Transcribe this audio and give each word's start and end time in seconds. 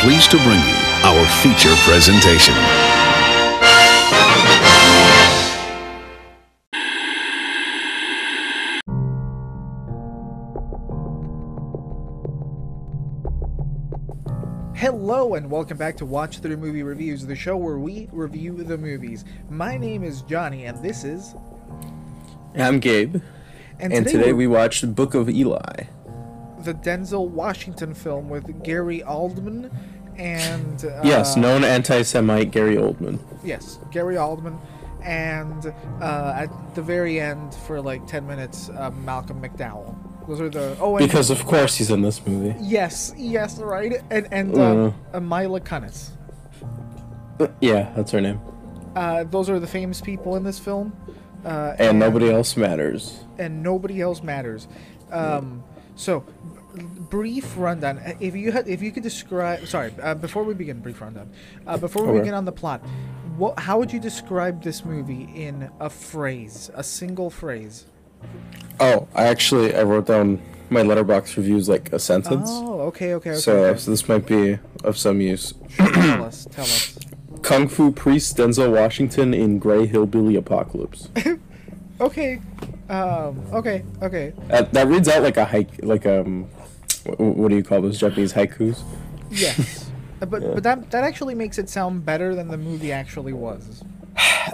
pleased 0.00 0.30
to 0.30 0.38
bring 0.38 0.58
you 0.58 0.74
our 1.04 1.26
feature 1.42 1.74
presentation. 1.80 2.54
Hello 14.74 15.34
and 15.34 15.50
welcome 15.50 15.76
back 15.76 15.98
to 15.98 16.06
Watch 16.06 16.38
Through 16.38 16.56
Movie 16.56 16.82
Reviews, 16.82 17.26
the 17.26 17.36
show 17.36 17.58
where 17.58 17.78
we 17.78 18.08
review 18.10 18.64
the 18.64 18.78
movies. 18.78 19.26
My 19.50 19.76
name 19.76 20.02
is 20.02 20.22
Johnny 20.22 20.64
and 20.64 20.82
this 20.82 21.04
is 21.04 21.34
I'm 22.56 22.80
Gabe, 22.80 23.16
and, 23.78 23.92
and 23.92 24.08
today 24.08 24.32
we 24.32 24.46
watched 24.46 24.94
Book 24.94 25.12
of 25.12 25.28
Eli. 25.28 25.84
The 26.64 26.74
Denzel 26.74 27.28
Washington 27.28 27.94
film 27.94 28.28
with 28.28 28.62
Gary 28.62 29.02
Oldman 29.06 29.70
and 30.18 30.84
uh, 30.84 31.00
yes, 31.02 31.36
known 31.36 31.64
anti-Semite 31.64 32.50
Gary 32.50 32.76
Oldman. 32.76 33.18
yes, 33.44 33.78
Gary 33.90 34.16
Oldman 34.16 34.58
and 35.02 35.72
uh, 36.02 36.34
at 36.36 36.74
the 36.74 36.82
very 36.82 37.18
end 37.20 37.54
for 37.66 37.80
like 37.80 38.06
10 38.06 38.26
minutes 38.26 38.68
uh, 38.70 38.90
Malcolm 38.90 39.40
McDowell. 39.40 39.96
Those 40.28 40.40
are 40.42 40.50
the 40.50 40.76
Oh, 40.78 40.96
and 40.96 41.06
Because 41.06 41.30
of 41.30 41.44
course 41.46 41.76
he's 41.76 41.90
in 41.90 42.02
this 42.02 42.24
movie. 42.26 42.54
yes, 42.60 43.12
yes, 43.16 43.58
right. 43.58 43.94
And 44.10 44.28
and 44.30 44.54
uh, 44.56 44.60
Uh. 44.60 44.92
uh, 45.14 45.20
Mila 45.20 45.60
Kunis. 45.60 46.10
Yeah, 47.60 47.90
that's 47.96 48.10
her 48.12 48.20
name. 48.20 48.40
Uh, 48.94 49.24
those 49.24 49.48
are 49.48 49.58
the 49.58 49.66
famous 49.66 50.00
people 50.00 50.36
in 50.36 50.42
this 50.44 50.58
film. 50.58 50.92
Uh, 51.44 51.74
And 51.78 51.98
nobody 51.98 52.30
else 52.30 52.56
matters. 52.56 53.24
and 53.38 53.62
nobody 53.62 54.00
else 54.02 54.22
matters. 54.22 54.68
Um, 55.10 55.64
so, 55.96 56.24
brief 56.74 57.54
rundown. 57.56 57.98
Uh, 57.98 58.12
If 58.20 58.34
you 58.36 58.52
had, 58.52 58.68
if 58.68 58.82
you 58.82 58.92
could 58.92 59.02
describe, 59.02 59.66
sorry, 59.66 59.92
uh, 60.02 60.14
before 60.14 60.44
we 60.44 60.54
begin, 60.54 60.80
brief 60.80 61.00
rundown. 61.00 61.30
Uh, 61.66 61.76
before 61.76 62.04
we 62.04 62.10
Okay. 62.10 62.20
begin 62.20 62.34
on 62.34 62.44
the 62.44 62.52
plot, 62.52 62.80
what, 63.36 63.58
how 63.58 63.78
would 63.78 63.92
you 63.92 64.00
describe 64.00 64.62
this 64.62 64.84
movie 64.84 65.28
in 65.34 65.70
a 65.80 65.88
phrase, 65.90 66.70
a 66.74 66.82
single 66.82 67.30
phrase? 67.30 67.86
Oh, 68.78 69.08
I 69.14 69.24
actually 69.24 69.74
I 69.74 69.82
wrote 69.82 70.06
down 70.06 70.40
my 70.68 70.82
Letterboxd 70.82 71.36
reviews 71.36 71.68
like 71.68 71.92
a 71.92 71.98
sentence. 71.98 72.48
Oh, 72.52 72.80
okay, 72.82 73.14
okay, 73.14 73.30
okay. 73.30 73.38
so, 73.38 73.64
okay. 73.64 73.78
so 73.78 73.90
this 73.90 74.08
might 74.08 74.26
be 74.26 74.58
of 74.84 74.96
some 74.96 75.20
use. 75.20 75.54
tell 75.76 76.24
us, 76.24 76.46
tell 76.50 76.64
us. 76.64 76.98
Kung 77.42 77.68
Fu 77.68 77.90
priest 77.90 78.36
Denzel 78.36 78.70
Washington 78.72 79.32
in 79.32 79.58
Gray 79.58 79.86
Hillbilly 79.86 80.36
Apocalypse. 80.36 81.08
Okay, 82.00 82.40
um, 82.88 83.38
okay, 83.52 83.84
okay. 84.00 84.32
that, 84.48 84.72
that 84.72 84.88
reads 84.88 85.06
out 85.06 85.22
like 85.22 85.36
a 85.36 85.44
hike, 85.44 85.68
like 85.84 86.06
um, 86.06 86.48
what, 87.04 87.18
what 87.20 87.48
do 87.48 87.56
you 87.56 87.62
call 87.62 87.82
those 87.82 87.98
Japanese 87.98 88.32
haikus? 88.32 88.82
Yes, 89.30 89.90
Uh, 90.22 90.26
but 90.26 90.42
but 90.52 90.62
that 90.62 90.90
that 90.90 91.02
actually 91.02 91.34
makes 91.34 91.56
it 91.58 91.68
sound 91.70 92.04
better 92.04 92.34
than 92.34 92.48
the 92.48 92.58
movie 92.58 92.92
actually 92.92 93.32
was. 93.32 93.82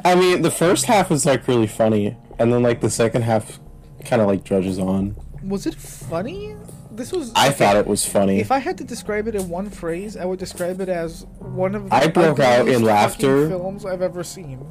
I 0.05 0.15
mean, 0.15 0.43
the 0.43 0.51
first 0.51 0.85
half 0.85 1.11
was 1.11 1.27
like 1.27 1.49
really 1.49 1.67
funny, 1.67 2.17
and 2.39 2.53
then 2.53 2.63
like 2.63 2.81
the 2.81 2.91
second 2.91 3.23
half 3.23 3.59
kind 4.05 4.23
of 4.23 4.29
like 4.29 4.45
drudges 4.45 4.79
on. 4.79 5.17
Was 5.43 5.67
it 5.67 5.75
funny? 5.75 6.55
This 6.93 7.11
was. 7.13 7.33
I 7.35 7.49
okay. 7.49 7.57
thought 7.57 7.77
it 7.77 7.87
was 7.87 8.07
funny. 8.07 8.39
If 8.39 8.53
I 8.53 8.59
had 8.59 8.79
to 8.79 8.85
describe 8.85 9.27
it 9.27 9.35
in 9.35 9.49
one 9.49 9.69
phrase, 9.71 10.17
I 10.17 10.25
would 10.25 10.39
describe 10.39 10.81
it 10.81 10.89
as 10.89 11.27
one 11.41 11.75
of 11.75 11.91
the 11.91 11.95
I 11.95 12.07
broke 12.07 12.39
out 12.39 12.69
in 12.69 12.83
laughter. 12.83 13.49
films 13.49 13.85
I've 13.85 14.03
ever 14.03 14.23
seen. 14.23 14.65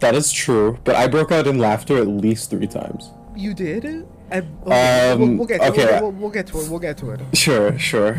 that 0.00 0.14
is 0.14 0.30
true, 0.30 0.78
but 0.84 0.94
I 0.94 1.08
broke 1.08 1.32
out 1.32 1.46
in 1.46 1.58
laughter 1.58 1.96
at 1.96 2.06
least 2.06 2.50
three 2.50 2.66
times. 2.66 3.08
You 3.34 3.54
did? 3.54 4.06
And, 4.30 4.46
okay, 4.66 5.10
Um, 5.12 5.18
we'll, 5.20 5.36
we'll 5.38 5.46
get 5.46 5.60
to 5.60 5.68
okay. 5.68 5.96
it. 5.96 6.02
We'll, 6.02 6.12
we'll 6.12 6.30
get 6.30 6.46
to 6.48 6.60
it. 6.60 6.68
We'll 6.70 6.78
get 6.80 6.98
to 6.98 7.10
it. 7.10 7.20
Sure, 7.36 7.78
sure. 7.78 8.18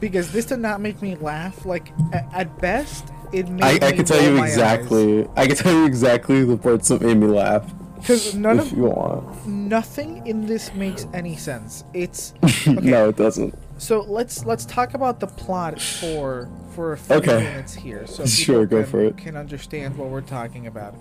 Because 0.00 0.32
this 0.32 0.44
did 0.46 0.58
not 0.58 0.80
make 0.80 1.00
me 1.00 1.14
laugh. 1.16 1.64
Like 1.64 1.88
at, 2.12 2.26
at 2.32 2.58
best, 2.60 3.08
it 3.32 3.48
made 3.48 3.62
I, 3.82 3.88
I 3.88 3.92
can 3.92 4.04
tell 4.04 4.22
you 4.22 4.42
exactly. 4.42 5.26
I 5.36 5.46
can 5.46 5.56
tell 5.56 5.72
you 5.72 5.86
exactly 5.86 6.44
the 6.44 6.56
parts 6.58 6.88
that 6.88 7.00
made 7.00 7.16
me 7.16 7.26
laugh. 7.28 7.72
Because 7.96 8.34
none 8.34 8.60
of 8.60 8.70
you 8.72 8.84
want. 8.84 9.46
nothing 9.46 10.24
in 10.26 10.46
this 10.46 10.72
makes 10.74 11.06
any 11.14 11.34
sense. 11.34 11.82
It's 11.94 12.34
okay. 12.44 12.72
no, 12.74 13.08
it 13.08 13.16
doesn't. 13.16 13.56
So 13.78 14.02
let's 14.02 14.44
let's 14.44 14.64
talk 14.66 14.94
about 14.94 15.18
the 15.20 15.26
plot 15.26 15.80
for 15.80 16.48
for 16.74 16.92
a 16.92 16.98
few 16.98 17.16
Okay. 17.16 17.38
minutes 17.38 17.74
here, 17.74 18.06
so 18.06 18.26
Sure, 18.26 18.66
go 18.66 18.82
can, 18.82 18.90
for 18.90 19.00
it. 19.00 19.16
can 19.16 19.36
understand 19.36 19.96
what 19.96 20.10
we're 20.10 20.20
talking 20.20 20.66
about. 20.66 20.94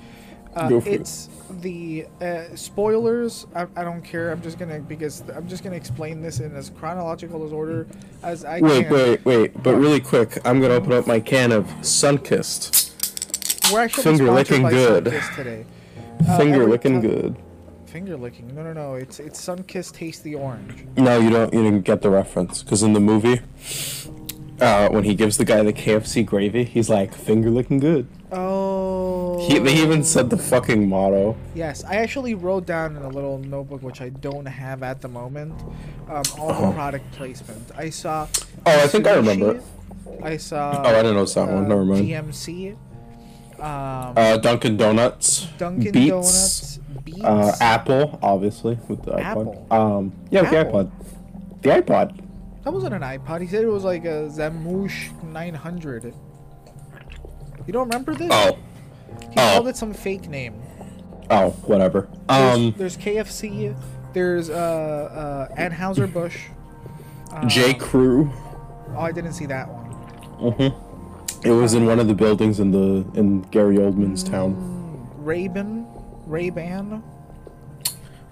Uh, 0.56 0.70
for 0.70 0.78
it. 0.78 1.02
it's 1.02 1.30
the 1.62 2.08
uh, 2.22 2.44
spoilers. 2.56 3.46
I, 3.54 3.68
I 3.76 3.84
don't 3.84 4.02
care. 4.02 4.32
I'm 4.32 4.42
just 4.42 4.58
gonna 4.58 4.80
because 4.80 5.24
I'm 5.36 5.48
just 5.48 5.64
gonna 5.64 5.76
explain 5.76 6.22
this 6.22 6.40
in 6.40 6.56
as 6.56 6.70
chronological 6.70 7.46
as 7.46 7.52
order 7.52 7.88
as 8.24 8.46
I 8.46 8.62
Wait, 8.62 8.86
can. 8.88 8.94
wait, 8.94 9.26
wait. 9.26 9.64
But 9.64 9.76
really 9.76 10.00
quick, 10.00 10.40
I'm 10.46 10.62
gonna 10.62 10.76
open 10.76 10.94
up 10.94 11.08
my 11.08 11.20
can 11.20 11.52
of 11.52 11.66
Sunkist. 11.82 13.72
We're 13.72 13.82
actually 13.82 14.04
Finger 14.04 14.32
licking 14.32 14.64
good. 14.68 15.06
Sunkist 15.06 15.36
today. 15.36 15.66
Uh, 16.28 16.38
Finger 16.38 16.66
licking 16.68 17.02
good. 17.02 17.36
Finger 17.88 18.16
licking. 18.18 18.54
No, 18.56 18.64
no, 18.64 18.74
no. 18.74 18.94
It's 18.96 19.20
it's 19.20 19.44
Sunkist 19.46 19.94
Taste 19.94 20.24
the 20.24 20.36
Orange. 20.36 20.86
No, 20.98 21.20
you 21.20 21.30
don't. 21.30 21.54
You 21.54 21.64
didn't 21.64 21.82
get 21.82 22.02
the 22.02 22.10
reference 22.10 22.64
because 22.64 22.84
in 22.84 22.94
the 22.94 23.00
movie, 23.00 23.42
uh, 24.62 24.90
when 24.90 25.04
he 25.04 25.16
gives 25.16 25.38
the 25.38 25.46
guy 25.46 25.64
the 25.64 25.74
KFC 25.74 26.26
gravy, 26.26 26.64
he's 26.64 26.90
like 26.90 27.14
finger 27.14 27.50
licking 27.50 27.80
good. 27.80 28.08
Oh. 28.32 28.75
He, 29.48 29.60
they 29.60 29.74
even 29.76 30.04
said 30.04 30.30
the 30.30 30.38
fucking 30.38 30.88
motto. 30.90 31.36
Yes, 31.54 31.84
I 31.84 31.96
actually 31.98 32.34
wrote 32.36 32.66
down 32.66 32.96
in 32.98 33.04
a 33.04 33.10
little 33.10 33.38
notebook, 33.40 33.82
which 33.84 34.02
I 34.02 34.10
don't 34.10 34.46
have 34.46 34.84
at 34.84 35.02
the 35.02 35.08
moment, 35.08 35.54
um, 36.10 36.24
all 36.40 36.48
the 36.48 36.54
Uh-huh. 36.54 36.72
product 36.74 37.12
placement. 37.14 37.72
I 37.78 37.90
saw. 37.90 38.28
Oh, 38.66 38.84
I 38.84 38.88
think 38.88 39.08
I 39.08 39.16
remember. 39.16 39.62
I 40.24 40.38
saw. 40.38 40.82
Oh, 40.84 40.90
I 40.90 40.94
didn't 41.04 41.16
notice 41.16 41.34
that 41.36 41.48
one. 41.48 41.66
uh, 41.66 41.68
Never 41.68 41.86
mind. 41.86 42.08
GMC. 42.08 42.76
Um, 43.60 44.14
Uh, 44.18 44.38
Dunkin' 44.38 44.78
Donuts. 44.78 45.48
Dunkin' 45.58 45.92
Beats. 45.92 46.10
Donuts. 46.10 46.80
Beats. 47.06 47.24
Uh, 47.24 47.56
Apple, 47.62 48.20
obviously 48.22 48.78
with 48.88 49.04
the 49.04 49.12
iPod. 49.12 49.22
Apple? 49.22 49.68
Um, 49.72 50.12
yeah, 50.32 50.42
with 50.42 50.50
the 50.52 50.58
iPod. 50.58 50.92
The 51.62 51.70
iPod. 51.70 52.20
that 52.64 52.74
wasn't 52.74 52.94
an 52.96 53.02
iPod. 53.02 53.42
He 53.42 53.48
said 53.48 53.64
it 53.64 53.68
was 53.68 53.84
like 53.84 54.06
a 54.06 54.28
Zamush 54.30 55.12
900. 55.24 56.14
You 57.68 57.74
don't 57.74 57.88
remember 57.88 58.14
this? 58.16 58.28
Oh, 58.32 58.58
He 59.22 59.40
oh. 59.40 59.54
called 59.54 59.68
it 59.68 59.78
some 59.78 59.94
fake 59.94 60.28
name. 60.30 60.62
oh, 61.30 61.52
whatever. 61.66 62.08
There's, 62.28 62.56
Um, 62.58 62.74
there's 62.78 62.98
KFC. 62.98 63.76
There's 64.14 64.50
uh, 64.50 65.50
uh, 65.52 65.56
Anheuser 65.56 66.12
Busch. 66.12 66.48
J. 67.48 67.74
Crew. 67.74 68.32
Oh, 68.96 69.00
I 69.00 69.12
didn't 69.12 69.34
see 69.34 69.46
that 69.48 69.68
one. 69.68 70.54
Mhm. 70.54 70.74
It 71.46 71.52
was 71.52 71.74
in 71.74 71.86
one 71.86 72.00
of 72.00 72.08
the 72.08 72.14
buildings 72.14 72.60
in 72.60 72.72
the 72.72 73.06
in 73.20 73.42
Gary 73.52 73.76
Oldman's 73.78 74.24
town. 74.24 74.56
Ray-Ban. 75.18 75.86
Ray-Ban. 76.26 77.04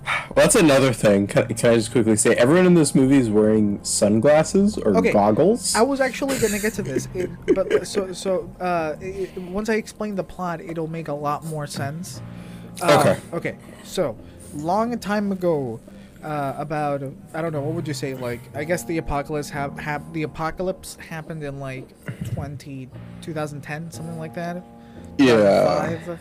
Well, 0.06 0.34
that's 0.36 0.56
another 0.56 0.92
thing. 0.94 1.28
Can, 1.28 1.48
can 1.54 1.72
I 1.72 1.76
just 1.76 1.92
quickly 1.92 2.16
say, 2.18 2.36
everyone 2.36 2.66
in 2.66 2.74
this 2.74 2.94
movie 2.94 3.18
is 3.18 3.30
wearing 3.30 3.84
sunglasses 3.84 4.78
or 4.78 4.98
Okay, 4.98 5.12
goggles. 5.14 5.76
I 5.76 5.82
was 5.82 6.02
actually 6.02 6.38
gonna 6.40 6.60
get 6.60 6.74
to 6.74 6.82
this, 6.82 7.08
it, 7.14 7.30
but 7.56 7.88
so 7.88 8.12
so 8.14 8.50
uh, 8.60 8.96
it, 9.00 9.38
once 9.38 9.70
I 9.70 9.76
explain 9.76 10.16
the 10.16 10.24
plot, 10.24 10.60
it'll 10.62 10.88
make 10.88 11.08
a 11.08 11.14
lot 11.14 11.46
more 11.46 11.68
sense. 11.68 12.22
Uh, 12.82 12.98
Okay. 13.00 13.20
Okay. 13.34 13.58
So, 13.84 14.18
long 14.56 14.98
time 15.00 15.32
ago, 15.32 15.80
uh, 16.24 16.54
about 16.58 17.04
I 17.34 17.42
don't 17.42 17.52
know 17.54 17.62
what 17.62 17.76
would 17.76 17.88
you 17.88 17.94
say? 17.94 18.14
Like 18.14 18.42
I 18.56 18.64
guess 18.64 18.84
the 18.84 18.98
apocalypse 18.98 19.50
have 19.52 19.78
hap- 19.80 20.12
the 20.14 20.24
apocalypse 20.24 20.96
happened 20.96 21.44
in 21.44 21.60
like 21.60 21.88
20, 22.34 22.90
2010, 23.22 23.92
something 23.92 24.18
like 24.20 24.34
that. 24.36 24.64
yeah. 25.18 25.98
2005. 26.08 26.20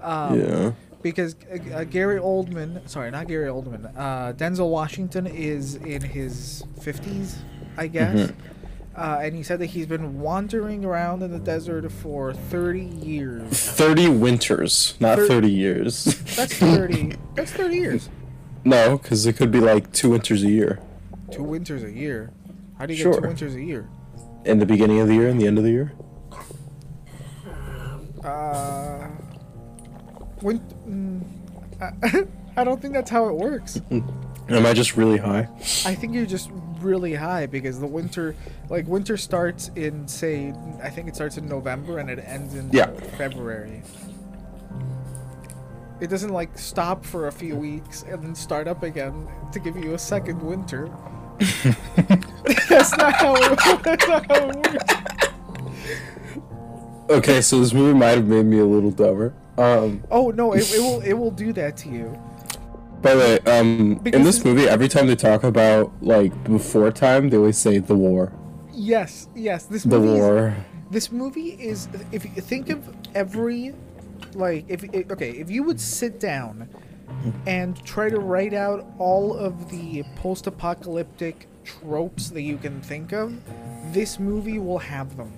Um, 0.00 0.40
Yeah. 0.40 0.72
Because 1.02 1.36
uh, 1.50 1.74
uh, 1.74 1.84
Gary 1.84 2.18
Oldman, 2.20 2.88
sorry, 2.88 3.10
not 3.10 3.28
Gary 3.28 3.48
Oldman, 3.48 3.92
uh, 3.96 4.32
Denzel 4.34 4.70
Washington 4.70 5.26
is 5.26 5.76
in 5.76 6.02
his 6.02 6.64
50s, 6.80 7.36
I 7.76 7.86
guess. 7.86 8.32
Uh, 8.96 9.20
and 9.22 9.36
he 9.36 9.44
said 9.44 9.60
that 9.60 9.66
he's 9.66 9.86
been 9.86 10.18
wandering 10.20 10.84
around 10.84 11.22
in 11.22 11.30
the 11.30 11.38
desert 11.38 11.88
for 11.92 12.34
30 12.34 12.80
years. 12.82 13.48
30 13.52 14.08
winters, 14.08 14.94
not 14.98 15.18
Thir- 15.18 15.28
30 15.28 15.50
years. 15.52 16.04
That's 16.36 16.54
30. 16.58 17.14
that's 17.36 17.52
30 17.52 17.76
years. 17.76 18.08
no, 18.64 18.98
because 18.98 19.24
it 19.24 19.34
could 19.36 19.52
be 19.52 19.60
like 19.60 19.92
two 19.92 20.10
winters 20.10 20.42
a 20.42 20.50
year. 20.50 20.80
Two 21.30 21.44
winters 21.44 21.84
a 21.84 21.92
year. 21.92 22.32
How 22.76 22.86
do 22.86 22.94
you 22.94 23.04
get 23.04 23.14
two 23.14 23.20
winters 23.20 23.54
a 23.54 23.62
year? 23.62 23.88
In 24.44 24.58
the 24.58 24.66
beginning 24.66 24.98
of 24.98 25.06
the 25.06 25.14
year 25.14 25.28
and 25.28 25.40
the 25.40 25.46
end 25.46 25.58
of 25.58 25.64
the 25.64 25.70
year. 25.70 25.92
Uh, 28.24 29.08
win- 30.42 30.60
mm, 30.88 31.22
I, 31.80 32.26
I 32.60 32.64
don't 32.64 32.80
think 32.80 32.94
that's 32.94 33.10
how 33.10 33.28
it 33.28 33.34
works. 33.34 33.80
Am 33.90 34.64
I 34.64 34.72
just 34.72 34.96
really 34.96 35.18
high? 35.18 35.46
I 35.84 35.94
think 35.94 36.14
you're 36.14 36.24
just 36.26 36.50
really 36.80 37.14
high 37.14 37.44
because 37.46 37.78
the 37.80 37.86
winter, 37.86 38.34
like 38.70 38.86
winter 38.86 39.16
starts 39.16 39.70
in 39.76 40.08
say, 40.08 40.54
I 40.82 40.88
think 40.88 41.06
it 41.08 41.14
starts 41.14 41.36
in 41.36 41.46
November 41.48 41.98
and 41.98 42.08
it 42.08 42.18
ends 42.26 42.54
in 42.54 42.70
Yeah. 42.72 42.90
February. 43.18 43.82
It 46.00 46.08
doesn't 46.08 46.32
like 46.32 46.56
stop 46.56 47.04
for 47.04 47.26
a 47.26 47.32
few 47.32 47.56
weeks 47.56 48.04
and 48.04 48.22
then 48.22 48.34
start 48.34 48.68
up 48.68 48.82
again 48.84 49.28
to 49.52 49.58
give 49.60 49.76
you 49.76 49.94
a 49.94 49.98
second 49.98 50.40
winter. 50.40 50.88
that's 52.68 52.96
not 52.96 53.14
how 53.14 53.34
it, 53.36 53.58
that's 53.82 54.08
not 54.08 54.26
how 54.26 54.48
it 54.48 54.56
works. 54.56 54.94
Okay, 57.10 57.40
so 57.40 57.58
this 57.60 57.72
movie 57.72 57.98
might 57.98 58.16
have 58.16 58.26
made 58.26 58.46
me 58.46 58.58
a 58.58 58.64
little 58.64 58.90
dumber. 58.90 59.34
Um, 59.58 60.02
Oh 60.10 60.30
no, 60.30 60.52
it, 60.52 60.62
it 60.72 60.80
will 60.80 61.00
it 61.00 61.12
will 61.14 61.30
do 61.32 61.52
that 61.54 61.76
to 61.78 61.88
you. 61.88 62.16
by 63.02 63.14
the 63.14 63.20
way, 63.20 63.38
um, 63.58 63.94
Because 64.02 64.18
in 64.20 64.24
this 64.24 64.44
movie, 64.44 64.68
every 64.68 64.88
time 64.88 65.06
they 65.06 65.16
talk 65.16 65.42
about 65.44 65.92
like 66.00 66.32
before 66.44 66.90
time, 66.92 67.28
they 67.30 67.36
always 67.36 67.58
say 67.58 67.78
the 67.78 67.94
war, 67.96 68.32
Yes, 68.72 69.28
yes. 69.34 69.64
This 69.64 69.82
the 69.82 69.98
movie 69.98 70.12
is- 70.14 70.20
war. 70.20 70.54
this 70.90 71.10
movie 71.12 71.50
is 71.72 71.88
if 72.12 72.24
you 72.24 72.30
think 72.52 72.70
of 72.70 72.78
every 73.14 73.74
like 74.34 74.64
if 74.68 74.84
okay 75.14 75.30
if 75.32 75.50
you 75.50 75.62
would 75.64 75.80
sit 75.80 76.20
down 76.20 76.68
and 77.46 77.82
try 77.84 78.08
to 78.08 78.20
write 78.20 78.54
out 78.54 78.86
all 78.98 79.34
of 79.36 79.70
the 79.70 80.02
post-apocalyptic 80.16 81.46
tropes 81.64 82.30
that 82.30 82.42
you 82.42 82.56
can 82.58 82.80
think 82.82 83.12
of 83.12 83.32
this 83.92 84.18
movie 84.18 84.58
will 84.58 84.78
have 84.78 85.16
them 85.16 85.32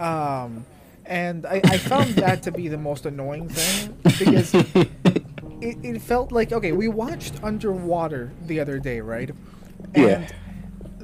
um 0.00 0.64
and 1.06 1.46
I, 1.46 1.60
I 1.64 1.78
found 1.78 2.10
that 2.16 2.42
to 2.44 2.52
be 2.52 2.68
the 2.68 2.78
most 2.78 3.06
annoying 3.06 3.48
thing 3.48 3.96
because 4.18 4.54
it, 4.64 4.88
it 5.60 6.02
felt 6.02 6.32
like 6.32 6.52
okay 6.52 6.72
we 6.72 6.88
watched 6.88 7.34
underwater 7.42 8.32
the 8.46 8.60
other 8.60 8.78
day 8.78 9.00
right 9.00 9.30
Yeah. 9.96 10.28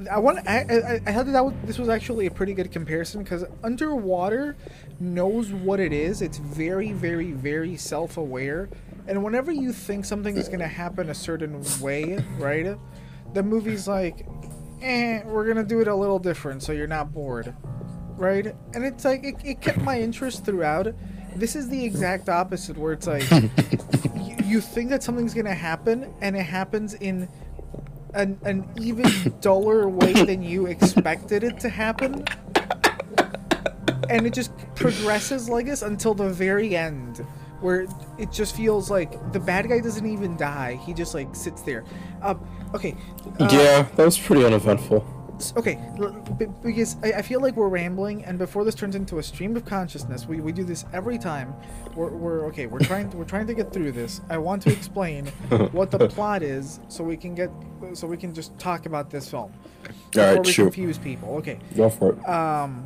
I 0.09 0.17
want. 0.17 0.39
I, 0.47 0.61
I, 0.61 0.93
I 1.05 1.13
thought 1.13 1.27
that 1.27 1.45
was, 1.45 1.53
this 1.63 1.77
was 1.77 1.87
actually 1.87 2.25
a 2.25 2.31
pretty 2.31 2.53
good 2.53 2.71
comparison 2.71 3.21
because 3.23 3.45
underwater 3.63 4.55
knows 4.99 5.51
what 5.51 5.79
it 5.79 5.93
is. 5.93 6.21
It's 6.23 6.39
very, 6.39 6.91
very, 6.91 7.31
very 7.33 7.77
self-aware, 7.77 8.69
and 9.07 9.23
whenever 9.23 9.51
you 9.51 9.71
think 9.71 10.05
something 10.05 10.37
is 10.37 10.49
gonna 10.49 10.67
happen 10.67 11.09
a 11.09 11.13
certain 11.13 11.63
way, 11.79 12.17
right? 12.39 12.77
The 13.33 13.43
movie's 13.43 13.87
like, 13.87 14.25
eh, 14.81 15.21
we're 15.25 15.45
gonna 15.47 15.63
do 15.63 15.81
it 15.81 15.87
a 15.87 15.95
little 15.95 16.19
different 16.19 16.63
so 16.63 16.71
you're 16.71 16.87
not 16.87 17.13
bored, 17.13 17.53
right? 18.21 18.55
And 18.73 18.85
it's 18.85 19.03
like 19.03 19.23
it, 19.23 19.35
it 19.43 19.61
kept 19.61 19.79
my 19.79 19.99
interest 19.99 20.45
throughout. 20.45 20.93
This 21.35 21.55
is 21.55 21.67
the 21.69 21.83
exact 21.83 22.29
opposite, 22.29 22.77
where 22.77 22.93
it's 22.93 23.07
like 23.07 23.29
you, 23.31 24.35
you 24.45 24.61
think 24.61 24.89
that 24.91 25.01
something's 25.03 25.33
gonna 25.33 25.53
happen, 25.53 26.13
and 26.21 26.37
it 26.37 26.43
happens 26.43 26.93
in 26.93 27.27
an, 28.13 28.39
an 28.43 28.69
even 28.79 29.09
duller 29.41 29.89
way 29.89 30.13
than 30.13 30.43
you 30.43 30.67
expected 30.67 31.43
it 31.43 31.59
to 31.61 31.69
happen. 31.69 32.23
And 34.09 34.27
it 34.27 34.33
just 34.33 34.51
progresses 34.75 35.49
like 35.49 35.65
this 35.65 35.81
until 35.81 36.13
the 36.13 36.29
very 36.29 36.75
end, 36.75 37.19
where 37.61 37.87
it 38.19 38.31
just 38.31 38.55
feels 38.55 38.91
like 38.91 39.31
the 39.31 39.39
bad 39.39 39.67
guy 39.67 39.79
doesn't 39.79 40.05
even 40.05 40.37
die. 40.37 40.79
He 40.85 40.93
just 40.93 41.15
like 41.15 41.33
sits 41.35 41.61
there. 41.61 41.85
Uh, 42.21 42.35
okay. 42.75 42.95
uh, 43.39 43.49
yeah, 43.51 43.83
that 43.95 44.05
was 44.05 44.19
pretty 44.19 44.45
uneventful. 44.45 45.20
Okay, 45.57 45.79
because 46.63 46.95
I, 47.03 47.13
I 47.13 47.21
feel 47.21 47.41
like 47.41 47.55
we're 47.55 47.67
rambling, 47.69 48.23
and 48.25 48.37
before 48.37 48.63
this 48.63 48.75
turns 48.75 48.95
into 48.95 49.19
a 49.19 49.23
stream 49.23 49.55
of 49.55 49.65
consciousness, 49.65 50.27
we, 50.27 50.39
we 50.39 50.51
do 50.51 50.63
this 50.63 50.85
every 50.93 51.17
time. 51.17 51.53
We're, 51.95 52.09
we're 52.09 52.45
okay. 52.47 52.67
We're 52.67 52.79
trying 52.79 53.09
to, 53.09 53.17
we're 53.17 53.25
trying 53.25 53.47
to 53.47 53.53
get 53.53 53.73
through 53.73 53.91
this. 53.93 54.21
I 54.29 54.37
want 54.37 54.61
to 54.63 54.71
explain 54.71 55.25
what 55.71 55.91
the 55.91 56.07
plot 56.07 56.43
is, 56.43 56.79
so 56.87 57.03
we 57.03 57.17
can 57.17 57.33
get 57.35 57.49
so 57.93 58.07
we 58.07 58.17
can 58.17 58.33
just 58.33 58.57
talk 58.59 58.85
about 58.85 59.09
this 59.09 59.29
film 59.29 59.51
before 60.11 60.23
Alright, 60.23 60.45
we 60.45 60.51
shoot. 60.51 60.63
confuse 60.65 60.97
people. 60.97 61.35
Okay. 61.37 61.59
Go 61.75 61.89
for 61.89 62.13
it. 62.13 62.29
Um, 62.29 62.85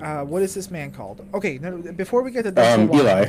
uh, 0.00 0.22
what 0.24 0.42
is 0.42 0.54
this 0.54 0.70
man 0.70 0.92
called? 0.92 1.26
Okay, 1.34 1.58
no, 1.58 1.78
before 1.78 2.22
we 2.22 2.30
get 2.30 2.44
to 2.44 2.52
Denzel 2.52 2.90
Um, 2.90 2.94
Eli. 2.94 3.28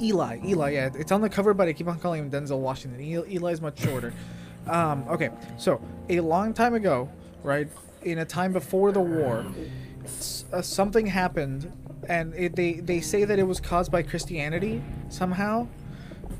Eli, 0.00 0.40
Eli, 0.46 0.70
yeah, 0.70 0.90
it's 0.94 1.12
on 1.12 1.20
the 1.20 1.28
cover, 1.28 1.52
but 1.52 1.68
I 1.68 1.72
keep 1.74 1.86
on 1.88 1.98
calling 1.98 2.20
him 2.22 2.30
Denzel 2.30 2.58
Washington. 2.58 3.00
Eli, 3.00 3.26
Eli's 3.34 3.60
much 3.60 3.78
shorter. 3.80 4.14
Um, 4.66 5.04
okay, 5.08 5.30
so 5.58 5.80
a 6.08 6.20
long 6.20 6.54
time 6.54 6.74
ago, 6.74 7.08
right, 7.42 7.68
in 8.02 8.18
a 8.18 8.24
time 8.24 8.52
before 8.52 8.92
the 8.92 9.00
war, 9.00 9.44
s- 10.04 10.44
uh, 10.52 10.62
something 10.62 11.06
happened, 11.06 11.70
and 12.08 12.34
it, 12.34 12.56
they 12.56 12.74
they 12.74 13.00
say 13.00 13.24
that 13.24 13.38
it 13.38 13.44
was 13.44 13.60
caused 13.60 13.90
by 13.92 14.02
Christianity 14.02 14.82
somehow. 15.08 15.66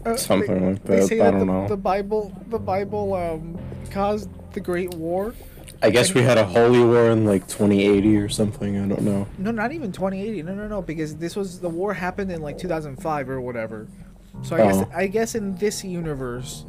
Uh, 0.06 0.16
Something 0.16 0.60
they, 0.60 0.66
like 0.70 0.84
they 0.84 0.96
that, 1.00 1.06
say 1.08 1.20
I 1.20 1.24
that 1.24 1.30
don't 1.32 1.40
the, 1.40 1.44
know. 1.46 1.68
the 1.68 1.76
Bible, 1.76 2.32
the 2.48 2.58
Bible, 2.58 3.12
um, 3.14 3.58
caused 3.90 4.30
the 4.54 4.60
Great 4.60 4.94
War. 4.94 5.34
I 5.82 5.90
guess 5.90 6.14
we 6.14 6.22
had 6.22 6.36
a 6.38 6.44
holy 6.44 6.80
war 6.82 7.10
in 7.10 7.24
like 7.26 7.46
2080 7.48 8.16
or 8.16 8.28
something. 8.28 8.76
I 8.78 8.86
don't 8.88 9.02
know. 9.02 9.26
No, 9.38 9.50
not 9.50 9.72
even 9.72 9.92
2080. 9.92 10.42
No, 10.42 10.54
no, 10.54 10.68
no, 10.68 10.80
because 10.82 11.16
this 11.16 11.36
was 11.36 11.60
the 11.60 11.68
war 11.68 11.92
happened 11.94 12.30
in 12.32 12.40
like 12.42 12.56
2005 12.58 13.28
or 13.30 13.40
whatever. 13.40 13.88
So 14.42 14.56
I 14.56 14.58
guess 14.58 14.76
Oh. 14.76 14.90
I 14.94 15.06
guess 15.06 15.34
in 15.34 15.54
this 15.56 15.84
universe, 15.84 16.64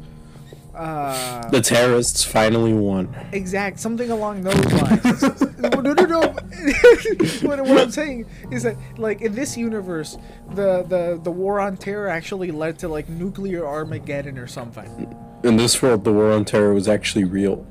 uh, 0.74 1.48
The 1.50 1.60
terrorists 1.60 2.24
finally 2.24 2.72
won. 2.72 3.14
exact 3.32 3.78
something 3.80 4.10
along 4.10 4.42
those 4.42 4.64
lines. 4.72 5.22
no, 5.58 5.68
no, 5.68 5.92
no. 5.92 6.04
no. 6.04 6.20
what, 7.42 7.60
what 7.60 7.78
I'm 7.78 7.90
saying 7.90 8.26
is 8.50 8.62
that 8.62 8.76
like 8.96 9.20
in 9.20 9.34
this 9.34 9.56
universe, 9.56 10.16
the 10.54 10.82
the 10.82 11.20
the 11.22 11.30
war 11.30 11.60
on 11.60 11.76
terror 11.76 12.08
actually 12.08 12.50
led 12.50 12.78
to 12.80 12.88
like 12.88 13.08
nuclear 13.08 13.66
Armageddon 13.66 14.38
or 14.38 14.46
something. 14.46 15.16
In 15.42 15.56
this 15.56 15.82
world, 15.82 16.04
the 16.04 16.12
war 16.12 16.32
on 16.32 16.44
terror 16.44 16.72
was 16.72 16.88
actually 16.88 17.24
real. 17.24 17.66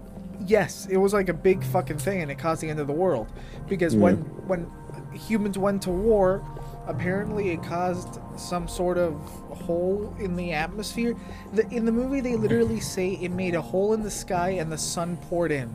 Yes, 0.46 0.88
it 0.90 0.98
was 0.98 1.14
like 1.14 1.30
a 1.30 1.34
big 1.34 1.64
fucking 1.64 2.00
thing, 2.00 2.22
and 2.22 2.32
it 2.32 2.38
caused 2.40 2.62
the 2.62 2.70
end 2.70 2.80
of 2.80 2.88
the 2.88 2.94
world. 2.94 3.32
Because 3.70 3.96
when 3.96 4.18
when 4.48 4.70
humans 5.14 5.58
went 5.58 5.82
to 5.84 5.92
war, 5.92 6.44
apparently 6.92 7.50
it 7.50 7.64
caused 7.64 8.20
some 8.38 8.68
sort 8.68 8.98
of 8.98 9.14
hole 9.50 10.16
in 10.20 10.36
the 10.36 10.52
atmosphere. 10.52 11.16
The, 11.54 11.68
in 11.70 11.86
the 11.86 11.92
movie, 11.92 12.22
they 12.22 12.36
literally 12.36 12.80
say 12.80 13.14
it 13.14 13.32
made 13.32 13.56
a 13.56 13.62
hole 13.62 13.94
in 13.94 14.04
the 14.04 14.12
sky 14.12 14.50
and 14.52 14.72
the 14.72 14.78
sun 14.78 15.18
poured 15.18 15.52
in. 15.52 15.74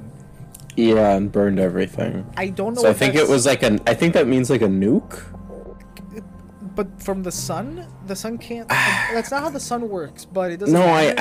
Yeah, 0.77 1.17
and 1.17 1.33
burned 1.33 1.59
everything. 1.59 2.31
I 2.37 2.49
don't 2.49 2.75
know. 2.75 2.83
So 2.83 2.91
I 2.91 2.93
think 2.93 3.15
it 3.15 3.29
was 3.29 3.47
like 3.47 3.63
an. 3.63 3.81
I 3.87 3.95
think 3.95 4.13
that 4.13 4.27
means 4.27 4.51
like 4.51 4.63
a 4.63 4.69
nuke. 4.69 5.23
But 6.75 7.03
from 7.03 7.23
the 7.23 7.33
sun, 7.33 7.87
the 8.07 8.15
sun 8.15 8.37
can't. 8.37 8.69
that's 8.69 9.31
not 9.31 9.43
how 9.43 9.49
the 9.49 9.59
sun 9.59 9.89
works. 9.89 10.27
But 10.27 10.51
it 10.53 10.59
doesn't. 10.59 10.75
No, 10.75 10.85
I. 10.85 11.15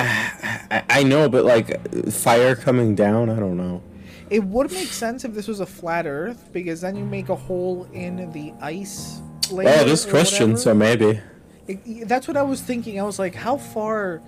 I, 0.70 0.84
I 0.90 1.02
know, 1.02 1.30
but 1.30 1.46
like 1.46 2.10
fire 2.12 2.54
coming 2.54 2.94
down. 2.94 3.30
I 3.30 3.36
don't 3.36 3.56
know. 3.56 3.82
It 4.28 4.44
would 4.44 4.70
make 4.72 4.88
sense 4.88 5.24
if 5.24 5.32
this 5.32 5.48
was 5.48 5.60
a 5.60 5.66
flat 5.66 6.06
Earth, 6.06 6.50
because 6.52 6.80
then 6.80 6.96
you 6.96 7.04
make 7.04 7.30
a 7.30 7.36
hole 7.36 7.88
in 7.92 8.30
the 8.32 8.52
ice. 8.60 9.22
Layer 9.52 9.68
Oh, 9.80 9.84
this 9.84 10.04
Christian, 10.04 10.52
whatever. 10.52 10.60
so 10.62 10.74
maybe. 10.74 11.20
It- 11.68 12.08
that's 12.08 12.28
what 12.28 12.36
I 12.36 12.42
was 12.42 12.60
thinking. 12.60 13.00
I 13.00 13.02
was 13.04 13.18
like, 13.18 13.34
how 13.34 13.56
far 13.56 14.20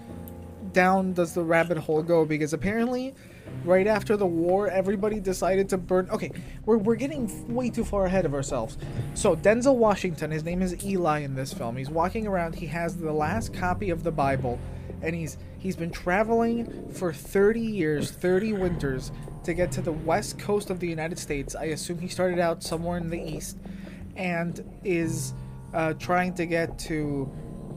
down 0.72 1.12
does 1.12 1.34
the 1.34 1.42
rabbit 1.42 1.78
hole 1.78 2.02
go? 2.02 2.24
Because 2.24 2.52
apparently, 2.52 3.14
right 3.64 3.86
after 3.86 4.16
the 4.16 4.26
war, 4.26 4.68
everybody 4.68 5.20
decided 5.20 5.68
to 5.70 5.78
burn. 5.78 6.08
Okay, 6.10 6.30
we're, 6.66 6.78
we're 6.78 6.96
getting 6.96 7.52
way 7.54 7.70
too 7.70 7.84
far 7.84 8.06
ahead 8.06 8.24
of 8.26 8.34
ourselves. 8.34 8.76
So, 9.14 9.34
Denzel 9.36 9.76
Washington, 9.76 10.30
his 10.30 10.44
name 10.44 10.62
is 10.62 10.84
Eli 10.84 11.20
in 11.20 11.34
this 11.34 11.52
film. 11.52 11.76
He's 11.76 11.90
walking 11.90 12.26
around, 12.26 12.54
he 12.56 12.66
has 12.66 12.96
the 12.96 13.12
last 13.12 13.54
copy 13.54 13.90
of 13.90 14.02
the 14.02 14.12
Bible, 14.12 14.58
and 15.02 15.14
he's 15.14 15.38
he's 15.58 15.74
been 15.76 15.90
traveling 15.90 16.88
for 16.92 17.12
30 17.12 17.60
years, 17.60 18.10
30 18.12 18.52
winters, 18.54 19.10
to 19.44 19.54
get 19.54 19.72
to 19.72 19.80
the 19.80 19.92
west 19.92 20.38
coast 20.38 20.70
of 20.70 20.78
the 20.80 20.86
United 20.88 21.18
States. 21.18 21.54
I 21.56 21.64
assume 21.66 21.98
he 21.98 22.08
started 22.08 22.38
out 22.38 22.62
somewhere 22.62 22.98
in 22.98 23.10
the 23.10 23.20
east 23.20 23.56
and 24.18 24.62
is 24.84 25.32
uh, 25.72 25.94
trying 25.94 26.34
to 26.34 26.44
get 26.44 26.78
to 26.80 27.30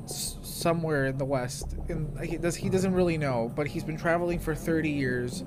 s- 0.03 0.37
somewhere 0.41 1.05
in 1.05 1.17
the 1.17 1.25
west. 1.25 1.75
In, 1.87 2.13
he 2.23 2.37
does 2.37 2.55
he 2.55 2.69
doesn't 2.69 2.93
really 2.93 3.17
know, 3.17 3.51
but 3.55 3.67
he's 3.67 3.83
been 3.83 3.97
traveling 3.97 4.39
for 4.39 4.53
30 4.55 4.89
years, 4.89 5.43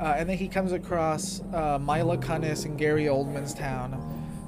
uh, 0.00 0.14
and 0.16 0.28
then 0.28 0.38
he 0.38 0.48
comes 0.48 0.72
across 0.72 1.42
uh, 1.52 1.78
Mila 1.78 2.16
Kunis 2.16 2.64
and 2.64 2.78
Gary 2.78 3.04
Oldman's 3.04 3.52
town, 3.52 3.94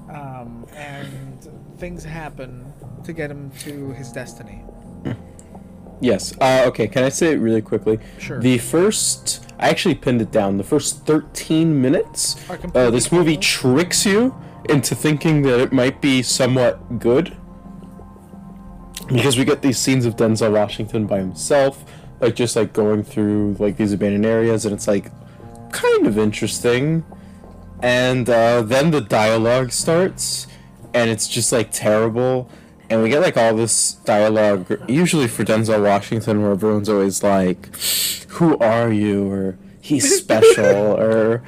um, 0.09 0.67
and 0.75 1.49
things 1.79 2.05
happen 2.05 2.73
to 3.05 3.13
get 3.13 3.31
him 3.31 3.51
to 3.61 3.91
his 3.93 4.13
destiny. 4.13 4.63
Yes. 6.01 6.35
Uh, 6.41 6.65
okay. 6.67 6.89
Can 6.89 7.05
I 7.05 7.11
say 7.11 7.33
it 7.33 7.37
really 7.37 7.63
quickly? 7.63 8.01
Sure. 8.19 8.41
The 8.41 8.59
first, 8.59 9.47
I 9.61 9.69
actually 9.69 9.95
pinned 9.95 10.21
it 10.21 10.33
down. 10.33 10.57
The 10.57 10.65
first 10.65 11.07
13 11.07 11.81
minutes, 11.81 12.35
uh, 12.75 12.91
this 12.91 13.13
movie 13.13 13.37
tricks 13.37 14.05
you 14.05 14.35
into 14.69 14.95
thinking 14.95 15.43
that 15.43 15.61
it 15.61 15.73
might 15.73 16.01
be 16.01 16.23
somewhat 16.23 16.99
good. 16.99 17.37
Because 19.09 19.37
we 19.37 19.45
get 19.45 19.63
these 19.63 19.79
scenes 19.79 20.07
of 20.07 20.17
Denzel 20.17 20.53
Washington 20.53 21.07
by 21.07 21.19
himself, 21.19 21.85
like 22.21 22.35
just 22.35 22.57
like 22.57 22.73
going 22.73 23.03
through 23.03 23.57
like 23.59 23.77
these 23.77 23.93
abandoned 23.93 24.25
areas, 24.25 24.65
and 24.65 24.75
it's 24.75 24.87
like 24.87 25.11
kind 25.73 26.07
of 26.07 26.17
interesting. 26.19 27.05
And 27.83 28.31
uh, 28.31 28.63
then 28.63 28.93
the 28.93 29.01
dialogue 29.01 29.73
starts, 29.73 30.47
and 30.95 31.11
it's 31.11 31.27
just 31.27 31.53
like 31.53 31.73
terrible. 31.73 32.49
And 32.89 33.03
we 33.03 33.09
get 33.09 33.21
like 33.21 33.37
all 33.37 33.55
this 33.55 33.95
dialogue, 33.95 34.81
usually 34.89 35.27
for 35.27 35.45
Denzel 35.45 35.83
Washington, 35.83 36.43
where 36.43 36.53
everyone's 36.53 36.89
always 36.89 37.23
like, 37.23 37.75
"Who 38.29 38.57
are 38.59 38.93
you?" 38.93 39.31
or 39.31 39.59
"He's 39.81 40.17
special," 40.23 40.95
or 40.95 41.43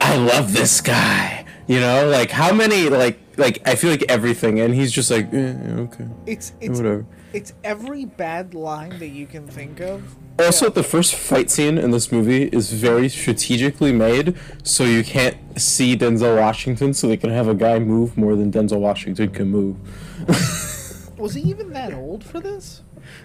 "I 0.00 0.16
love 0.16 0.52
this 0.52 0.80
guy." 0.80 1.39
You 1.70 1.78
know, 1.78 2.08
like 2.08 2.32
how 2.32 2.52
many 2.52 2.88
like 2.88 3.20
like 3.36 3.62
I 3.64 3.76
feel 3.76 3.90
like 3.92 4.04
everything, 4.08 4.58
and 4.58 4.74
he's 4.74 4.90
just 4.90 5.08
like, 5.08 5.32
eh, 5.32 5.54
okay, 5.86 6.08
It's 6.26 6.52
it's 6.60 6.78
whatever. 6.78 7.06
it's 7.32 7.52
every 7.62 8.06
bad 8.06 8.54
line 8.54 8.98
that 8.98 9.10
you 9.10 9.26
can 9.28 9.46
think 9.46 9.78
of. 9.80 10.02
Also, 10.40 10.66
Yeah. 10.66 10.72
the 10.72 10.82
first 10.82 11.14
fight 11.14 11.48
scene 11.48 11.78
in 11.78 11.92
this 11.92 12.10
movie 12.10 12.44
is 12.58 12.72
very 12.72 13.08
strategically 13.08 13.92
made, 13.92 14.34
so 14.64 14.82
you 14.82 15.04
can't 15.04 15.36
see 15.60 15.96
Denzel 15.96 16.36
Washington, 16.40 16.92
so 16.92 17.06
they 17.06 17.16
can 17.16 17.30
have 17.30 17.46
a 17.46 17.54
guy 17.54 17.78
move 17.78 18.16
more 18.16 18.34
than 18.34 18.50
Denzel 18.50 18.80
Washington 18.80 19.28
can 19.30 19.48
move. 19.48 19.76
Was 21.18 21.34
he 21.34 21.42
even 21.42 21.72
that 21.74 21.94
old 21.94 22.24
for 22.24 22.40
this? 22.40 22.82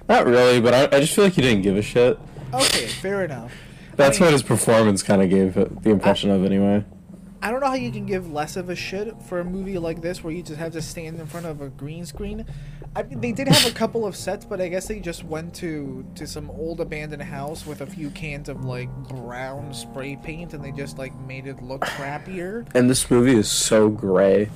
Not 0.08 0.28
really, 0.28 0.62
but 0.62 0.74
I, 0.76 0.98
I 0.98 1.00
just 1.00 1.16
feel 1.16 1.24
like 1.24 1.34
he 1.34 1.42
didn't 1.42 1.64
give 1.64 1.78
a 1.78 1.82
shit. 1.82 2.20
Okay, 2.54 2.86
fair 2.86 3.26
enough. 3.26 3.52
That's 3.96 4.18
I 4.18 4.20
mean, 4.20 4.26
what 4.28 4.34
his 4.34 4.44
performance 4.44 5.02
kind 5.02 5.24
of 5.24 5.32
gave 5.32 5.58
it 5.58 5.82
the 5.82 5.90
impression 5.90 6.30
of, 6.30 6.46
anyway. 6.46 6.84
I 7.46 7.52
don't 7.52 7.60
know 7.60 7.68
how 7.68 7.76
you 7.76 7.92
can 7.92 8.08
give 8.08 8.32
less 8.34 8.56
of 8.56 8.72
a 8.72 8.76
shit 8.76 9.22
for 9.22 9.40
a 9.40 9.46
movie 9.46 9.78
like 9.78 10.02
this 10.02 10.24
where 10.24 10.34
you 10.34 10.42
just 10.42 10.58
have 10.58 10.74
to 10.74 10.82
stand 10.82 11.20
in 11.20 11.28
front 11.28 11.46
of 11.46 11.62
a 11.62 11.70
green 11.70 12.04
screen. 12.04 12.44
I 12.96 13.04
they 13.04 13.34
did 13.34 13.48
have 13.48 13.72
a 13.72 13.76
couple 13.76 14.04
of 14.04 14.16
sets, 14.16 14.44
but 14.46 14.60
I 14.60 14.68
guess 14.68 14.88
they 14.88 15.00
just 15.00 15.24
went 15.24 15.54
to 15.58 16.04
to 16.16 16.26
some 16.26 16.50
old 16.50 16.82
abandoned 16.82 17.22
house 17.22 17.64
with 17.68 17.82
a 17.82 17.86
few 17.86 18.10
cans 18.10 18.50
of 18.50 18.66
like 18.66 18.90
brown 19.10 19.76
spray 19.76 20.16
paint, 20.16 20.56
and 20.56 20.64
they 20.66 20.72
just 20.72 20.98
like 20.98 21.16
made 21.28 21.46
it 21.46 21.62
look 21.62 21.82
crappier. 21.82 22.68
And 22.74 22.90
this 22.90 23.12
movie 23.12 23.36
is 23.36 23.52
so 23.52 23.90
gray. 23.90 24.50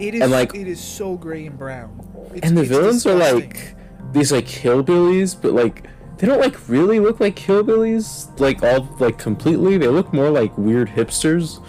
It 0.00 0.16
is 0.16 0.22
And, 0.22 0.32
like- 0.32 0.52
it 0.52 0.66
is 0.66 0.80
so 0.80 1.14
gray 1.16 1.46
and 1.46 1.56
brown. 1.56 2.04
It's, 2.34 2.44
and 2.44 2.58
the 2.58 2.64
villains 2.64 3.06
are 3.06 3.14
like 3.14 3.76
these 4.12 4.32
like 4.32 4.46
hillbillies, 4.46 5.40
but 5.40 5.52
like 5.52 5.84
they 6.18 6.26
don't 6.26 6.40
like 6.40 6.68
really 6.68 6.98
look 6.98 7.20
like 7.20 7.36
hillbillies, 7.36 8.40
like 8.40 8.64
all 8.64 8.88
like 8.98 9.16
completely. 9.16 9.78
They 9.78 9.86
look 9.86 10.12
more 10.12 10.30
like 10.30 10.58
weird 10.58 10.88
hipsters, 10.88 11.62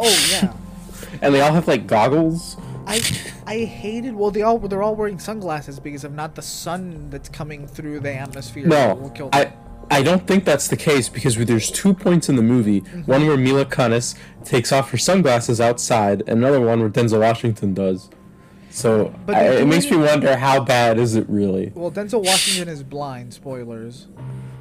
oh 0.00 0.28
yeah. 0.30 0.52
and 1.22 1.34
they 1.34 1.40
all 1.40 1.52
have 1.52 1.68
like 1.68 1.86
goggles. 1.86 2.56
I 2.86 3.00
I 3.46 3.58
hated 3.64 4.14
well 4.14 4.30
they 4.30 4.42
all 4.42 4.58
they're 4.58 4.82
all 4.82 4.96
wearing 4.96 5.18
sunglasses 5.18 5.78
because 5.78 6.04
of 6.04 6.12
not 6.12 6.34
the 6.34 6.42
sun 6.42 7.10
that's 7.10 7.28
coming 7.28 7.66
through 7.66 8.00
the 8.00 8.12
atmosphere 8.14 8.66
that 8.68 8.96
will 8.96 9.04
No, 9.04 9.10
kill 9.10 9.28
them. 9.30 9.52
I 9.90 9.98
I 9.98 10.02
don't 10.02 10.24
think 10.26 10.44
that's 10.44 10.68
the 10.68 10.76
case 10.76 11.08
because 11.08 11.36
there's 11.36 11.70
two 11.70 11.92
points 11.94 12.28
in 12.28 12.36
the 12.36 12.42
movie. 12.42 12.80
Mm-hmm. 12.82 13.02
One 13.10 13.26
where 13.26 13.36
Mila 13.36 13.64
Kunis 13.64 14.14
takes 14.44 14.70
off 14.72 14.90
her 14.92 14.98
sunglasses 14.98 15.60
outside, 15.60 16.20
and 16.28 16.38
another 16.38 16.60
one 16.60 16.78
where 16.80 16.88
Denzel 16.88 17.20
Washington 17.20 17.74
does. 17.74 18.08
So 18.70 19.12
But 19.26 19.34
I, 19.34 19.42
it 19.56 19.66
makes 19.66 19.90
me 19.90 19.96
wonder 19.96 20.36
how 20.36 20.62
bad 20.62 20.98
is 20.98 21.16
it 21.16 21.28
really? 21.28 21.72
Well, 21.74 21.90
Denzel 21.90 22.24
Washington 22.24 22.72
is 22.72 22.84
blind. 22.84 23.34
Spoilers. 23.34 24.06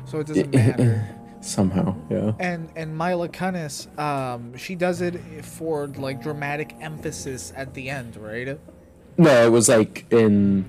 So 0.06 0.20
it 0.20 0.28
doesn't 0.28 0.52
matter. 0.54 1.16
Somehow, 1.42 1.96
yeah. 2.10 2.34
And 2.40 2.70
and 2.76 2.98
Mila 2.98 3.30
Kunis, 3.30 3.88
um, 3.98 4.58
she 4.58 4.76
does 4.76 5.02
it 5.02 5.46
for 5.46 5.88
like 5.88 6.22
dramatic 6.22 6.76
emphasis 6.82 7.54
at 7.56 7.74
the 7.74 7.90
end, 7.90 8.18
right? 8.18 8.60
No, 9.18 9.46
it 9.46 9.50
was 9.50 9.70
like 9.70 10.06
in 10.12 10.66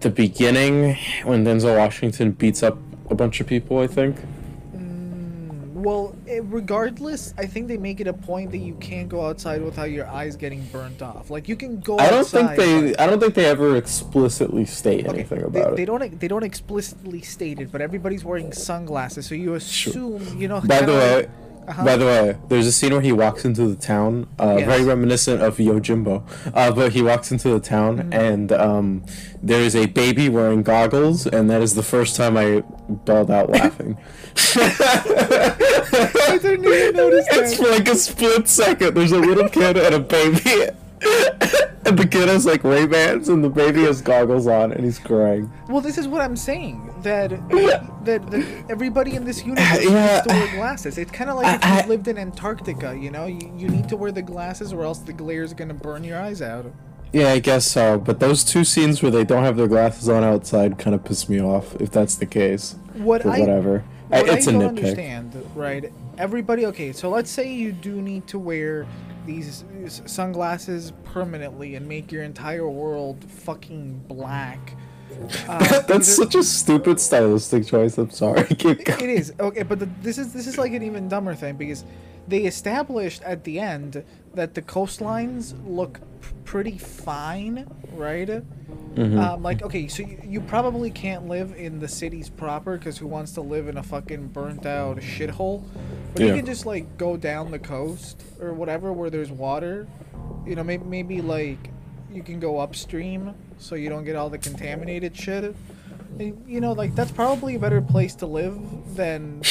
the 0.00 0.10
beginning 0.10 0.96
when 1.24 1.44
Denzel 1.44 1.76
Washington 1.76 2.32
beats 2.32 2.62
up 2.62 2.78
a 3.10 3.14
bunch 3.14 3.40
of 3.40 3.46
people. 3.46 3.78
I 3.78 3.86
think. 3.86 4.16
Well, 5.84 6.16
eh, 6.26 6.40
regardless, 6.42 7.34
I 7.36 7.46
think 7.46 7.68
they 7.68 7.76
make 7.76 8.00
it 8.00 8.06
a 8.06 8.12
point 8.12 8.50
that 8.52 8.58
you 8.58 8.74
can't 8.76 9.08
go 9.08 9.26
outside 9.26 9.62
without 9.62 9.90
your 9.90 10.06
eyes 10.06 10.34
getting 10.36 10.62
burnt 10.72 11.02
off. 11.02 11.30
Like 11.30 11.48
you 11.48 11.56
can 11.56 11.80
go. 11.80 11.98
I 11.98 12.08
don't 12.10 12.20
outside, 12.20 12.56
think 12.56 12.58
they. 12.58 12.90
but- 12.92 13.00
I 13.00 13.06
don't 13.06 13.20
think 13.20 13.34
they 13.34 13.44
ever 13.46 13.76
explicitly 13.76 14.64
state 14.64 15.06
Okay, 15.06 15.18
anything 15.20 15.40
they, 15.40 15.60
about 15.60 15.76
they 15.76 15.82
it. 15.82 15.86
don't 15.86 16.20
they 16.20 16.28
don't 16.28 16.42
explicitly 16.44 17.20
state 17.22 17.60
it, 17.60 17.70
but 17.70 17.80
everybody's 17.82 18.24
wearing 18.24 18.52
sunglasses, 18.52 19.26
so 19.26 19.34
you 19.34 19.54
assume 19.54 20.40
you 20.40 20.48
know. 20.48 20.60
By 20.62 20.80
the 20.82 20.92
way, 20.92 21.16
like- 21.16 21.30
uh-huh. 21.66 21.82
by 21.82 21.96
the 21.96 22.04
way, 22.04 22.36
there's 22.48 22.66
a 22.66 22.72
scene 22.72 22.92
where 22.92 23.00
he 23.00 23.10
walks 23.10 23.46
into 23.46 23.66
the 23.66 23.74
town, 23.74 24.26
uh, 24.38 24.56
Yes. 24.58 24.68
very 24.68 24.84
reminiscent 24.84 25.40
of 25.40 25.56
Yojimbo. 25.56 26.22
Uh, 26.52 26.70
but 26.72 26.92
he 26.92 27.00
walks 27.00 27.32
into 27.32 27.48
the 27.48 27.58
town, 27.60 27.96
Mm-hmm. 28.00 28.12
and 28.12 28.52
um, 28.52 29.02
there 29.42 29.60
is 29.62 29.74
a 29.74 29.86
baby 29.86 30.28
wearing 30.28 30.62
goggles, 30.62 31.26
and 31.26 31.48
that 31.48 31.62
is 31.62 31.74
the 31.74 31.82
first 31.82 32.16
time 32.16 32.36
I 32.36 32.62
bawled 33.06 33.30
out 33.30 33.48
laughing. 33.48 33.96
Didn't 36.44 36.64
even 36.66 36.96
notice 36.96 37.26
It's 37.30 37.56
for 37.56 37.68
like 37.68 37.88
a 37.88 37.94
split 37.96 38.48
second. 38.48 38.94
There's 38.94 39.12
a 39.12 39.18
little 39.18 39.48
kid 39.48 39.76
and 39.76 39.94
a 39.94 40.00
baby. 40.00 40.70
And 41.86 41.98
the 41.98 42.06
kid 42.06 42.28
has 42.30 42.46
like 42.46 42.64
Ray 42.64 42.86
Bans 42.86 43.28
and 43.28 43.44
the 43.44 43.50
baby 43.50 43.82
has 43.82 44.00
goggles 44.00 44.46
on 44.46 44.72
and 44.72 44.82
he's 44.84 44.98
crying. 44.98 45.52
Well, 45.68 45.82
this 45.82 45.98
is 45.98 46.08
what 46.08 46.22
I'm 46.22 46.34
saying 46.34 46.90
that 47.02 47.28
that, 47.50 48.30
that 48.30 48.64
everybody 48.70 49.14
in 49.16 49.24
this 49.26 49.44
universe 49.44 49.84
Yeah. 49.84 50.14
needs 50.14 50.26
to 50.26 50.32
wear 50.32 50.56
glasses. 50.56 50.96
It's 50.96 51.10
kind 51.12 51.28
of 51.28 51.36
like 51.36 51.62
if 51.62 51.82
you 51.84 51.88
lived 51.90 52.08
in 52.08 52.16
Antarctica, 52.16 52.96
you 52.98 53.10
know, 53.10 53.26
you, 53.26 53.52
you 53.54 53.68
need 53.68 53.86
to 53.90 53.98
wear 53.98 54.12
the 54.12 54.22
glasses 54.22 54.72
or 54.72 54.82
else 54.84 55.00
the 55.00 55.12
glare 55.12 55.42
is 55.42 55.52
gonna 55.52 55.74
burn 55.74 56.04
your 56.04 56.18
eyes 56.18 56.40
out. 56.40 56.64
Yeah, 57.12 57.32
I 57.32 57.38
guess 57.38 57.66
so. 57.66 57.98
But 57.98 58.18
those 58.18 58.42
two 58.42 58.64
scenes 58.64 59.02
where 59.02 59.10
they 59.12 59.24
don't 59.24 59.44
have 59.44 59.58
their 59.58 59.68
glasses 59.68 60.08
on 60.08 60.24
outside 60.24 60.78
kind 60.78 60.94
of 60.94 61.04
piss 61.04 61.28
me 61.28 61.38
off, 61.38 61.74
if 61.82 61.90
that's 61.90 62.14
the 62.14 62.24
case. 62.26 62.76
What 62.94 63.26
I 63.26 63.40
whatever. 63.40 63.84
I, 64.10 64.20
it's 64.22 64.48
I 64.48 64.52
a 64.52 64.54
don't 64.54 64.62
nitpick. 64.74 64.78
understand, 64.78 65.50
right? 65.54 65.92
Everybody, 66.18 66.66
okay. 66.66 66.92
So 66.92 67.10
let's 67.10 67.30
say 67.30 67.52
you 67.52 67.72
do 67.72 68.00
need 68.00 68.26
to 68.28 68.38
wear 68.38 68.86
these 69.26 69.64
sunglasses 70.06 70.92
permanently 71.04 71.74
and 71.74 71.88
make 71.88 72.12
your 72.12 72.22
entire 72.22 72.68
world 72.68 73.24
fucking 73.24 74.04
black. 74.08 74.76
Uh, 75.48 75.80
That's 75.82 76.08
such 76.08 76.34
a 76.34 76.42
stupid 76.42 76.98
stylistic 76.98 77.66
choice. 77.66 77.98
I'm 77.98 78.10
sorry. 78.10 78.46
It 78.50 79.00
is 79.00 79.32
okay, 79.38 79.62
but 79.62 79.78
the, 79.78 79.88
this 80.00 80.18
is 80.18 80.32
this 80.32 80.48
is 80.48 80.58
like 80.58 80.72
an 80.72 80.82
even 80.82 81.08
dumber 81.08 81.36
thing 81.36 81.54
because 81.56 81.84
they 82.26 82.46
established 82.46 83.22
at 83.22 83.44
the 83.44 83.60
end 83.60 84.02
that 84.34 84.54
the 84.54 84.62
coastlines 84.62 85.54
look 85.64 86.00
pretty 86.44 86.78
fine, 86.78 87.66
right? 87.92 88.28
Mm-hmm. 88.28 89.18
Um, 89.18 89.42
like 89.42 89.62
okay, 89.62 89.88
so 89.88 90.02
you, 90.02 90.20
you 90.24 90.40
probably 90.40 90.90
can't 90.90 91.26
live 91.28 91.54
in 91.56 91.80
the 91.80 91.88
cities 91.88 92.28
proper 92.28 92.78
because 92.78 92.96
who 92.98 93.06
wants 93.06 93.32
to 93.32 93.40
live 93.40 93.68
in 93.68 93.76
a 93.76 93.82
fucking 93.82 94.28
burnt 94.28 94.66
out 94.66 94.98
shithole? 94.98 95.64
But 96.12 96.22
you 96.22 96.34
can 96.34 96.46
just 96.46 96.64
like 96.64 96.96
go 96.96 97.16
down 97.16 97.50
the 97.50 97.58
coast 97.58 98.22
or 98.40 98.52
whatever 98.52 98.92
where 98.92 99.10
there's 99.10 99.30
water. 99.30 99.88
You 100.46 100.54
know, 100.54 100.62
maybe 100.62 100.84
maybe 100.84 101.22
like 101.22 101.70
you 102.12 102.22
can 102.22 102.38
go 102.38 102.60
upstream 102.60 103.34
so 103.58 103.74
you 103.74 103.88
don't 103.88 104.04
get 104.04 104.14
all 104.14 104.30
the 104.30 104.38
contaminated 104.38 105.16
shit. 105.16 105.56
And, 106.18 106.44
You 106.46 106.60
know, 106.60 106.72
like 106.72 106.94
that's 106.94 107.10
probably 107.10 107.56
a 107.56 107.58
better 107.58 107.82
place 107.82 108.14
to 108.16 108.26
live 108.26 108.56
than. 108.94 109.42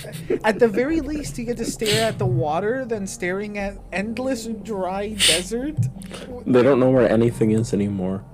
at 0.44 0.58
the 0.58 0.68
very 0.68 1.00
least, 1.00 1.38
you 1.38 1.44
get 1.44 1.56
to 1.58 1.64
stare 1.64 2.08
at 2.08 2.18
the 2.18 2.26
water 2.26 2.84
than 2.84 3.06
staring 3.06 3.58
at 3.58 3.78
endless 3.92 4.46
dry 4.46 5.10
desert. 5.14 5.76
They 6.46 6.62
don't 6.62 6.80
know 6.80 6.90
where 6.90 7.08
anything 7.08 7.50
is 7.52 7.72
anymore. 7.72 8.24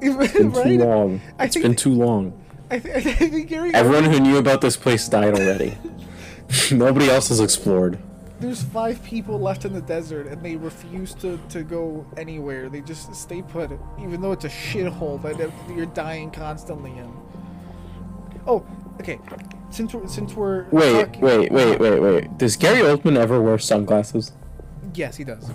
It's 0.00 0.32
been 0.32 0.52
too 0.52 0.78
long. 0.84 1.20
I 1.38 1.46
It's 1.46 1.56
been 1.56 1.74
too 1.74 1.92
long. 1.92 2.32
I, 2.70 2.78
th- 2.78 2.94
I 2.94 3.00
think 3.00 3.48
Gary. 3.48 3.74
Everyone 3.74 4.04
who 4.04 4.20
knew 4.20 4.36
about 4.36 4.60
this 4.60 4.76
place 4.76 5.08
died 5.08 5.34
already. 5.34 5.76
Nobody 6.70 7.10
else 7.10 7.28
has 7.28 7.40
explored. 7.40 7.98
There's 8.40 8.62
five 8.62 9.02
people 9.02 9.40
left 9.40 9.64
in 9.64 9.72
the 9.72 9.80
desert, 9.80 10.28
and 10.28 10.40
they 10.44 10.54
refuse 10.54 11.14
to, 11.14 11.40
to 11.48 11.64
go 11.64 12.06
anywhere. 12.16 12.68
They 12.68 12.80
just 12.80 13.12
stay 13.14 13.42
put, 13.42 13.72
even 14.00 14.20
though 14.20 14.30
it's 14.30 14.44
a 14.44 14.48
shithole 14.48 15.20
that 15.22 15.50
you're 15.74 15.86
dying 15.86 16.30
constantly 16.30 16.92
in. 16.92 17.12
Oh, 18.46 18.64
okay. 19.00 19.18
Since 19.70 19.94
we're, 19.94 20.06
since 20.08 20.34
we're 20.34 20.64
Wait, 20.70 20.92
talking- 21.06 21.20
wait, 21.20 21.52
wait, 21.52 21.78
wait, 21.78 22.00
wait. 22.00 22.38
Does 22.38 22.56
Gary 22.56 22.80
Oldman 22.80 23.16
ever 23.16 23.40
wear 23.40 23.58
sunglasses? 23.58 24.32
Yes, 24.94 25.16
he 25.16 25.24
does. 25.24 25.50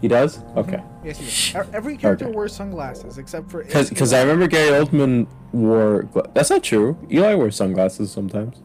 He 0.00 0.06
does? 0.06 0.38
Mm-hmm. 0.38 0.58
Okay. 0.60 0.82
Yes, 1.04 1.18
he 1.18 1.52
does. 1.58 1.66
Every 1.74 1.96
character 1.96 2.26
Okay. 2.26 2.36
wears 2.36 2.54
sunglasses 2.54 3.18
except 3.18 3.50
for 3.50 3.64
Because 3.64 4.12
I 4.12 4.20
remember 4.22 4.46
Gary 4.46 4.70
Oldman 4.70 5.26
wore. 5.52 6.08
That's 6.34 6.50
not 6.50 6.62
true. 6.62 6.96
Eli 7.10 7.34
wears 7.34 7.56
sunglasses 7.56 8.12
sometimes. 8.12 8.58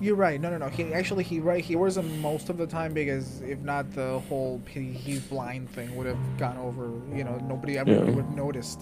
You're 0.00 0.16
right. 0.16 0.40
No, 0.40 0.50
no, 0.50 0.58
no. 0.58 0.68
He 0.68 0.92
actually 0.94 1.24
he 1.24 1.40
right 1.40 1.62
he 1.64 1.74
wears 1.76 1.94
them 1.94 2.20
most 2.22 2.48
of 2.50 2.56
the 2.58 2.66
time 2.66 2.92
because 2.94 3.40
if 3.42 3.58
not, 3.60 3.92
the 3.92 4.18
whole 4.28 4.60
he, 4.68 4.92
he's 4.92 5.20
blind 5.20 5.70
thing 5.70 5.94
would 5.96 6.06
have 6.06 6.18
gone 6.38 6.56
over. 6.58 6.90
You 7.16 7.24
know, 7.24 7.38
nobody 7.46 7.76
ever 7.78 7.90
Yeah. 7.92 7.98
would 8.00 8.14
have 8.16 8.34
noticed. 8.36 8.80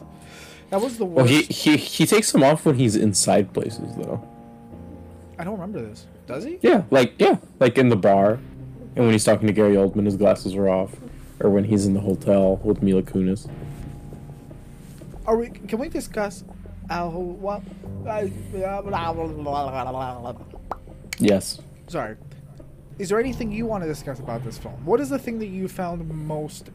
That 0.71 0.81
was 0.81 0.97
the 0.99 1.05
Well, 1.05 1.25
worst. 1.25 1.53
he, 1.53 1.73
he 1.73 1.77
he 1.77 2.07
takes 2.07 2.31
them 2.33 2.43
off 2.45 2.65
when 2.67 2.77
he's 2.77 2.95
inside 2.97 3.53
places 3.53 3.95
though. 3.97 4.25
I 5.39 5.45
don't 5.45 5.55
remember 5.55 5.83
this. 5.83 6.07
Does 6.27 6.45
he? 6.45 6.59
Yeah, 6.63 6.85
like 6.91 7.15
yeah, 7.19 7.39
like 7.61 7.79
in 7.79 7.89
the 7.89 7.97
bar, 7.97 8.35
and 8.97 9.05
when 9.05 9.13
he's 9.13 9.25
talking 9.25 9.47
to 9.47 9.53
Gary 9.53 9.75
Oldman, 9.75 10.05
his 10.05 10.17
glasses 10.17 10.55
are 10.55 10.69
off, 10.69 10.95
or 11.41 11.51
when 11.51 11.65
he's 11.65 11.87
in 11.87 11.95
the 11.95 12.01
hotel 12.01 12.57
with 12.63 12.83
Mila 12.83 13.03
Kunis. 13.03 13.49
Are 15.27 15.37
we? 15.37 15.49
Can 15.49 15.79
we 15.79 15.89
discuss? 15.89 16.45
Uh, 16.91 17.09
what? 17.09 17.63
Yes. 21.19 21.61
Sorry. 21.89 22.17
Is 22.99 23.09
there 23.09 23.19
anything 23.19 23.51
you 23.51 23.67
want 23.67 23.83
to 23.83 23.89
discuss 23.89 24.21
about 24.21 24.45
this 24.45 24.59
film? 24.59 24.85
What 24.85 25.01
is 25.01 25.09
the 25.09 25.19
thing 25.19 25.39
that 25.41 25.47
you 25.47 25.67
found 25.67 26.09
most 26.09 26.71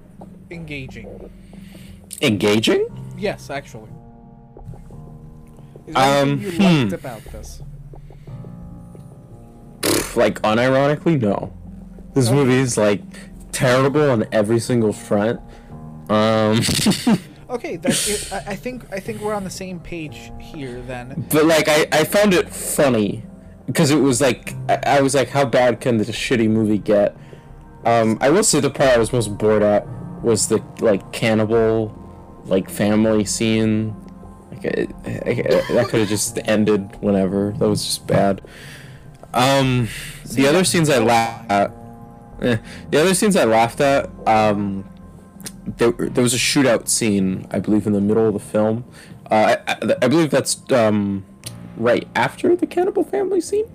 engaging? 0.52 1.32
Engaging? 2.22 2.88
Yes, 3.18 3.50
actually. 3.50 3.90
Is 5.88 5.96
there 5.96 6.04
anything 6.04 6.34
Um, 6.34 6.42
you 6.42 6.52
hmm. 6.52 6.64
liked 6.64 6.94
about 6.94 7.24
this? 7.26 7.62
Like 10.16 10.42
unironically, 10.42 11.20
no. 11.22 11.54
This 12.14 12.28
Okay. 12.28 12.36
movie 12.36 12.56
is 12.56 12.78
like 12.78 13.02
terrible 13.52 14.10
on 14.12 14.26
every 14.32 14.60
single 14.60 14.94
front. 14.94 15.40
Um, 16.10 16.62
Okay, 17.50 17.78
that's 17.78 18.08
it. 18.08 18.32
I, 18.32 18.52
I 18.52 18.56
think 18.56 18.84
I 18.94 19.00
think 19.00 19.22
we're 19.22 19.34
on 19.34 19.44
the 19.44 19.50
same 19.50 19.80
page 19.80 20.32
here 20.40 20.82
then. 20.82 21.26
but 21.32 21.46
like 21.46 21.68
I, 21.68 21.88
I 21.92 22.04
found 22.04 22.34
it 22.36 22.48
funny 22.50 23.24
because 23.66 23.90
it 23.90 23.96
was 24.00 24.22
like 24.22 24.54
I, 24.70 24.98
I 24.98 25.02
was 25.02 25.16
like, 25.16 25.30
how 25.30 25.46
bad 25.46 25.82
can 25.82 25.98
this 25.98 26.10
shitty 26.12 26.48
movie 26.48 26.78
get? 26.78 27.18
Um, 27.86 28.20
I 28.22 28.30
will 28.30 28.44
say 28.44 28.60
the 28.60 28.70
part 28.70 28.92
I 28.92 28.98
was 29.00 29.12
most 29.12 29.36
bored 29.38 29.64
at 29.64 29.88
was 30.22 30.48
the 30.48 30.64
like 30.80 31.12
cannibal, 31.12 31.96
like 32.46 32.70
family 32.70 33.26
scene. 33.26 33.96
Like 34.52 34.66
it, 34.66 34.90
it, 35.06 35.68
that 35.74 35.88
could 35.90 36.02
have 36.02 36.10
just 36.10 36.38
ended 36.46 36.98
whenever. 37.02 37.54
That 37.54 37.68
was 37.68 37.84
just 37.84 38.06
bad. 38.06 38.42
Um, 39.34 39.88
the 40.26 40.48
other 40.48 40.64
scenes 40.64 40.90
I 40.90 41.00
laughed 41.00 41.52
at. 41.52 41.72
Eh, 42.42 42.58
the 42.90 43.02
other 43.02 43.14
scenes 43.14 43.36
I 43.36 43.46
laughed 43.46 43.82
at. 43.82 44.10
Um, 44.28 44.90
there, 45.78 45.92
there 45.92 46.24
was 46.24 46.34
a 46.34 46.38
shootout 46.38 46.88
scene, 46.88 47.48
I 47.52 47.60
believe, 47.60 47.86
in 47.86 47.94
the 47.94 48.02
middle 48.02 48.28
of 48.28 48.34
the 48.34 48.40
film. 48.40 48.86
Uh, 49.30 49.56
I, 49.68 49.72
I, 49.72 49.96
I 50.04 50.08
believe 50.08 50.32
that's 50.32 50.60
um, 50.72 51.26
right 51.78 52.08
after 52.16 52.56
the 52.56 52.66
cannibal 52.66 53.04
family 53.04 53.42
scene. 53.42 53.66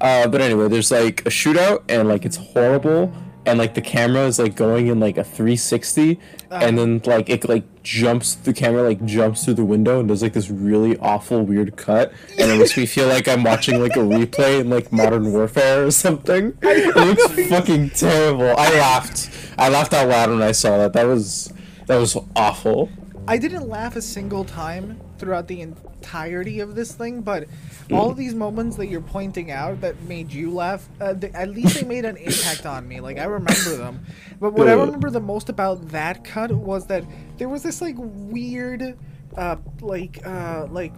Uh, 0.00 0.28
but 0.28 0.40
anyway, 0.40 0.68
there's 0.68 0.90
like 0.90 1.20
a 1.22 1.30
shootout, 1.30 1.82
and 1.88 2.08
like 2.08 2.24
it's 2.24 2.36
horrible, 2.36 3.12
and 3.46 3.58
like 3.58 3.74
the 3.74 3.80
camera 3.80 4.26
is 4.26 4.38
like 4.38 4.54
going 4.56 4.88
in 4.88 5.00
like 5.00 5.16
a 5.16 5.24
360, 5.24 6.18
ah. 6.50 6.58
and 6.60 6.78
then 6.78 7.00
like 7.04 7.30
it 7.30 7.48
like 7.48 7.64
jumps 7.82 8.34
the 8.34 8.52
camera 8.52 8.82
like 8.82 9.04
jumps 9.04 9.44
through 9.44 9.54
the 9.54 9.64
window 9.64 10.00
and 10.00 10.08
does 10.08 10.22
like 10.22 10.32
this 10.32 10.50
really 10.50 10.98
awful 10.98 11.42
weird 11.42 11.76
cut, 11.76 12.12
and 12.38 12.50
it 12.50 12.58
makes 12.58 12.76
me 12.76 12.86
feel 12.86 13.08
like 13.08 13.28
I'm 13.28 13.44
watching 13.44 13.80
like 13.80 13.96
a 13.96 14.00
replay 14.00 14.60
in 14.60 14.68
like 14.68 14.92
Modern 14.92 15.32
Warfare 15.32 15.86
or 15.86 15.90
something. 15.90 16.56
It 16.76 16.94
looks 16.94 17.48
fucking 17.48 17.90
terrible. 17.90 18.54
I 18.56 18.70
laughed. 18.78 19.30
I 19.58 19.68
laughed 19.68 19.92
out 19.92 20.08
loud 20.08 20.30
when 20.30 20.42
I 20.42 20.52
saw 20.52 20.78
that. 20.78 20.92
That 20.92 21.04
was 21.04 21.52
that 21.86 21.96
was 21.96 22.16
awful. 22.34 22.90
I 23.28 23.38
didn't 23.38 23.68
laugh 23.68 23.96
a 23.96 24.02
single 24.02 24.44
time 24.44 25.00
throughout 25.18 25.48
the 25.48 25.60
entirety 25.60 26.60
of 26.60 26.74
this 26.74 26.92
thing, 26.92 27.22
but 27.22 27.46
all 27.92 28.10
of 28.10 28.16
these 28.16 28.34
moments 28.34 28.76
that 28.76 28.86
you're 28.86 29.00
pointing 29.00 29.50
out 29.50 29.80
that 29.80 30.00
made 30.02 30.32
you 30.32 30.50
laugh, 30.50 30.88
uh, 31.00 31.14
th- 31.14 31.32
at 31.34 31.50
least 31.50 31.80
they 31.80 31.86
made 31.86 32.04
an 32.04 32.16
impact 32.16 32.66
on 32.66 32.86
me. 32.86 33.00
Like 33.00 33.18
I 33.18 33.24
remember 33.24 33.76
them. 33.76 34.04
But 34.40 34.54
what 34.54 34.68
I 34.68 34.72
remember 34.72 35.10
the 35.10 35.20
most 35.20 35.48
about 35.48 35.88
that 35.88 36.24
cut 36.24 36.50
was 36.52 36.86
that 36.86 37.04
there 37.38 37.48
was 37.48 37.62
this 37.62 37.80
like 37.80 37.96
weird, 37.98 38.98
uh, 39.36 39.56
like 39.80 40.26
uh, 40.26 40.66
like 40.70 40.92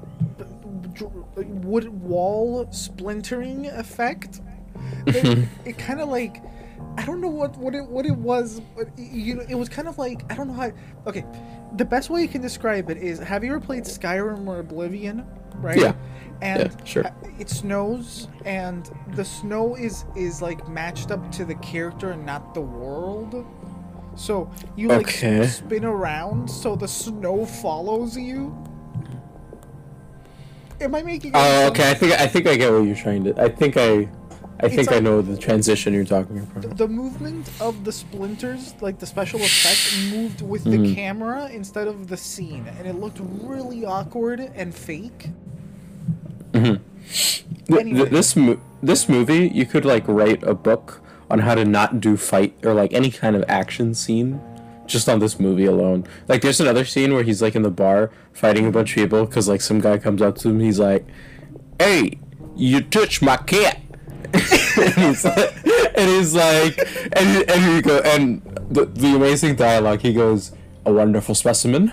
wood 1.36 1.88
wall 1.88 2.68
splintering 2.72 3.66
effect. 3.66 4.40
It, 5.06 5.48
it 5.64 5.78
kind 5.78 6.00
of 6.00 6.08
like. 6.08 6.42
I 6.96 7.04
don't 7.04 7.20
know 7.20 7.28
what, 7.28 7.56
what 7.56 7.74
it 7.74 7.84
what 7.84 8.06
it 8.06 8.16
was, 8.16 8.60
but 8.76 8.88
you 8.96 9.36
know, 9.36 9.44
it 9.48 9.54
was 9.54 9.68
kind 9.68 9.88
of 9.88 9.98
like 9.98 10.30
I 10.30 10.34
don't 10.36 10.48
know 10.48 10.54
how. 10.54 10.72
Okay, 11.06 11.24
the 11.76 11.84
best 11.84 12.10
way 12.10 12.22
you 12.22 12.28
can 12.28 12.40
describe 12.42 12.90
it 12.90 12.96
is: 12.96 13.18
Have 13.18 13.44
you 13.44 13.50
ever 13.50 13.60
played 13.60 13.84
Skyrim 13.84 14.46
or 14.46 14.60
Oblivion? 14.60 15.26
Right. 15.60 15.78
Yeah. 15.80 15.94
And 16.40 16.72
Yeah, 16.72 16.84
sure. 16.84 17.06
uh, 17.06 17.10
it 17.38 17.50
snows, 17.50 18.28
and 18.44 18.88
the 19.14 19.24
snow 19.24 19.74
is 19.74 20.04
is 20.14 20.40
like 20.40 20.68
matched 20.68 21.10
up 21.10 21.30
to 21.32 21.44
the 21.44 21.56
character 21.56 22.10
and 22.12 22.24
not 22.24 22.54
the 22.54 22.60
world. 22.60 23.44
So 24.14 24.50
you 24.76 24.88
like 24.88 25.06
Okay. 25.08 25.46
spin 25.46 25.84
around, 25.84 26.48
so 26.48 26.74
the 26.76 26.88
snow 26.88 27.44
follows 27.44 28.16
you. 28.16 28.56
Am 30.80 30.94
I 30.94 31.02
making? 31.02 31.32
Oh, 31.34 31.38
sense? 31.40 31.70
okay. 31.70 31.90
I 31.90 31.94
think 31.94 32.12
I 32.20 32.26
think 32.26 32.46
I 32.46 32.56
get 32.56 32.72
what 32.72 32.78
you're 32.84 32.94
trying 32.94 33.24
to. 33.24 33.40
I 33.42 33.48
think 33.48 33.76
I, 33.76 34.08
I 34.60 34.68
think 34.68 34.92
I 34.92 35.00
know 35.00 35.20
the 35.22 35.36
transition 35.36 35.92
you're 35.92 36.04
talking 36.04 36.38
about. 36.38 36.76
the 36.76 36.86
movement 36.86 37.50
of 37.60 37.82
the 37.84 37.90
splinters, 37.92 38.74
like 38.80 38.98
the 39.00 39.06
special 39.06 39.40
effect, 39.40 40.14
moved 40.14 40.40
with 40.42 40.62
the 40.64 40.94
camera 40.94 41.48
instead 41.52 41.88
of 41.88 42.06
the 42.06 42.16
scene, 42.16 42.66
and 42.78 42.86
it 42.86 42.94
looked 42.94 43.18
really 43.20 43.84
awkward 43.84 44.38
and 44.54 44.72
fake. 44.74 45.30
Anyway. 47.70 48.08
this 48.08 48.36
this 48.82 49.08
movie, 49.08 49.48
you 49.48 49.66
could 49.66 49.84
like 49.84 50.06
write 50.08 50.42
a 50.42 50.54
book 50.54 51.02
on 51.30 51.40
how 51.40 51.54
to 51.54 51.64
not 51.64 52.00
do 52.00 52.16
fight 52.16 52.54
or 52.64 52.72
like 52.72 52.92
any 52.92 53.10
kind 53.10 53.36
of 53.36 53.44
action 53.48 53.94
scene, 53.94 54.40
just 54.86 55.08
on 55.08 55.18
this 55.18 55.38
movie 55.38 55.66
alone. 55.66 56.04
Like, 56.26 56.42
there's 56.42 56.60
another 56.60 56.84
scene 56.84 57.12
where 57.12 57.22
he's 57.22 57.42
like 57.42 57.54
in 57.54 57.62
the 57.62 57.70
bar 57.70 58.10
fighting 58.32 58.66
a 58.66 58.70
bunch 58.70 58.92
of 58.92 58.94
people 58.96 59.26
because 59.26 59.48
like 59.48 59.60
some 59.60 59.80
guy 59.80 59.98
comes 59.98 60.22
up 60.22 60.36
to 60.38 60.48
him, 60.48 60.60
he's 60.60 60.78
like, 60.78 61.06
"Hey, 61.78 62.18
you 62.56 62.80
touch 62.80 63.20
my 63.20 63.36
cat." 63.36 63.80
and 64.34 64.94
he's 64.94 65.24
like, 65.24 65.66
and 65.96 66.10
he's 66.10 66.34
like, 66.34 66.78
and, 67.12 67.50
and 67.50 67.74
he 67.74 67.80
go, 67.80 67.98
and 68.04 68.42
the, 68.70 68.84
the 68.84 69.16
amazing 69.16 69.56
dialogue. 69.56 70.00
He 70.00 70.12
goes, 70.12 70.52
"A 70.86 70.92
wonderful 70.92 71.34
specimen." 71.34 71.92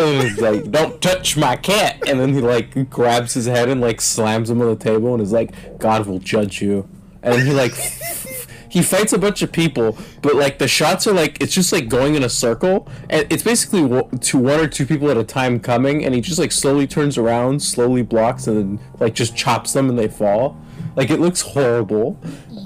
And 0.00 0.28
he's 0.28 0.40
like, 0.40 0.70
"Don't 0.70 1.00
touch 1.00 1.36
my 1.36 1.56
cat!" 1.56 2.02
And 2.08 2.18
then 2.18 2.34
he 2.34 2.40
like 2.40 2.88
grabs 2.90 3.34
his 3.34 3.46
head 3.46 3.68
and 3.68 3.80
like 3.80 4.00
slams 4.00 4.50
him 4.50 4.60
on 4.60 4.68
the 4.68 4.76
table 4.76 5.14
and 5.14 5.22
is 5.22 5.32
like, 5.32 5.78
"God 5.78 6.06
will 6.06 6.18
judge 6.18 6.62
you." 6.62 6.88
And 7.22 7.42
he 7.42 7.52
like, 7.52 7.74
he 8.70 8.82
fights 8.82 9.12
a 9.12 9.18
bunch 9.18 9.42
of 9.42 9.52
people, 9.52 9.98
but 10.22 10.36
like 10.36 10.58
the 10.58 10.68
shots 10.68 11.06
are 11.06 11.12
like 11.12 11.42
it's 11.42 11.52
just 11.52 11.72
like 11.72 11.88
going 11.88 12.14
in 12.14 12.22
a 12.22 12.28
circle, 12.28 12.88
and 13.10 13.26
it's 13.30 13.42
basically 13.42 13.80
to 14.20 14.38
one 14.38 14.60
or 14.60 14.68
two 14.68 14.86
people 14.86 15.10
at 15.10 15.16
a 15.16 15.24
time 15.24 15.60
coming, 15.60 16.04
and 16.04 16.14
he 16.14 16.20
just 16.20 16.38
like 16.38 16.52
slowly 16.52 16.86
turns 16.86 17.18
around, 17.18 17.62
slowly 17.62 18.02
blocks, 18.02 18.46
and 18.46 18.56
then 18.56 18.86
like 18.98 19.14
just 19.14 19.36
chops 19.36 19.72
them 19.72 19.88
and 19.90 19.98
they 19.98 20.08
fall. 20.08 20.56
Like 20.96 21.10
it 21.10 21.20
looks 21.20 21.40
horrible. 21.40 22.18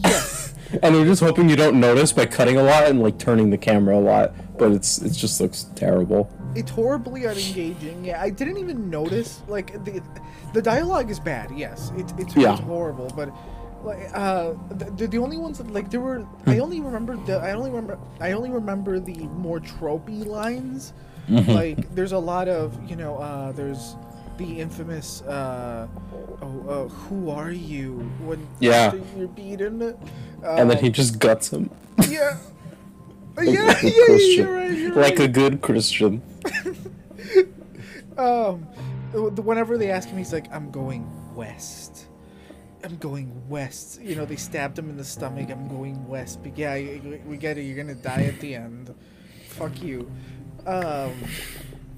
and 0.82 0.94
they're 0.94 1.04
just 1.04 1.22
hoping 1.22 1.48
you 1.48 1.56
don't 1.56 1.78
notice 1.78 2.12
by 2.12 2.26
cutting 2.26 2.56
a 2.56 2.62
lot 2.62 2.84
and 2.84 3.00
like 3.00 3.18
turning 3.18 3.50
the 3.50 3.58
camera 3.58 3.96
a 3.96 4.00
lot, 4.00 4.34
but 4.58 4.72
it's 4.72 4.98
it 4.98 5.12
just 5.12 5.40
looks 5.40 5.64
terrible. 5.74 6.30
It's 6.54 6.70
horribly 6.70 7.22
unengaging. 7.22 8.04
Yeah, 8.04 8.22
I 8.22 8.30
didn't 8.30 8.58
even 8.58 8.88
notice. 8.90 9.42
Like 9.48 9.84
the 9.84 10.02
the 10.52 10.62
dialogue 10.62 11.10
is 11.10 11.18
bad. 11.20 11.50
Yes, 11.56 11.90
it, 11.96 12.12
it's, 12.18 12.36
Yeah. 12.36 12.56
horrible. 12.56 13.12
But 13.16 13.30
like 13.82 14.08
uh, 14.14 14.54
the, 14.70 15.06
the 15.06 15.18
only 15.18 15.36
ones 15.36 15.58
that, 15.58 15.70
like 15.72 15.90
there 15.90 16.00
were. 16.00 16.20
Hmm. 16.20 16.50
I 16.50 16.58
only 16.60 16.80
remember 16.80 17.16
the. 17.16 17.36
I 17.38 17.52
only 17.52 17.70
remember. 17.70 17.98
I 18.20 18.32
only 18.32 18.50
remember 18.50 19.00
the 19.00 19.26
more 19.38 19.60
tropey 19.60 20.24
lines. 20.24 20.92
Mm-hmm. 21.28 21.50
Like 21.52 21.94
there's 21.94 22.12
a 22.12 22.18
lot 22.18 22.48
of 22.48 22.78
you 22.88 22.96
know. 22.96 23.16
Uh, 23.16 23.52
there's 23.52 23.96
the 24.38 24.60
infamous. 24.60 25.22
Uh, 25.22 25.86
oh, 26.42 26.64
uh, 26.68 26.88
who 26.88 27.30
are 27.30 27.50
you? 27.52 27.98
When 28.24 28.46
Yeah. 28.60 28.94
you're 29.16 29.28
beaten. 29.28 29.82
and 29.82 30.70
then 30.70 30.76
Um, 30.78 30.82
he 30.82 30.90
just 30.90 31.18
guts 31.18 31.52
him. 31.52 31.70
Yeah. 32.08 32.36
Like 33.36 33.48
yeah, 33.48 33.70
a 33.70 33.80
good 33.80 33.94
yeah, 33.94 34.04
Christian. 34.04 34.46
you're 34.46 34.54
right. 34.54 34.70
You're 34.70 34.94
like 34.94 35.18
right. 35.18 35.28
a 35.28 35.28
good 35.28 35.60
Christian. 35.60 36.22
Um, 38.16 38.62
whenever 39.12 39.76
they 39.76 39.90
ask 39.90 40.08
him, 40.08 40.18
he's 40.18 40.32
like, 40.32 40.52
"I'm 40.52 40.70
going 40.70 41.04
west. 41.34 42.06
I'm 42.84 42.96
going 42.98 43.48
west." 43.48 44.00
You 44.00 44.14
know, 44.14 44.24
they 44.24 44.36
stabbed 44.36 44.78
him 44.78 44.88
in 44.88 44.96
the 44.96 45.04
stomach. 45.04 45.50
I'm 45.50 45.68
going 45.68 46.06
west. 46.06 46.42
But 46.42 46.56
yeah, 46.56 46.74
we 47.26 47.36
get 47.36 47.58
it. 47.58 47.62
You're 47.62 47.76
gonna 47.76 47.94
die 47.94 48.24
at 48.24 48.40
the 48.40 48.54
end. 48.54 48.94
Fuck 49.48 49.82
you. 49.82 50.10
Um, 50.66 51.12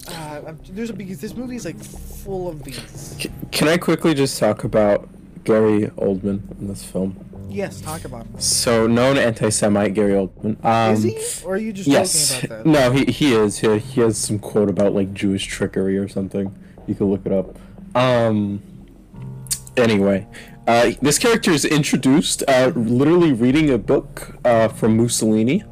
uh, 0.09 0.55
there's 0.71 0.91
a 0.91 0.95
because 0.95 1.21
this 1.21 1.35
movie 1.35 1.57
is 1.57 1.65
like 1.65 1.79
full 1.79 2.49
of 2.49 2.65
these. 2.65 3.29
Can 3.53 3.69
I 3.69 3.77
quickly 3.77 4.15
just 4.15 4.39
talk 4.39 4.65
about 4.65 5.09
Gary 5.45 5.87
Oldman 5.97 6.59
in 6.59 6.69
this 6.69 6.85
film? 6.85 7.17
Yes, 7.49 7.81
talk 7.81 8.05
about 8.05 8.27
him. 8.27 8.41
So 8.41 8.87
known 8.87 9.17
anti-Semite 9.17 9.95
Gary 9.95 10.13
Oldman. 10.13 10.63
Um, 10.65 10.95
Is 10.95 11.03
he, 11.05 11.45
or 11.47 11.55
are 11.55 11.57
you 11.57 11.73
just 11.73 11.89
Yes. 11.89 12.35
joking 12.35 12.51
about 12.51 12.65
that? 12.65 12.71
No, 12.71 12.91
he 12.93 13.05
he 13.11 13.35
is. 13.35 13.59
He, 13.59 13.79
he 13.79 14.01
has 14.03 14.19
some 14.19 14.39
quote 14.39 14.69
about 14.69 14.95
like 14.95 15.15
Jewish 15.15 15.47
trickery 15.47 15.97
or 15.97 16.09
something. 16.09 16.55
You 16.87 16.95
can 16.95 17.07
look 17.11 17.25
it 17.25 17.33
up. 17.33 17.57
Um. 17.95 18.63
Anyway, 19.77 20.27
uh, 20.67 20.93
this 21.03 21.19
character 21.19 21.51
is 21.51 21.65
introduced 21.65 22.43
uh, 22.49 22.73
literally 22.75 23.33
reading 23.33 23.71
a 23.71 23.79
book 23.79 24.37
uh, 24.45 24.69
from 24.69 24.97
Mussolini. 24.97 25.63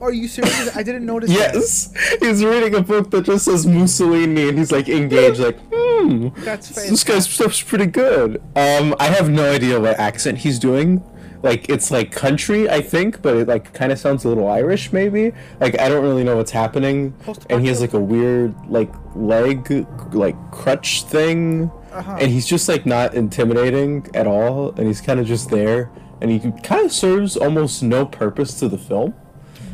Are 0.00 0.12
you 0.12 0.28
serious? 0.28 0.76
I 0.76 0.82
didn't 0.82 1.06
notice. 1.06 1.30
that. 1.30 1.54
Yes, 1.54 1.92
he's 2.20 2.44
reading 2.44 2.74
a 2.74 2.82
book 2.82 3.10
that 3.12 3.24
just 3.24 3.46
says 3.46 3.66
Mussolini, 3.66 4.50
and 4.50 4.58
he's 4.58 4.70
like 4.70 4.90
engaged, 4.90 5.40
like, 5.40 5.58
hmm, 5.72 6.28
That's 6.44 6.68
this 6.68 7.02
guy's 7.02 7.28
stuff's 7.28 7.62
pretty 7.62 7.86
good. 7.86 8.36
Um, 8.54 8.94
I 9.00 9.06
have 9.06 9.30
no 9.30 9.50
idea 9.50 9.80
what 9.80 9.98
accent 9.98 10.38
he's 10.38 10.58
doing. 10.58 11.02
Like, 11.42 11.68
it's 11.68 11.90
like 11.90 12.10
country, 12.12 12.68
I 12.68 12.80
think, 12.80 13.22
but 13.22 13.36
it 13.36 13.48
like 13.48 13.72
kind 13.72 13.92
of 13.92 13.98
sounds 13.98 14.24
a 14.24 14.28
little 14.28 14.48
Irish, 14.48 14.92
maybe. 14.92 15.32
Like, 15.60 15.78
I 15.78 15.88
don't 15.88 16.02
really 16.02 16.24
know 16.24 16.36
what's 16.36 16.50
happening. 16.50 17.14
And 17.50 17.60
he 17.62 17.68
has 17.68 17.80
like 17.80 17.92
a 17.94 18.00
weird 18.00 18.54
like 18.68 18.92
leg 19.14 19.86
like 20.12 20.36
crutch 20.50 21.02
thing, 21.04 21.70
Uh-huh. 21.92 22.16
and 22.20 22.30
he's 22.30 22.46
just 22.46 22.68
like 22.68 22.84
not 22.86 23.14
intimidating 23.14 24.06
at 24.14 24.26
all, 24.26 24.70
and 24.76 24.86
he's 24.86 25.00
kind 25.00 25.20
of 25.20 25.26
just 25.26 25.50
there, 25.50 25.90
and 26.20 26.30
he 26.30 26.38
kind 26.62 26.84
of 26.84 26.92
serves 26.92 27.36
almost 27.36 27.82
no 27.82 28.04
purpose 28.06 28.58
to 28.60 28.68
the 28.68 28.78
film 28.78 29.14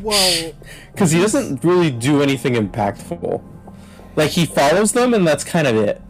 Well, 0.01 0.51
because 0.91 1.11
he 1.11 1.19
doesn't 1.19 1.63
really 1.63 1.91
do 1.91 2.21
anything 2.21 2.53
impactful. 2.55 3.41
Like 4.15 4.31
he 4.31 4.45
follows 4.45 4.91
them, 4.91 5.13
and 5.13 5.25
that's 5.25 5.43
kind 5.43 5.65
of 5.67 5.75
it. 5.75 6.01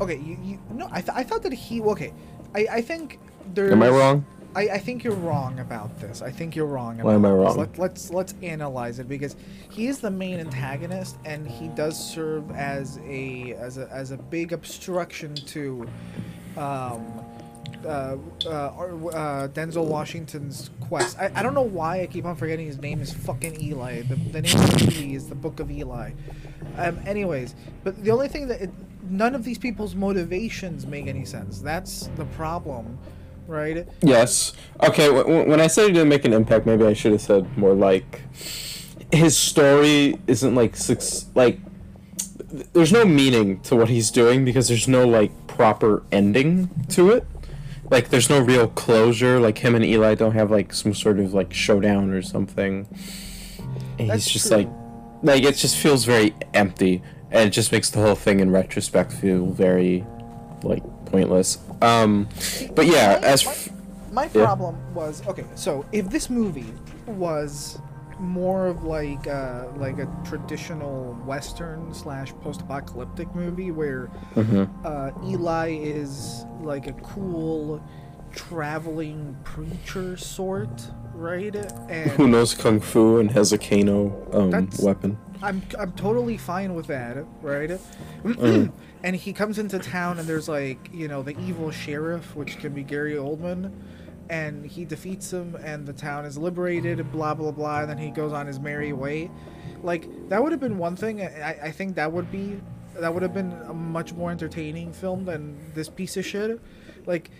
okay, 0.00 0.16
you, 0.18 0.38
you 0.42 0.58
no, 0.72 0.88
I, 0.90 1.00
th- 1.00 1.14
I 1.16 1.22
thought 1.24 1.42
that 1.42 1.52
he 1.52 1.80
okay. 1.82 2.12
I, 2.54 2.66
I 2.78 2.80
think 2.82 3.18
there's. 3.54 3.72
Am 3.72 3.82
I 3.82 3.88
wrong? 3.90 4.24
I, 4.54 4.62
I 4.62 4.78
think 4.78 5.04
you're 5.04 5.14
wrong 5.14 5.58
about 5.58 6.00
this. 6.00 6.22
I 6.22 6.30
think 6.30 6.54
you're 6.54 6.66
wrong. 6.66 7.00
About 7.00 7.06
Why 7.06 7.14
am 7.14 7.24
I 7.24 7.30
this. 7.30 7.38
wrong? 7.38 7.56
Let, 7.56 7.78
let's 7.78 8.10
let's 8.10 8.34
analyze 8.42 8.98
it 8.98 9.08
because 9.08 9.36
he 9.70 9.86
is 9.86 10.00
the 10.00 10.10
main 10.10 10.38
antagonist 10.40 11.16
and 11.24 11.46
he 11.46 11.68
does 11.68 11.98
serve 11.98 12.50
as 12.52 12.98
a 13.04 13.54
as 13.54 13.78
a 13.78 13.88
as 13.90 14.10
a 14.10 14.16
big 14.16 14.52
obstruction 14.52 15.34
to, 15.34 15.88
um, 16.56 17.24
uh, 17.84 18.16
uh, 18.46 18.48
uh, 18.48 19.48
Denzel 19.48 19.86
Washington's 19.86 20.70
quest. 20.80 21.18
I, 21.18 21.30
I 21.34 21.42
don't 21.42 21.54
know 21.54 21.62
why 21.62 22.00
I 22.02 22.06
keep 22.06 22.24
on 22.24 22.36
forgetting 22.36 22.66
his 22.66 22.78
name 22.78 23.00
is 23.00 23.12
fucking 23.12 23.60
Eli. 23.60 24.02
The, 24.02 24.14
the 24.16 24.42
name 24.42 24.56
of 24.56 24.78
the 24.78 24.84
movie 24.84 25.14
is 25.14 25.28
the 25.28 25.34
Book 25.34 25.60
of 25.60 25.70
Eli. 25.70 26.12
Um, 26.76 26.98
anyways, 27.06 27.54
but 27.82 28.02
the 28.02 28.10
only 28.10 28.28
thing 28.28 28.48
that 28.48 28.62
it, 28.62 28.70
none 29.08 29.34
of 29.34 29.44
these 29.44 29.58
people's 29.58 29.94
motivations 29.94 30.86
make 30.86 31.06
any 31.06 31.24
sense. 31.24 31.60
That's 31.60 32.08
the 32.16 32.24
problem, 32.24 32.98
right? 33.46 33.86
Yes. 34.02 34.52
Okay. 34.82 35.10
When 35.10 35.60
I 35.60 35.66
said 35.66 35.86
he 35.86 35.92
didn't 35.92 36.08
make 36.08 36.24
an 36.24 36.32
impact, 36.32 36.66
maybe 36.66 36.84
I 36.84 36.92
should 36.92 37.12
have 37.12 37.20
said 37.20 37.56
more 37.56 37.74
like 37.74 38.22
his 39.12 39.36
story 39.36 40.18
isn't 40.26 40.54
like 40.54 40.76
six 40.76 41.26
like. 41.34 41.58
There's 42.72 42.92
no 42.92 43.04
meaning 43.04 43.60
to 43.62 43.74
what 43.74 43.88
he's 43.88 44.12
doing 44.12 44.44
because 44.44 44.68
there's 44.68 44.86
no 44.86 45.06
like 45.08 45.32
proper 45.48 46.04
ending 46.12 46.70
to 46.90 47.10
it. 47.10 47.26
Like 47.90 48.10
there's 48.10 48.30
no 48.30 48.40
real 48.40 48.68
closure. 48.68 49.40
Like 49.40 49.58
him 49.58 49.74
and 49.74 49.84
Eli 49.84 50.14
don't 50.14 50.32
have 50.34 50.50
like 50.50 50.72
some 50.72 50.94
sort 50.94 51.18
of 51.18 51.34
like 51.34 51.52
showdown 51.52 52.10
or 52.10 52.22
something. 52.22 52.86
And 53.98 54.10
That's 54.10 54.24
he's 54.24 54.32
just 54.34 54.48
true. 54.48 54.58
like, 54.58 54.68
like 55.22 55.42
it 55.44 55.56
just 55.56 55.76
feels 55.76 56.04
very 56.04 56.34
empty, 56.52 57.02
and 57.30 57.48
it 57.48 57.50
just 57.50 57.72
makes 57.72 57.90
the 57.90 58.00
whole 58.00 58.14
thing 58.14 58.40
in 58.40 58.50
retrospect 58.50 59.12
feel 59.12 59.46
very, 59.46 60.04
like 60.62 60.82
pointless. 61.18 61.58
Um, 61.80 62.28
but 62.74 62.86
yeah, 62.86 63.18
My- 63.20 63.26
as 63.28 63.44
my, 63.46 63.52
f- 63.52 63.68
my 64.12 64.24
yeah. 64.34 64.44
problem 64.44 64.76
was 64.94 65.22
okay. 65.28 65.44
So 65.54 65.84
if 65.92 66.10
this 66.10 66.28
movie 66.28 66.72
was 67.06 67.78
more 68.18 68.66
of 68.66 68.84
like 68.84 69.26
uh, 69.26 69.66
like 69.76 69.98
a 69.98 70.08
traditional 70.24 71.14
western 71.26 71.92
slash 71.94 72.32
post-apocalyptic 72.42 73.28
movie 73.34 73.70
where 73.70 74.08
Mhm. 74.36 74.68
uh, 74.84 75.10
Eli 75.30 75.70
is 75.82 76.44
like 76.62 76.86
a 76.86 76.92
cool 77.14 77.82
traveling 78.32 79.36
preacher 79.44 80.16
sort, 80.16 80.90
right? 81.14 81.54
And 81.88 82.10
who 82.12 82.26
knows 82.28 82.54
kung 82.54 82.80
fu 82.80 83.18
and 83.18 83.30
has 83.32 83.52
a 83.52 83.58
Kano 83.58 83.98
um, 84.32 84.68
weapon. 84.80 85.18
I'm 85.42 85.62
I'm 85.78 85.92
totally 85.92 86.36
fine 86.36 86.74
with 86.74 86.86
that, 86.86 87.24
right? 87.42 87.70
Mm. 88.22 88.72
and 89.02 89.16
he 89.16 89.32
comes 89.32 89.58
into 89.58 89.78
town 89.78 90.18
and 90.18 90.28
there's 90.28 90.48
like, 90.48 90.90
you 90.92 91.08
know, 91.08 91.22
the 91.22 91.38
evil 91.38 91.70
sheriff, 91.70 92.34
which 92.34 92.58
can 92.58 92.72
be 92.72 92.82
Gary 92.82 93.14
Oldman, 93.14 93.72
and 94.30 94.64
he 94.64 94.84
defeats 94.84 95.32
him 95.32 95.56
and 95.56 95.86
the 95.86 95.92
town 95.92 96.24
is 96.24 96.38
liberated, 96.38 97.10
blah 97.12 97.34
blah 97.34 97.50
blah, 97.50 97.80
and 97.80 97.90
then 97.90 97.98
he 97.98 98.10
goes 98.10 98.32
on 98.32 98.46
his 98.46 98.58
merry 98.58 98.92
way. 98.92 99.30
Like 99.82 100.06
that 100.28 100.42
would 100.42 100.52
have 100.52 100.60
been 100.60 100.78
one 100.78 100.96
thing. 100.96 101.22
I, 101.22 101.58
I 101.64 101.70
think 101.70 101.96
that 101.96 102.12
would 102.12 102.30
be 102.30 102.60
that 102.98 103.12
would 103.12 103.22
have 103.22 103.34
been 103.34 103.52
a 103.68 103.74
much 103.74 104.12
more 104.12 104.30
entertaining 104.30 104.92
film 104.92 105.24
than 105.24 105.58
this 105.74 105.88
piece 105.88 106.16
of 106.16 106.24
shit. 106.24 106.60
Like 107.06 107.30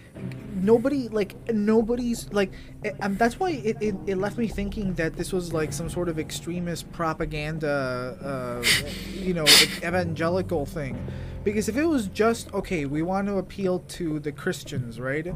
nobody, 0.55 1.09
like 1.09 1.35
nobody's 1.53 2.33
like. 2.33 2.53
It, 2.83 2.97
um, 3.01 3.17
that's 3.17 3.39
why 3.41 3.51
it, 3.51 3.77
it, 3.81 3.95
it 4.07 4.17
left 4.17 4.39
me 4.39 4.49
thinking 4.49 4.95
that 4.95 5.17
this 5.17 5.33
was 5.33 5.53
like 5.53 5.73
some 5.73 5.89
sort 5.89 6.09
of 6.09 6.19
extremist 6.19 6.91
propaganda, 6.93 8.19
uh, 8.23 8.65
you 9.13 9.35
know, 9.35 9.45
evangelical 9.83 10.67
thing. 10.67 10.99
Because 11.45 11.69
if 11.69 11.77
it 11.77 11.85
was 11.85 12.07
just 12.09 12.53
okay, 12.55 12.87
we 12.87 13.03
want 13.03 13.29
to 13.29 13.37
appeal 13.39 13.81
to 13.81 14.19
the 14.19 14.33
Christians, 14.33 14.99
right? 14.99 15.27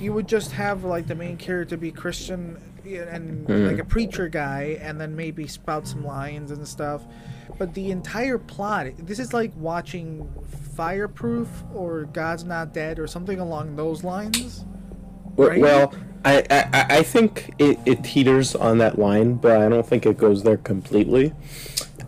You 0.00 0.12
would 0.12 0.28
just 0.28 0.52
have 0.52 0.84
like 0.84 1.06
the 1.06 1.14
main 1.14 1.36
character 1.38 1.76
be 1.76 1.90
Christian 1.90 2.58
and 2.84 3.46
Mhm. 3.48 3.66
like 3.66 3.78
a 3.78 3.84
preacher 3.84 4.28
guy, 4.28 4.78
and 4.80 5.00
then 5.00 5.16
maybe 5.16 5.46
spout 5.48 5.88
some 5.88 6.04
lines 6.04 6.50
and 6.52 6.68
stuff. 6.68 7.02
But 7.58 7.74
the 7.74 7.90
entire 7.90 8.38
plot, 8.38 8.86
this 8.98 9.18
is 9.18 9.32
like 9.32 9.50
watching 9.56 10.28
Fireproof 10.76 11.48
or 11.74 12.04
God's 12.04 12.44
Not 12.44 12.72
Dead 12.74 12.98
or 12.98 13.06
something 13.06 13.40
along 13.40 13.76
those 13.76 14.04
lines. 14.04 14.64
Right? 15.36 15.60
Well, 15.60 15.92
I, 16.24 16.38
I, 16.50 16.68
I- 16.72 16.86
I 16.98 17.02
think 17.02 17.54
it, 17.58 17.78
it 17.86 18.04
teeters 18.04 18.54
on 18.54 18.78
that 18.78 18.98
line, 18.98 19.34
but 19.34 19.60
I 19.62 19.68
don't 19.68 19.86
think 19.86 20.06
it 20.06 20.18
goes 20.18 20.42
there 20.42 20.56
completely. 20.58 21.32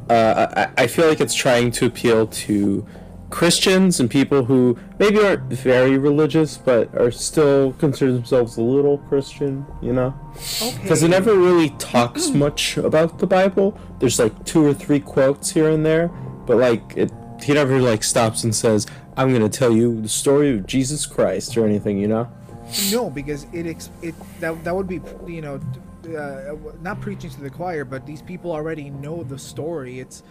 Uh, 0.09 0.69
I, 0.77 0.83
I 0.85 0.87
feel 0.87 1.09
like 1.09 1.21
it's 1.21 1.35
trying 1.35 1.71
to 1.73 1.87
appeal 1.87 2.27
to 2.27 2.87
Christians 3.31 4.01
and 4.01 4.11
people 4.11 4.45
who 4.45 4.79
maybe 4.99 5.19
aren't 5.19 5.53
very 5.53 5.99
religious, 5.99 6.57
but 6.57 6.95
are 6.95 7.11
still 7.11 7.73
consider 7.75 8.13
themselves 8.13 8.57
a 8.57 8.63
little 8.63 8.99
Christian, 8.99 9.67
you 9.83 9.93
know? 9.93 10.15
Okay. 10.63 10.79
Because 10.83 11.03
it 11.03 11.09
never 11.09 11.35
really 11.35 11.71
talks 11.79 12.31
much 12.31 12.79
about 12.79 13.19
the 13.19 13.27
Bible. 13.27 13.79
There's 13.99 14.19
like 14.19 14.45
two 14.45 14.65
or 14.65 14.73
three 14.73 15.01
quotes 15.01 15.51
here 15.51 15.69
and 15.69 15.85
there, 15.85 16.09
but 16.47 16.57
like 16.57 16.97
it, 16.97 17.13
he 17.43 17.53
never 17.53 17.81
like 17.81 18.03
stops 18.03 18.45
and 18.45 18.55
says, 18.55 18.87
"I'm 19.17 19.33
gonna 19.33 19.49
tell 19.49 19.73
you 19.73 20.01
the 20.01 20.09
story 20.09 20.57
of 20.57 20.67
Jesus 20.67 21.05
Christ" 21.05 21.57
or 21.57 21.67
anything, 21.67 21.99
you 21.99 22.09
know? 22.09 22.29
No, 22.91 23.11
because 23.11 23.47
it 23.53 23.67
ex- 23.67 23.91
it 24.03 24.15
that 24.41 24.65
that 24.65 24.75
would 24.75 24.89
be 24.89 25.01
you 25.27 25.43
know, 25.43 25.61
uh, 26.17 26.55
not 26.81 27.01
preaching 27.01 27.31
to 27.31 27.41
the 27.41 27.51
choir, 27.51 27.85
but 27.85 28.07
these 28.07 28.23
people 28.23 28.53
already 28.53 28.91
know 28.91 29.23
the 29.23 29.39
story. 29.39 30.01
It's 30.01 30.23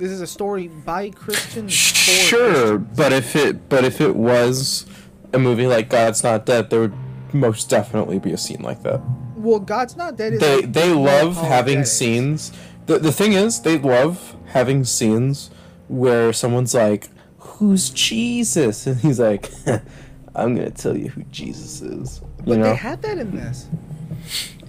this 0.00 0.10
is 0.10 0.20
a 0.22 0.26
story 0.26 0.68
by 0.68 1.10
Christians. 1.10 1.72
for 1.74 2.10
Sure, 2.10 2.78
but 2.78 3.12
if 3.12 3.36
it 3.36 3.68
but 3.68 3.84
if 3.84 4.00
it 4.00 4.16
was 4.16 4.86
a 5.32 5.38
movie 5.38 5.66
like 5.66 5.88
God's 5.88 6.24
Not 6.24 6.46
Dead, 6.46 6.70
there 6.70 6.80
would 6.80 6.94
most 7.32 7.68
definitely 7.68 8.18
be 8.18 8.32
a 8.32 8.36
scene 8.38 8.62
like 8.62 8.82
that. 8.82 9.00
Well, 9.36 9.60
God's 9.60 9.96
not 9.96 10.16
dead. 10.16 10.34
Is 10.34 10.40
They 10.40 10.56
like 10.62 10.72
they 10.72 10.92
love 10.92 11.36
having 11.36 11.84
scenes. 11.84 12.52
The 12.86 12.98
the 12.98 13.12
thing 13.12 13.34
is, 13.34 13.60
they 13.60 13.78
love 13.78 14.36
having 14.46 14.84
scenes 14.84 15.50
where 15.88 16.32
someone's 16.32 16.74
like, 16.74 17.08
"Who's 17.38 17.90
Jesus?" 17.90 18.86
and 18.88 18.96
he's 19.00 19.20
like, 19.20 19.50
"I'm 20.34 20.54
gonna 20.56 20.70
tell 20.70 20.96
you 20.96 21.08
who 21.10 21.22
Jesus 21.24 21.80
is." 21.82 22.20
You 22.40 22.44
But 22.46 22.58
know, 22.58 22.64
they 22.70 22.74
had 22.74 23.02
that 23.02 23.18
in 23.18 23.30
this. 23.36 23.68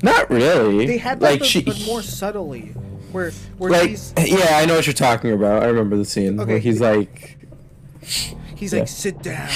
not 0.04 0.30
really. 0.30 0.88
They 0.88 0.98
had 0.98 1.20
that, 1.20 1.26
like 1.32 1.40
but, 1.40 1.48
she, 1.48 1.64
but 1.64 1.82
more 1.86 2.02
subtly, 2.02 2.74
where 3.12 3.32
where 3.58 3.72
like 3.72 3.90
he's 3.90 4.14
yeah, 4.18 4.58
I 4.58 4.66
know 4.66 4.76
what 4.76 4.86
you're 4.88 4.94
talking 4.94 5.32
about. 5.32 5.64
I 5.64 5.68
remember 5.68 5.98
the 5.98 6.06
scene 6.06 6.40
Okay, 6.40 6.54
where 6.54 6.60
he's 6.60 6.80
like, 6.82 7.38
He's 8.56 8.74
Yeah. 8.74 8.80
like, 8.80 8.88
sit 8.88 9.22
down. 9.24 9.50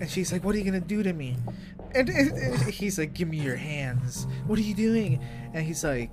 and 0.00 0.08
she's 0.10 0.32
like, 0.32 0.44
what 0.44 0.54
are 0.54 0.58
you 0.58 0.64
going 0.70 0.80
to 0.80 0.86
do 0.86 1.02
to 1.02 1.12
me? 1.12 1.36
And, 1.94 2.08
and- 2.08 2.30
and 2.32 2.62
he's 2.70 2.98
like, 2.98 3.14
give 3.14 3.28
me 3.28 3.38
your 3.38 3.56
hands. 3.56 4.26
What 4.46 4.58
are 4.58 4.62
you 4.62 4.74
doing? 4.74 5.20
And 5.52 5.64
he's 5.64 5.82
like, 5.84 6.10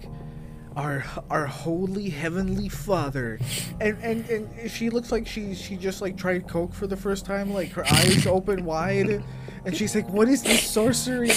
our 0.75 1.03
our 1.31 1.47
holy 1.47 2.09
heavenly 2.09 2.69
father. 2.69 3.39
And, 3.81 3.97
and 4.03 4.29
and 4.29 4.69
she 4.71 4.89
looks 4.91 5.11
like 5.11 5.25
she 5.25 5.55
she 5.55 5.75
just 5.75 6.01
like 6.01 6.17
tried 6.17 6.47
coke 6.47 6.73
for 6.73 6.85
the 6.87 6.95
first 6.97 7.25
time, 7.25 7.51
like 7.53 7.71
her 7.71 7.85
eyes 7.85 8.27
open 8.27 8.63
wide. 8.63 9.23
And 9.65 9.75
she's 9.75 9.95
like, 9.95 10.07
what 10.09 10.27
is 10.29 10.43
this 10.43 10.67
sorcery? 10.67 11.31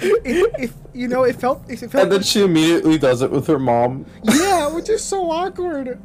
it, 0.00 0.72
you 0.92 1.08
know, 1.08 1.24
it 1.24 1.36
felt 1.36 1.62
it 1.68 1.78
felt 1.78 2.04
and 2.04 2.12
then 2.12 2.22
she 2.22 2.42
immediately 2.42 2.98
does 2.98 3.22
it 3.22 3.30
with 3.30 3.46
her 3.46 3.58
mom. 3.58 4.06
yeah, 4.24 4.68
which 4.68 4.88
is 4.88 5.04
so 5.04 5.30
awkward. 5.30 6.00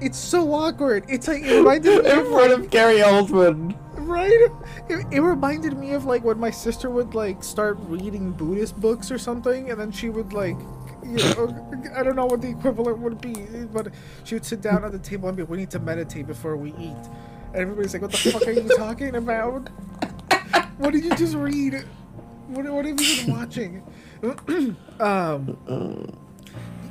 It's 0.00 0.18
so 0.18 0.52
awkward. 0.52 1.04
It's 1.08 1.28
like 1.28 1.42
it 1.44 1.56
reminded 1.56 2.04
me 2.04 2.10
in 2.10 2.18
of 2.18 2.26
front 2.28 2.50
like, 2.50 2.58
of 2.58 2.70
Gary 2.70 2.98
Oldman. 2.98 3.76
right. 3.94 4.50
It, 4.88 5.06
it 5.10 5.20
reminded 5.20 5.78
me 5.78 5.92
of 5.92 6.04
like 6.04 6.24
when 6.24 6.38
my 6.38 6.50
sister 6.50 6.90
would 6.90 7.14
like 7.14 7.42
start 7.42 7.78
reading 7.82 8.32
Buddhist 8.32 8.76
books 8.76 9.10
or 9.10 9.18
something, 9.18 9.70
and 9.70 9.80
then 9.80 9.90
she 9.90 10.10
would 10.10 10.32
like, 10.32 10.56
you 11.02 11.16
know, 11.16 11.70
I 11.96 12.02
don't 12.02 12.16
know 12.16 12.26
what 12.26 12.42
the 12.42 12.50
equivalent 12.50 12.98
would 12.98 13.20
be, 13.20 13.34
but 13.72 13.88
she 14.24 14.34
would 14.34 14.44
sit 14.44 14.60
down 14.60 14.84
at 14.84 14.92
the 14.92 14.98
table 14.98 15.28
and 15.28 15.36
be, 15.36 15.42
"We 15.42 15.56
need 15.56 15.70
to 15.70 15.78
meditate 15.78 16.26
before 16.26 16.56
we 16.56 16.74
eat." 16.78 17.04
Everybody's 17.54 17.94
like, 17.94 18.02
"What 18.02 18.12
the 18.12 18.18
fuck 18.32 18.46
are 18.48 18.52
you 18.52 18.68
talking 18.76 19.16
about? 19.16 19.68
What 20.78 20.92
did 20.92 21.04
you 21.04 21.14
just 21.16 21.36
read? 21.36 21.84
What, 22.48 22.66
what 22.66 22.84
have 22.84 23.00
you 23.00 23.26
been 23.26 23.34
watching?" 23.34 23.82
um, 25.00 26.18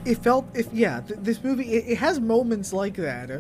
it 0.06 0.18
felt 0.20 0.46
if 0.56 0.72
yeah 0.74 1.02
th- 1.02 1.20
this 1.22 1.44
movie 1.44 1.74
it, 1.74 1.86
it 1.94 1.98
has 1.98 2.20
moments 2.20 2.74
like 2.74 2.96
that 2.96 3.32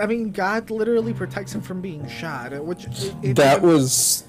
i 0.00 0.06
mean 0.06 0.32
god 0.32 0.70
literally 0.70 1.12
protects 1.12 1.54
him 1.54 1.60
from 1.60 1.80
being 1.80 2.08
shot 2.08 2.52
which 2.64 2.84
it, 2.86 3.14
it- 3.22 3.36
That 3.36 3.62
was 3.62 4.24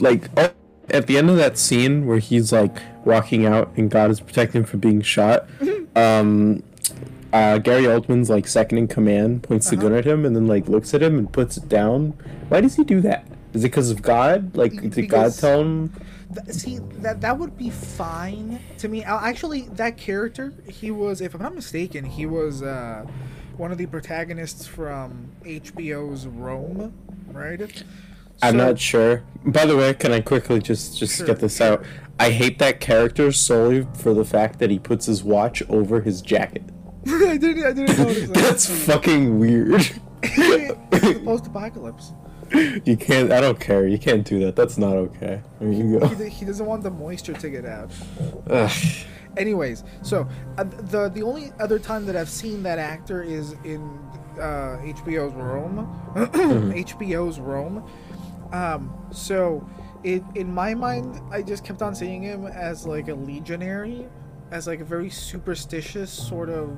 like 0.00 0.30
oh, 0.36 0.50
at 0.90 1.06
the 1.06 1.18
end 1.18 1.30
of 1.30 1.36
that 1.36 1.58
scene 1.58 2.06
where 2.06 2.18
he's 2.18 2.52
like 2.52 2.78
walking 3.04 3.46
out 3.46 3.70
and 3.76 3.90
God 3.90 4.10
is 4.10 4.20
protecting 4.20 4.60
him 4.62 4.66
from 4.66 4.80
being 4.80 5.02
shot. 5.02 5.46
um, 5.96 6.62
uh, 7.32 7.58
Gary 7.58 7.84
Oldman's 7.84 8.28
like 8.30 8.46
second 8.48 8.78
in 8.78 8.88
command 8.88 9.42
points 9.42 9.70
the 9.70 9.76
gun 9.76 9.92
at 9.94 10.04
him 10.04 10.24
and 10.24 10.34
then 10.34 10.46
like 10.46 10.68
looks 10.68 10.92
at 10.94 11.02
him 11.02 11.18
and 11.18 11.32
puts 11.32 11.56
it 11.56 11.68
down. 11.68 12.14
Why 12.48 12.60
does 12.60 12.76
he 12.76 12.84
do 12.84 13.00
that? 13.02 13.26
Is 13.52 13.64
it 13.64 13.68
because 13.68 13.90
of 13.90 14.02
God? 14.02 14.56
Like, 14.56 14.72
did 14.72 14.90
God 14.92 14.94
Because- 14.96 15.40
tell 15.40 15.60
him? 15.60 15.92
th- 16.34 16.54
see 16.56 16.78
that 17.00 17.20
that 17.22 17.36
would 17.38 17.58
be 17.58 17.70
fine 17.70 18.60
to 18.78 18.86
me 18.88 19.02
actually 19.02 19.62
that 19.62 19.96
character 19.96 20.52
he 20.68 20.88
was 20.88 21.20
if 21.20 21.34
i'm 21.34 21.42
not 21.42 21.52
mistaken 21.56 22.04
he 22.04 22.24
was 22.24 22.62
uh 22.62 23.04
one 23.56 23.72
of 23.72 23.78
the 23.78 23.86
protagonists 23.86 24.64
from 24.64 25.28
hbo's 25.44 26.28
rome 26.28 26.92
right 27.32 27.82
I'm 28.42 28.56
not 28.56 28.78
sure. 28.78 29.22
By 29.44 29.66
the 29.66 29.76
way, 29.76 29.92
can 29.92 30.12
I 30.12 30.20
quickly 30.20 30.60
just 30.60 30.96
just 30.98 31.18
Sure, 31.18 31.26
get 31.26 31.40
this 31.40 31.60
out? 31.60 31.84
I 32.18 32.30
hate 32.30 32.58
that 32.60 32.80
character 32.80 33.32
solely 33.32 33.86
for 33.92 34.14
the 34.14 34.24
fact 34.24 34.60
that 34.60 34.70
he 34.70 34.78
puts 34.78 35.04
his 35.04 35.22
watch 35.22 35.62
over 35.68 36.00
his 36.00 36.22
jacket. 36.22 36.62
I 37.06 37.36
didn't. 37.36 37.64
I 37.64 37.72
didn't 37.72 37.98
notice 37.98 38.28
that. 38.28 38.34
That's 38.34 38.84
fucking 38.86 39.38
weird. 39.38 39.90
it's 40.22 41.18
post-apocalypse. 41.24 42.12
you 42.84 42.96
can't. 42.96 43.32
I 43.32 43.40
don't 43.40 43.58
care. 43.58 43.86
You 43.86 43.98
can't 43.98 44.26
do 44.26 44.40
that. 44.40 44.56
That's 44.56 44.76
not 44.76 44.96
okay. 44.96 45.42
There 45.60 45.72
you 45.72 45.98
go. 45.98 46.06
He, 46.08 46.28
he 46.28 46.44
doesn't 46.44 46.66
want 46.66 46.82
the 46.82 46.90
moisture 46.90 47.34
to 47.34 47.50
get 47.50 47.64
out. 47.64 47.90
Ugh. 48.48 48.70
Anyways, 49.36 49.84
so 50.02 50.28
uh, 50.58 50.64
the 50.64 51.08
the 51.08 51.22
only 51.22 51.52
other 51.60 51.78
time 51.78 52.04
that 52.06 52.16
I've 52.16 52.28
seen 52.28 52.62
that 52.64 52.78
actor 52.78 53.22
is 53.22 53.52
in 53.64 53.80
uh, 54.36 54.78
HBO's 54.82 55.34
Rome. 55.34 55.86
HBO's 56.16 57.38
Rome. 57.38 57.88
Um, 58.52 58.92
so, 59.12 59.66
it 60.02 60.22
in 60.34 60.52
my 60.52 60.74
mind, 60.74 61.20
I 61.30 61.42
just 61.42 61.64
kept 61.64 61.82
on 61.82 61.94
seeing 61.94 62.22
him 62.22 62.46
as 62.46 62.86
like 62.86 63.08
a 63.08 63.14
legionary, 63.14 64.08
as 64.50 64.66
like 64.66 64.80
a 64.80 64.84
very 64.84 65.10
superstitious 65.10 66.10
sort 66.10 66.48
of 66.50 66.76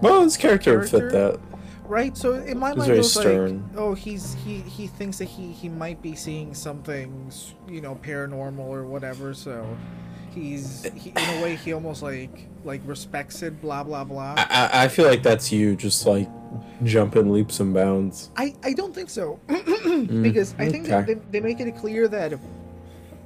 Well, 0.00 0.22
his 0.22 0.36
character 0.36 0.78
would 0.78 0.88
fit 0.88 1.10
that. 1.12 1.40
right. 1.86 2.16
So 2.16 2.34
in 2.34 2.58
my 2.58 2.74
mind, 2.74 2.92
it 2.92 2.98
was 2.98 3.12
stern. 3.12 3.68
like, 3.72 3.80
oh, 3.80 3.94
he's 3.94 4.34
he 4.44 4.60
he 4.60 4.86
thinks 4.86 5.18
that 5.18 5.26
he 5.26 5.52
he 5.52 5.68
might 5.68 6.00
be 6.02 6.14
seeing 6.14 6.54
something, 6.54 7.30
you 7.68 7.80
know, 7.80 7.96
paranormal 7.96 8.58
or 8.60 8.84
whatever. 8.84 9.34
So. 9.34 9.76
He's 10.34 10.84
he, 10.96 11.10
in 11.10 11.38
a 11.38 11.42
way 11.42 11.56
he 11.56 11.74
almost 11.74 12.02
like 12.02 12.48
like 12.64 12.80
respects 12.86 13.42
it, 13.42 13.60
blah 13.60 13.84
blah 13.84 14.02
blah. 14.02 14.34
I, 14.38 14.84
I- 14.84 14.88
feel 14.88 15.04
like 15.06 15.22
that's 15.22 15.52
you, 15.52 15.76
just 15.76 16.06
like 16.06 16.26
jumping 16.84 17.30
leaps 17.30 17.60
and 17.60 17.74
bounds. 17.74 18.30
I, 18.34 18.54
I 18.64 18.72
don't 18.72 18.94
think 18.94 19.10
so 19.10 19.38
mm, 19.48 20.22
because 20.22 20.54
I 20.58 20.70
think 20.70 20.88
okay. 20.88 21.12
they, 21.12 21.20
they 21.32 21.40
make 21.40 21.60
it 21.60 21.76
clear 21.76 22.08
that 22.08 22.32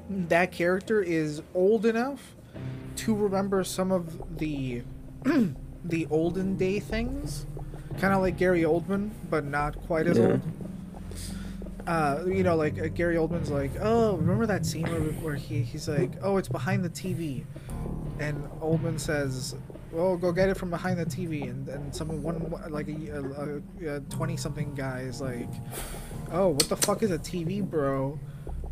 that 0.09 0.51
character 0.51 1.01
is 1.01 1.42
old 1.55 1.87
enough 1.87 2.35
to 2.96 3.14
remember 3.14 3.64
some 3.64 3.92
of 3.92 4.38
the 4.38 4.82
the 5.85 6.06
olden 6.11 6.56
day 6.56 6.80
things, 6.80 7.46
kind 7.98 8.12
of 8.14 8.20
like 8.20 8.37
Gary 8.37 8.62
Oldman, 8.62 9.11
but 9.30 9.44
not 9.44 9.76
quite 9.87 10.06
as 10.06 10.18
Yeah. 10.18 10.24
old. 10.26 10.40
Uh, 11.87 12.24
you 12.26 12.42
know, 12.42 12.56
like 12.56 12.80
uh, 12.80 12.88
Gary 12.88 13.14
Oldman's 13.14 13.50
like, 13.50 13.70
oh, 13.80 14.16
remember 14.16 14.44
that 14.46 14.66
scene 14.66 14.82
where, 14.87 15.00
where 15.22 15.35
he, 15.37 15.62
he's 15.62 15.88
like, 15.88 16.11
oh, 16.20 16.37
it's 16.37 16.48
behind 16.48 16.85
the 16.85 16.90
TV, 16.90 17.44
and 18.18 18.42
Oldman 18.61 18.98
says, 18.98 19.54
well, 19.92 20.16
go 20.16 20.32
get 20.32 20.48
it 20.48 20.56
from 20.56 20.68
behind 20.70 20.98
the 20.98 21.06
TV, 21.06 21.48
and 21.48 21.68
and 21.68 21.94
someone 21.94 22.24
one 22.24 22.52
like 22.70 22.88
a 22.88 24.00
twenty 24.11 24.37
something 24.37 24.74
guy 24.74 25.02
is 25.02 25.20
like, 25.20 25.48
oh, 26.32 26.48
what 26.48 26.68
the 26.68 26.76
fuck 26.76 27.04
is 27.04 27.12
a 27.12 27.18
TV, 27.18 27.62
bro? 27.62 28.18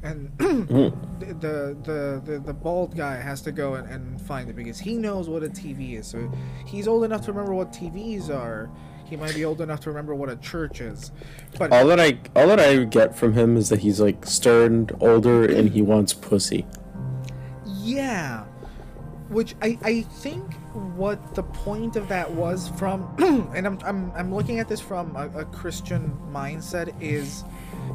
And 0.04 0.30
mm. 0.38 1.20
the, 1.40 1.74
the 1.82 2.20
the 2.24 2.38
the 2.38 2.52
bald 2.52 2.94
guy 2.96 3.16
has 3.16 3.40
to 3.42 3.52
go 3.52 3.74
and, 3.74 3.88
and 3.88 4.20
find 4.20 4.50
it 4.50 4.54
because 4.54 4.78
he 4.78 4.96
knows 4.96 5.28
what 5.28 5.42
a 5.42 5.48
TV 5.48 5.98
is. 5.98 6.06
So 6.06 6.30
he's 6.66 6.86
old 6.86 7.04
enough 7.04 7.22
to 7.22 7.32
remember 7.32 7.54
what 7.54 7.72
TVs 7.72 8.28
are. 8.28 8.70
He 9.06 9.16
might 9.16 9.34
be 9.34 9.44
old 9.44 9.60
enough 9.60 9.80
to 9.80 9.90
remember 9.90 10.14
what 10.14 10.28
a 10.28 10.36
church 10.36 10.80
is. 10.80 11.10
But 11.58 11.72
All 11.72 11.86
that 11.86 11.98
I 11.98 12.18
all 12.36 12.48
that 12.48 12.60
I 12.60 12.84
get 12.84 13.16
from 13.16 13.32
him 13.32 13.56
is 13.56 13.70
that 13.70 13.80
he's 13.80 14.00
like 14.00 14.26
stern, 14.26 14.90
older, 15.00 15.44
and 15.44 15.70
he 15.70 15.82
wants 15.82 16.12
pussy. 16.12 16.66
Yeah. 17.66 18.44
Which 19.28 19.56
I, 19.62 19.78
I 19.82 20.02
think 20.02 20.52
what 20.96 21.34
the 21.34 21.42
point 21.42 21.96
of 21.96 22.08
that 22.08 22.30
was 22.30 22.68
from 22.70 23.14
and 23.54 23.66
I'm, 23.66 23.78
I'm, 23.84 24.12
I'm 24.12 24.34
looking 24.34 24.60
at 24.60 24.68
this 24.68 24.80
from 24.80 25.16
a, 25.16 25.28
a 25.40 25.44
Christian 25.46 26.16
mindset 26.30 26.94
is 27.00 27.44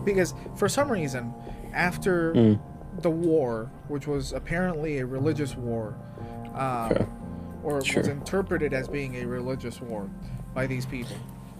because 0.03 0.33
for 0.55 0.67
some 0.67 0.91
reason 0.91 1.33
after 1.73 2.33
Mm. 2.33 2.59
the 3.01 3.09
war, 3.11 3.71
which 3.87 4.07
was 4.07 4.33
apparently 4.33 4.99
a 4.99 5.05
religious 5.05 5.55
war, 5.55 5.95
um, 6.55 6.91
Okay. 6.91 7.05
or 7.63 7.75
was 7.75 8.07
interpreted 8.07 8.73
as 8.73 8.87
being 8.87 9.15
a 9.17 9.25
religious 9.25 9.81
war 9.81 10.09
by 10.53 10.65
these 10.67 10.85
people, 10.85 11.15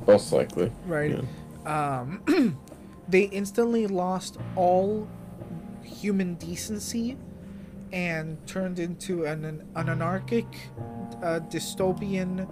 Most 0.07 0.31
likely. 0.33 0.71
right? 0.87 1.23
Um, 1.65 2.21
they 3.09 3.23
instantly 3.23 3.87
lost 3.87 4.37
all 4.55 5.07
human 5.83 6.35
decency 6.35 7.17
and 7.91 8.37
turned 8.47 8.79
into 8.79 9.25
an, 9.25 9.43
an 9.45 9.89
anarchic, 9.89 10.45
uh, 11.23 11.39
dystopian 11.49 12.47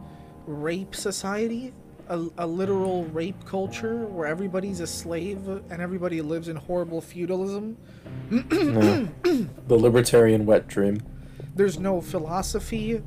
rape 0.46 0.96
society. 0.96 1.74
A, 2.10 2.28
a 2.38 2.48
literal 2.48 3.04
rape 3.06 3.44
culture 3.46 4.06
where 4.06 4.28
everybody's 4.28 4.80
a 4.80 4.88
slave 4.88 5.48
and 5.48 5.82
everybody 5.82 6.22
lives 6.22 6.48
in 6.48 6.56
horrible 6.56 7.02
feudalism. 7.02 7.78
The 8.30 9.10
libertarian 9.70 10.46
wet 10.46 10.68
dream. 10.68 11.02
There's 11.56 11.80
no 11.80 12.02
philosophy. 12.02 13.02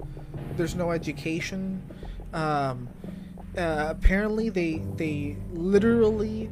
There's 0.56 0.74
no 0.74 0.90
education. 0.90 1.82
Um, 2.32 2.88
uh, 3.56 3.86
apparently, 3.88 4.48
they 4.48 4.82
they 4.96 5.36
literally, 5.52 6.50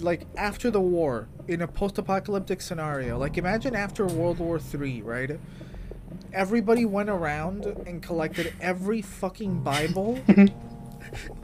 like 0.00 0.26
after 0.36 0.70
the 0.70 0.80
war, 0.80 1.28
in 1.48 1.62
a 1.62 1.68
post-apocalyptic 1.68 2.60
scenario, 2.60 3.18
like 3.18 3.38
imagine 3.38 3.74
after 3.74 4.06
World 4.06 4.38
War 4.38 4.58
Three, 4.58 5.02
right? 5.02 5.38
Everybody 6.32 6.84
went 6.84 7.10
around 7.10 7.66
and 7.86 8.02
collected 8.02 8.54
every 8.60 9.02
fucking 9.02 9.62
Bible. 9.62 10.18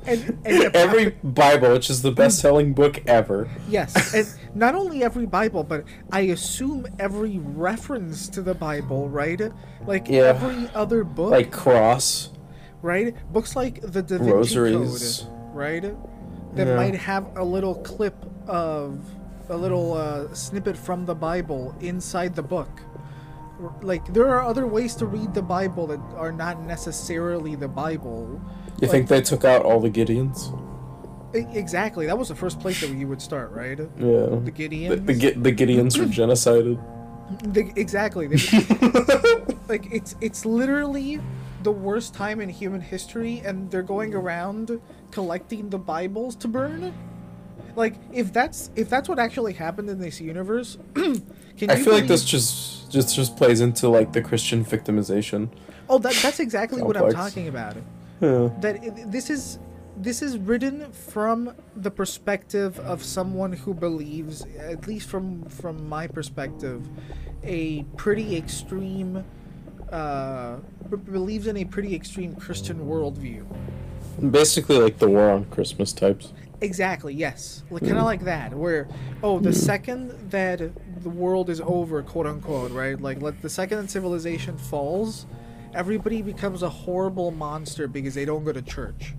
and, 0.06 0.38
and 0.44 0.74
Every 0.76 1.10
Bible, 1.22 1.72
which 1.72 1.90
is 1.90 2.02
the 2.02 2.12
best-selling 2.12 2.72
book 2.74 3.02
ever. 3.06 3.48
Yes, 3.68 4.14
and 4.14 4.26
not 4.54 4.74
only 4.74 5.02
every 5.04 5.26
Bible, 5.26 5.62
but 5.64 5.84
I 6.12 6.20
assume 6.20 6.86
every 6.98 7.38
reference 7.38 8.28
to 8.30 8.42
the 8.42 8.54
Bible, 8.54 9.08
right? 9.08 9.40
Like 9.86 10.08
Yeah. 10.08 10.22
every 10.34 10.68
other 10.74 11.04
book, 11.04 11.30
Like 11.30 11.52
cross. 11.52 12.30
right? 12.82 13.14
Books 13.32 13.54
like 13.56 13.80
the 13.82 14.02
Da 14.02 14.18
Vinci 14.18 14.32
Rosaries. 14.32 15.22
Code, 15.22 15.54
right? 15.54 15.94
That 16.54 16.66
Yeah. 16.68 16.76
might 16.76 16.94
have 16.94 17.36
a 17.36 17.44
little 17.44 17.74
clip 17.76 18.16
of 18.46 18.98
a 19.50 19.56
little 19.56 19.94
uh, 19.94 20.32
snippet 20.34 20.76
from 20.76 21.06
the 21.06 21.14
Bible 21.14 21.74
inside 21.80 22.34
the 22.34 22.42
book. 22.42 22.68
Like 23.82 24.12
there 24.14 24.28
are 24.28 24.42
other 24.44 24.66
ways 24.66 24.94
to 24.96 25.06
read 25.06 25.34
the 25.34 25.42
Bible 25.42 25.86
that 25.88 26.00
are 26.16 26.30
not 26.32 26.62
necessarily 26.62 27.54
the 27.56 27.66
Bible. 27.68 28.40
You 28.80 28.86
Like- 28.86 28.90
think 28.90 29.08
they 29.08 29.20
took 29.22 29.44
out 29.44 29.62
all 29.64 29.80
the 29.80 29.90
Gideons? 29.90 30.52
Exactly. 31.34 32.06
That 32.06 32.16
was 32.16 32.28
the 32.28 32.34
first 32.34 32.58
place 32.58 32.80
that 32.80 32.90
you 32.90 33.06
would 33.06 33.20
start, 33.20 33.52
right? 33.52 33.78
Yeah. 33.78 33.86
The 33.98 34.40
The, 34.44 34.52
Gideons. 34.52 35.06
the, 35.06 35.14
Gi- 35.14 35.30
the 35.32 35.52
Gideons 35.52 35.98
were 35.98 36.06
genocided. 36.06 36.78
The- 37.52 37.72
exactly. 37.76 38.28
Like 39.68 39.92
it's 39.92 40.16
it's 40.22 40.46
literally 40.46 41.20
the 41.62 41.70
worst 41.70 42.14
time 42.14 42.40
in 42.40 42.48
human 42.48 42.80
history, 42.80 43.42
and 43.44 43.70
they're 43.70 43.82
going 43.82 44.14
around 44.14 44.80
collecting 45.10 45.68
the 45.68 45.76
Bibles 45.78 46.34
to 46.36 46.48
burn. 46.48 46.94
Like 47.76 47.96
if 48.10 48.32
that's 48.32 48.70
if 48.76 48.88
that's 48.88 49.10
what 49.10 49.18
actually 49.18 49.52
happened 49.52 49.90
in 49.90 49.98
this 49.98 50.22
universe, 50.22 50.78
can 50.94 51.68
I 51.68 51.76
feel 51.76 51.92
like 51.92 52.06
this 52.06 52.24
just 52.24 52.90
just 52.90 53.14
just 53.14 53.36
plays 53.36 53.60
into 53.60 53.90
like 53.90 54.14
the 54.14 54.22
Christian 54.22 54.64
victimization. 54.64 55.50
Oh, 55.90 55.98
that, 55.98 56.14
that's 56.22 56.40
exactly 56.40 56.80
what 56.82 56.96
I'm 56.96 57.12
talking 57.12 57.46
about. 57.48 57.76
That 58.60 58.82
it, 58.82 59.10
this 59.10 59.30
is 59.30 59.58
this 59.96 60.22
is 60.22 60.38
written 60.38 60.92
from 60.92 61.54
the 61.74 61.90
perspective 61.90 62.78
of 62.80 63.02
someone 63.02 63.52
who 63.52 63.74
believes, 63.74 64.44
at 64.58 64.86
least 64.86 65.08
from 65.08 65.44
from 65.44 65.88
my 65.88 66.06
perspective, 66.06 66.88
a 67.42 67.82
pretty 67.96 68.36
extreme. 68.36 69.24
Uh, 69.90 70.56
b- 70.90 70.96
believes 70.96 71.46
in 71.46 71.56
a 71.56 71.64
pretty 71.64 71.94
extreme 71.94 72.34
Christian 72.34 72.80
worldview. 72.80 73.46
Basically, 74.30 74.76
like 74.76 74.98
the 74.98 75.08
war 75.08 75.30
on 75.30 75.46
Christmas 75.46 75.94
types. 75.94 76.34
Exactly. 76.60 77.14
Yes. 77.14 77.62
Like 77.70 77.84
kind 77.84 77.98
of 77.98 78.04
like 78.04 78.24
that, 78.24 78.52
where 78.52 78.88
oh, 79.22 79.38
the 79.38 79.52
second 79.52 80.30
that 80.30 80.60
the 81.02 81.08
world 81.08 81.48
is 81.48 81.60
over, 81.60 82.02
quote 82.02 82.26
unquote, 82.26 82.72
right? 82.72 83.00
Like, 83.00 83.22
let 83.22 83.40
the 83.42 83.48
second 83.48 83.78
that 83.78 83.90
civilization 83.90 84.58
falls, 84.58 85.26
everybody 85.82 86.20
becomes 86.22 86.62
a 86.64 86.68
horrible 86.68 87.30
monster 87.30 87.86
because 87.86 88.14
they 88.14 88.24
don't 88.24 88.42
go 88.44 88.52
to 88.52 88.60
church. 88.60 89.14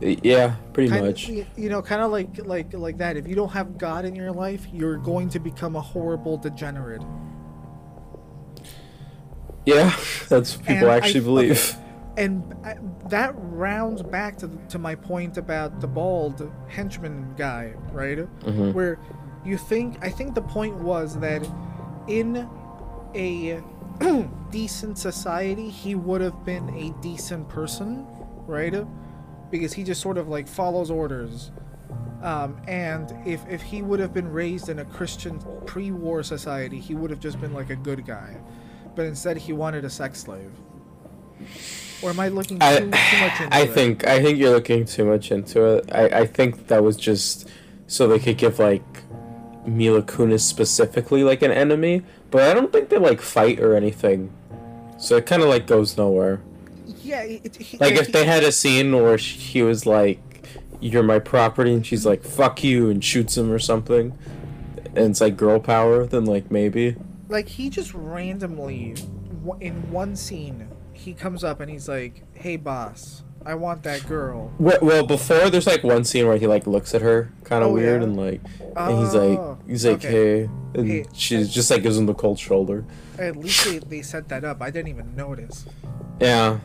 Yeah, 0.00 0.56
pretty 0.74 0.90
Kind 0.90 1.06
much. 1.06 1.28
of, 1.30 1.46
you 1.56 1.70
know, 1.70 1.80
kind 1.80 2.02
of 2.02 2.10
like 2.10 2.44
like 2.44 2.74
like 2.74 2.98
that. 2.98 3.16
If 3.16 3.26
you 3.26 3.34
don't 3.34 3.48
have 3.52 3.78
God 3.78 4.04
in 4.04 4.14
your 4.14 4.32
life, 4.32 4.66
you're 4.72 4.98
going 4.98 5.30
to 5.30 5.38
become 5.38 5.74
a 5.76 5.80
horrible 5.80 6.36
degenerate. 6.36 7.00
Yeah, 9.64 9.94
that's 10.28 10.56
what 10.56 10.66
people 10.66 10.82
And 10.84 10.90
I- 10.92 10.96
actually 10.96 11.20
okay. 11.20 11.26
believe. 11.26 11.76
And 12.16 12.54
uh, 12.64 12.74
that 13.08 13.32
rounds 13.36 14.00
back 14.02 14.36
to, 14.38 14.48
to 14.68 14.78
my 14.78 14.94
point 14.94 15.36
about 15.36 15.80
the 15.80 15.88
bald 15.88 16.48
henchman 16.68 17.34
guy, 17.36 17.74
right? 17.90 18.18
Mhm. 18.18 18.72
Where 18.72 19.00
you 19.44 19.56
think, 19.58 19.96
I 20.00 20.10
think 20.10 20.36
the 20.36 20.42
point 20.42 20.76
was 20.76 21.18
that 21.18 21.44
in 22.06 22.48
a 23.16 23.60
decent 24.50 24.98
society, 24.98 25.68
he 25.68 25.94
would 25.94 26.20
have 26.20 26.44
been 26.44 26.68
a 26.70 26.90
decent 27.02 27.48
person, 27.48 28.06
right? 28.46 28.74
Because 29.50 29.72
he 29.72 29.84
just 29.84 30.00
sort 30.00 30.18
of 30.18 30.28
like 30.28 30.48
follows 30.48 30.90
orders. 30.90 31.50
Um, 32.22 32.56
and 32.66 33.14
if, 33.26 33.46
if 33.48 33.62
he 33.62 33.82
would 33.82 34.00
have 34.00 34.14
been 34.14 34.28
raised 34.28 34.68
in 34.70 34.78
a 34.78 34.84
Christian 34.84 35.38
pre-war 35.66 36.22
society, 36.22 36.80
he 36.80 36.94
would 36.94 37.10
have 37.10 37.20
just 37.20 37.40
been 37.40 37.52
like 37.52 37.70
a 37.70 37.76
good 37.76 38.06
guy. 38.06 38.36
But 38.96 39.06
instead, 39.06 39.36
he 39.36 39.52
wanted 39.52 39.84
a 39.84 39.90
sex 39.90 40.20
slave. 40.20 40.50
Or 42.02 42.10
am 42.10 42.20
I 42.20 42.28
looking 42.28 42.58
too, 42.58 42.66
I, 42.66 42.78
too 42.78 42.86
much 42.86 43.40
into 43.40 43.44
it? 43.44 43.52
I 43.52 43.60
it? 43.60 43.70
think 43.70 44.06
I 44.06 44.22
think 44.22 44.38
you're 44.38 44.52
looking 44.52 44.84
too 44.84 45.04
much 45.04 45.30
into 45.32 45.64
it. 45.64 45.90
I, 45.92 46.20
I 46.20 46.26
think 46.26 46.68
that 46.68 46.82
was 46.82 46.96
just 46.96 47.48
so 47.86 48.06
they 48.08 48.18
could 48.18 48.38
give 48.38 48.58
like 48.58 48.84
Mila 49.66 50.02
Kunis 50.02 50.40
specifically 50.40 51.24
like 51.24 51.42
an 51.42 51.50
enemy, 51.50 52.02
but 52.34 52.42
I 52.50 52.52
don't 52.52 52.72
think 52.72 52.88
they 52.88 52.98
like 52.98 53.20
fight 53.20 53.60
or 53.60 53.76
anything. 53.76 54.28
So 54.98 55.16
it 55.16 55.24
kind 55.24 55.40
of 55.40 55.48
like 55.48 55.68
goes 55.68 55.96
nowhere. 55.96 56.40
Yeah, 57.00 57.22
it, 57.22 57.54
he, 57.54 57.78
Like 57.78 57.94
if 57.94 58.06
he- 58.06 58.12
they 58.12 58.24
had 58.24 58.42
a 58.42 58.50
scene 58.50 58.92
where 58.92 59.16
he 59.16 59.62
was 59.62 59.86
like, 59.86 60.18
"You're 60.80 61.04
my 61.04 61.20
property," 61.20 61.72
and 61.72 61.86
she's 61.86 62.04
like, 62.04 62.24
"Fuck 62.24 62.64
you," 62.64 62.90
and 62.90 63.04
shoots 63.04 63.36
him 63.36 63.52
or 63.52 63.60
something, 63.60 64.18
and 64.96 65.10
it's 65.10 65.20
like 65.20 65.36
girl 65.36 65.60
power, 65.60 66.06
then 66.06 66.24
like 66.24 66.50
maybe. 66.50 66.96
like 67.28 67.46
he 67.48 67.70
just 67.70 67.94
randomly 67.94 68.94
in 69.60 69.90
one 69.92 70.14
scene 70.16 70.68
he 70.92 71.14
comes 71.14 71.42
up 71.42 71.58
and 71.60 71.70
he's 71.70 71.88
like 71.88 72.22
hey 72.34 72.56
boss 72.56 73.22
i 73.46 73.54
want 73.54 73.82
that 73.82 74.06
girl 74.08 74.52
Well, 74.58 74.78
well, 74.82 75.06
before 75.06 75.50
there's 75.50 75.66
like 75.66 75.84
one 75.84 76.04
scene 76.04 76.26
where 76.26 76.36
he 76.36 76.46
like 76.46 76.66
looks 76.66 76.94
at 76.94 77.02
her 77.02 77.32
kind 77.44 77.62
of 77.64 77.70
Oh, 77.70 77.74
weird 77.74 78.00
yeah? 78.02 78.08
and 78.08 78.16
like, 78.16 78.40
and 78.76 78.98
he's 78.98 79.14
like, 79.14 79.38
Oh, 79.38 79.58
he's 79.66 79.84
like, 79.86 79.96
okay. 80.04 80.08
hey, 80.08 80.48
and 80.74 80.88
Hey. 80.88 81.04
she's 81.12 81.52
just 81.52 81.70
like 81.70 81.82
gives 81.82 81.96
him 81.98 82.06
the 82.06 82.14
cold 82.14 82.38
shoulder. 82.38 82.84
at 83.18 83.36
least 83.36 83.64
they, 83.66 83.78
they 83.78 84.02
set 84.02 84.28
that 84.28 84.44
up 84.44 84.60
i 84.62 84.70
didn't 84.70 84.88
even 84.88 85.14
notice 85.14 85.66
Yeah, 86.20 86.58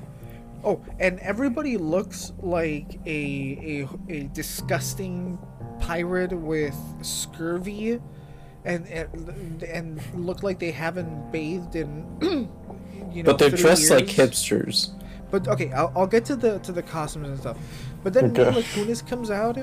oh 0.64 0.82
and 1.00 1.20
everybody 1.20 1.78
looks 1.78 2.34
like 2.40 3.00
a 3.06 3.88
a, 4.10 4.14
a 4.14 4.24
disgusting 4.34 5.38
pirate 5.80 6.34
with 6.34 6.76
scurvy 7.02 8.00
and, 8.66 8.86
and 8.88 9.64
and 9.64 10.02
look 10.14 10.44
like 10.44 10.60
they 10.60 10.72
haven't 10.72 11.32
bathed 11.32 11.76
in 11.76 12.06
you 13.14 13.24
know 13.24 13.32
but 13.32 13.38
they're 13.40 13.50
dressed 13.50 13.90
like 13.90 14.06
hipsters. 14.06 14.90
But 15.32 15.48
okay, 15.48 15.72
I'll, 15.72 15.92
I'll 15.96 16.08
get 16.08 16.26
to 16.26 16.36
the 16.36 16.60
to 16.60 16.72
the 16.72 16.82
costumes 16.82 17.28
and 17.30 17.38
stuff. 17.40 17.58
But 18.04 18.14
then 18.14 18.26
Okay. 18.32 18.50
Mila 18.50 18.62
Kunis 18.64 19.08
comes 19.08 19.30
out, 19.32 19.58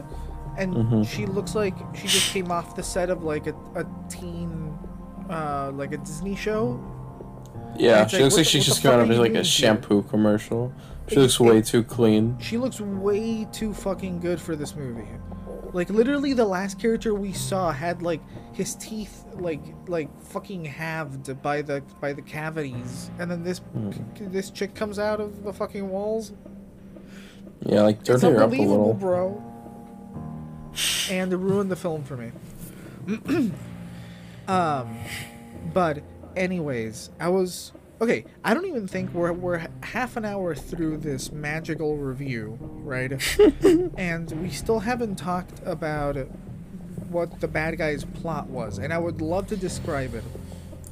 and 0.56 0.74
Mhm. 0.74 1.06
she 1.06 1.26
looks 1.26 1.54
like 1.54 1.74
she 1.94 2.06
just 2.06 2.32
came 2.32 2.50
off 2.52 2.76
the 2.76 2.82
set 2.82 3.10
of 3.10 3.24
like 3.24 3.46
a, 3.46 3.54
a 3.74 3.84
teen, 4.08 4.76
uh, 5.28 5.72
like 5.74 5.92
a 5.92 5.98
Disney 5.98 6.36
show. 6.36 6.78
Yeah, 7.78 8.06
she 8.06 8.16
like, 8.16 8.22
looks 8.24 8.36
like 8.36 8.46
she's 8.46 8.64
just 8.64 8.82
fuck 8.82 8.94
up 8.94 9.08
as 9.10 9.18
like 9.18 9.30
a 9.30 9.32
doing 9.32 9.34
here? 9.34 9.44
shampoo 9.44 10.02
commercial. 10.02 10.72
She 11.08 11.16
It- 11.16 11.20
looks 11.20 11.38
it- 11.40 11.42
way 11.42 11.62
too 11.62 11.82
clean. 11.82 12.36
She 12.40 12.56
looks 12.58 12.80
way 12.80 13.46
too 13.52 13.74
fucking 13.74 14.20
good 14.20 14.40
for 14.40 14.56
this 14.56 14.74
movie. 14.76 15.08
Like 15.76 15.90
literally, 15.90 16.32
the 16.32 16.46
last 16.46 16.78
character 16.78 17.14
we 17.14 17.34
saw 17.34 17.70
had 17.70 18.00
like 18.00 18.22
his 18.54 18.74
teeth 18.76 19.24
like 19.34 19.60
like 19.88 20.08
fucking 20.22 20.64
halved 20.64 21.42
by 21.42 21.60
the 21.60 21.82
by 22.00 22.14
the 22.14 22.22
cavities, 22.22 23.10
and 23.18 23.30
then 23.30 23.44
this 23.44 23.58
Hmm. 23.58 23.90
this 24.18 24.48
chick 24.48 24.74
comes 24.74 24.98
out 24.98 25.20
of 25.20 25.44
the 25.44 25.52
fucking 25.52 25.90
walls. 25.90 26.32
Yeah, 27.60 27.82
like 27.82 27.98
It's 27.98 28.08
dirty 28.08 28.28
her 28.28 28.42
up 28.42 28.52
a 28.52 28.56
little. 28.56 28.94
bro. 28.94 29.42
And 31.10 31.30
it 31.30 31.36
ruined 31.36 31.70
the 31.70 31.76
film 31.76 32.04
for 32.04 32.16
me. 32.16 32.32
um, 34.48 34.96
but 35.74 36.02
anyways, 36.36 37.10
I 37.20 37.28
was 37.28 37.72
okay. 38.00 38.24
I 38.44 38.54
don't 38.54 38.66
even 38.66 38.86
think 38.86 39.12
we're 39.12 39.32
we're 39.32 39.66
half 39.82 40.16
an 40.16 40.24
hour 40.24 40.54
through 40.54 40.98
this 40.98 41.32
magical 41.32 41.96
review, 41.96 42.58
right? 42.60 43.12
and 43.96 44.30
we 44.42 44.50
still 44.50 44.80
haven't 44.80 45.16
talked 45.16 45.60
about 45.64 46.16
what 47.10 47.40
the 47.40 47.48
bad 47.48 47.78
guy's 47.78 48.04
plot 48.04 48.48
was, 48.48 48.78
and 48.78 48.92
I 48.92 48.98
would 48.98 49.20
love 49.20 49.46
to 49.48 49.56
describe 49.56 50.14
it. 50.14 50.24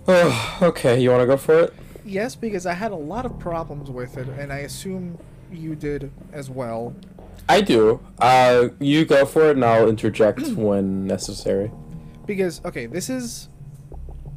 Oh, 0.06 0.58
okay. 0.62 1.00
You 1.00 1.10
want 1.10 1.22
to 1.22 1.26
go 1.26 1.36
for 1.36 1.60
it? 1.60 1.74
Yes, 2.04 2.34
because 2.34 2.66
I 2.66 2.74
had 2.74 2.92
a 2.92 2.96
lot 2.96 3.24
of 3.26 3.38
problems 3.38 3.90
with 3.90 4.18
it, 4.18 4.28
and 4.28 4.52
I 4.52 4.58
assume 4.58 5.18
you 5.50 5.74
did 5.74 6.10
as 6.32 6.50
well. 6.50 6.94
I 7.48 7.60
do. 7.62 8.00
Uh, 8.18 8.68
you 8.80 9.04
go 9.04 9.24
for 9.26 9.48
it, 9.50 9.56
and 9.56 9.64
I'll 9.64 9.88
interject 9.88 10.40
when 10.56 11.06
necessary. 11.06 11.70
because 12.26 12.62
okay 12.64 12.86
this 12.86 13.10
is 13.10 13.48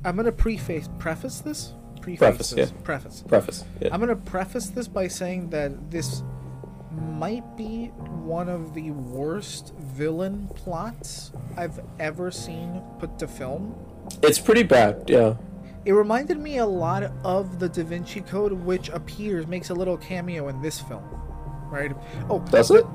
i'm 0.04 0.16
gonna 0.18 0.30
preface 0.32 0.90
preface 1.00 1.40
this 1.40 1.74
preface 2.16 2.54
Preface, 2.54 2.72
yeah. 2.72 2.84
preface 2.84 3.24
Preface. 3.28 3.66
Yeah. 3.82 3.90
i'm 3.92 4.00
gonna 4.00 4.16
preface 4.16 4.68
this 4.70 4.88
by 4.88 5.08
saying 5.08 5.50
that 5.50 5.92
this 5.92 6.24
might 6.92 7.58
be 7.58 7.88
one 8.24 8.48
of 8.50 8.74
the 8.74 8.92
worst 8.92 9.74
villain 9.80 10.48
plots 10.56 11.32
i've 11.58 11.80
ever 12.00 12.32
seen 12.32 12.82
put 13.00 13.18
to 13.20 13.28
film 13.28 13.76
It's 14.24 14.40
pretty 14.40 14.64
bad. 14.64 15.04
Yeah. 15.08 15.36
it 15.86 15.92
reminded 15.92 16.40
me 16.40 16.58
a 16.58 16.66
lot 16.66 17.04
of 17.24 17.60
the 17.60 17.68
da 17.70 17.84
vinci 17.84 18.22
code 18.22 18.54
which 18.54 18.90
appears 18.90 19.46
makes 19.48 19.70
a 19.70 19.74
little 19.74 19.98
cameo 19.98 20.48
in 20.48 20.62
this 20.62 20.80
film 20.80 21.04
right 21.70 21.92
oh 22.30 22.40
Does 22.40 22.72
it? 22.72 22.86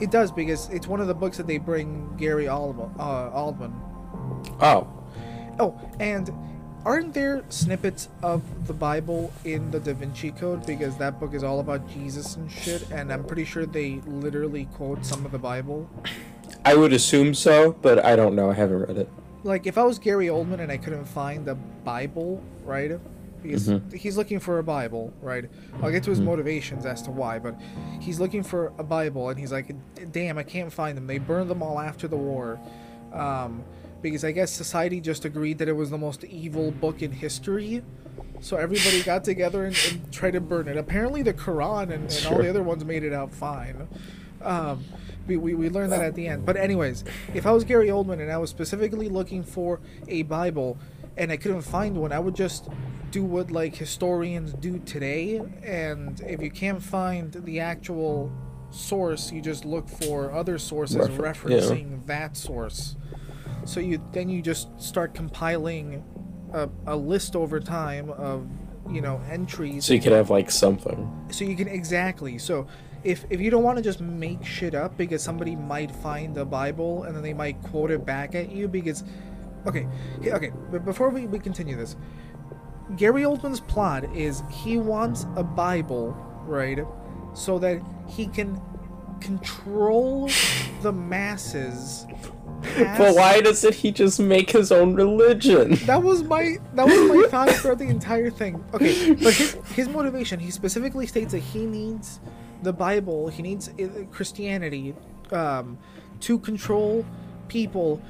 it 0.00 0.10
does 0.10 0.30
because 0.30 0.68
it's 0.68 0.86
one 0.86 1.00
of 1.00 1.06
the 1.08 1.14
books 1.14 1.36
that 1.38 1.46
they 1.46 1.58
bring 1.58 2.14
gary 2.16 2.44
Oldman, 2.46 2.94
uh, 2.98 3.30
Oldman 3.30 3.72
Oh. 4.60 4.86
Oh, 5.58 5.76
and 5.98 6.30
aren't 6.88 7.12
there 7.12 7.44
snippets 7.50 8.08
of 8.22 8.66
the 8.66 8.72
Bible 8.72 9.30
in 9.44 9.70
the 9.70 9.78
Da 9.78 9.92
Vinci 9.92 10.30
Code? 10.30 10.64
Because 10.64 10.96
that 10.96 11.20
book 11.20 11.34
is 11.34 11.44
all 11.44 11.60
about 11.60 11.86
Jesus 11.90 12.36
and 12.36 12.50
shit, 12.50 12.90
and 12.90 13.12
I'm 13.12 13.24
pretty 13.24 13.44
sure 13.44 13.66
they 13.66 14.00
literally 14.06 14.64
quote 14.72 15.04
some 15.04 15.26
of 15.26 15.30
the 15.30 15.38
Bible. 15.38 15.88
I 16.64 16.74
would 16.74 16.94
assume 16.94 17.34
so, 17.34 17.72
but 17.72 18.02
I 18.02 18.16
don't 18.16 18.34
know. 18.34 18.50
I 18.50 18.54
haven't 18.54 18.86
read 18.86 18.96
it. 18.96 19.10
Like, 19.44 19.66
if 19.66 19.76
I 19.76 19.82
was 19.84 19.98
Gary 19.98 20.28
Oldman 20.28 20.60
and 20.60 20.72
I 20.72 20.78
couldn't 20.78 21.04
find 21.04 21.44
the 21.44 21.56
Bible, 21.56 22.42
right? 22.64 22.98
Because 23.42 23.70
he's 23.92 24.16
looking 24.16 24.40
for 24.40 24.58
a 24.58 24.64
Bible, 24.64 25.12
right? 25.20 25.44
I'll 25.82 25.90
get 25.90 26.04
to 26.04 26.10
his 26.10 26.20
motivations 26.20 26.86
as 26.86 27.02
to 27.02 27.10
why, 27.10 27.38
but 27.38 27.54
he's 28.00 28.18
looking 28.18 28.42
for 28.42 28.72
a 28.78 28.82
Bible, 28.82 29.28
and 29.28 29.38
he's 29.38 29.52
like, 29.52 29.74
damn, 30.10 30.38
I 30.38 30.42
can't 30.42 30.72
find 30.72 30.96
them. 30.96 31.06
They 31.06 31.18
burned 31.18 31.50
them 31.50 31.62
all 31.62 31.78
after 31.78 32.08
the 32.08 32.16
war. 32.16 32.58
Um, 33.12 33.62
because 34.02 34.24
I 34.24 34.32
guess 34.32 34.50
society 34.52 35.00
just 35.00 35.24
agreed 35.24 35.58
that 35.58 35.68
it 35.68 35.72
was 35.76 35.90
the 35.90 35.98
most 35.98 36.24
evil 36.24 36.70
book 36.70 37.02
in 37.02 37.12
history. 37.12 37.82
So 38.40 38.56
everybody 38.56 39.02
got 39.02 39.24
together 39.24 39.64
and, 39.64 39.76
and 39.90 40.12
tried 40.12 40.32
to 40.32 40.40
burn 40.40 40.68
it. 40.68 40.76
Apparently, 40.76 41.22
the 41.22 41.34
Quran 41.34 41.90
and, 41.92 42.10
and 42.10 42.26
all 42.26 42.38
the 42.38 42.48
other 42.48 42.62
ones 42.62 42.84
made 42.84 43.02
it 43.02 43.12
out 43.12 43.34
fine. 43.34 43.88
Um, 44.42 44.84
we, 45.26 45.36
we, 45.36 45.54
we 45.54 45.68
learned 45.68 45.92
that 45.92 46.02
at 46.02 46.14
the 46.14 46.28
end. 46.28 46.46
But, 46.46 46.56
anyways, 46.56 47.04
if 47.34 47.46
I 47.46 47.52
was 47.52 47.64
Gary 47.64 47.88
Oldman 47.88 48.20
and 48.20 48.30
I 48.30 48.38
was 48.38 48.50
specifically 48.50 49.08
looking 49.08 49.42
for 49.42 49.80
a 50.06 50.22
Bible 50.22 50.78
and 51.16 51.32
I 51.32 51.36
couldn't 51.36 51.62
find 51.62 51.96
one, 51.96 52.12
I 52.12 52.20
would 52.20 52.36
just 52.36 52.68
do 53.10 53.24
what 53.24 53.50
like 53.50 53.74
historians 53.74 54.52
do 54.52 54.78
today. 54.78 55.42
And 55.64 56.20
if 56.20 56.40
you 56.40 56.50
can't 56.50 56.82
find 56.82 57.32
the 57.32 57.58
actual 57.58 58.30
source, 58.70 59.32
you 59.32 59.40
just 59.40 59.64
look 59.64 59.88
for 59.88 60.30
other 60.30 60.58
sources 60.58 60.96
Refer- 60.96 61.24
yeah. 61.24 61.32
referencing 61.32 62.06
that 62.06 62.36
source. 62.36 62.96
So 63.68 63.80
you 63.80 64.02
then 64.12 64.30
you 64.30 64.40
just 64.40 64.68
start 64.80 65.12
compiling 65.12 66.02
a, 66.54 66.70
a 66.86 66.96
list 66.96 67.36
over 67.36 67.60
time 67.60 68.08
of 68.08 68.48
you 68.90 69.02
know 69.02 69.20
entries 69.30 69.84
So 69.84 69.92
you 69.92 70.00
could 70.00 70.12
have 70.12 70.30
like 70.30 70.50
something. 70.50 71.26
so 71.30 71.44
you 71.44 71.54
can 71.54 71.68
exactly 71.68 72.38
so 72.38 72.66
if 73.04 73.26
if 73.28 73.42
you 73.42 73.50
don't 73.50 73.62
want 73.62 73.76
to 73.76 73.84
just 73.84 74.00
make 74.00 74.42
shit 74.42 74.74
up 74.74 74.96
because 74.96 75.22
somebody 75.22 75.54
might 75.54 75.90
find 75.90 76.34
the 76.34 76.46
bible 76.46 77.02
and 77.02 77.14
then 77.14 77.22
they 77.22 77.34
might 77.34 77.60
quote 77.60 77.90
it 77.90 78.06
back 78.06 78.34
at 78.34 78.50
you 78.50 78.68
because 78.68 79.04
okay 79.66 79.86
okay, 80.20 80.32
okay 80.32 80.52
but 80.70 80.86
before 80.86 81.10
we, 81.10 81.26
we 81.26 81.38
continue 81.38 81.76
this 81.76 81.94
gary 82.96 83.22
oldman's 83.22 83.60
plot 83.60 84.02
is 84.16 84.42
he 84.50 84.78
wants 84.78 85.26
a 85.36 85.44
bible 85.44 86.16
right 86.46 86.78
so 87.34 87.58
that 87.58 87.82
he 88.08 88.26
can 88.28 88.58
control 89.20 90.30
the 90.80 90.92
masses 90.92 92.06
But 92.76 93.14
why 93.14 93.40
doesn't 93.40 93.74
he 93.74 93.90
just 93.90 94.20
make 94.20 94.50
his 94.50 94.70
own 94.72 94.94
religion? 94.94 95.74
that 95.86 96.02
was 96.02 96.22
my 96.24 96.56
that 96.74 96.86
was 96.86 97.08
my 97.08 97.26
thought 97.28 97.50
throughout 97.50 97.78
the 97.78 97.88
entire 97.88 98.30
thing. 98.30 98.64
Okay, 98.74 99.14
but 99.14 99.34
his 99.34 99.54
his 99.74 99.88
motivation, 99.88 100.40
he 100.40 100.50
specifically 100.50 101.06
states 101.06 101.32
that 101.32 101.40
he 101.40 101.66
needs 101.66 102.20
the 102.62 102.72
Bible, 102.72 103.28
he 103.28 103.42
needs 103.42 103.68
uh, 103.68 104.04
Christianity 104.10 104.94
um, 105.30 105.78
to 106.20 106.38
control 106.38 107.04
people 107.48 108.02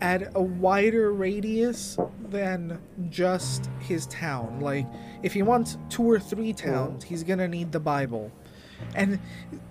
at 0.00 0.30
a 0.34 0.42
wider 0.42 1.12
radius 1.12 1.96
than 2.28 2.78
just 3.08 3.70
his 3.80 4.06
town. 4.06 4.60
Like 4.60 4.86
if 5.22 5.32
he 5.32 5.42
wants 5.42 5.78
two 5.88 6.08
or 6.08 6.18
three 6.18 6.52
towns, 6.52 7.04
he's 7.04 7.22
gonna 7.22 7.48
need 7.48 7.72
the 7.72 7.80
Bible. 7.80 8.30
And 8.94 9.18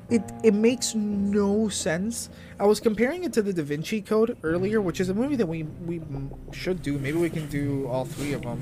it 0.09 0.21
it 0.43 0.53
makes 0.53 0.93
no 0.95 1.67
sense. 1.69 2.29
I 2.59 2.65
was 2.65 2.79
comparing 2.79 3.23
it 3.23 3.33
to 3.33 3.41
the 3.41 3.51
Da 3.51 3.63
Vinci 3.63 4.01
Code 4.01 4.37
earlier, 4.43 4.79
which 4.81 4.99
is 4.99 5.09
a 5.09 5.13
movie 5.13 5.35
that 5.35 5.47
we 5.47 5.63
we 5.85 6.01
should 6.51 6.81
do. 6.81 6.97
Maybe 6.99 7.17
we 7.17 7.29
can 7.29 7.47
do 7.47 7.87
all 7.87 8.05
three 8.05 8.33
of 8.33 8.43
them. 8.43 8.61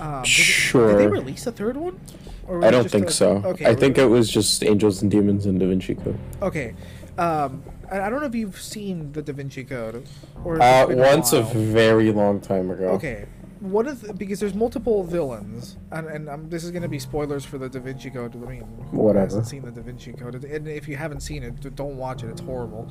Um, 0.00 0.22
did, 0.22 0.22
Did 0.22 0.22
they 0.22 0.24
Sure. 0.28 1.08
release 1.08 1.46
a 1.46 1.52
third 1.52 1.76
one? 1.76 1.98
Or 2.46 2.64
I 2.64 2.70
don't 2.70 2.90
think 2.90 3.06
a- 3.08 3.10
so. 3.12 3.42
Okay, 3.44 3.66
I 3.66 3.74
think 3.74 3.98
it 3.98 4.06
was 4.06 4.30
just 4.30 4.62
Angels 4.64 5.02
and 5.02 5.10
Demons 5.10 5.46
and 5.46 5.58
Da 5.60 5.66
Vinci 5.66 5.94
Code. 5.96 6.18
Okay. 6.42 6.74
Um, 7.18 7.62
I 7.90 8.08
don't 8.10 8.20
know 8.20 8.26
if 8.26 8.34
you've 8.34 8.60
seen 8.60 9.12
the 9.12 9.20
Da 9.22 9.32
Vinci 9.32 9.64
Code, 9.64 10.04
or 10.44 10.62
Uh, 10.62 10.86
once 10.88 11.32
a 11.32 11.42
while. 11.42 11.52
very 11.54 12.12
long 12.12 12.38
time 12.40 12.70
ago. 12.70 12.90
Okay. 12.90 13.26
Of 13.60 14.00
the, 14.02 14.14
because 14.14 14.40
there's 14.40 14.54
multiple 14.54 15.02
villains, 15.02 15.76
and, 15.90 16.06
and 16.06 16.28
um, 16.28 16.48
this 16.48 16.62
is 16.64 16.70
going 16.70 16.82
to 16.82 16.88
be 16.88 16.98
spoilers 16.98 17.44
for 17.44 17.58
the 17.58 17.68
Da 17.68 17.80
Vinci 17.80 18.10
Code. 18.10 18.34
I 18.36 18.48
mean, 18.48 18.62
who 18.90 18.98
Whatever. 18.98 19.24
hasn't 19.24 19.46
seen 19.48 19.62
the 19.62 19.70
Da 19.70 19.82
Vinci 19.82 20.12
Code? 20.12 20.44
And 20.44 20.68
if 20.68 20.86
you 20.86 20.96
haven't 20.96 21.20
seen 21.20 21.42
it, 21.42 21.74
don't 21.74 21.96
watch 21.96 22.22
it. 22.22 22.28
It's 22.28 22.40
horrible. 22.40 22.90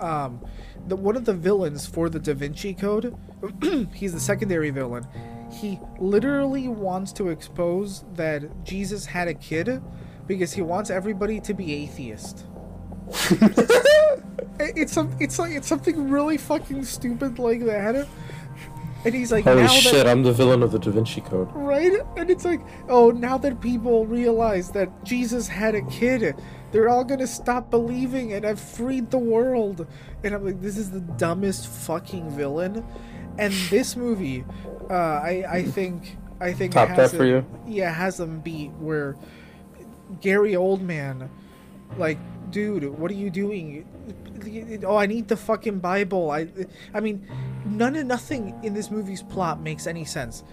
Um, 0.00 0.40
the 0.88 0.96
one 0.96 1.16
of 1.16 1.24
the 1.24 1.34
villains 1.34 1.86
for 1.86 2.08
the 2.08 2.18
Da 2.18 2.34
Vinci 2.34 2.74
Code, 2.74 3.14
he's 3.94 4.12
the 4.14 4.20
secondary 4.20 4.70
villain. 4.70 5.06
He 5.52 5.78
literally 5.98 6.68
wants 6.68 7.12
to 7.14 7.28
expose 7.28 8.04
that 8.14 8.64
Jesus 8.64 9.06
had 9.06 9.28
a 9.28 9.34
kid 9.34 9.82
because 10.26 10.52
he 10.52 10.62
wants 10.62 10.90
everybody 10.90 11.40
to 11.40 11.54
be 11.54 11.72
atheist. 11.74 12.44
It's 14.58 14.92
some, 14.92 15.14
it's 15.20 15.38
like 15.38 15.52
it's 15.52 15.68
something 15.68 16.08
really 16.08 16.38
fucking 16.38 16.84
stupid 16.84 17.38
like 17.38 17.62
that. 17.66 18.06
And 19.06 19.14
he's 19.14 19.30
like, 19.30 19.44
Holy 19.44 19.62
now 19.62 19.68
shit! 19.68 19.92
that 19.94 20.06
I'm 20.08 20.22
the 20.24 20.32
villain 20.32 20.62
of 20.62 20.72
the 20.72 20.78
Da 20.80 20.90
Vinci 20.90 21.20
Code. 21.20 21.48
right, 21.54 21.92
and 22.16 22.28
it's 22.28 22.44
like, 22.44 22.60
oh, 22.88 23.10
now 23.12 23.38
that 23.38 23.60
people 23.60 24.04
realize 24.04 24.72
that 24.72 25.04
Jesus 25.04 25.46
had 25.46 25.74
a 25.76 25.82
kid, 25.82 26.34
they're 26.72 26.88
all 26.88 27.04
gonna 27.04 27.26
stop 27.28 27.70
believing, 27.70 28.32
and 28.32 28.44
I've 28.44 28.60
freed 28.60 29.10
the 29.12 29.18
world. 29.18 29.86
And 30.24 30.34
I'm 30.34 30.44
like, 30.44 30.60
this 30.60 30.76
is 30.76 30.90
the 30.90 31.00
dumbest 31.00 31.68
fucking 31.68 32.30
villain. 32.30 32.84
And 33.38 33.52
this 33.70 33.96
movie, 33.96 34.44
uh, 34.90 34.94
I 34.94 35.44
I 35.48 35.62
think 35.62 36.16
I 36.40 36.52
think 36.52 36.72
Top 36.72 36.88
has 36.88 37.12
that 37.12 37.16
for 37.16 37.24
it- 37.24 37.28
you? 37.28 37.46
Yeah, 37.66 37.92
has 37.92 38.16
them 38.16 38.40
beat 38.40 38.72
where 38.72 39.14
Gary 40.20 40.52
Oldman, 40.52 41.28
like, 41.98 42.18
dude, 42.50 42.84
what 42.98 43.10
are 43.10 43.14
you 43.14 43.30
doing? 43.30 43.84
Oh, 44.84 44.96
I 44.96 45.06
need 45.06 45.28
the 45.28 45.36
fucking 45.36 45.78
Bible. 45.80 46.30
I, 46.30 46.48
I 46.94 47.00
mean, 47.00 47.26
none 47.64 47.96
of 47.96 48.06
nothing 48.06 48.54
in 48.62 48.74
this 48.74 48.90
movie's 48.90 49.22
plot 49.22 49.60
makes 49.60 49.86
any 49.86 50.04
sense. 50.04 50.44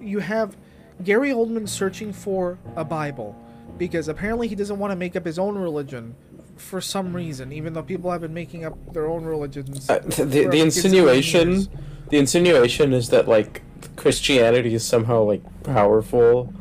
You 0.00 0.20
have 0.20 0.56
Gary 1.02 1.30
Oldman 1.30 1.68
searching 1.68 2.12
for 2.12 2.58
a 2.76 2.84
Bible 2.84 3.34
because 3.78 4.08
apparently 4.08 4.48
he 4.48 4.54
doesn't 4.54 4.78
want 4.78 4.92
to 4.92 4.96
make 4.96 5.16
up 5.16 5.24
his 5.24 5.38
own 5.38 5.56
religion 5.56 6.14
for 6.56 6.80
some 6.80 7.14
reason, 7.16 7.52
even 7.52 7.72
though 7.72 7.82
people 7.82 8.10
have 8.10 8.20
been 8.20 8.34
making 8.34 8.64
up 8.64 8.76
their 8.92 9.06
own 9.06 9.24
religions. 9.24 9.88
Uh, 9.90 9.98
th- 10.00 10.28
the, 10.28 10.46
the 10.48 10.60
insinuation 10.60 11.66
the 12.10 12.18
insinuation 12.18 12.92
is 12.92 13.08
that 13.08 13.26
like 13.26 13.62
christianity 13.96 14.74
is 14.74 14.84
somehow 14.84 15.22
like 15.22 15.40
powerful 15.64 16.52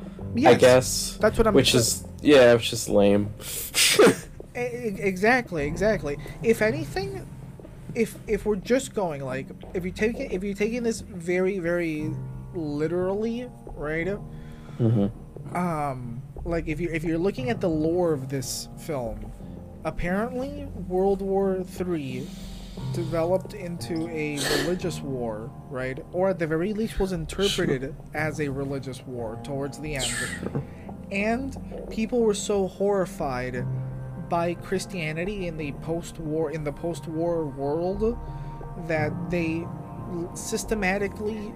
i 0.45 0.53
guess 0.53 1.17
that's 1.19 1.38
what 1.38 1.45
I'm- 1.45 1.53
which 1.53 1.76
is 1.76 2.05
yeah 2.22 2.53
it's 2.53 2.69
just 2.69 2.89
lame. 2.89 3.34
Exactly 4.53 5.65
exactly. 5.65 6.17
If 6.43 6.61
anything 6.61 7.26
if 7.95 8.17
if 8.28 8.45
we're 8.45 8.55
just 8.55 8.93
going 8.93 9.24
like 9.24 9.47
if 9.74 9.86
you 9.86 9.91
take 9.91 10.19
it 10.19 10.32
if 10.32 10.43
you're 10.43 10.53
taking 10.53 10.84
this 10.84 11.01
very 11.01 11.59
very 11.59 12.11
literally 12.53 13.49
right 13.76 14.17
um 15.53 16.22
like 16.45 16.67
if 16.67 16.80
you 16.80 16.89
if 16.91 17.03
you're 17.03 17.17
looking 17.17 17.49
at 17.49 17.59
the 17.61 17.69
lore 17.69 18.13
of 18.13 18.30
this 18.30 18.69
film 18.78 19.32
apparently 19.84 20.65
world 20.88 21.22
war 21.22 21.63
three 21.63 22.28
developed 22.93 23.53
into 23.53 24.07
a 24.09 24.38
religious 24.59 24.99
war 25.01 25.49
right? 25.69 26.03
Or 26.11 26.30
at 26.30 26.39
the 26.39 26.47
very 26.47 26.74
least 26.74 26.99
was 26.99 27.11
interpreted 27.13 27.95
as 28.13 28.39
a 28.39 28.49
religious 28.49 29.01
war 29.05 29.39
towards 29.43 29.80
the 29.80 29.95
end 29.95 30.13
and 31.12 31.57
people 31.89 32.22
were 32.22 32.34
so 32.34 32.68
horrified 32.68 33.66
by 34.30 34.53
Christianity 34.53 35.47
in 35.47 35.57
the 35.57 35.74
post-war 35.74 36.51
in 36.51 36.64
the 36.64 36.72
post-war 36.72 37.45
world 37.45 38.18
that 38.88 39.12
they 39.30 39.66
systematically 40.34 41.53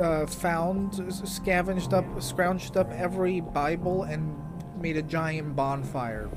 uh, 0.00 0.26
found, 0.26 1.12
scavenged 1.26 1.92
up, 1.92 2.04
scrounged 2.16 2.76
up 2.76 2.90
every 2.92 3.40
Bible 3.40 4.04
and 4.04 4.36
made 4.80 4.96
a 4.96 5.02
giant 5.02 5.54
bonfire. 5.54 6.28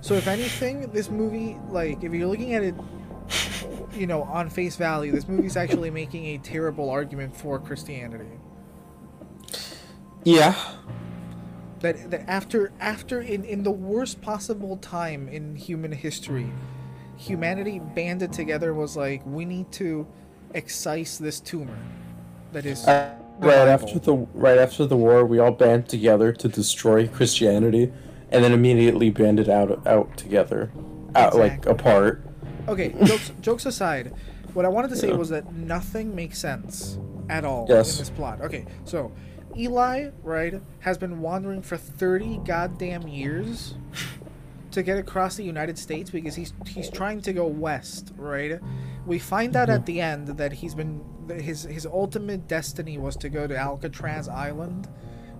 So 0.00 0.14
if 0.14 0.26
anything, 0.26 0.90
this 0.92 1.10
movie, 1.10 1.58
like, 1.70 2.02
if 2.04 2.12
you're 2.12 2.28
looking 2.28 2.54
at 2.54 2.62
it, 2.62 2.74
you 3.94 4.06
know, 4.06 4.22
on 4.24 4.50
face 4.50 4.76
value, 4.76 5.12
this 5.12 5.28
movie's 5.28 5.56
actually 5.56 5.90
making 5.90 6.26
a 6.26 6.38
terrible 6.38 6.90
argument 6.90 7.34
for 7.34 7.58
Christianity. 7.58 8.38
yeah 10.24 10.54
that 11.84 12.10
that 12.10 12.24
after 12.28 12.72
after 12.80 13.20
in 13.20 13.44
in 13.44 13.62
the 13.62 13.70
worst 13.70 14.20
possible 14.22 14.76
time 14.78 15.28
in 15.28 15.54
human 15.54 15.92
history 15.92 16.50
humanity 17.16 17.78
banded 17.94 18.32
together 18.32 18.70
and 18.70 18.78
was 18.78 18.96
like 18.96 19.20
we 19.26 19.44
need 19.44 19.70
to 19.70 20.06
excise 20.54 21.18
this 21.18 21.38
tumor 21.40 21.76
that 22.52 22.64
is 22.64 22.86
Uh, 22.86 23.14
right 23.38 23.68
after 23.68 23.98
the 23.98 24.14
right 24.32 24.58
after 24.58 24.86
the 24.86 24.96
war 24.96 25.24
we 25.26 25.38
all 25.38 25.50
band 25.50 25.86
together 25.88 26.32
to 26.32 26.48
destroy 26.48 27.06
christianity 27.06 27.92
and 28.30 28.42
then 28.42 28.52
immediately 28.52 29.10
banded 29.10 29.48
out 29.48 29.86
out 29.86 30.16
together 30.16 30.70
out 31.14 31.36
like 31.36 31.66
apart. 31.66 32.24
Okay 32.66 32.94
jokes 33.04 33.30
jokes 33.40 33.66
aside 33.66 34.12
what 34.54 34.64
i 34.64 34.68
wanted 34.68 34.88
to 34.88 34.96
say 34.96 35.12
was 35.12 35.28
that 35.28 35.52
nothing 35.52 36.14
makes 36.14 36.38
sense 36.38 36.98
at 37.28 37.44
all 37.44 37.66
Yes. 37.68 37.92
in 37.92 37.98
this 38.02 38.10
plot. 38.10 38.40
Okay 38.40 38.64
so 38.84 39.12
eli 39.56 40.10
right 40.22 40.60
has 40.80 40.98
been 40.98 41.20
wandering 41.20 41.62
for 41.62 41.76
30 41.76 42.40
goddamn 42.44 43.06
years 43.08 43.74
to 44.70 44.82
get 44.82 44.98
across 44.98 45.36
the 45.36 45.44
United 45.44 45.78
States 45.78 46.10
because 46.10 46.34
he's 46.34 46.52
he's 46.66 46.90
trying 46.90 47.20
to 47.22 47.32
go 47.32 47.46
west, 47.46 48.12
right? 48.16 48.60
We 49.06 49.18
find 49.20 49.54
out 49.54 49.70
at 49.70 49.86
the 49.86 50.00
end 50.00 50.28
that 50.28 50.52
he's 50.52 50.74
been 50.74 51.04
that 51.28 51.40
his 51.40 51.62
his 51.62 51.86
ultimate 51.86 52.48
destiny 52.48 52.98
was 52.98 53.16
to 53.18 53.28
go 53.28 53.46
to 53.46 53.56
Alcatraz 53.56 54.28
Island. 54.28 54.88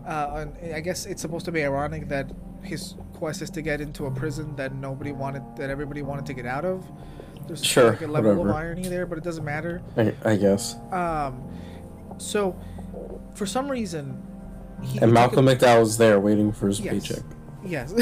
Uh, 0.07 0.47
and 0.61 0.75
I 0.75 0.81
guess 0.81 1.07
it's 1.07 1.23
supposed 1.23 1.47
to 1.47 1.53
be 1.53 1.65
ironic 1.65 2.09
that 2.09 2.31
his 2.63 2.95
quest 3.15 3.43
is 3.43 3.51
to 3.51 3.63
get 3.63 3.81
into 3.81 4.07
a 4.07 4.11
prison 4.11 4.55
that 4.57 4.75
nobody 4.75 5.13
wanted, 5.13 5.43
that 5.57 5.71
everybody 5.71 6.03
wanted 6.03 6.27
to 6.27 6.35
get 6.35 6.47
out 6.47 6.65
of. 6.65 6.87
There's 7.47 7.65
Sure, 7.65 7.91
like 7.91 8.03
a 8.03 8.07
level 8.07 8.49
of 8.49 8.55
irony 8.55 8.87
there, 8.87 9.07
but 9.07 9.19
it 9.19 9.25
doesn't 9.25 9.45
matter. 9.45 9.83
i, 9.97 10.15
I 10.25 10.37
guess 10.37 10.77
Um, 10.93 11.43
so 12.19 12.55
for 13.35 13.47
some 13.47 13.69
reason, 13.71 14.23
he 14.83 14.99
and 14.99 15.13
malcolm 15.13 15.49
a- 15.49 15.55
McDowell's 15.57 15.97
there 15.99 16.21
waiting 16.21 16.53
for 16.53 16.67
his 16.69 16.81
Yes. 16.81 16.93
paycheck 17.09 17.25
Yes. 17.65 17.93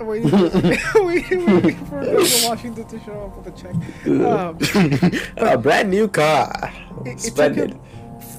waiting, 0.00 0.30
waiting, 1.06 1.46
waiting 1.46 1.86
for 1.86 2.02
Denzel 2.04 2.48
Washington 2.48 2.86
to 2.88 3.00
show 3.00 3.24
up 3.26 3.36
with 3.36 3.54
a 3.54 3.56
check. 3.62 3.74
Um, 4.06 4.58
a 5.54 5.56
brand 5.58 5.90
new 5.90 6.08
car 6.08 6.52
it, 7.04 7.08
it 7.12 7.20
splendid 7.20 7.70
him 7.72 7.80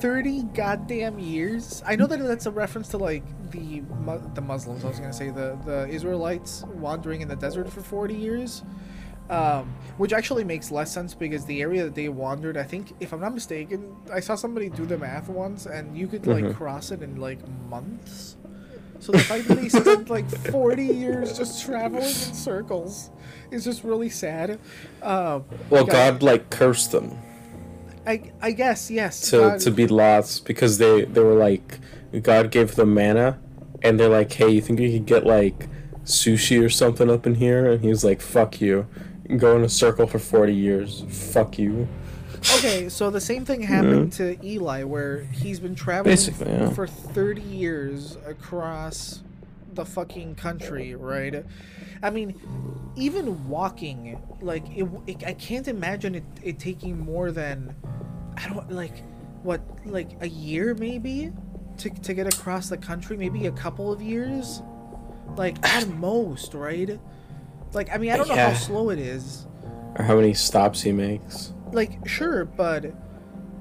30 0.01 0.43
goddamn 0.53 1.19
years. 1.19 1.83
I 1.85 1.95
know 1.97 2.07
that 2.07 2.19
that's 2.19 2.45
a 2.45 2.51
reference 2.51 2.87
to 2.89 2.97
like 2.97 3.23
the 3.51 3.81
the 4.33 4.41
Muslims. 4.41 4.85
I 4.85 4.87
was 4.87 4.99
gonna 4.99 5.11
say 5.13 5.29
the 5.29 5.57
the 5.65 5.87
Israelites 5.89 6.63
wandering 6.75 7.19
in 7.21 7.27
the 7.27 7.35
desert 7.35 7.69
for 7.69 7.81
40 7.81 8.13
years. 8.15 8.63
Um, 9.29 9.73
which 9.97 10.11
actually 10.13 10.43
makes 10.43 10.71
less 10.71 10.91
sense 10.91 11.13
because 11.13 11.45
the 11.45 11.61
area 11.61 11.83
that 11.83 11.93
they 11.93 12.09
wandered, 12.09 12.57
I 12.57 12.63
think, 12.63 12.93
if 12.99 13.13
I'm 13.13 13.19
not 13.19 13.33
mistaken, 13.33 13.95
I 14.11 14.21
saw 14.21 14.33
somebody 14.35 14.69
do 14.69 14.85
the 14.87 14.97
math 14.97 15.27
once, 15.29 15.65
and 15.67 15.95
you 15.95 16.07
could 16.07 16.25
like 16.25 16.43
Mhm. 16.45 16.55
cross 16.55 16.89
it 16.91 17.03
in 17.03 17.17
like 17.17 17.39
months. 17.69 18.37
So 18.99 19.11
the 19.11 19.19
fact 19.19 19.47
that 19.47 19.61
they 19.61 19.69
spent 19.69 20.09
like 20.09 20.27
40 20.29 20.83
years 20.83 21.37
just 21.37 21.63
traveling 21.63 22.01
in 22.03 22.09
circles 22.09 23.11
is 23.51 23.63
just 23.63 23.83
really 23.83 24.09
sad. 24.09 24.59
Um, 25.03 25.45
well 25.69 25.85
yeah, 25.85 25.93
god 26.11 26.23
like 26.23 26.49
cursed 26.49 26.91
them 26.91 27.17
I, 28.07 28.31
I 28.41 28.51
guess 28.51 28.89
yes. 28.89 29.29
to, 29.29 29.37
God- 29.37 29.59
to 29.61 29.71
be 29.71 29.87
lost 29.87 30.45
because 30.45 30.79
they 30.79 31.05
they 31.05 31.21
were 31.21 31.35
like 31.35 31.79
God 32.23 32.49
gave 32.51 32.75
them 32.75 32.93
manna 32.93 33.37
and 33.83 33.99
they're 33.99 34.09
like 34.09 34.31
hey 34.33 34.49
you 34.49 34.61
think 34.61 34.79
you 34.79 34.91
could 34.91 35.05
get 35.05 35.25
like 35.25 35.67
sushi 36.03 36.61
or 36.63 36.69
something 36.69 37.09
up 37.09 37.27
in 37.27 37.35
here 37.35 37.71
and 37.71 37.81
he 37.81 37.87
was 37.89 38.03
like 38.03 38.19
fuck 38.21 38.59
you 38.59 38.87
go 39.37 39.55
in 39.55 39.63
a 39.63 39.69
circle 39.69 40.07
for 40.07 40.19
40 40.19 40.53
years 40.53 41.03
fuck 41.09 41.57
you 41.57 41.87
Okay, 42.55 42.89
so 42.89 43.09
the 43.09 43.19
same 43.19 43.43
thing 43.43 43.61
happened 43.61 44.13
to 44.13 44.37
Eli, 44.45 44.83
where 44.83 45.23
he's 45.25 45.59
been 45.59 45.75
traveling 45.75 46.17
yeah. 46.39 46.69
for 46.69 46.87
30 46.87 47.41
years 47.41 48.17
across 48.25 49.21
the 49.73 49.85
fucking 49.85 50.35
country, 50.35 50.95
right? 50.95 51.45
I 52.01 52.09
mean, 52.09 52.39
even 52.95 53.47
walking, 53.49 54.21
like, 54.41 54.63
it, 54.69 54.87
it, 55.05 55.23
I 55.25 55.33
can't 55.33 55.67
imagine 55.67 56.15
it, 56.15 56.23
it 56.41 56.59
taking 56.59 56.97
more 56.97 57.31
than, 57.31 57.75
I 58.37 58.47
don't, 58.47 58.71
like, 58.71 59.03
what, 59.43 59.61
like 59.85 60.11
a 60.21 60.27
year 60.27 60.73
maybe? 60.75 61.31
To, 61.79 61.89
to 61.89 62.13
get 62.13 62.27
across 62.27 62.69
the 62.69 62.77
country? 62.77 63.15
Maybe 63.15 63.47
a 63.47 63.51
couple 63.51 63.91
of 63.91 64.01
years? 64.01 64.61
Like, 65.35 65.57
at 65.65 65.87
most, 65.89 66.53
right? 66.53 66.99
Like, 67.73 67.93
I 67.93 67.97
mean, 67.97 68.11
I 68.11 68.17
don't 68.17 68.27
know 68.27 68.35
Yeah. 68.35 68.51
how 68.51 68.57
slow 68.57 68.89
it 68.89 68.99
is 68.99 69.45
or 69.97 70.03
how 70.05 70.15
many 70.15 70.33
stops 70.33 70.81
he 70.81 70.91
makes 70.91 71.51
like 71.71 72.07
sure 72.07 72.45
but 72.45 72.93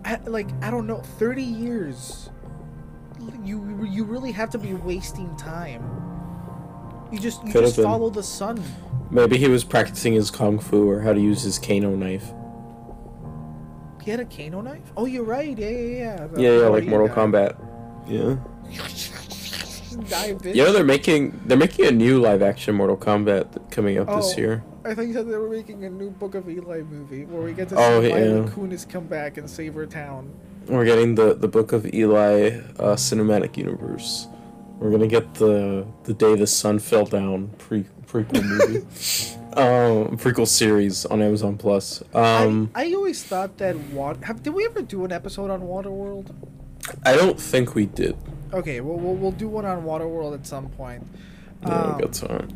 I, 0.04 0.16
like 0.26 0.48
i 0.62 0.70
don't 0.70 0.86
know 0.86 0.98
30 1.18 1.42
years 1.42 2.30
you 3.44 3.86
you 3.90 4.04
really 4.04 4.32
have 4.32 4.50
to 4.50 4.58
be 4.58 4.72
wasting 4.74 5.34
time 5.36 5.82
You 7.10 7.18
just 7.18 7.44
you 7.44 7.52
just 7.52 7.76
follow 7.80 8.10
the 8.10 8.22
sun. 8.22 8.62
Maybe 9.10 9.38
he 9.38 9.48
was 9.48 9.64
practicing 9.64 10.12
his 10.12 10.30
kung 10.30 10.58
fu 10.58 10.88
or 10.90 11.00
how 11.00 11.14
to 11.14 11.20
use 11.20 11.42
his 11.42 11.58
Kano 11.58 11.96
knife. 11.96 12.32
He 14.02 14.10
had 14.10 14.20
a 14.20 14.26
Kano 14.26 14.60
knife. 14.60 14.92
Oh, 14.96 15.06
you're 15.06 15.24
right. 15.24 15.56
Yeah, 15.56 15.68
yeah, 15.68 15.98
yeah. 16.04 16.28
Yeah, 16.36 16.50
yeah, 16.50 16.64
oh, 16.66 16.72
like 16.72 16.84
Mortal 16.84 17.08
guy. 17.08 17.14
Kombat. 17.14 17.56
Yeah. 18.06 18.36
You 20.44 20.64
know 20.64 20.72
they're 20.72 20.84
making 20.84 21.40
they're 21.46 21.58
making 21.58 21.86
a 21.86 21.90
new 21.90 22.20
live 22.20 22.42
action 22.42 22.74
Mortal 22.76 22.96
Kombat 22.96 23.70
coming 23.70 23.98
up 23.98 24.06
this 24.08 24.34
Oh. 24.36 24.40
year. 24.40 24.62
I 24.84 24.94
thought 24.94 25.06
you 25.06 25.12
said 25.12 25.28
they 25.28 25.36
were 25.36 25.50
making 25.50 25.84
a 25.84 25.90
new 25.90 26.10
Book 26.10 26.34
of 26.34 26.48
Eli 26.48 26.82
movie 26.82 27.24
where 27.24 27.42
we 27.42 27.52
get 27.52 27.68
to 27.70 27.74
Oh, 27.76 28.00
see 28.00 28.08
Mila 28.12 28.42
yeah. 28.44 28.48
Kunis 28.50 28.88
come 28.88 29.06
back 29.06 29.36
and 29.36 29.50
save 29.50 29.74
her 29.74 29.86
town. 29.86 30.30
We're 30.66 30.84
getting 30.84 31.14
the 31.14 31.34
the 31.34 31.48
Book 31.48 31.72
of 31.72 31.92
Eli 31.92 32.60
uh, 32.78 32.94
cinematic 32.96 33.56
universe. 33.56 34.28
We're 34.78 34.90
gonna 34.90 35.08
get 35.08 35.34
the 35.34 35.86
the 36.04 36.14
day 36.14 36.36
the 36.36 36.46
sun 36.46 36.78
fell 36.78 37.04
down 37.04 37.50
pre 37.58 37.84
prequel 38.06 38.42
movie, 38.42 38.78
um, 39.54 40.16
prequel 40.16 40.46
series 40.46 41.04
on 41.06 41.20
Amazon 41.20 41.58
Plus. 41.58 42.02
Um, 42.14 42.70
I, 42.74 42.86
I 42.90 42.92
always 42.94 43.22
thought 43.24 43.58
that 43.58 43.76
water. 43.92 44.24
Have, 44.24 44.42
did 44.42 44.54
we 44.54 44.64
ever 44.64 44.80
do 44.82 45.04
an 45.04 45.12
episode 45.12 45.50
on 45.50 45.62
Waterworld? 45.62 46.34
I 47.04 47.16
don't 47.16 47.38
think 47.38 47.74
we 47.74 47.84
did. 47.86 48.16
Okay, 48.52 48.80
well, 48.80 48.96
we'll 48.96 49.14
we'll 49.14 49.32
do 49.32 49.48
one 49.48 49.64
on 49.66 49.82
Waterworld 49.84 50.34
at 50.34 50.46
some 50.46 50.68
point. 50.70 51.06
Yeah, 51.62 51.68
Um, 51.74 51.88
we'll 51.90 51.98
get 51.98 52.12
to 52.14 52.34
it. 52.36 52.50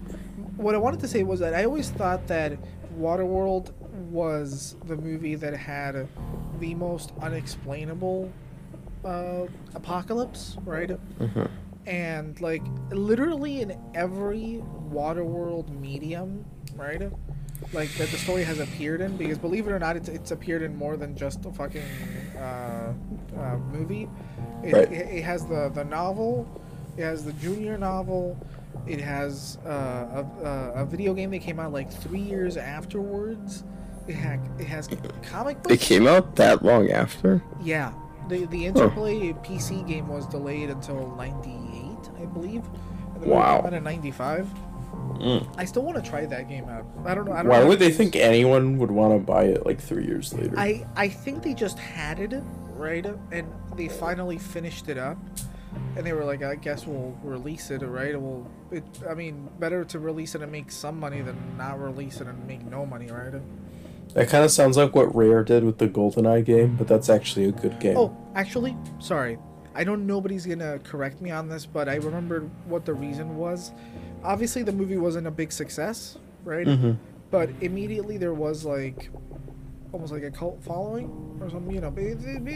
what 0.57 0.75
I 0.75 0.79
wanted 0.79 1.01
to 1.01 1.09
say 1.09 1.23
was 1.23 1.41
that 1.41 1.55
I 1.55 1.65
always 1.65 1.91
thought 1.91 2.27
that 2.29 2.59
Waterworld 2.99 3.73
was 4.11 4.77
the 4.87 4.97
movie 4.97 5.35
that 5.35 5.55
had 5.55 6.09
the 6.61 6.75
most 6.75 7.13
unexplainable 7.21 8.31
uh, 9.05 9.47
apocalypse, 9.75 10.57
right? 10.65 10.91
Mhm. 11.19 11.51
And 11.87 12.41
like 12.41 12.63
literally 12.91 13.61
in 13.63 13.77
every 13.95 14.63
Waterworld 14.91 15.69
medium, 15.81 16.45
right? 16.77 17.11
Like 17.73 17.91
that 17.95 18.11
the 18.11 18.19
story 18.19 18.45
has 18.45 18.59
appeared 18.61 19.01
in, 19.01 19.17
because 19.17 19.39
believe 19.39 19.67
it 19.67 19.73
or 19.73 19.79
not, 19.79 19.97
it's, 19.97 20.09
it's 20.09 20.31
appeared 20.31 20.63
in 20.63 20.77
more 20.77 20.97
than 20.97 21.17
just 21.17 21.45
a 21.47 21.51
fucking 21.53 21.83
uh, 22.39 22.93
uh, 23.39 23.57
movie. 23.73 24.09
It, 24.63 24.73
Right. 24.75 24.93
it, 24.93 25.17
it 25.19 25.23
has 25.25 25.47
the 25.47 25.71
the 25.75 25.85
novel, 25.85 26.47
it 26.97 27.03
has 27.03 27.25
the 27.25 27.33
junior 27.35 27.79
novel, 27.79 28.37
it 28.87 29.01
has 29.01 29.59
uh, 29.67 30.25
a, 30.43 30.81
a, 30.83 30.85
video 30.87 31.15
game 31.15 31.31
that 31.31 31.41
came 31.41 31.59
out 31.61 31.73
like 31.73 31.93
three 31.93 32.21
years 32.21 32.57
afterwards. 32.57 33.65
It 34.07 34.15
had 34.15 34.41
it 34.59 34.67
has 34.67 34.89
comic 35.23 35.63
books. 35.63 35.75
It 35.75 35.81
came 35.81 36.07
out 36.07 36.37
that 36.37 36.65
long 36.65 36.91
after. 36.91 37.43
Yeah, 37.63 37.93
the 38.29 38.47
the 38.47 38.67
Interplay 38.67 39.33
PC 39.33 39.87
game 39.87 40.09
was 40.09 40.27
delayed 40.27 40.71
until 40.71 41.15
'98, 41.17 42.11
I 42.21 42.27
believe. 42.27 42.65
And 43.15 43.17
the 43.17 43.21
movie 43.21 43.31
Wow. 43.31 43.57
came 43.59 43.67
out 43.67 43.75
in 43.75 43.85
'95. 43.85 44.49
Mm. 45.19 45.55
I 45.57 45.65
still 45.65 45.83
want 45.83 46.03
to 46.03 46.09
try 46.09 46.27
that 46.27 46.49
game 46.49 46.69
out. 46.69 46.85
I 47.05 47.15
don't 47.15 47.27
know. 47.27 47.33
I 47.33 47.43
don't 47.43 47.49
Why 47.49 47.61
know 47.61 47.69
would 47.69 47.79
they 47.79 47.91
think 47.91 48.17
anyone 48.17 48.79
would 48.79 48.91
want 48.91 49.15
to 49.15 49.19
buy 49.25 49.45
it 49.45 49.65
like 49.65 49.81
three 49.81 50.05
years 50.07 50.33
later? 50.35 50.55
I 50.59 50.87
I 50.97 51.09
think 51.09 51.43
they 51.43 51.55
just 51.55 51.79
had 51.79 52.19
it 52.19 52.35
right, 52.75 53.07
and 53.31 53.47
they 53.77 53.89
finally 53.89 54.39
finished 54.39 54.89
it 54.89 54.99
up, 54.99 55.19
and 55.97 56.05
they 56.05 56.13
were 56.13 56.25
like, 56.25 56.43
I 56.43 56.57
guess 56.57 56.87
we'll 56.87 57.17
release 57.23 57.71
it, 57.71 57.83
right? 57.83 58.21
Well, 58.21 58.51
it. 58.71 58.85
I 59.09 59.15
mean, 59.15 59.49
better 59.59 59.85
to 59.85 59.99
release 59.99 60.35
it 60.35 60.43
and 60.43 60.51
make 60.51 60.71
some 60.71 60.99
money 60.99 61.21
than 61.21 61.37
not 61.57 61.81
release 61.81 62.21
it 62.21 62.27
and 62.27 62.47
make 62.47 62.65
no 62.65 62.85
money, 62.85 63.09
right? 63.09 63.35
That 64.15 64.29
kind 64.29 64.45
of 64.45 64.51
sounds 64.51 64.77
like 64.77 64.95
what 64.95 65.15
Rare 65.15 65.43
did 65.43 65.65
with 65.65 65.79
the 65.79 65.89
GoldenEye 65.89 66.45
game, 66.45 66.77
but 66.77 66.87
that's 66.87 67.09
actually 67.09 67.47
a 67.47 67.53
good 67.53 67.81
game. 67.81 67.97
Oh, 67.97 68.15
actually, 68.35 68.77
sorry. 68.99 69.39
I 69.75 69.85
don't 69.85 70.07
know 70.07 70.15
nobody's 70.15 70.45
gonna 70.45 70.79
correct 70.81 71.23
me 71.23 71.31
on 71.31 71.49
this, 71.49 71.65
but 71.65 71.89
I 71.89 71.95
remembered 71.95 72.51
what 72.67 72.85
the 72.85 72.93
reason 72.93 73.39
was. 73.39 73.73
Obviously, 74.25 74.63
the 74.63 74.73
movie 74.73 74.97
wasn't 74.99 75.27
a 75.27 75.31
big 75.31 75.53
success, 75.53 76.19
right? 76.45 76.67
Mhm. 76.67 76.97
But 77.31 77.51
immediately 77.61 78.19
there 78.19 78.35
was 78.35 78.65
like, 78.65 79.11
almost 79.93 80.13
like 80.13 80.23
a 80.23 80.31
cult 80.31 80.63
following 80.63 81.39
or 81.41 81.51
something. 81.51 81.75
You 81.75 81.81
know, 81.81 81.93
it, 81.97 82.19
it, 82.25 82.47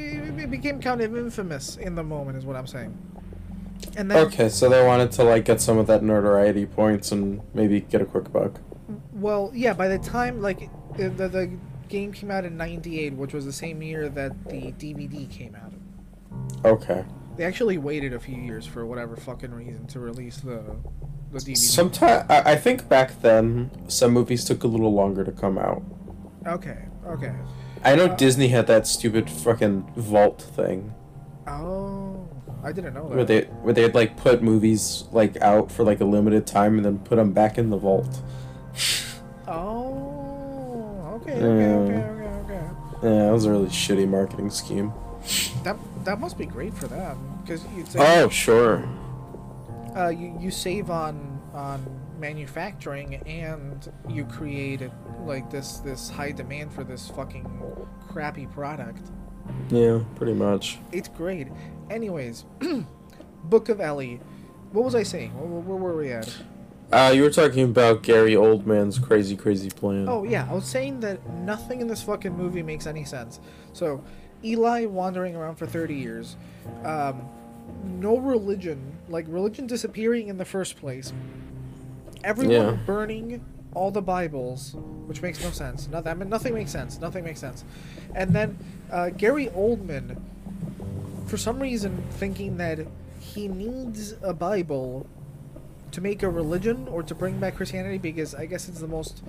it- 0.41 0.51
became 0.51 0.81
kind 0.81 1.01
of 1.01 1.17
infamous 1.17 1.77
in 1.77 1.95
the 1.95 2.03
moment, 2.05 2.39
is 2.39 2.45
what 2.47 2.57
I'm 2.57 2.67
saying. 2.67 2.97
And 3.97 4.11
then, 4.11 4.27
Okay, 4.27 4.49
so 4.49 4.69
they 4.69 4.85
wanted 4.85 5.13
to 5.13 5.25
like 5.25 5.45
get 5.45 5.61
some 5.61 5.77
of 5.79 5.87
that 5.89 6.03
notoriety 6.03 6.65
points 6.67 7.13
and 7.13 7.41
maybe 7.55 7.81
get 7.83 8.01
a 8.01 8.05
quick 8.07 8.33
buck. 8.33 8.61
well, 9.13 9.51
yeah. 9.55 9.73
By 9.75 9.89
the 9.89 9.99
time 9.99 10.41
like 10.41 10.69
the 10.97 11.09
the 11.11 11.51
game 11.89 12.13
came 12.13 12.31
out 12.31 12.45
in 12.45 12.57
'98, 12.57 13.13
which 13.15 13.33
was 13.35 13.45
the 13.45 13.53
same 13.53 13.83
year 13.83 14.09
that 14.09 14.33
the 14.49 14.73
DVD 14.73 15.29
came 15.31 15.55
out. 15.57 15.73
Okay. 16.65 17.05
They 17.37 17.45
actually 17.45 17.77
waited 17.79 18.15
a 18.15 18.19
few 18.19 18.37
years 18.37 18.67
for 18.67 18.87
whatever 18.87 19.15
fucking 19.17 19.53
reason 19.53 19.87
to 19.89 20.01
release 20.01 20.39
the 20.39 20.63
the 21.33 21.39
DVD. 21.39 21.57
Sometime 21.57 22.27
I, 22.29 22.53
I 22.53 22.57
think 22.57 22.89
back 22.89 23.21
then 23.23 23.71
some 23.89 24.13
movies 24.13 24.45
took 24.45 24.65
a 24.65 24.67
little 24.67 24.93
longer 24.93 25.25
to 25.25 25.33
come 25.33 25.59
out. 25.59 25.83
Okay, 26.47 26.79
okay. 27.07 27.33
I 27.85 27.95
know 27.95 28.07
Uh, 28.07 28.17
Disney 28.17 28.49
had 28.49 28.67
that 28.69 28.87
stupid 28.87 29.29
fucking 29.31 29.93
vault 29.97 30.41
thing 30.43 30.93
Oh, 31.47 32.29
I 32.65 32.73
didn't 32.73 32.95
know 32.95 33.09
that. 33.09 33.15
where 33.17 33.25
they 33.25 33.41
where 33.63 33.75
they'd 33.75 33.95
like 33.95 34.17
put 34.17 34.43
movies 34.43 35.05
like 35.13 35.37
out 35.43 35.71
for 35.71 35.85
like 35.85 36.01
a 36.01 36.05
limited 36.05 36.47
time 36.47 36.77
and 36.77 36.85
then 36.85 36.99
put 36.99 37.17
them 37.17 37.33
back 37.33 37.59
in 37.59 37.71
the 37.71 37.77
vault. 37.77 38.23
Oh, 39.47 41.21
okay, 41.23 41.33
okay, 41.33 41.43
Yeah. 41.43 41.77
okay, 41.77 41.95
okay, 41.95 42.35
okay. 42.45 42.65
Yeah, 43.03 43.25
that 43.27 43.33
was 43.33 43.45
a 43.45 43.51
really 43.51 43.69
shitty 43.69 44.09
marketing 44.09 44.51
scheme. 44.51 44.93
That 45.65 45.77
that 46.05 46.21
must 46.21 46.39
be 46.39 46.47
great 46.47 46.75
for 46.75 46.89
them 46.89 47.19
because 47.43 47.65
it's 47.77 47.95
Oh, 47.97 48.29
sure. 48.29 48.89
Uh, 49.97 50.09
you 50.09 50.37
you 50.41 50.51
save 50.51 50.91
on 50.91 51.41
on 51.55 51.85
manufacturing 52.19 53.17
and 53.27 53.93
you 54.09 54.25
create 54.25 54.83
like 55.25 55.51
this 55.51 55.79
this 55.79 56.11
high 56.11 56.33
demand 56.33 56.73
for 56.73 56.85
this 56.85 57.09
fucking 57.11 57.47
crappy 58.09 58.47
product. 58.47 59.11
Yeah, 59.71 60.01
pretty 60.17 60.35
much. 60.35 60.79
It's 60.93 61.09
great. 61.09 61.49
Anyways, 61.89 62.45
Book 63.45 63.69
of 63.69 63.81
Ellie. 63.81 64.21
What 64.73 64.85
was 64.85 64.95
I 64.95 65.05
saying? 65.05 65.31
Where, 65.39 65.61
where 65.61 65.77
were 65.77 65.97
we 65.97 66.11
at? 66.11 66.37
Uh, 66.93 67.13
you 67.15 67.23
were 67.23 67.31
talking 67.31 67.65
about 67.65 68.03
Gary 68.03 68.33
Oldman's 68.33 68.99
crazy, 68.99 69.37
crazy 69.37 69.71
plan. 69.71 70.09
Oh 70.09 70.25
yeah, 70.25 70.47
I 70.49 70.55
was 70.55 70.67
saying 70.67 71.01
that 71.01 71.29
nothing 71.31 71.81
in 71.81 71.89
this 71.89 72.03
fucking 72.03 72.37
movie 72.37 72.63
makes 72.63 72.87
any 72.87 73.05
sense. 73.05 73.41
So, 73.73 74.05
Eli 74.45 74.87
wandering 74.87 75.35
around 75.35 75.57
for 75.57 75.67
thirty 75.67 75.95
years, 75.95 76.37
um, 76.85 77.29
no 77.85 78.19
religion, 78.19 78.99
like 79.09 79.27
religion 79.29 79.67
disappearing 79.67 80.29
in 80.29 80.39
the 80.39 80.45
first 80.45 80.77
place. 80.77 81.13
Everyone 82.25 82.53
Yeah. 82.55 82.79
burning 82.87 83.45
all 83.75 83.91
the 83.91 84.03
Bibles, 84.03 84.75
which 85.07 85.23
makes 85.23 85.43
no 85.43 85.51
sense. 85.51 85.89
Nothing. 85.89 86.11
I 86.11 86.15
mean, 86.15 86.29
nothing 86.29 86.55
makes 86.55 86.71
sense. 86.73 87.01
Nothing 87.01 87.25
makes 87.25 87.41
sense. 87.41 87.65
And 88.15 88.35
then 88.35 88.59
uh, 88.91 89.11
Gary 89.11 89.49
Oldman, 89.49 90.17
for 91.27 91.37
some 91.37 91.61
reason, 91.61 92.03
thinking 92.13 92.57
that 92.57 92.87
he 93.21 93.49
needs 93.49 94.15
a 94.23 94.33
Bible 94.33 95.07
to 95.93 96.01
make 96.01 96.23
a 96.23 96.29
religion 96.31 96.89
or 96.89 97.03
to 97.03 97.15
bring 97.15 97.39
back 97.39 97.57
Christianity 97.57 97.99
because 97.99 98.35
I 98.35 98.47
guess 98.47 98.69
it's 98.69 98.81
the 98.81 98.89
most 98.89 99.23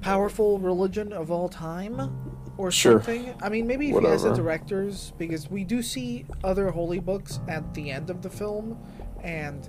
powerful 0.00 0.58
religion 0.58 1.12
of 1.12 1.30
all 1.30 1.48
time 1.48 2.36
or 2.58 2.70
Sure. 2.70 2.94
something. 3.02 3.32
I 3.40 3.48
mean, 3.48 3.66
maybe 3.66 3.88
if 3.90 3.98
he 3.98 4.06
has 4.06 4.24
the 4.24 4.34
directors 4.34 5.12
because 5.16 5.50
we 5.50 5.64
do 5.64 5.82
see 5.82 6.26
other 6.44 6.70
holy 6.70 6.98
books 6.98 7.40
at 7.48 7.72
the 7.74 7.90
end 7.90 8.10
of 8.10 8.20
the 8.22 8.28
film 8.30 8.76
and 9.22 9.66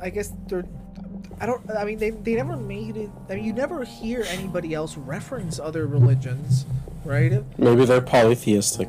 I 0.00 0.10
guess 0.10 0.32
they're 0.46 0.64
I 1.40 1.46
don't 1.46 1.62
I 1.70 1.84
mean 1.84 1.98
they 1.98 2.10
they 2.10 2.34
never 2.34 2.56
made 2.56 2.96
it 2.96 3.10
I 3.28 3.34
mean 3.34 3.44
you 3.44 3.52
never 3.52 3.84
hear 3.84 4.22
anybody 4.28 4.74
else 4.74 4.96
reference 4.96 5.58
other 5.58 5.86
religions, 5.86 6.66
right? 7.04 7.42
Maybe 7.58 7.84
they're 7.86 8.00
polytheistic. 8.00 8.88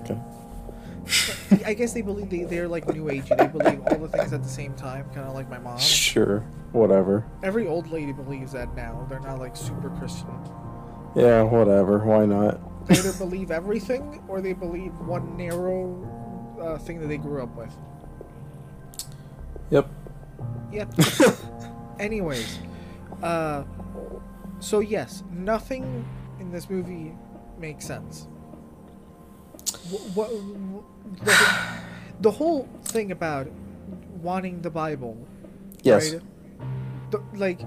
I 1.66 1.74
guess 1.74 1.94
they 1.94 2.02
believe 2.02 2.30
they, 2.30 2.44
they're 2.44 2.68
like 2.68 2.88
new 2.94 3.06
agey. 3.06 3.36
They 3.38 3.48
believe 3.48 3.82
all 3.88 3.98
the 3.98 4.08
things 4.08 4.32
at 4.34 4.44
the 4.44 4.50
same 4.50 4.74
time, 4.76 5.06
kind 5.14 5.28
of 5.28 5.34
like 5.34 5.50
my 5.50 5.58
mom. 5.58 5.78
Sure, 5.80 6.40
whatever. 6.72 7.26
Every 7.44 7.68
old 7.68 7.92
lady 7.92 8.14
believes 8.14 8.52
that 8.54 8.74
now. 8.76 9.06
They're 9.10 9.20
not 9.20 9.40
like 9.40 9.58
super 9.58 9.90
Christian. 9.90 10.28
Yeah, 11.16 11.42
whatever. 11.42 12.00
Why 12.00 12.26
not? 12.26 12.62
They 12.88 12.98
either 12.98 13.14
believe 13.14 13.52
everything 13.52 14.24
or 14.28 14.42
they 14.42 14.54
believe 14.54 14.94
one 15.00 15.38
narrow 15.38 16.08
uh, 16.60 16.78
thing 16.78 17.00
that 17.02 17.08
they 17.08 17.18
grew 17.18 17.42
up 17.44 17.56
with. 17.56 17.76
Yep. 19.70 19.90
Yep. 20.72 20.94
Anyways, 22.00 22.60
uh, 23.22 23.64
so 24.60 24.80
yes, 24.80 25.24
nothing 25.32 26.06
in 26.40 26.52
this 26.52 26.70
movie 26.70 27.14
makes 27.60 27.86
sense. 27.86 28.28
What, 30.14 30.30
the, 31.24 31.38
the 32.22 32.32
whole 32.32 32.68
thing 32.84 33.12
about 33.12 33.48
wanting 34.22 34.62
the 34.62 34.70
Bible, 34.70 35.18
Yes. 35.84 36.14
right? 36.14 36.22
The, 37.12 37.22
like, 37.34 37.62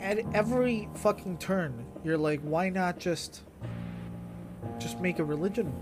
at 0.00 0.18
every 0.34 0.88
fucking 0.96 1.38
turn, 1.38 1.84
you're 2.02 2.18
like, 2.18 2.40
why 2.40 2.68
not 2.68 2.98
just, 2.98 3.42
just 4.78 5.00
make 5.00 5.18
a 5.18 5.24
religion? 5.24 5.72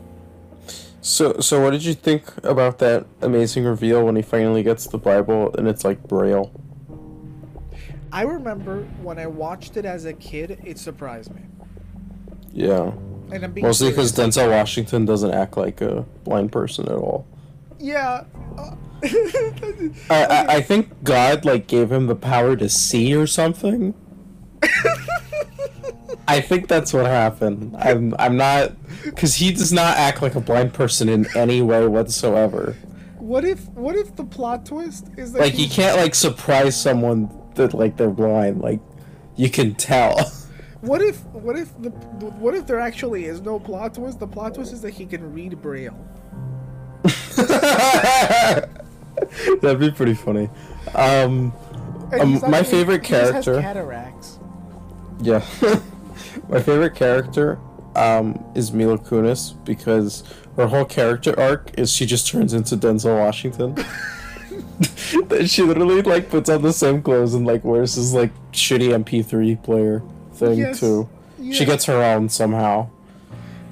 So, 1.00 1.40
so 1.40 1.60
what 1.60 1.70
did 1.70 1.84
you 1.84 1.94
think 1.94 2.24
about 2.44 2.78
that 2.78 3.06
amazing 3.20 3.64
reveal 3.64 4.04
when 4.04 4.14
he 4.14 4.22
finally 4.22 4.62
gets 4.62 4.86
the 4.86 4.98
Bible 4.98 5.52
and 5.54 5.66
it's 5.66 5.84
like 5.84 6.06
Braille? 6.06 6.52
I 8.12 8.22
remember 8.22 8.82
when 9.02 9.18
I 9.18 9.26
watched 9.26 9.76
it 9.76 9.84
as 9.84 10.04
a 10.04 10.12
kid, 10.12 10.60
it 10.64 10.78
surprised 10.78 11.34
me. 11.34 11.42
Yeah. 12.52 12.92
And 13.32 13.44
I'm 13.44 13.52
being 13.52 13.66
Mostly 13.66 13.90
because. 13.90 14.12
Denzel 14.12 14.50
Washington 14.50 15.04
doesn't 15.04 15.32
act 15.32 15.56
like 15.56 15.80
a 15.80 16.02
blind 16.22 16.52
person 16.52 16.86
at 16.86 16.94
all. 16.94 17.26
Yeah. 17.78 18.24
uh, 18.58 18.74
I, 19.02 20.24
I, 20.24 20.46
I 20.56 20.60
think 20.60 21.02
God 21.02 21.44
like 21.44 21.66
gave 21.66 21.90
him 21.90 22.06
the 22.06 22.14
power 22.14 22.54
to 22.54 22.68
see 22.68 23.16
or 23.16 23.26
something. 23.26 23.94
I 26.28 26.40
think 26.40 26.68
that's 26.68 26.92
what 26.92 27.06
happened. 27.06 27.74
I'm 27.78 28.14
I'm 28.18 28.36
not 28.36 28.72
because 29.04 29.34
he 29.34 29.52
does 29.52 29.72
not 29.72 29.96
act 29.96 30.22
like 30.22 30.34
a 30.36 30.40
blind 30.40 30.72
person 30.72 31.08
in 31.08 31.26
any 31.36 31.62
way 31.62 31.86
whatsoever. 31.86 32.76
what 33.18 33.44
if 33.44 33.68
what 33.70 33.96
if 33.96 34.14
the 34.16 34.24
plot 34.24 34.64
twist 34.66 35.06
is 35.16 35.32
that 35.32 35.40
Like 35.40 35.58
you 35.58 35.68
can't 35.68 35.96
like 35.96 36.14
surprise 36.14 36.80
someone 36.80 37.28
that 37.56 37.74
like 37.74 37.96
they're 37.96 38.10
blind. 38.10 38.60
Like 38.60 38.80
you 39.36 39.50
can 39.50 39.74
tell. 39.74 40.16
What 40.82 41.00
if 41.00 41.24
what 41.26 41.56
if 41.56 41.68
the 41.80 41.90
what 41.90 42.54
if 42.56 42.66
there 42.66 42.80
actually 42.80 43.26
is 43.26 43.40
no 43.40 43.60
plot 43.60 43.94
twist? 43.94 44.18
The 44.18 44.26
plot 44.26 44.54
twist 44.54 44.72
is 44.72 44.80
that 44.82 44.90
he 44.90 45.06
can 45.06 45.32
read 45.32 45.62
braille. 45.62 45.96
That'd 49.60 49.78
be 49.78 49.90
pretty 49.92 50.14
funny. 50.14 50.48
Um, 50.94 51.52
Um, 52.20 52.40
my 52.50 52.62
favorite 52.64 53.06
he 53.06 53.12
just 53.12 53.32
has 53.32 53.44
character- 53.44 53.60
cataracts. 53.62 54.38
Yeah. 55.20 55.44
My 56.52 56.60
favorite 56.60 56.94
character 56.94 57.58
um, 57.96 58.44
is 58.54 58.72
Mila 58.72 58.98
Kunis 58.98 59.54
because 59.64 60.22
her 60.56 60.66
whole 60.66 60.84
character 60.84 61.38
arc 61.40 61.70
is 61.78 61.90
she 61.90 62.04
just 62.04 62.28
turns 62.28 62.52
into 62.52 62.76
Denzel 62.76 63.18
Washington. 63.18 63.74
she 65.46 65.62
literally 65.62 66.02
like 66.02 66.28
puts 66.28 66.50
on 66.50 66.60
the 66.60 66.72
same 66.74 67.00
clothes 67.02 67.32
and 67.34 67.46
like 67.46 67.64
wears 67.64 67.96
this 67.96 68.12
like 68.12 68.30
shitty 68.52 68.90
MP3 69.02 69.62
player 69.64 70.02
thing 70.34 70.58
Yes. 70.58 70.78
too. 70.80 71.08
She 71.52 71.64
gets 71.64 71.86
her 71.86 72.02
own 72.02 72.28
somehow. 72.28 72.90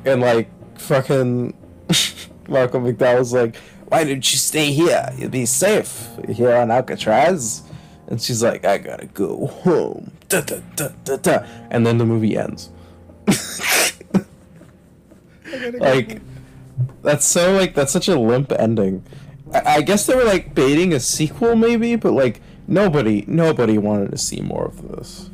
And 0.07 0.23
like 0.23 0.49
fucking 0.79 1.53
Malcolm 2.49 2.85
McDowell's 2.85 3.35
like, 3.35 3.57
Why 3.89 4.05
didn't 4.05 4.33
you 4.33 4.39
stay 4.39 4.73
here? 4.73 5.07
You'd 5.19 5.31
be 5.33 5.45
safe 5.45 6.09
here 6.29 6.55
on 6.57 6.71
Alcatraz. 6.71 7.63
And 8.11 8.21
she's 8.21 8.43
like, 8.43 8.65
I 8.65 8.79
gotta 8.79 9.07
go 9.07 9.47
home. 9.47 10.13
Da, 10.29 10.41
da, 10.41 10.59
da, 10.77 10.89
da, 11.05 11.17
da. 11.17 11.47
And 11.71 11.87
then 11.87 11.99
the 11.99 12.05
movie 12.05 12.37
ends. 12.37 12.71
Like, 15.79 16.21
that's 17.03 17.25
so 17.25 17.57
like 17.57 17.75
that's 17.75 17.93
such 17.93 18.09
a 18.09 18.19
limp 18.19 18.53
ending. 18.53 19.05
I, 19.53 19.77
I 19.77 19.81
guess 19.83 20.07
they 20.07 20.15
were 20.15 20.25
like 20.25 20.55
baiting 20.55 20.93
a 20.93 21.01
sequel, 21.01 21.57
maybe, 21.57 21.97
but 21.97 22.13
like 22.13 22.41
nobody, 22.69 23.25
nobody 23.27 23.79
wanted 23.79 24.13
to 24.13 24.19
see 24.19 24.41
more 24.41 24.67
of 24.67 24.89
this. 24.89 25.31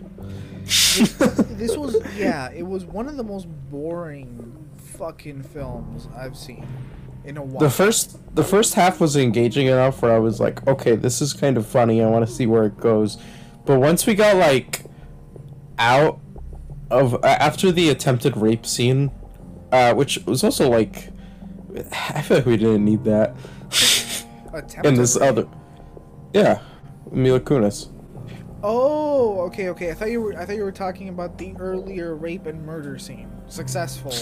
this 1.51 1.77
was 1.77 1.97
yeah, 2.17 2.51
it 2.51 2.67
was 2.67 2.85
one 2.85 3.09
of 3.09 3.17
the 3.17 3.25
most 3.25 3.47
boring 3.71 4.67
fucking 4.77 5.43
films 5.43 6.09
I've 6.17 6.37
seen 6.37 6.67
in 7.27 7.37
a 7.37 7.43
while. 7.43 7.61
The 7.61 7.71
first 7.71 8.19
the 8.35 8.45
first 8.45 8.75
half 8.75 9.01
was 9.01 9.17
engaging 9.17 9.67
enough 9.67 10.03
where 10.03 10.13
I 10.13 10.19
was 10.19 10.41
like, 10.41 10.67
okay, 10.67 10.95
this 10.97 11.21
is 11.21 11.33
kind 11.33 11.57
of 11.57 11.67
funny. 11.67 12.03
I 12.03 12.09
want 12.09 12.27
to 12.27 12.33
see 12.33 12.47
where 12.47 12.65
it 12.65 12.79
goes. 12.79 13.19
But 13.65 13.81
once 13.81 14.07
we 14.07 14.15
got 14.15 14.37
like 14.37 14.85
out 15.79 16.21
of 16.91 17.15
a- 17.23 17.43
after 17.43 17.73
the 17.73 17.89
attempted 17.89 18.37
rape 18.37 18.65
scene, 18.65 19.11
uh, 19.73 19.95
which 19.95 20.19
was 20.27 20.45
also 20.45 20.69
like, 20.71 21.09
I 22.15 22.23
feel 22.23 22.39
like 22.39 22.47
we 22.47 22.57
didn't 22.57 22.85
need 22.85 23.05
that 23.05 23.35
Attempted 24.53 24.87
in 24.89 24.95
this 24.95 25.17
rape. 25.21 25.29
other. 25.31 25.49
Yeah, 26.33 26.61
Mila 27.11 27.41
Kunis. 27.41 27.89
Oh, 28.63 29.41
okay, 29.43 29.69
okay. 29.71 29.91
I 29.91 29.95
thought 29.95 30.11
you 30.11 30.21
were 30.21 30.37
I 30.39 30.45
thought 30.47 30.57
you 30.57 30.65
were 30.65 30.73
talking 30.73 31.09
about 31.09 31.39
the 31.39 31.55
earlier 31.59 32.15
rape 32.15 32.47
and 32.47 32.65
murder 32.65 32.99
scene. 32.99 33.31
Successful. 33.49 34.13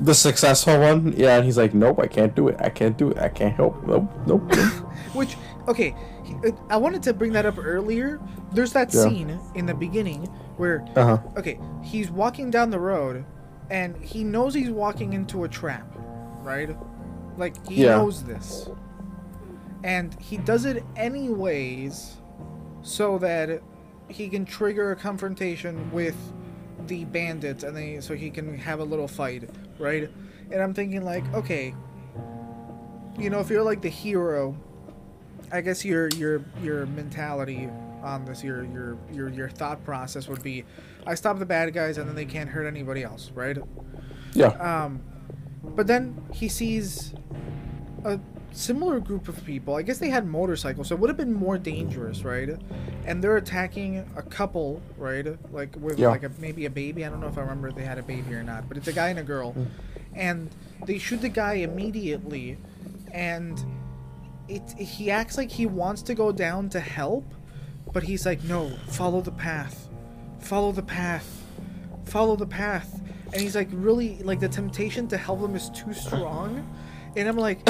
The 0.00 0.14
successful 0.14 0.78
one, 0.78 1.12
yeah, 1.16 1.36
and 1.36 1.44
he's 1.44 1.56
like, 1.58 1.74
nope, 1.74 1.98
I 2.00 2.06
can't 2.06 2.34
do 2.34 2.48
it. 2.48 2.56
I 2.60 2.68
can't 2.68 2.96
do 2.96 3.10
it. 3.10 3.18
I 3.18 3.28
can't 3.28 3.54
help. 3.54 3.82
Nope, 3.86 4.08
nope. 4.26 4.42
nope. 4.48 4.56
Which, 5.14 5.36
okay, 5.66 5.94
I 6.70 6.76
wanted 6.76 7.02
to 7.04 7.12
bring 7.12 7.32
that 7.32 7.46
up 7.46 7.58
earlier. 7.58 8.20
There's 8.52 8.72
that 8.74 8.94
Yeah. 8.94 9.02
scene 9.04 9.38
in 9.54 9.66
the 9.66 9.74
beginning 9.74 10.26
where, 10.56 10.84
Uh 10.94 11.04
huh. 11.04 11.18
okay, 11.36 11.58
he's 11.82 12.10
walking 12.10 12.50
down 12.50 12.70
the 12.70 12.78
road, 12.78 13.24
and 13.70 13.96
he 13.96 14.22
knows 14.22 14.54
he's 14.54 14.70
walking 14.70 15.14
into 15.14 15.44
a 15.44 15.48
trap, 15.48 15.92
right? 16.42 16.76
Like 17.36 17.54
he 17.66 17.82
Yeah. 17.82 17.96
knows 17.96 18.22
this, 18.22 18.68
and 19.82 20.14
he 20.20 20.36
does 20.38 20.64
it 20.64 20.84
anyways, 20.96 22.16
so 22.82 23.18
that 23.18 23.62
he 24.08 24.28
can 24.28 24.44
trigger 24.44 24.92
a 24.92 24.96
confrontation 24.96 25.90
with 25.90 26.16
the 26.86 27.04
bandits, 27.06 27.64
and 27.64 27.76
they 27.76 28.00
so 28.00 28.14
he 28.14 28.30
can 28.30 28.56
have 28.56 28.80
a 28.80 28.84
little 28.84 29.08
fight, 29.08 29.48
right? 29.78 30.10
And 30.50 30.62
I'm 30.62 30.74
thinking 30.74 31.04
like, 31.04 31.24
okay, 31.34 31.74
you 33.18 33.30
know, 33.30 33.40
if 33.40 33.50
you're 33.50 33.62
like 33.62 33.82
the 33.82 33.88
hero, 33.88 34.56
I 35.50 35.60
guess 35.60 35.84
your 35.84 36.08
your 36.10 36.44
your 36.62 36.86
mentality 36.86 37.68
on 38.02 38.24
this, 38.24 38.44
your 38.44 38.64
your 38.64 38.98
your 39.12 39.28
your 39.28 39.48
thought 39.48 39.84
process 39.84 40.28
would 40.28 40.42
be, 40.42 40.64
I 41.06 41.14
stop 41.14 41.38
the 41.38 41.46
bad 41.46 41.72
guys 41.72 41.98
and 41.98 42.08
then 42.08 42.14
they 42.14 42.24
can't 42.24 42.48
hurt 42.48 42.66
anybody 42.66 43.02
else, 43.02 43.30
right? 43.34 43.58
Yeah. 44.34 44.48
Um, 44.48 45.02
but 45.62 45.86
then 45.86 46.22
he 46.32 46.48
sees 46.48 47.14
a 48.04 48.20
similar 48.52 48.98
group 49.00 49.28
of 49.28 49.44
people. 49.44 49.74
I 49.76 49.82
guess 49.82 49.98
they 49.98 50.08
had 50.08 50.26
motorcycles, 50.26 50.88
so 50.88 50.94
it 50.94 51.00
would 51.00 51.10
have 51.10 51.16
been 51.16 51.32
more 51.32 51.58
dangerous, 51.58 52.24
right? 52.24 52.50
And 53.04 53.22
they're 53.22 53.36
attacking 53.36 54.04
a 54.16 54.22
couple, 54.22 54.80
right? 54.96 55.26
Like 55.52 55.76
with 55.80 55.98
Yeah. 55.98 56.08
like 56.08 56.24
a 56.24 56.30
maybe 56.38 56.66
a 56.66 56.70
baby. 56.70 57.04
I 57.04 57.08
don't 57.08 57.20
know 57.20 57.28
if 57.28 57.38
I 57.38 57.42
remember 57.42 57.68
if 57.68 57.74
they 57.74 57.84
had 57.84 57.98
a 57.98 58.02
baby 58.02 58.34
or 58.34 58.42
not, 58.42 58.68
but 58.68 58.76
it's 58.76 58.88
a 58.88 58.92
guy 58.92 59.08
and 59.10 59.18
a 59.18 59.22
girl, 59.22 59.52
mm. 59.52 59.66
and 60.14 60.50
they 60.86 60.98
shoot 60.98 61.20
the 61.20 61.28
guy 61.28 61.54
immediately, 61.54 62.58
and 63.12 63.62
it 64.48 64.62
he 64.72 65.10
acts 65.10 65.36
like 65.36 65.50
he 65.50 65.66
wants 65.66 66.02
to 66.02 66.14
go 66.14 66.32
down 66.32 66.68
to 66.70 66.80
help, 66.80 67.24
but 67.92 68.02
he's 68.02 68.24
like, 68.26 68.42
no, 68.44 68.70
follow 68.88 69.20
the 69.20 69.32
path, 69.32 69.88
follow 70.40 70.72
the 70.72 70.82
path, 70.82 71.44
follow 72.06 72.34
the 72.34 72.46
path, 72.46 73.00
and 73.32 73.40
he's 73.42 73.54
like 73.54 73.68
really 73.72 74.18
like 74.22 74.40
the 74.40 74.48
temptation 74.48 75.06
to 75.08 75.16
help 75.16 75.40
them 75.40 75.54
is 75.54 75.70
too 75.70 75.92
strong, 75.92 76.66
and 77.14 77.28
I'm 77.28 77.36
like, 77.36 77.60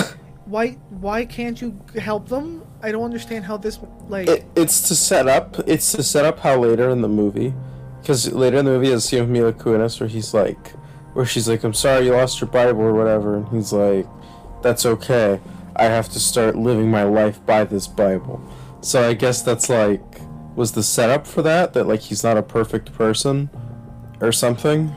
why 0.49 0.70
why 0.90 1.24
can't 1.24 1.61
you 1.61 1.78
help 1.96 2.28
them? 2.28 2.64
I 2.82 2.90
don't 2.92 3.05
understand 3.05 3.44
how 3.44 3.57
this 3.57 3.78
like 4.09 4.28
It, 4.28 4.44
it's 4.57 4.88
to 4.88 4.94
set 4.94 5.28
up. 5.28 5.57
It's 5.66 5.92
to 5.92 6.03
set 6.03 6.24
up 6.24 6.38
how 6.40 6.59
later 6.59 6.88
in 6.90 7.03
the 7.03 7.09
movie, 7.09 7.53
because 8.01 8.32
later 8.32 8.59
in 8.59 8.64
the 8.64 8.72
movie, 8.72 8.90
a 8.92 9.01
scene 9.01 9.20
with 9.20 9.30
Mila 9.30 9.53
Kunis 9.53 10.01
where 10.01 10.09
he's 10.09 10.32
like, 10.32 10.72
where 11.12 11.26
she's 11.26 11.49
like, 11.49 11.64
"I'm 11.64 11.74
sorry 11.74 12.07
you 12.07 12.12
lost 12.12 12.40
your 12.40 12.49
Bible 12.49 12.80
or 12.80 12.94
whatever," 12.94 13.36
and 13.36 13.49
he's 13.49 13.72
like, 13.72 14.07
"That's 14.62 14.86
okay. 14.86 15.40
I 15.76 15.84
have 15.84 16.09
to 16.11 16.20
start 16.20 16.57
living 16.57 16.90
my 16.90 17.03
life 17.05 17.44
by 17.44 17.64
this 17.64 17.86
Bible." 17.86 18.40
So 18.80 19.07
I 19.07 19.14
guess 19.14 19.42
that's 19.42 19.68
like 19.68 20.03
was 20.57 20.72
the 20.72 20.82
setup 20.82 21.26
for 21.26 21.42
that. 21.42 21.74
That 21.74 21.86
like 21.86 22.01
he's 22.01 22.24
not 22.24 22.36
a 22.38 22.42
perfect 22.42 22.92
person, 22.92 23.51
or 24.20 24.32
something. 24.32 24.94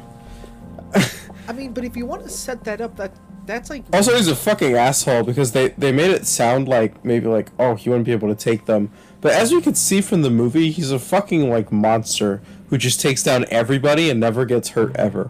I 1.47 1.53
mean, 1.53 1.73
but 1.73 1.83
if 1.83 1.97
you 1.97 2.05
want 2.05 2.23
to 2.23 2.29
set 2.29 2.63
that 2.63 2.79
up, 2.79 2.95
that 2.95 3.11
that's 3.45 3.69
like 3.69 3.83
Also, 3.93 4.15
he's 4.15 4.27
a 4.27 4.35
fucking 4.35 4.75
asshole 4.75 5.23
because 5.23 5.51
they 5.51 5.69
they 5.69 5.91
made 5.91 6.11
it 6.11 6.25
sound 6.27 6.67
like 6.67 7.03
maybe 7.03 7.27
like 7.27 7.49
oh 7.59 7.75
he 7.75 7.89
wouldn't 7.89 8.05
be 8.05 8.11
able 8.11 8.27
to 8.29 8.35
take 8.35 8.65
them, 8.65 8.91
but 9.21 9.33
as 9.33 9.51
we 9.51 9.61
could 9.61 9.77
see 9.77 10.01
from 10.01 10.21
the 10.21 10.29
movie, 10.29 10.71
he's 10.71 10.91
a 10.91 10.99
fucking 10.99 11.49
like 11.49 11.71
monster 11.71 12.41
who 12.69 12.77
just 12.77 13.01
takes 13.01 13.23
down 13.23 13.45
everybody 13.49 14.09
and 14.09 14.19
never 14.19 14.45
gets 14.45 14.69
hurt 14.69 14.95
ever. 14.95 15.29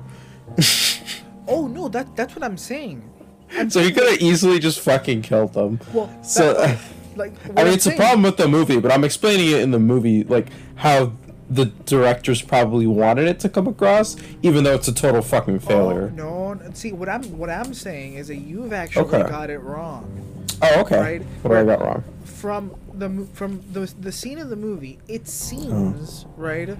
oh 1.47 1.67
no, 1.67 1.87
that 1.89 2.15
that's 2.15 2.35
what 2.35 2.43
I'm 2.43 2.57
saying. 2.57 3.07
I'm 3.53 3.69
So 3.69 3.81
he 3.81 3.91
could 3.91 4.09
have 4.09 4.21
easily 4.21 4.59
just 4.59 4.79
fucking 4.79 5.23
killed 5.23 5.53
them. 5.53 5.79
well, 5.93 6.09
so 6.23 6.53
that- 6.53 6.77
like 7.15 7.35
what 7.47 7.59
I 7.59 7.63
mean, 7.63 7.67
I'm 7.67 7.73
it's 7.73 7.87
a 7.87 7.95
problem 7.95 8.23
with 8.23 8.37
the 8.37 8.47
movie, 8.47 8.79
but 8.79 8.91
I'm 8.91 9.03
explaining 9.03 9.47
it 9.51 9.61
in 9.61 9.71
the 9.71 9.79
movie 9.79 10.23
like 10.23 10.47
how 10.75 11.13
the 11.51 11.65
directors 11.65 12.41
probably 12.41 12.87
wanted 12.87 13.27
it 13.27 13.39
to 13.41 13.49
come 13.49 13.67
across, 13.67 14.15
even 14.41 14.63
though 14.63 14.73
it's 14.73 14.87
a 14.87 14.93
total 14.93 15.21
fucking 15.21 15.59
failure. 15.59 16.09
Oh, 16.13 16.53
no, 16.53 16.71
see 16.73 16.93
what 16.93 17.09
I'm 17.09 17.23
what 17.37 17.49
I'm 17.49 17.73
saying 17.73 18.13
is 18.13 18.27
that 18.29 18.37
you've 18.37 18.71
actually 18.71 19.05
Okay. 19.13 19.29
got 19.29 19.49
it 19.49 19.59
wrong. 19.59 20.45
Oh, 20.61 20.81
okay. 20.81 20.99
Right. 20.99 21.21
What 21.41 21.57
I 21.57 21.63
got 21.65 21.81
wrong? 21.81 22.03
From 22.23 22.71
the 22.93 23.27
from 23.33 23.61
the 23.73 23.93
the 23.99 24.11
scene 24.11 24.39
of 24.39 24.49
the 24.49 24.55
movie, 24.55 24.99
it 25.07 25.27
seems 25.27 26.25
right 26.37 26.77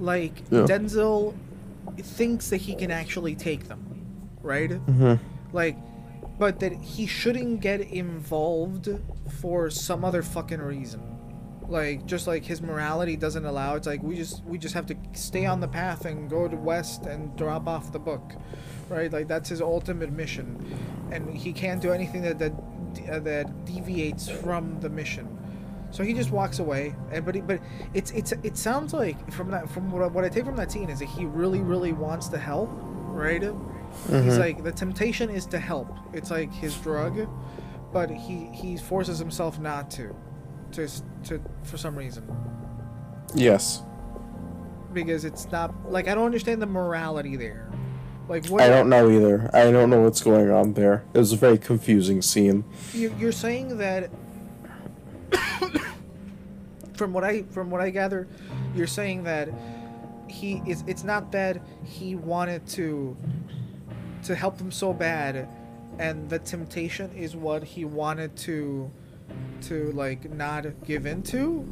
like 0.00 0.42
Yeah. 0.50 0.60
Denzel 0.60 1.34
thinks 1.98 2.48
that 2.48 2.58
he 2.62 2.74
can 2.74 2.90
actually 2.90 3.34
take 3.34 3.68
them, 3.68 3.80
right? 4.42 4.70
Mm-hmm. 4.70 5.14
Like, 5.52 5.76
but 6.38 6.60
that 6.60 6.72
he 6.72 7.06
shouldn't 7.06 7.60
get 7.60 7.80
involved 7.82 8.88
for 9.40 9.68
some 9.70 10.04
other 10.04 10.22
fucking 10.22 10.60
reason. 10.62 11.00
Like 11.68 12.04
just 12.06 12.26
like 12.26 12.44
his 12.44 12.60
morality 12.60 13.16
doesn't 13.16 13.44
allow. 13.44 13.74
It's 13.74 13.86
like 13.86 14.02
we 14.02 14.16
just 14.16 14.44
we 14.44 14.58
just 14.58 14.74
have 14.74 14.86
to 14.86 14.96
stay 15.12 15.46
on 15.46 15.60
the 15.60 15.68
path 15.68 16.04
and 16.04 16.28
go 16.28 16.46
to 16.46 16.56
west 16.56 17.06
and 17.06 17.34
drop 17.36 17.66
off 17.66 17.90
the 17.92 17.98
book, 17.98 18.34
right? 18.88 19.10
Like 19.12 19.28
that's 19.28 19.48
his 19.48 19.60
ultimate 19.62 20.12
mission, 20.12 20.62
and 21.10 21.34
he 21.34 21.52
can't 21.52 21.80
do 21.80 21.92
anything 21.92 22.22
that 22.22 22.38
that 22.38 22.52
uh, 23.10 23.18
that 23.20 23.64
deviates 23.64 24.28
from 24.28 24.78
the 24.80 24.90
mission. 24.90 25.38
So 25.90 26.02
he 26.02 26.12
just 26.12 26.30
walks 26.30 26.58
away, 26.58 26.94
and 27.12 27.24
but 27.24 27.34
he, 27.36 27.40
but 27.40 27.60
it's 27.94 28.10
it's 28.10 28.32
it 28.32 28.56
sounds 28.56 28.92
like 28.92 29.32
from 29.32 29.50
that 29.52 29.70
from 29.70 29.90
what 29.90 30.10
what 30.12 30.24
I 30.24 30.28
take 30.28 30.44
from 30.44 30.56
that 30.56 30.70
scene 30.70 30.90
is 30.90 30.98
that 30.98 31.08
he 31.08 31.24
really 31.24 31.60
really 31.60 31.92
wants 31.92 32.28
to 32.28 32.38
help, 32.38 32.68
right? 32.72 33.42
He's 34.10 34.38
like 34.38 34.62
the 34.64 34.72
temptation 34.72 35.30
is 35.30 35.46
to 35.46 35.58
help. 35.58 35.96
It's 36.12 36.30
like 36.30 36.52
his 36.52 36.74
drug, 36.76 37.28
but 37.92 38.10
he 38.10 38.46
he 38.52 38.76
forces 38.76 39.18
himself 39.20 39.58
not 39.60 39.90
to, 39.92 40.14
to 40.74 40.88
to 41.24 41.40
for 41.62 41.76
some 41.78 41.96
reason 41.96 42.24
Yes. 43.34 43.82
because 44.92 45.24
it's 45.24 45.50
not 45.50 45.90
like 45.90 46.06
I 46.08 46.14
don't 46.14 46.26
understand 46.26 46.62
the 46.62 46.66
morality 46.66 47.36
there. 47.36 47.68
Like 48.28 48.46
what 48.46 48.62
I 48.62 48.68
don't 48.68 48.88
know 48.88 49.10
either. 49.10 49.50
I 49.52 49.70
don't 49.70 49.90
know 49.90 50.00
what's 50.02 50.22
going 50.22 50.50
on 50.50 50.74
there. 50.74 51.04
It 51.12 51.18
was 51.18 51.32
a 51.32 51.36
very 51.36 51.58
confusing 51.58 52.22
scene. 52.22 52.64
you, 52.92 53.14
you're 53.18 53.32
saying 53.32 53.76
that 53.78 54.10
from 56.94 57.12
what 57.12 57.24
I 57.24 57.42
from 57.50 57.70
what 57.70 57.80
I 57.80 57.90
gather, 57.90 58.26
you're 58.74 58.86
saying 58.86 59.24
that 59.24 59.48
he 60.28 60.62
is. 60.66 60.84
It's 60.86 61.04
not 61.04 61.32
that 61.32 61.60
he 61.84 62.14
wanted 62.14 62.66
to 62.68 63.16
to 64.24 64.34
help 64.34 64.58
them 64.58 64.70
so 64.70 64.92
bad, 64.92 65.48
and 65.98 66.30
the 66.30 66.38
temptation 66.38 67.10
is 67.14 67.36
what 67.36 67.62
he 67.64 67.84
wanted 67.84 68.36
to 68.36 68.90
to 69.62 69.92
like 69.92 70.30
not 70.30 70.66
give 70.86 71.06
into, 71.06 71.64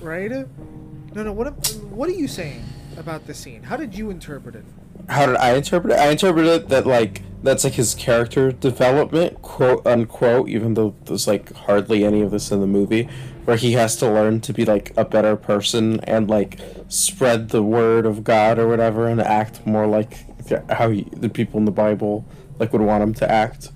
right? 0.00 0.30
No, 0.30 1.22
no. 1.22 1.32
What 1.32 1.46
am- 1.48 1.54
what 1.90 2.08
are 2.08 2.12
you 2.12 2.28
saying 2.28 2.64
about 2.96 3.26
the 3.26 3.34
scene? 3.34 3.62
How 3.64 3.76
did 3.76 3.94
you 3.96 4.10
interpret 4.10 4.54
it? 4.54 4.64
How 5.08 5.26
did 5.26 5.36
I 5.36 5.54
interpret 5.54 5.92
it? 5.92 5.98
I 5.98 6.10
interpreted 6.10 6.68
that 6.70 6.86
like 6.86 7.22
that's 7.42 7.62
like 7.64 7.74
his 7.74 7.94
character 7.94 8.50
development, 8.52 9.42
quote 9.42 9.86
unquote, 9.86 10.48
even 10.48 10.74
though 10.74 10.94
there's 11.04 11.26
like 11.26 11.52
hardly 11.54 12.04
any 12.04 12.22
of 12.22 12.30
this 12.30 12.50
in 12.50 12.60
the 12.60 12.66
movie, 12.66 13.08
where 13.44 13.56
he 13.58 13.72
has 13.72 13.96
to 13.96 14.06
learn 14.10 14.40
to 14.42 14.52
be 14.54 14.64
like 14.64 14.92
a 14.96 15.04
better 15.04 15.36
person 15.36 16.00
and 16.04 16.28
like 16.30 16.58
spread 16.88 17.50
the 17.50 17.62
word 17.62 18.06
of 18.06 18.24
God 18.24 18.58
or 18.58 18.66
whatever 18.66 19.06
and 19.06 19.20
act 19.20 19.66
more 19.66 19.86
like 19.86 20.24
how 20.70 20.90
he, 20.90 21.06
the 21.16 21.28
people 21.28 21.58
in 21.58 21.64
the 21.66 21.70
Bible 21.70 22.24
like 22.58 22.72
would 22.72 22.82
want 22.82 23.02
him 23.02 23.12
to 23.14 23.30
act. 23.30 23.70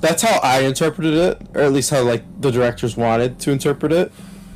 That's 0.00 0.22
how 0.22 0.38
I 0.42 0.60
interpreted 0.60 1.14
it, 1.14 1.42
or 1.54 1.62
at 1.62 1.72
least 1.72 1.90
how 1.90 2.02
like 2.02 2.22
the 2.40 2.50
directors 2.50 2.96
wanted 2.96 3.38
to 3.40 3.50
interpret 3.50 3.92
it. 3.92 4.12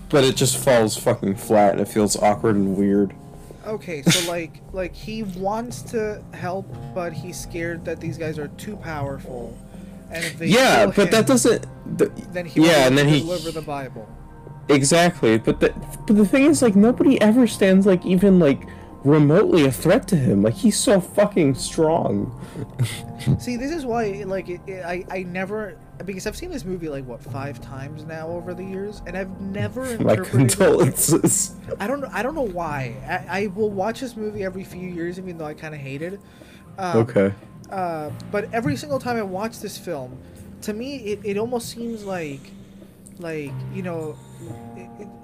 But 0.08 0.24
it 0.24 0.36
just 0.36 0.58
falls 0.62 0.96
fucking 0.96 1.36
flat 1.36 1.72
and 1.72 1.80
it 1.80 1.88
feels 1.88 2.16
awkward 2.16 2.54
and 2.56 2.76
weird. 2.76 3.14
Okay, 3.66 4.02
so 4.02 4.28
like 4.30 4.60
like 4.72 4.94
he 4.94 5.22
wants 5.22 5.82
to 5.82 6.22
help, 6.34 6.66
but 6.94 7.12
he's 7.12 7.38
scared 7.40 7.84
that 7.86 8.00
these 8.00 8.18
guys 8.18 8.38
are 8.38 8.48
too 8.48 8.76
powerful, 8.76 9.56
and 10.10 10.24
if 10.24 10.38
they 10.38 10.46
yeah, 10.48 10.86
but 10.86 11.06
him, 11.06 11.10
that 11.10 11.26
doesn't. 11.26 11.66
th- 11.98 12.10
then 12.32 12.46
he 12.46 12.60
yeah, 12.64 12.86
and 12.86 12.96
then 12.98 13.08
he 13.08 13.20
deliver 13.20 13.50
the 13.50 13.62
Bible. 13.62 14.08
exactly. 14.68 15.38
But 15.38 15.60
the 15.60 15.72
but 16.06 16.16
the 16.16 16.26
thing 16.26 16.44
is, 16.44 16.60
like, 16.62 16.76
nobody 16.76 17.20
ever 17.20 17.46
stands 17.46 17.86
like 17.86 18.04
even 18.04 18.38
like 18.38 18.62
remotely 19.04 19.64
a 19.66 19.72
threat 19.72 20.06
to 20.08 20.16
him. 20.16 20.42
Like 20.42 20.54
he's 20.54 20.78
so 20.78 21.00
fucking 21.00 21.54
strong. 21.54 22.38
See, 23.38 23.56
this 23.56 23.70
is 23.70 23.84
why 23.86 24.24
like 24.26 24.48
it, 24.48 24.60
it, 24.66 24.84
I 24.84 25.04
I 25.10 25.22
never 25.24 25.76
because 26.04 26.26
I've 26.26 26.36
seen 26.36 26.50
this 26.50 26.64
movie 26.64 26.88
like 26.88 27.04
what 27.06 27.22
five 27.22 27.60
times 27.60 28.04
now 28.04 28.28
over 28.28 28.54
the 28.54 28.64
years, 28.64 29.02
and 29.06 29.16
I've 29.16 29.40
never 29.40 29.82
My 30.00 30.12
interpreted. 30.14 30.24
it- 30.24 30.30
condolences. 30.30 31.54
I 31.78 31.86
don't. 31.86 32.04
I 32.06 32.22
don't 32.22 32.34
know 32.34 32.42
why. 32.42 32.96
I, 33.28 33.42
I 33.42 33.46
will 33.48 33.70
watch 33.70 34.00
this 34.00 34.16
movie 34.16 34.44
every 34.44 34.64
few 34.64 34.88
years, 34.88 35.18
even 35.18 35.38
though 35.38 35.46
I 35.46 35.54
kind 35.54 35.74
of 35.74 35.80
hate 35.80 36.02
it. 36.02 36.20
Um, 36.78 36.96
Okay. 36.98 37.32
Uh, 37.70 38.10
but 38.30 38.52
every 38.52 38.76
single 38.76 38.98
time 38.98 39.16
I 39.16 39.22
watch 39.22 39.60
this 39.60 39.78
film, 39.78 40.18
to 40.62 40.74
me, 40.74 40.96
it, 40.98 41.20
it 41.24 41.38
almost 41.38 41.70
seems 41.70 42.04
like, 42.04 42.40
like 43.20 43.52
you 43.74 43.82
know, 43.82 44.16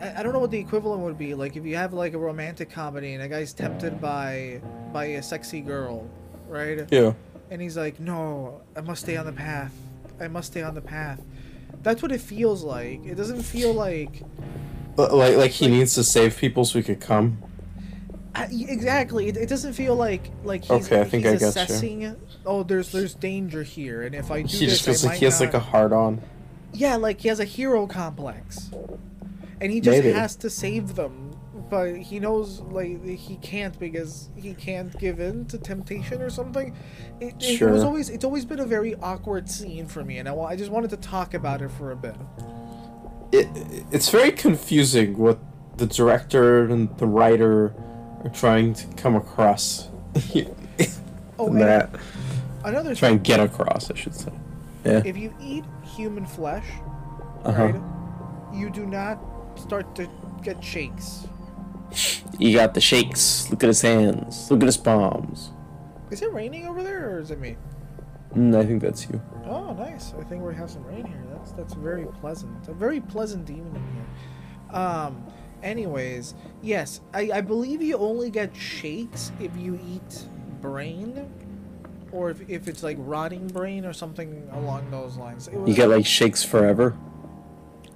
I 0.00 0.22
don't 0.22 0.32
know 0.32 0.38
what 0.38 0.50
the 0.50 0.58
equivalent 0.58 1.02
would 1.02 1.18
be. 1.18 1.34
Like 1.34 1.56
if 1.56 1.64
you 1.64 1.76
have 1.76 1.92
like 1.92 2.14
a 2.14 2.18
romantic 2.18 2.70
comedy 2.70 3.14
and 3.14 3.22
a 3.22 3.28
guy's 3.28 3.52
tempted 3.52 4.00
by 4.00 4.60
by 4.92 5.04
a 5.06 5.22
sexy 5.22 5.60
girl, 5.60 6.08
right? 6.48 6.86
Yeah. 6.90 7.12
And 7.50 7.62
he's 7.62 7.76
like, 7.76 7.98
"No, 7.98 8.60
I 8.76 8.80
must 8.82 9.02
stay 9.02 9.16
on 9.16 9.26
the 9.26 9.32
path. 9.32 9.72
I 10.20 10.28
must 10.28 10.52
stay 10.52 10.62
on 10.62 10.74
the 10.74 10.80
path." 10.82 11.20
That's 11.82 12.02
what 12.02 12.12
it 12.12 12.20
feels 12.20 12.62
like. 12.62 13.04
It 13.06 13.14
doesn't 13.14 13.42
feel 13.42 13.72
like 13.72 14.22
Like 14.96 15.36
like 15.36 15.50
he 15.52 15.68
needs 15.68 15.94
to 15.94 16.04
save 16.04 16.36
people 16.36 16.64
so 16.64 16.78
he 16.78 16.82
could 16.82 17.00
come. 17.00 17.38
I, 18.34 18.44
exactly. 18.44 19.28
It, 19.28 19.36
it 19.36 19.48
doesn't 19.48 19.72
feel 19.72 19.96
like 19.96 20.30
like 20.44 20.62
he's, 20.64 20.86
Okay, 20.86 21.00
I 21.00 21.04
think 21.04 21.26
I 21.26 21.36
got 21.36 21.82
you. 21.82 22.16
Oh, 22.46 22.62
there's 22.62 22.92
there's 22.92 23.14
danger 23.14 23.62
here, 23.62 24.02
and 24.02 24.14
if 24.14 24.30
I 24.30 24.42
do 24.42 24.48
He 24.48 24.66
this, 24.66 24.74
just 24.74 24.84
feels 24.84 25.04
like 25.04 25.18
he 25.18 25.24
has 25.24 25.40
like 25.40 25.54
a 25.54 25.58
not- 25.58 25.66
hard 25.66 25.92
on. 25.92 26.20
Yeah, 26.72 26.96
like 26.96 27.20
he 27.20 27.28
has 27.28 27.40
a 27.40 27.44
hero 27.44 27.86
complex, 27.86 28.70
and 29.60 29.72
he 29.72 29.80
just 29.80 30.02
Maybe. 30.02 30.12
has 30.12 30.36
to 30.36 30.50
save 30.50 30.94
them, 30.94 31.36
but 31.70 31.96
he 31.96 32.20
knows 32.20 32.60
like 32.60 33.04
he 33.04 33.36
can't 33.36 33.78
because 33.78 34.28
he 34.36 34.54
can't 34.54 34.96
give 34.98 35.20
in 35.20 35.46
to 35.46 35.58
temptation 35.58 36.20
or 36.20 36.30
something. 36.30 36.76
It, 37.20 37.34
it 37.40 37.60
was 37.62 37.82
always 37.82 38.10
it's 38.10 38.24
always 38.24 38.44
been 38.44 38.60
a 38.60 38.66
very 38.66 38.94
awkward 38.96 39.48
scene 39.50 39.86
for 39.86 40.04
me, 40.04 40.18
and 40.18 40.28
I, 40.28 40.34
I 40.34 40.56
just 40.56 40.70
wanted 40.70 40.90
to 40.90 40.96
talk 40.96 41.34
about 41.34 41.62
it 41.62 41.70
for 41.70 41.90
a 41.90 41.96
bit. 41.96 42.16
It 43.32 43.48
it's 43.90 44.10
very 44.10 44.32
confusing 44.32 45.16
what 45.18 45.38
the 45.76 45.86
director 45.86 46.64
and 46.64 46.96
the 46.98 47.06
writer 47.06 47.74
are 48.24 48.30
trying 48.30 48.74
to 48.74 48.86
come 48.96 49.16
across. 49.16 49.88
Oh, 51.40 51.54
that 51.54 51.90
another 52.64 52.94
try 52.96 53.10
and 53.10 53.22
get 53.22 53.38
across, 53.38 53.90
I 53.90 53.94
should 53.94 54.14
say. 54.14 54.32
Yeah. 54.84 55.02
if 55.04 55.16
you 55.16 55.32
eat 55.40 55.64
human 55.98 56.24
flesh, 56.24 56.64
Uh-huh. 57.44 57.64
right, 57.74 57.82
you 58.54 58.70
do 58.70 58.86
not 58.86 59.18
start 59.56 59.94
to 59.96 60.08
get 60.42 60.62
shakes. 60.62 61.26
You 62.38 62.54
got 62.56 62.74
the 62.74 62.80
shakes. 62.80 63.50
Look 63.50 63.64
at 63.64 63.66
his 63.66 63.82
hands. 63.82 64.48
Look 64.50 64.62
at 64.62 64.66
his 64.66 64.76
palms. 64.76 65.50
Is 66.10 66.22
it 66.22 66.32
raining 66.32 66.66
over 66.66 66.82
there, 66.82 67.10
or 67.10 67.20
is 67.20 67.30
it 67.30 67.40
me? 67.40 67.56
Mm, 68.34 68.54
I 68.56 68.64
think 68.64 68.80
that's 68.82 69.08
you. 69.10 69.20
Oh, 69.44 69.72
nice. 69.74 70.14
I 70.18 70.22
think 70.24 70.42
we 70.44 70.54
have 70.54 70.70
some 70.70 70.84
rain 70.84 71.04
here. 71.04 71.24
That's 71.32 71.52
that's 71.52 71.74
very 71.74 72.06
pleasant. 72.20 72.68
A 72.68 72.72
very 72.74 73.00
pleasant 73.00 73.50
evening 73.50 73.84
here. 73.94 74.76
Um. 74.80 75.24
Anyways, 75.60 76.34
yes, 76.62 77.00
I, 77.12 77.30
I 77.34 77.40
believe 77.40 77.82
you 77.82 77.96
only 77.98 78.30
get 78.30 78.54
shakes 78.54 79.32
if 79.40 79.50
you 79.56 79.74
eat 79.92 80.28
brain, 80.60 81.28
or 82.12 82.30
if, 82.30 82.48
if 82.48 82.68
it's 82.68 82.82
like 82.82 82.96
rotting 83.00 83.46
brain 83.48 83.84
or 83.84 83.92
something 83.92 84.48
along 84.52 84.90
those 84.90 85.16
lines. 85.16 85.48
You 85.66 85.74
get 85.74 85.88
like 85.88 86.06
shakes 86.06 86.42
forever. 86.44 86.96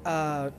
Uh, 0.05 0.51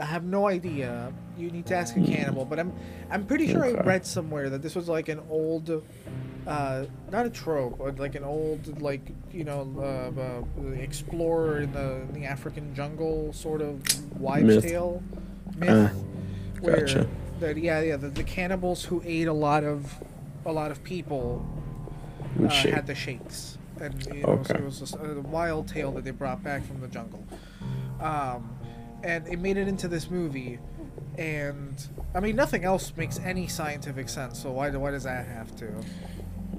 I 0.00 0.04
have 0.04 0.24
no 0.24 0.48
idea. 0.48 1.12
You 1.36 1.50
need 1.50 1.66
to 1.66 1.74
ask 1.74 1.96
a 1.96 2.00
cannibal, 2.02 2.44
but 2.44 2.58
I'm 2.58 2.72
I'm 3.10 3.26
pretty 3.26 3.48
sure 3.48 3.64
I 3.64 3.72
read 3.72 4.06
somewhere 4.06 4.50
that 4.50 4.62
this 4.62 4.74
was 4.74 4.88
like 4.88 5.08
an 5.08 5.20
old, 5.28 5.82
uh, 6.46 6.84
not 7.10 7.26
a 7.26 7.30
trope, 7.30 7.78
but 7.78 7.98
like 7.98 8.14
an 8.14 8.24
old 8.24 8.80
like 8.80 9.02
you 9.32 9.44
know 9.44 9.68
uh, 9.78 10.20
uh, 10.62 10.70
explorer 10.72 11.60
in 11.60 11.72
the 11.72 12.00
in 12.08 12.12
the 12.14 12.24
African 12.24 12.74
jungle 12.74 13.32
sort 13.32 13.60
of 13.60 13.82
wives' 14.20 14.46
Myth. 14.46 14.64
tale 14.64 15.02
myth, 15.56 15.68
Uh, 15.70 15.88
where 16.60 16.80
gotcha. 16.80 17.06
that 17.40 17.56
yeah 17.58 17.80
yeah 17.80 17.96
the, 17.96 18.08
the 18.08 18.24
cannibals 18.24 18.84
who 18.84 19.02
ate 19.04 19.28
a 19.28 19.32
lot 19.32 19.64
of 19.64 19.94
a 20.46 20.52
lot 20.52 20.70
of 20.70 20.82
people 20.82 21.44
uh, 22.46 22.50
shake. 22.50 22.74
had 22.74 22.86
the 22.86 22.94
shakes, 22.94 23.58
and 23.80 24.06
you 24.06 24.22
know, 24.22 24.42
so 24.44 24.54
it 24.54 24.64
was 24.64 24.78
just 24.80 24.94
a 24.96 25.20
wild 25.20 25.68
tale 25.68 25.92
that 25.92 26.04
they 26.04 26.10
brought 26.10 26.42
back 26.42 26.64
from 26.66 26.80
the 26.80 26.88
jungle. 26.88 27.24
Um, 28.00 28.56
and 29.02 29.26
it 29.28 29.38
made 29.38 29.56
it 29.56 29.68
into 29.68 29.88
this 29.88 30.10
movie, 30.10 30.58
and 31.18 31.74
I 32.14 32.20
mean 32.20 32.36
nothing 32.36 32.64
else 32.64 32.92
makes 32.96 33.18
any 33.20 33.46
scientific 33.48 34.08
sense. 34.08 34.40
So 34.40 34.50
why 34.52 34.70
why 34.70 34.90
does 34.90 35.04
that 35.04 35.26
have 35.26 35.54
to? 35.56 35.72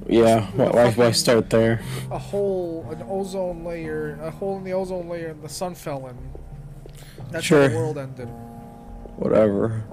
Yeah. 0.07 0.47
Why, 0.51 0.69
why, 0.69 0.91
why 0.91 1.11
start 1.11 1.49
there? 1.49 1.81
A 2.11 2.17
hole, 2.19 2.85
an 2.91 3.05
ozone 3.07 3.63
layer, 3.63 4.19
a 4.21 4.31
hole 4.31 4.57
in 4.57 4.63
the 4.65 4.73
ozone 4.73 5.07
layer, 5.07 5.29
and 5.29 5.41
the 5.41 5.47
sun 5.49 5.75
fell 5.75 6.07
in. 6.07 6.17
That's 7.31 7.35
how 7.35 7.41
Sure. 7.41 7.67
the 7.69 7.75
world 7.75 7.97
ended. 7.97 8.27
Whatever. 9.15 9.85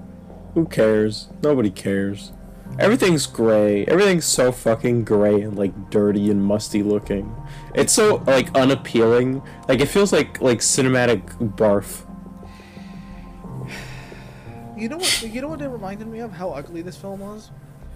Who 0.55 0.67
cares? 0.67 1.29
Nobody 1.43 1.71
cares. 1.71 2.33
Everything's 2.79 3.27
gray. 3.27 3.85
Everything's 3.87 4.25
so 4.25 4.53
fucking 4.53 5.05
gray 5.05 5.43
and 5.43 5.57
like 5.59 5.91
dirty 5.91 6.31
and 6.31 6.43
musty 6.43 6.83
looking. 6.83 7.35
It's 7.75 7.93
so 7.93 8.23
like 8.27 8.55
unappealing. 8.57 9.43
Like 9.69 9.81
it 9.81 9.87
feels 9.87 10.13
like 10.13 10.41
like 10.41 10.61
cinematic 10.61 11.23
barf. 11.57 12.07
You 14.77 14.89
know 14.89 14.97
what? 14.97 15.23
You 15.23 15.43
know 15.43 15.49
what 15.49 15.61
it 15.61 15.69
reminded 15.69 16.07
me 16.09 16.21
of? 16.21 16.33
How 16.33 16.51
ugly 16.51 16.81
this 16.83 16.97
film 16.97 17.21
was. 17.21 17.51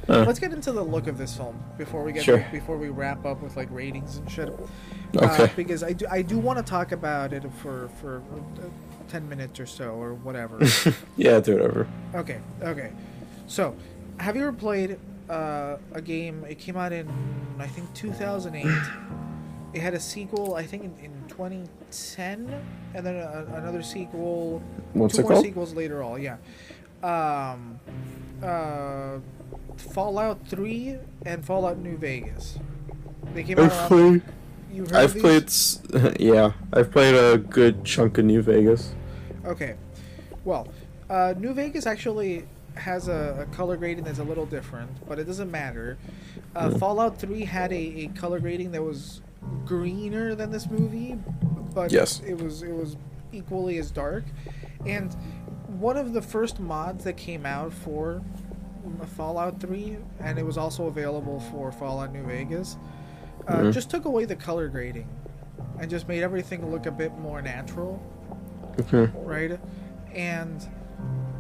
Uh, 0.07 0.23
Let's 0.27 0.39
get 0.39 0.53
into 0.53 0.71
the 0.71 0.83
look 0.83 1.07
of 1.07 1.17
this 1.17 1.35
film 1.35 1.59
before 1.79 2.03
we 2.05 2.13
get 2.13 2.25
Sure. 2.25 2.47
before 2.53 2.77
we 2.77 2.91
wrap 2.91 3.25
up 3.25 3.41
with 3.43 3.57
like 3.57 3.69
ratings 3.71 4.19
and 4.19 4.31
shit. 4.31 4.51
Okay. 5.17 5.45
Uh, 5.45 5.49
because 5.57 5.83
I 5.83 5.95
do 5.95 6.07
I 6.11 6.21
do 6.21 6.39
want 6.39 6.59
to 6.59 6.63
talk 6.65 6.93
about 6.93 7.33
it 7.33 7.43
for 7.63 7.89
for 8.03 8.19
uh, 8.35 8.65
ten 9.09 9.27
minutes 9.31 9.59
or 9.61 9.65
so 9.67 9.93
or 9.95 10.13
whatever. 10.13 10.59
yeah, 11.17 11.41
do 11.41 11.55
whatever. 11.55 11.87
okay, 12.15 12.39
okay. 12.63 12.93
So, 13.47 13.75
have 14.19 14.37
you 14.37 14.43
ever 14.43 14.53
played 14.53 14.99
uh, 15.29 15.77
a 15.93 16.01
game? 16.01 16.45
It 16.49 16.59
came 16.59 16.77
out 16.77 16.93
in 16.93 17.09
I 17.59 17.67
think 17.67 17.93
2008. 17.95 18.67
it 19.75 19.81
had 19.81 19.95
a 19.95 20.01
sequel, 20.01 20.55
I 20.55 20.65
think, 20.65 20.85
in, 20.85 21.05
in 21.05 21.29
2010, 21.29 22.53
and 22.95 23.07
then 23.07 23.17
a, 23.17 23.47
another 23.55 23.83
sequel. 23.83 24.63
What's 24.93 25.17
two 25.17 25.23
more 25.23 25.33
called? 25.33 25.45
sequels 25.45 25.75
later 25.75 26.03
on. 26.03 26.23
Yeah. 26.23 26.37
Um, 27.03 27.79
uh, 28.43 29.19
Fallout 29.77 30.47
3 30.47 30.97
and 31.27 31.45
Fallout 31.45 31.79
New 31.79 31.97
Vegas. 31.97 32.59
They 33.35 33.43
came 33.43 33.59
out. 33.59 33.73
I've 33.73 33.89
played. 33.89 34.23
you've 34.73 34.91
heard 34.91 35.05
of 35.05 35.17
I've 35.17 35.21
played. 35.21 36.21
Yeah, 36.21 36.53
I've 36.73 36.91
played 36.91 37.15
a 37.15 37.39
good 37.39 37.85
chunk 37.85 38.19
of 38.19 38.25
New 38.25 38.43
Vegas. 38.43 38.95
Okay. 39.45 39.75
Well, 40.45 40.69
uh, 41.11 41.35
New 41.39 41.53
Vegas 41.55 41.87
actually 41.87 42.45
has 42.77 43.09
a, 43.09 43.47
a 43.49 43.55
color 43.55 43.77
grading 43.77 44.05
that's 44.05 44.19
a 44.19 44.25
little 44.25 44.47
different, 44.47 44.91
but 45.09 45.19
it 45.19 45.25
doesn't 45.25 45.51
matter. 45.51 45.97
Uh, 46.57 46.71
Fallout 46.71 47.19
3 47.19 47.45
had 47.45 47.73
a, 47.73 47.77
a 47.77 48.09
color 48.09 48.41
grading 48.41 48.73
that 48.73 48.83
was 48.83 49.21
greener 49.65 50.35
than 50.35 50.51
this 50.51 50.69
movie, 50.69 51.19
but 51.75 51.93
Yes. 51.93 52.21
it 52.27 52.39
was 52.41 52.63
it 52.63 52.73
was 52.73 52.97
equally 53.33 53.79
as 53.79 53.91
dark. 53.91 54.25
And 54.87 55.13
one 55.79 55.97
of 55.97 56.13
the 56.13 56.23
first 56.23 56.61
mods 56.61 57.05
that 57.05 57.17
came 57.17 57.45
out 57.47 57.73
for 57.73 58.23
Fallout 59.17 59.61
3, 59.61 59.97
and 60.21 60.39
it 60.39 60.45
was 60.45 60.59
also 60.59 60.87
available 60.87 61.41
for 61.41 61.73
Fallout 61.73 62.13
New 62.13 62.23
Vegas, 62.25 62.77
uh, 63.49 63.57
Mhm. 63.59 63.73
just 63.73 63.91
took 63.91 64.05
away 64.05 64.25
the 64.25 64.37
color 64.37 64.69
grading 64.69 65.09
and 65.79 65.91
just 65.91 66.07
made 66.09 66.23
everything 66.23 66.71
look 66.71 66.87
a 66.87 66.91
bit 66.91 67.17
more 67.19 67.43
natural 67.43 68.01
Okay. 68.81 69.11
right? 69.19 69.59
And 70.15 70.67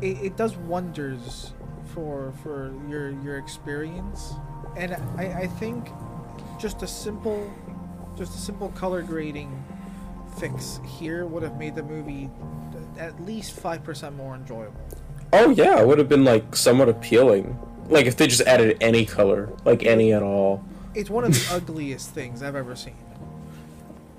it, 0.01 0.19
it 0.23 0.37
does 0.37 0.57
wonders 0.57 1.53
for 1.95 2.33
for 2.43 2.73
your 2.89 3.11
your 3.23 3.39
experience. 3.39 4.35
And 4.77 4.95
I, 5.17 5.43
I 5.43 5.47
think 5.47 5.89
just 6.59 6.83
a 6.83 6.87
simple 6.87 7.53
just 8.17 8.35
a 8.35 8.39
simple 8.39 8.69
color 8.71 9.03
grading 9.03 9.65
fix 10.39 10.81
here 10.85 11.27
would 11.27 11.43
have 11.43 11.59
made 11.59 11.75
the 11.75 11.83
movie 11.83 12.31
at 12.99 13.21
least 13.25 13.53
five 13.53 13.85
percent 13.85 14.17
more 14.17 14.35
enjoyable. 14.35 14.81
Oh 15.33 15.51
yeah, 15.51 15.81
it 15.81 15.87
would 15.87 15.99
have 15.99 16.09
been 16.09 16.25
like 16.25 16.57
somewhat 16.57 16.89
appealing. 16.89 17.59
Like 17.89 18.07
if 18.07 18.17
they 18.17 18.27
just 18.27 18.43
added 18.43 18.77
any 18.81 19.05
color, 19.05 19.53
like 19.65 19.85
any 19.85 20.13
at 20.13 20.23
all. 20.23 20.65
It's 20.95 21.11
one 21.11 21.25
of 21.25 21.33
the 21.33 21.49
ugliest 21.55 22.11
things 22.11 22.43
I've 22.43 22.57
ever 22.57 22.77
seen. 22.77 22.97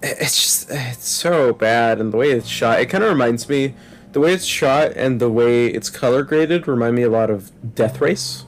It's 0.03 0.41
just 0.41 0.69
it's 0.69 1.07
so 1.07 1.53
bad, 1.53 1.99
and 1.99 2.13
the 2.13 2.17
way 2.17 2.31
it's 2.31 2.47
shot. 2.47 2.79
It 2.79 2.87
kind 2.87 3.03
of 3.03 3.09
reminds 3.09 3.49
me, 3.49 3.73
the 4.15 4.19
way 4.21 4.33
it's 4.33 4.45
shot 4.45 4.93
and 4.95 5.19
the 5.19 5.29
way 5.29 5.67
it's 5.67 5.89
color 5.89 6.23
graded 6.23 6.69
remind 6.69 6.95
me 6.95 7.01
a 7.01 7.09
lot 7.09 7.29
of 7.29 7.51
Death 7.75 7.99
Race. 7.99 8.45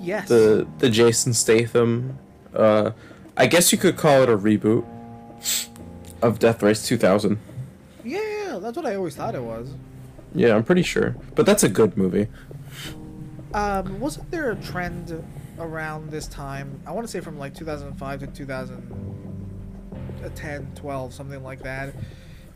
Yes. 0.00 0.28
the 0.28 0.66
the 0.78 0.90
Jason 0.90 1.32
Statham. 1.32 2.18
Uh, 2.52 2.90
I 3.36 3.46
guess 3.46 3.70
you 3.70 3.78
could 3.78 3.96
call 3.96 4.24
it 4.24 4.28
a 4.28 4.36
reboot 4.36 4.84
of 6.22 6.40
Death 6.40 6.60
Race 6.60 6.84
2000. 6.84 7.38
yeah, 8.04 8.58
that's 8.60 8.76
what 8.76 8.84
I 8.84 8.96
always 8.96 9.14
thought 9.14 9.36
it 9.36 9.44
was. 9.44 9.72
Yeah, 10.34 10.56
I'm 10.56 10.64
pretty 10.64 10.82
sure, 10.82 11.14
but 11.36 11.46
that's 11.46 11.62
a 11.62 11.68
good 11.68 11.96
movie. 11.96 12.26
Um, 13.54 14.00
wasn't 14.00 14.28
there 14.32 14.50
a 14.50 14.56
trend 14.56 15.24
around 15.60 16.10
this 16.10 16.26
time? 16.26 16.80
I 16.84 16.90
want 16.90 17.06
to 17.06 17.12
say 17.12 17.20
from 17.20 17.38
like 17.38 17.54
2005 17.54 18.20
to 18.20 18.26
2010, 18.26 20.72
12, 20.74 21.14
something 21.14 21.44
like 21.44 21.62
that, 21.62 21.94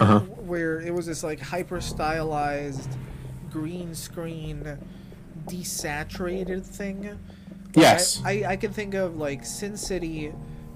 Uh 0.00 0.04
huh. 0.04 0.20
where 0.20 0.80
it 0.80 0.94
was 0.94 1.06
this 1.06 1.24
like 1.24 1.40
hyper 1.40 1.80
stylized 1.80 2.90
green 3.50 3.94
screen 3.94 4.78
desaturated 5.46 6.64
thing. 6.64 7.18
Yes. 7.74 8.22
I, 8.24 8.30
I, 8.30 8.50
I 8.50 8.56
can 8.56 8.72
think 8.72 8.94
of 8.94 9.16
like 9.16 9.44
Sin 9.44 9.76
City, 9.76 10.32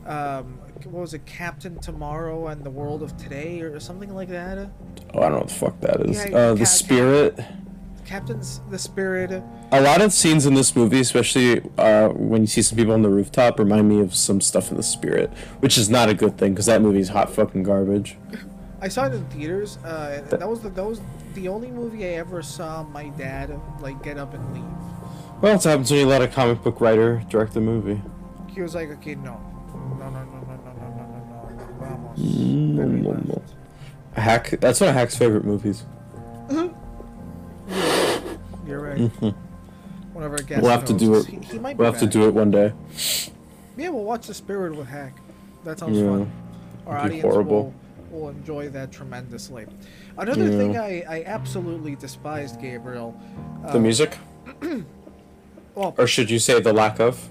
um, 0.07 0.59
what 0.85 1.03
was 1.03 1.15
it, 1.15 1.25
Captain 1.27 1.79
Tomorrow 1.79 2.49
and 2.49 2.65
the 2.65 2.71
World 2.71 3.03
of 3.03 3.17
Today 3.17 3.61
or 3.61 3.79
something 3.81 4.15
like 4.15 4.29
that. 4.29 4.71
Oh, 5.15 5.21
I 5.21 5.23
don't 5.23 5.33
know 5.33 5.39
what 5.39 5.49
the 5.49 5.55
fuck 5.55 5.81
that 5.81 6.01
is. 6.07 6.25
Yeah, 6.25 6.37
uh, 6.37 6.55
the 6.55 6.67
Spirit. 6.67 7.41
Captain's 8.05 8.61
the 8.71 8.79
Spirit. 8.79 9.43
A 9.71 9.81
lot 9.81 10.03
of 10.03 10.13
scenes 10.13 10.45
in 10.45 10.55
this 10.55 10.75
movie, 10.75 11.01
especially 11.01 11.63
uh, 11.79 12.09
when 12.09 12.43
you 12.43 12.47
see 12.47 12.61
some 12.63 12.77
people 12.77 12.93
on 12.93 13.03
the 13.03 13.09
rooftop, 13.09 13.59
remind 13.59 13.89
me 13.89 14.01
of 14.01 14.15
some 14.15 14.41
stuff 14.41 14.71
in 14.71 14.77
the 14.77 14.83
Spirit, 14.83 15.31
which 15.61 15.79
is 15.79 15.89
not 15.89 16.09
a 16.09 16.15
good 16.15 16.37
thing 16.37 16.53
because 16.53 16.67
that 16.67 16.83
movie's 16.83 17.09
hot 17.11 17.31
fucking 17.31 17.63
garbage. 17.63 18.17
I 18.83 18.89
saw 18.89 19.07
it 19.07 19.15
in 19.15 19.25
mm. 19.25 19.31
theaters. 19.31 19.79
Uh, 19.79 20.23
that 20.29 20.49
was 20.49 20.61
the 20.61 20.69
that 20.71 20.85
was 20.85 21.01
the 21.35 21.47
only 21.49 21.71
movie 21.71 22.05
I 22.05 22.15
ever 22.15 22.43
saw 22.43 22.83
my 22.83 23.11
dad 23.11 23.59
like 23.81 24.03
get 24.03 24.19
up 24.19 24.35
and 24.35 24.53
leave. 24.53 24.65
Well, 25.41 25.55
it 25.55 25.63
happens 25.63 25.91
when 25.91 26.01
you 26.01 26.07
let 26.07 26.21
a 26.21 26.29
comic 26.29 26.63
book 26.65 26.81
writer 26.81 27.23
direct 27.31 27.55
the 27.55 27.61
movie. 27.61 28.03
He 28.49 28.61
was 28.61 28.75
like, 28.75 28.91
"Okay, 28.91 29.15
no, 29.15 29.41
no, 29.99 30.11
no, 30.11 30.11
no, 30.11 30.25
no, 30.25 30.25
no, 30.25 30.67
no, 30.67 30.83
no, 30.83 31.07
no, 31.07 31.55
no, 31.57 31.67
vamos." 31.79 32.19
Mm, 32.19 32.75
no, 32.75 32.85
no. 32.87 33.11
Mm, 33.11 33.27
mm. 33.27 33.43
Hack. 34.15 34.51
That's 34.61 34.81
one 34.81 34.91
of 34.91 34.97
Hack's 34.97 35.17
favorite 35.17 35.45
movies. 35.45 35.85
Mm-hmm. 36.49 36.73
You're 38.69 38.81
right. 38.81 38.99
Mm-hmm. 38.99 39.29
Whenever 40.13 40.39
guest 40.39 40.61
We'll 40.61 40.73
have 40.73 40.85
to 40.87 40.93
do 40.93 41.15
it. 41.15 41.27
He, 41.27 41.37
he 41.39 41.59
might 41.59 41.79
We'll 41.79 41.91
have 41.91 42.01
to 42.01 42.07
do 42.07 42.27
it 42.27 42.35
one 42.35 42.51
day. 42.51 42.73
Yeah, 43.77 43.89
we'll 43.89 44.05
watch 44.05 44.27
The 44.27 44.35
Spirit 44.35 44.77
with 44.77 44.89
Hack. 44.89 45.15
That 45.65 45.79
sounds 45.79 45.97
Yeah. 45.97 46.05
fun. 46.05 46.33
Our 46.87 46.99
It'd 46.99 47.11
be 47.13 47.19
audience 47.19 47.23
horrible. 47.23 47.63
will, 47.65 47.75
will 48.13 48.29
enjoy 48.29 48.69
that 48.71 48.93
tremendously. 48.93 49.67
Another 50.17 50.49
thing 50.49 50.77
I, 50.77 51.03
I 51.09 51.25
absolutely 51.25 51.97
despised, 51.97 52.61
Gabriel. 52.61 53.19
The 53.63 53.79
uh, 53.79 53.81
music, 53.81 54.19
Well, 55.75 55.95
or 55.97 56.07
should 56.07 56.31
you 56.31 56.39
say 56.39 56.61
the 56.61 56.73
lack 56.73 57.01
of? 57.01 57.29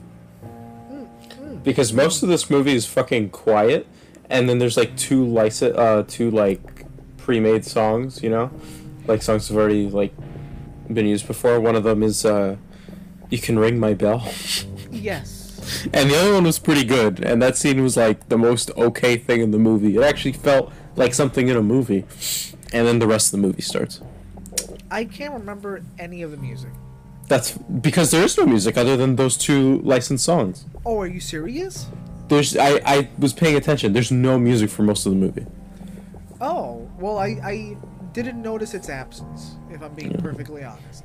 Because 1.64 1.94
most 1.94 2.24
of 2.24 2.30
this 2.30 2.50
movie 2.50 2.74
is 2.74 2.88
fucking 2.88 3.30
quiet, 3.30 3.86
and 4.30 4.50
then 4.50 4.58
there's 4.58 4.78
like 4.78 4.98
two 4.98 5.26
license, 5.26 5.78
uh, 5.78 6.04
two 6.08 6.32
like 6.32 6.86
pre-made 7.18 7.66
songs. 7.66 8.24
You 8.24 8.32
know, 8.32 8.52
like 9.06 9.22
songs 9.22 9.48
have 9.50 9.58
already 9.58 9.88
like 9.88 10.14
been 10.92 11.06
used 11.06 11.28
before. 11.28 11.60
One 11.60 11.76
of 11.76 11.84
them 11.84 12.02
is 12.02 12.26
uh, 12.26 12.56
"You 13.30 13.38
Can 13.38 13.60
Ring 13.60 13.80
My 13.80 13.94
Bell," 13.94 14.28
yes. 14.92 15.41
And 15.94 16.10
the 16.10 16.18
other 16.18 16.34
one 16.34 16.44
was 16.44 16.60
pretty 16.60 16.84
good. 16.84 17.24
And 17.24 17.42
that 17.42 17.58
scene 17.58 17.82
was 17.82 17.98
like 17.98 18.30
the 18.30 18.38
most 18.38 18.72
okay 18.78 19.18
thing 19.18 19.42
in 19.42 19.52
the 19.52 19.60
movie. 19.60 19.96
It 19.96 20.04
actually 20.04 20.34
felt 20.34 20.72
like 20.96 21.14
something 21.14 21.48
in 21.48 21.58
a 21.58 21.62
movie. 21.62 22.06
And 22.74 22.88
then 22.88 23.00
the 23.00 23.08
rest 23.08 23.34
of 23.34 23.42
the 23.42 23.48
movie 23.48 23.62
starts. 23.62 24.02
I 24.90 25.06
can't 25.06 25.34
remember 25.34 25.84
any 26.00 26.22
of 26.22 26.32
the 26.32 26.38
music. 26.38 26.72
That's 27.28 27.52
because 27.58 28.12
there 28.12 28.24
is 28.24 28.38
no 28.38 28.46
music 28.46 28.78
other 28.78 28.98
than 28.98 29.16
those 29.16 29.38
two 29.38 29.80
licensed 29.80 30.26
songs. 30.26 30.66
Oh, 30.86 31.00
are 31.00 31.08
you 31.08 31.20
serious? 31.22 31.88
There's 32.28 32.58
I, 32.58 32.82
I 32.86 33.10
was 33.20 33.34
paying 33.34 33.56
attention. 33.56 33.94
There's 33.94 34.12
no 34.12 34.38
music 34.38 34.70
for 34.70 34.84
most 34.84 35.06
of 35.06 35.14
the 35.14 35.18
movie. 35.18 35.46
Oh, 36.42 36.90
well, 37.00 37.18
I, 37.20 37.28
I 37.44 37.78
didn't 38.14 38.42
notice 38.42 38.74
its 38.74 38.90
absence, 38.90 39.56
if 39.70 39.82
I'm 39.82 39.94
being 39.94 40.14
perfectly 40.18 40.64
honest. 40.64 41.04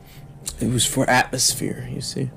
It 0.60 0.72
was 0.72 0.86
for 0.86 1.08
atmosphere, 1.08 1.88
you 1.92 2.00
see. 2.00 2.30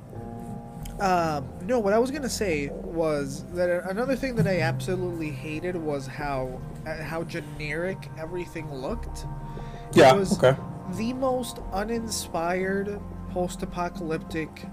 Um, 1.00 1.48
no, 1.64 1.80
what 1.80 1.94
I 1.94 2.00
was 2.00 2.12
gonna 2.12 2.30
say 2.30 2.70
was 2.70 3.46
that 3.54 3.70
another 3.90 4.16
thing 4.16 4.36
that 4.36 4.48
I 4.48 4.62
absolutely 4.62 5.30
hated 5.30 5.76
was 5.76 6.06
how 6.08 6.60
uh, 6.86 7.02
how 7.04 7.24
generic 7.24 8.10
everything 8.18 8.72
looked. 8.74 9.26
Yeah, 9.94 10.14
it 10.14 10.18
was 10.20 10.38
okay. 10.44 10.60
The 10.98 11.14
most 11.14 11.60
uninspired 11.72 13.00
post-apocalyptic 13.32 14.66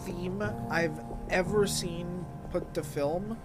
theme 0.00 0.42
I've 0.70 0.98
ever 1.30 1.66
seen 1.66 2.24
put 2.50 2.72
to 2.74 2.82
film. 2.82 3.36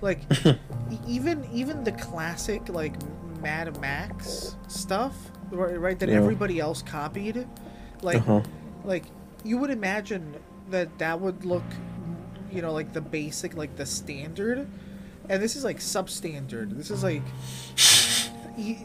Like 0.00 0.20
even 1.06 1.46
even 1.52 1.84
the 1.84 1.92
classic 1.92 2.68
like 2.68 2.94
Mad 3.40 3.80
Max 3.80 4.56
stuff, 4.68 5.14
right, 5.50 5.80
right 5.80 5.98
that 5.98 6.08
Yeah. 6.08 6.16
everybody 6.16 6.58
else 6.60 6.82
copied. 6.82 7.46
Like 8.02 8.18
Uh-huh. 8.18 8.42
like 8.84 9.04
you 9.44 9.58
would 9.58 9.70
imagine 9.70 10.34
that 10.70 10.98
that 10.98 11.20
would 11.20 11.44
look 11.44 11.64
you 12.50 12.62
know 12.62 12.72
like 12.72 12.92
the 12.92 13.00
basic 13.00 13.56
like 13.56 13.74
the 13.76 13.86
standard 13.86 14.66
and 15.28 15.42
this 15.42 15.56
is 15.56 15.64
like 15.64 15.78
substandard 15.78 16.76
this 16.76 16.90
is 16.90 17.04
like 17.04 17.22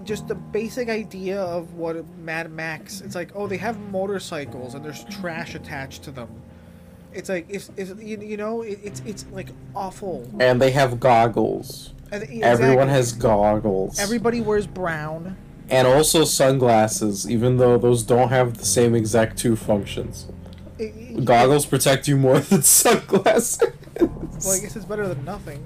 just 0.04 0.28
the 0.28 0.36
basic 0.36 0.90
idea 0.90 1.42
of 1.42 1.74
what 1.74 1.96
mad 2.20 2.52
max 2.52 3.02
it's 3.02 3.16
like 3.16 3.32
oh 3.36 3.48
they 3.48 3.58
have 3.58 3.80
motorcycles 3.92 4.74
and 4.76 4.86
there's 4.86 5.04
trash 5.06 5.56
attached 5.56 6.04
to 6.04 6.12
them 6.12 6.30
it's 7.14 7.30
like 7.30 7.46
if, 7.50 7.70
if 7.78 7.90
you, 8.02 8.20
you 8.20 8.38
know 8.38 8.62
it, 8.62 8.80
it's 8.84 9.02
it's 9.06 9.26
like 9.32 9.48
awful 9.76 10.30
And 10.40 10.62
they 10.62 10.72
have 10.72 11.00
goggles. 11.00 11.94
And- 12.12 12.30
e, 12.30 12.44
Everyone 12.44 12.90
has 12.90 13.14
goggles. 13.14 13.98
everybody 14.00 14.42
wears 14.42 14.68
brown 14.68 15.38
and 15.70 15.88
also 15.88 16.26
sunglasses, 16.26 17.28
even 17.28 17.58
though 17.58 17.78
those 17.80 18.04
don't 18.04 18.30
have 18.30 18.58
the 18.60 18.66
same 18.66 18.94
exact 18.94 19.38
two 19.38 19.56
functions. 19.56 20.28
Goggles 21.24 21.66
protect 21.66 22.08
you 22.08 22.18
more 22.18 22.40
than 22.50 22.62
sunglasses. 22.64 23.62
well 24.00 24.52
i 24.52 24.60
guess 24.60 24.76
it's 24.76 24.86
better 24.86 25.08
than 25.08 25.24
nothing 25.24 25.66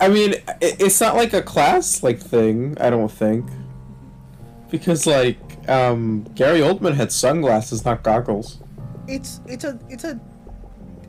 I 0.00 0.08
mean, 0.08 0.34
it's 0.60 1.00
not 1.00 1.14
like 1.14 1.32
a 1.32 1.40
class 1.42 2.02
like 2.02 2.18
thing. 2.18 2.76
I 2.80 2.90
don't 2.90 3.10
think, 3.10 3.48
because 4.70 5.06
like 5.06 5.38
um, 5.68 6.24
Gary 6.34 6.60
Oldman 6.60 6.94
had 6.94 7.12
sunglasses, 7.12 7.84
not 7.84 8.02
goggles. 8.02 8.58
it's 9.06 9.40
it's 9.46 9.64
a 9.64 9.78
it's 9.88 10.04
a 10.04 10.20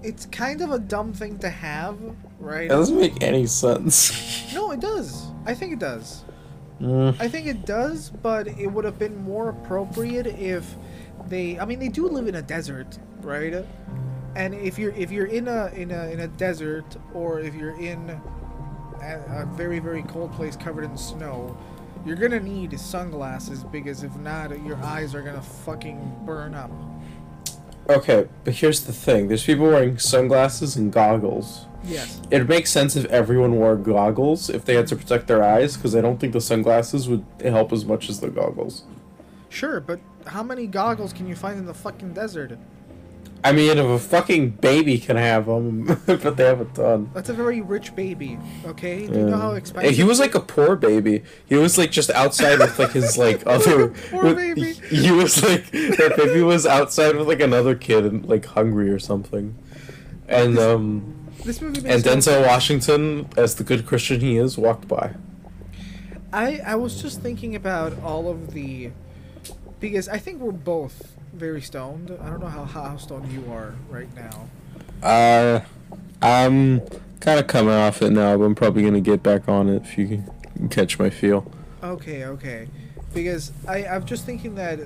it's 0.03 0.27
kind 0.27 0.61
of 0.61 0.71
a 0.71 0.79
dumb 0.79 1.13
thing 1.13 1.39
to 1.39 1.49
have, 1.49 1.97
right? 2.39 2.65
It 2.65 2.69
doesn't 2.69 2.97
make 2.97 3.21
any 3.21 3.47
sense. 3.47 4.13
No, 4.53 4.71
it 4.71 4.79
does. 4.79 5.25
I 5.45 5.53
think 5.53 5.73
it 5.73 5.79
does. 5.79 6.23
Mm. 6.79 7.19
I 7.19 7.27
think 7.27 7.47
it 7.47 7.65
does, 7.65 8.09
but 8.09 8.47
it 8.47 8.67
would 8.67 8.85
have 8.85 8.97
been 8.97 9.21
more 9.23 9.49
appropriate 9.49 10.27
if 10.27 10.75
they. 11.27 11.59
I 11.59 11.65
mean, 11.65 11.79
they 11.79 11.89
do 11.89 12.07
live 12.07 12.27
in 12.27 12.35
a 12.35 12.41
desert, 12.41 12.97
right? 13.21 13.65
And 14.35 14.53
if 14.53 14.77
you're 14.77 14.91
if 14.93 15.11
you're 15.11 15.27
in 15.27 15.47
a 15.47 15.67
in 15.67 15.91
a 15.91 16.09
in 16.11 16.21
a 16.21 16.27
desert, 16.27 16.97
or 17.13 17.39
if 17.39 17.55
you're 17.55 17.79
in 17.79 18.09
a, 19.01 19.41
a 19.41 19.45
very 19.53 19.79
very 19.79 20.03
cold 20.03 20.33
place 20.33 20.55
covered 20.55 20.83
in 20.83 20.97
snow, 20.97 21.57
you're 22.05 22.15
gonna 22.15 22.39
need 22.39 22.77
sunglasses 22.79 23.63
because 23.63 24.03
if 24.03 24.15
not, 24.17 24.51
your 24.63 24.77
eyes 24.77 25.15
are 25.15 25.21
gonna 25.21 25.41
fucking 25.41 26.21
burn 26.25 26.53
up. 26.53 26.71
Okay, 27.87 28.27
but 28.43 28.53
here's 28.53 28.83
the 28.83 28.93
thing: 28.93 29.27
there's 29.27 29.43
people 29.43 29.65
wearing 29.65 29.97
sunglasses 29.97 30.75
and 30.75 30.91
goggles. 30.91 31.65
Yes. 31.83 32.19
It'd 32.31 32.49
make 32.49 32.65
sense 32.67 32.95
if 32.95 33.05
everyone 33.05 33.55
wore 33.55 33.75
goggles 33.75 34.49
if 34.49 34.65
they 34.65 34.73
had 34.73 34.87
to 34.87 34.95
protect 34.95 35.27
their 35.27 35.43
eyes, 35.43 35.77
because 35.77 35.95
I 35.95 36.01
don't 36.01 36.19
think 36.19 36.33
the 36.33 36.41
sunglasses 36.41 37.07
would 37.07 37.23
help 37.41 37.71
as 37.71 37.85
much 37.85 38.09
as 38.09 38.19
the 38.19 38.29
goggles. 38.29 38.83
Sure, 39.49 39.79
but 39.79 39.99
how 40.27 40.43
many 40.43 40.67
goggles 40.67 41.13
can 41.13 41.27
you 41.27 41.35
find 41.35 41.57
in 41.59 41.65
the 41.65 41.73
fucking 41.73 42.13
desert? 42.13 42.57
I 43.43 43.51
mean, 43.51 43.77
if 43.77 43.85
a 43.85 43.99
fucking 43.99 44.51
baby 44.51 44.97
can 44.97 45.17
have 45.17 45.45
them, 45.45 45.85
but 46.07 46.35
they 46.35 46.45
have 46.45 46.61
a 46.61 46.65
ton. 46.65 47.11
That's 47.13 47.29
a 47.29 47.33
very 47.33 47.61
rich 47.61 47.95
baby. 47.95 48.39
Okay. 48.65 49.05
Do 49.05 49.19
you 49.19 49.25
know 49.29 49.37
how 49.37 49.51
Yeah. 49.51 49.57
expensive? 49.57 49.95
He 49.95 50.03
was 50.03 50.19
like 50.19 50.33
a 50.33 50.39
poor 50.39 50.75
baby. 50.75 51.21
He 51.45 51.53
was 51.55 51.77
like 51.77 51.91
just 51.91 52.09
outside 52.09 52.57
with 52.57 52.79
like 52.79 52.91
his 52.93 53.19
like 53.19 53.43
other. 53.55 53.89
Poor 54.09 54.23
with- 54.23 54.37
baby. 54.37 54.73
He 54.89 55.11
was 55.11 55.43
like 55.43 55.69
that 55.71 56.13
baby 56.17 56.41
was 56.41 56.65
outside 56.65 57.15
with 57.15 57.27
like 57.27 57.39
another 57.39 57.75
kid 57.75 58.05
and 58.05 58.25
like 58.27 58.45
hungry 58.45 58.89
or 58.89 58.97
something, 58.99 59.55
and 60.27 60.57
um 60.57 61.13
this 61.43 61.61
movie 61.61 61.81
makes 61.81 61.93
and 61.93 62.03
Denzel 62.23 62.47
Washington, 62.47 63.27
as 63.37 63.53
the 63.55 63.63
good 63.63 63.85
Christian 63.85 64.21
he 64.21 64.37
is, 64.37 64.57
walked 64.57 64.87
by. 64.87 65.13
I 66.33 66.61
I 66.65 66.75
was 66.75 66.99
just 67.01 67.21
thinking 67.21 67.55
about 67.55 67.93
all 68.01 68.27
of 68.27 68.53
the 68.53 68.89
because 69.79 70.07
I 70.07 70.17
think 70.17 70.41
we're 70.41 70.51
both 70.51 71.15
very 71.33 71.61
stoned. 71.61 72.11
I 72.21 72.29
don't 72.29 72.39
know 72.39 72.47
how 72.47 72.65
how 72.65 72.97
stoned 72.97 73.31
you 73.31 73.51
are 73.51 73.75
right 73.89 74.09
now. 74.15 74.47
Uh, 75.03 75.61
I'm 76.21 76.81
kind 77.19 77.39
of 77.39 77.47
coming 77.47 77.73
off 77.73 78.01
it 78.01 78.11
now, 78.11 78.37
but 78.37 78.45
I'm 78.45 78.55
probably 78.55 78.83
gonna 78.83 79.01
get 79.01 79.21
back 79.21 79.47
on 79.49 79.69
it 79.69 79.83
if 79.83 79.97
you 79.97 80.07
can 80.07 80.69
catch 80.69 80.97
my 80.97 81.09
feel. 81.09 81.51
Okay, 81.83 82.25
okay. 82.25 82.67
Because 83.13 83.51
I 83.67 83.85
I'm 83.85 84.05
just 84.05 84.25
thinking 84.25 84.55
that 84.55 84.79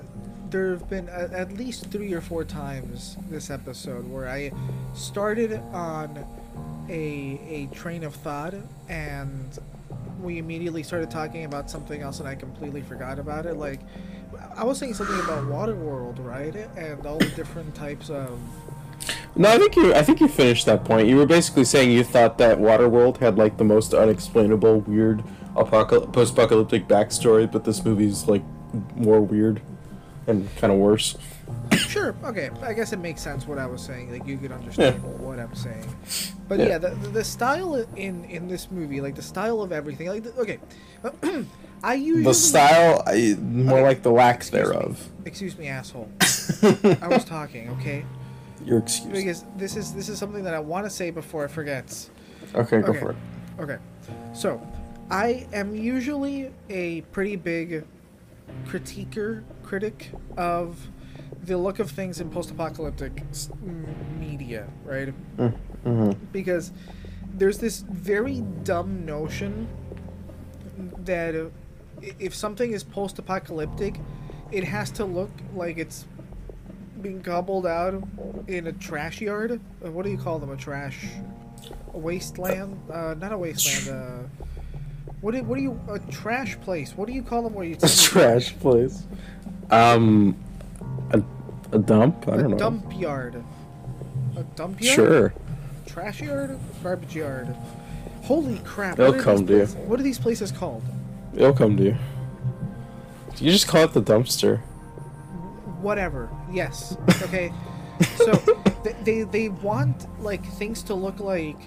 there 0.49 0.71
have 0.71 0.89
been 0.89 1.07
a, 1.09 1.29
at 1.31 1.53
least 1.53 1.91
three 1.91 2.13
or 2.13 2.21
four 2.21 2.43
times 2.43 3.17
this 3.29 3.49
episode 3.49 4.07
where 4.09 4.27
I 4.27 4.51
started 4.93 5.59
on 5.71 6.25
a 6.89 7.39
a 7.47 7.67
train 7.75 8.03
of 8.03 8.15
thought 8.15 8.55
and 8.87 9.59
we 10.21 10.37
immediately 10.37 10.83
started 10.83 11.09
talking 11.09 11.45
about 11.45 11.69
something 11.69 12.01
else 12.01 12.19
and 12.19 12.27
I 12.27 12.35
completely 12.35 12.81
forgot 12.81 13.19
about 13.19 13.45
it. 13.45 13.55
Like 13.55 13.79
I 14.55 14.63
was 14.63 14.77
saying 14.77 14.93
something 14.95 15.19
about 15.19 15.43
Waterworld, 15.45 16.23
right? 16.25 16.55
And 16.77 17.05
all 17.05 17.17
the 17.17 17.25
different 17.29 17.73
types 17.75 18.09
of 18.09 18.39
No, 19.35 19.49
I 19.49 19.57
think 19.57 19.75
you. 19.75 19.93
I 19.93 20.03
think 20.03 20.19
you 20.19 20.27
finished 20.27 20.65
that 20.65 20.83
point. 20.83 21.07
You 21.07 21.15
were 21.17 21.25
basically 21.25 21.63
saying 21.65 21.91
you 21.91 22.03
thought 22.03 22.37
that 22.39 22.57
Waterworld 22.57 23.17
had 23.17 23.37
like 23.37 23.57
the 23.57 23.63
most 23.63 23.93
unexplainable, 23.93 24.81
weird, 24.81 25.23
apocal- 25.55 26.11
post-apocalyptic 26.11 26.87
backstory, 26.87 27.49
but 27.49 27.63
this 27.63 27.83
movie's 27.85 28.27
like 28.27 28.43
more 28.95 29.21
weird 29.21 29.61
and 30.27 30.47
kind 30.57 30.71
of 30.73 30.79
worse. 30.79 31.15
Sure. 31.77 32.15
Okay. 32.23 32.49
I 32.61 32.73
guess 32.73 32.91
it 32.93 32.99
makes 32.99 33.21
sense 33.21 33.47
what 33.47 33.57
I 33.57 33.65
was 33.65 33.81
saying. 33.81 34.11
Like 34.11 34.27
you 34.27 34.37
could 34.37 34.51
understand 34.51 35.01
what 35.19 35.39
I'm 35.39 35.55
saying. 35.55 35.85
But 36.47 36.59
Yeah. 36.59 36.65
yeah, 36.67 36.77
the, 36.79 36.89
the 36.89 37.23
style 37.23 37.75
in 37.95 38.25
in 38.25 38.47
this 38.47 38.69
movie, 38.69 39.01
like 39.01 39.15
the 39.15 39.21
style 39.21 39.61
of 39.61 39.71
everything, 39.71 40.07
like 40.09 40.23
the, 40.23 40.33
okay, 40.35 40.59
I 41.83 41.93
usually 41.95 42.23
The 42.23 42.33
style, 42.33 43.03
I, 43.05 43.35
more 43.41 43.79
Okay, 43.79 43.87
like 43.87 44.03
the 44.03 44.11
lack 44.11 44.37
excuse 44.37 44.53
me. 44.53 44.71
thereof. 44.71 45.09
Excuse 45.25 45.57
me, 45.57 45.67
asshole. 45.67 46.09
I 46.21 47.07
was 47.09 47.23
talking. 47.25 47.69
Okay. 47.79 48.05
Your 48.65 48.79
excuse. 48.79 49.13
Because 49.13 49.45
this 49.55 49.75
is 49.77 49.93
this 49.93 50.09
is 50.09 50.17
something 50.19 50.43
that 50.43 50.53
I 50.53 50.59
want 50.59 50.85
to 50.85 50.89
say 50.89 51.09
before 51.11 51.45
I 51.45 51.47
forget. 51.47 52.09
Okay, 52.53 52.81
go 52.81 52.89
Okay. 52.91 52.99
for 52.99 53.11
it. 53.11 53.17
Okay. 53.59 53.77
So, 54.33 54.61
I 55.09 55.47
am 55.53 55.73
usually 55.75 56.51
a 56.69 57.01
pretty 57.13 57.35
big 57.35 57.85
critiquer, 58.65 59.43
critic 59.63 60.11
of 60.37 60.87
the 61.43 61.57
look 61.57 61.79
of 61.79 61.89
things 61.91 62.19
in 62.19 62.29
post-apocalyptic 62.29 63.23
media, 64.19 64.67
right? 64.83 65.13
Mm-hmm. 65.37 66.11
Because 66.33 66.71
there's 67.33 67.59
this 67.59 67.79
very 67.81 68.41
dumb 68.63 69.05
notion 69.05 69.67
that 71.05 71.49
if 72.01 72.33
something 72.35 72.71
is 72.71 72.83
post-apocalyptic, 72.83 73.99
it 74.51 74.63
has 74.63 74.91
to 74.91 75.05
look 75.05 75.31
like 75.55 75.77
it's 75.77 76.05
being 77.01 77.21
gobbled 77.21 77.65
out 77.65 78.01
in 78.47 78.67
a 78.67 78.73
trash 78.73 79.21
yard. 79.21 79.59
Uh, 79.85 79.91
What 79.91 80.05
do 80.05 80.11
you 80.11 80.17
call 80.17 80.39
them? 80.39 80.49
A 80.51 80.57
trash, 80.57 81.07
a 81.93 81.97
wasteland? 81.97 82.79
Uh, 82.91 83.15
not 83.19 83.31
a 83.31 83.37
wasteland. 83.37 83.89
Uh, 83.89 84.45
what 85.21 85.33
do 85.33 85.43
what 85.43 85.57
do 85.57 85.61
you 85.61 85.79
a 85.89 85.99
trash 86.11 86.59
place? 86.61 86.95
What 86.95 87.07
do 87.07 87.13
you 87.13 87.21
call 87.23 87.43
them? 87.43 87.53
Where 87.53 87.65
you 87.65 87.75
A 87.83 87.87
trash 87.89 88.57
place. 88.59 89.03
Um, 89.69 90.35
a, 91.11 91.21
a 91.73 91.79
dump. 91.79 92.27
I 92.27 92.35
a 92.35 92.37
don't 92.37 92.51
know. 92.51 92.57
dump 92.57 92.97
yard. 92.99 93.43
A 94.37 94.43
dump 94.55 94.81
yard. 94.81 94.95
Sure. 94.95 95.33
Trash 95.85 96.21
yard. 96.21 96.57
Garbage 96.83 97.15
yard. 97.15 97.55
Holy 98.23 98.59
crap! 98.59 98.95
They'll 98.97 99.19
come 99.21 99.45
to 99.47 99.57
you. 99.57 99.65
What 99.65 99.99
are 99.99 100.03
these 100.03 100.19
places 100.19 100.51
called? 100.51 100.83
It'll 101.35 101.53
come 101.53 101.77
to 101.77 101.83
you. 101.83 101.97
You 103.37 103.51
just 103.51 103.67
call 103.67 103.83
it 103.83 103.93
the 103.93 104.01
dumpster. 104.01 104.59
whatever. 105.81 106.29
Yes. 106.51 106.97
Okay. 107.23 107.51
so 108.15 108.31
they, 108.83 108.95
they 109.03 109.23
they 109.23 109.49
want 109.49 110.07
like 110.21 110.45
things 110.53 110.81
to 110.83 110.93
look 110.93 111.19
like 111.19 111.57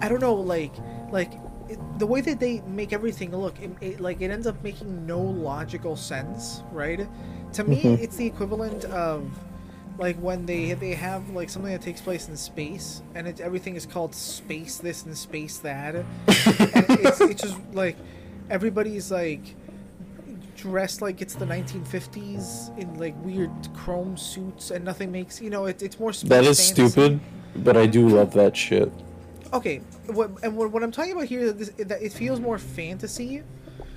I 0.00 0.08
don't 0.08 0.20
know 0.20 0.34
like 0.34 0.72
like 1.12 1.32
it, 1.68 1.78
the 1.98 2.06
way 2.06 2.20
that 2.22 2.40
they 2.40 2.62
make 2.66 2.92
everything 2.94 3.36
look 3.36 3.60
it, 3.60 3.70
it, 3.82 4.00
like 4.00 4.20
it 4.22 4.30
ends 4.30 4.46
up 4.46 4.62
making 4.64 5.06
no 5.06 5.20
logical 5.20 5.94
sense, 5.94 6.62
right? 6.72 7.06
To 7.54 7.64
me, 7.64 7.82
Mhm. 7.82 8.00
it's 8.00 8.16
the 8.16 8.26
equivalent 8.26 8.84
of 8.86 9.28
like 9.98 10.16
when 10.16 10.46
they 10.46 10.72
they 10.74 10.94
have 10.94 11.28
like 11.30 11.50
something 11.50 11.70
that 11.72 11.82
takes 11.82 12.00
place 12.00 12.28
in 12.28 12.36
space 12.36 13.02
and 13.14 13.28
it, 13.28 13.40
everything 13.40 13.76
is 13.76 13.84
called 13.86 14.14
space 14.14 14.78
this 14.78 15.04
and 15.04 15.16
space 15.16 15.58
that 15.58 15.94
and 15.96 16.06
it's, 17.04 17.20
it's 17.20 17.42
just 17.42 17.56
like 17.74 17.96
everybody's 18.50 19.10
like 19.10 19.54
dressed 20.56 21.02
like 21.02 21.20
it's 21.20 21.34
the 21.34 21.44
1950s 21.44 22.76
in 22.78 22.98
like 22.98 23.14
weird 23.24 23.50
chrome 23.74 24.16
suits 24.16 24.70
and 24.70 24.84
nothing 24.84 25.12
makes 25.12 25.40
you 25.40 25.50
know 25.50 25.66
it, 25.66 25.82
it's 25.82 25.98
more 26.00 26.12
That 26.12 26.44
is 26.44 26.58
fantasy. 26.58 26.90
stupid, 26.90 27.20
but 27.56 27.76
I 27.76 27.86
do 27.86 28.08
love 28.08 28.32
that 28.34 28.56
shit. 28.56 28.90
okay 29.52 29.78
what 30.06 30.30
and 30.42 30.56
what, 30.56 30.70
what 30.72 30.82
i'm 30.82 30.90
talking 30.90 31.12
about 31.12 31.26
here 31.26 31.40
is 31.42 31.70
that 31.72 32.00
it 32.02 32.12
feels 32.12 32.40
more 32.40 32.58
fantasy 32.58 33.42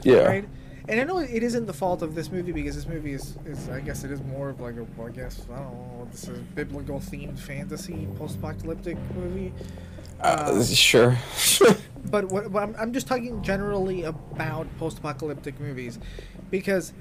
Yeah. 0.03 0.23
right 0.33 0.45
and 0.87 0.99
i 0.99 1.03
know 1.03 1.17
it 1.19 1.43
isn't 1.43 1.65
the 1.65 1.73
fault 1.73 2.01
of 2.01 2.13
this 2.13 2.31
movie 2.31 2.51
because 2.51 2.75
this 2.75 2.87
movie 2.87 3.13
is, 3.13 3.35
is 3.45 3.67
i 3.69 3.79
guess 3.79 4.03
it 4.03 4.11
is 4.11 4.21
more 4.23 4.49
of 4.49 4.59
like 4.59 4.75
a 4.75 4.85
i 5.03 5.09
guess 5.09 5.41
i 5.53 5.55
don't 5.57 5.71
know 5.73 6.07
this 6.11 6.27
is 6.27 6.37
biblical 6.55 6.99
themed 6.99 7.39
fantasy 7.39 8.07
post-apocalyptic 8.17 8.97
movie 9.15 9.51
Uh, 10.21 10.61
sure. 10.63 11.17
But 12.05 12.25
what, 12.25 12.49
what 12.51 12.63
I'm, 12.63 12.75
I'm 12.79 12.93
just 12.93 13.07
talking 13.07 13.41
generally 13.43 14.03
about 14.03 14.67
post-apocalyptic 14.77 15.59
movies, 15.59 15.99
because 16.49 16.93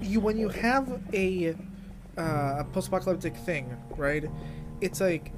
you 0.00 0.20
when 0.20 0.36
you 0.36 0.48
have 0.48 1.00
a 1.12 1.54
uh, 2.18 2.56
a 2.58 2.66
post-apocalyptic 2.72 3.36
thing, 3.36 3.76
right? 3.96 4.24
It's 4.80 5.00
like 5.00 5.32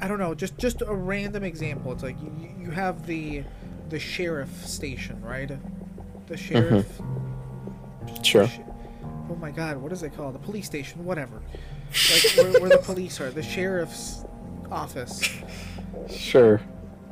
I 0.00 0.08
don't 0.08 0.18
know, 0.18 0.34
just 0.34 0.56
just 0.58 0.82
a 0.82 0.94
random 0.94 1.44
example. 1.44 1.92
It's 1.92 2.02
like 2.02 2.20
you, 2.22 2.50
you 2.58 2.70
have 2.70 3.06
the 3.06 3.44
the 3.88 3.98
sheriff 3.98 4.66
station, 4.66 5.20
right? 5.22 5.50
The 6.26 6.36
sheriff. 6.36 6.86
sure. 8.22 8.46
sh- 8.46 8.60
oh 9.30 9.36
my 9.36 9.50
God, 9.50 9.78
what 9.78 9.92
is 9.92 10.02
it 10.02 10.14
called? 10.16 10.34
The 10.34 10.38
police 10.38 10.66
station, 10.66 11.04
whatever. 11.04 11.42
Like 12.12 12.36
where, 12.36 12.60
where 12.60 12.70
the 12.70 12.78
police 12.84 13.20
are, 13.20 13.30
the 13.30 13.42
sheriff's 13.42 14.24
office, 14.70 15.22
Sure. 16.10 16.60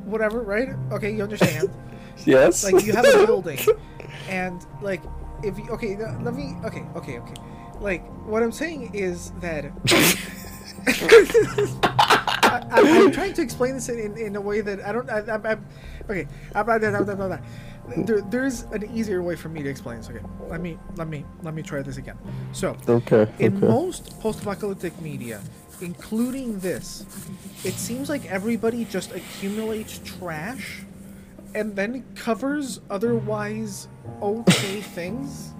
Whatever, 0.07 0.41
right? 0.41 0.69
Okay, 0.91 1.13
you 1.13 1.23
understand. 1.23 1.69
Yes. 2.25 2.63
like 2.63 2.83
you 2.83 2.93
have 2.93 3.05
a 3.05 3.25
building 3.27 3.59
and 4.27 4.65
like 4.81 5.01
if 5.43 5.57
you 5.57 5.69
okay 5.69 5.95
let 5.97 6.33
me 6.33 6.55
okay 6.65 6.83
okay 6.95 7.19
okay 7.19 7.33
like 7.79 8.03
what 8.25 8.41
i'm 8.41 8.51
saying 8.51 8.93
is 8.93 9.31
that 9.39 9.65
I, 12.43 12.67
i'm 12.71 13.11
trying 13.11 13.33
to 13.33 13.41
explain 13.41 13.75
this 13.75 13.89
in, 13.89 14.17
in 14.17 14.35
a 14.35 14.41
way 14.41 14.61
that 14.61 14.83
i 14.85 14.91
don't 14.91 15.09
I, 15.09 15.19
I, 15.19 15.35
I'm 15.35 15.65
okay 16.09 16.27
I'm- 16.55 16.65
blah, 16.65 16.79
blah, 16.79 17.03
blah, 17.03 17.15
blah. 17.15 17.39
There, 17.95 18.21
there's 18.21 18.63
an 18.63 18.89
easier 18.93 19.21
way 19.21 19.35
for 19.35 19.47
me 19.47 19.63
to 19.63 19.69
explain 19.69 19.97
this 19.97 20.09
okay 20.09 20.25
let 20.49 20.59
me 20.59 20.77
let 20.95 21.07
me 21.07 21.23
let 21.43 21.53
me 21.53 21.61
try 21.61 21.81
this 21.81 21.97
again 21.97 22.17
so 22.51 22.75
okay. 22.89 23.31
in 23.39 23.57
okay. 23.57 23.67
most 23.67 24.19
post-apocalyptic 24.19 24.99
media 25.01 25.39
including 25.81 26.59
this, 26.59 27.05
it 27.63 27.73
seems 27.73 28.09
like 28.09 28.25
everybody 28.25 28.85
just 28.85 29.11
accumulates 29.11 29.99
trash 30.03 30.81
and 31.55 31.75
then 31.75 32.03
covers 32.15 32.79
otherwise 32.89 33.87
okay 34.21 34.81
things 34.81 35.53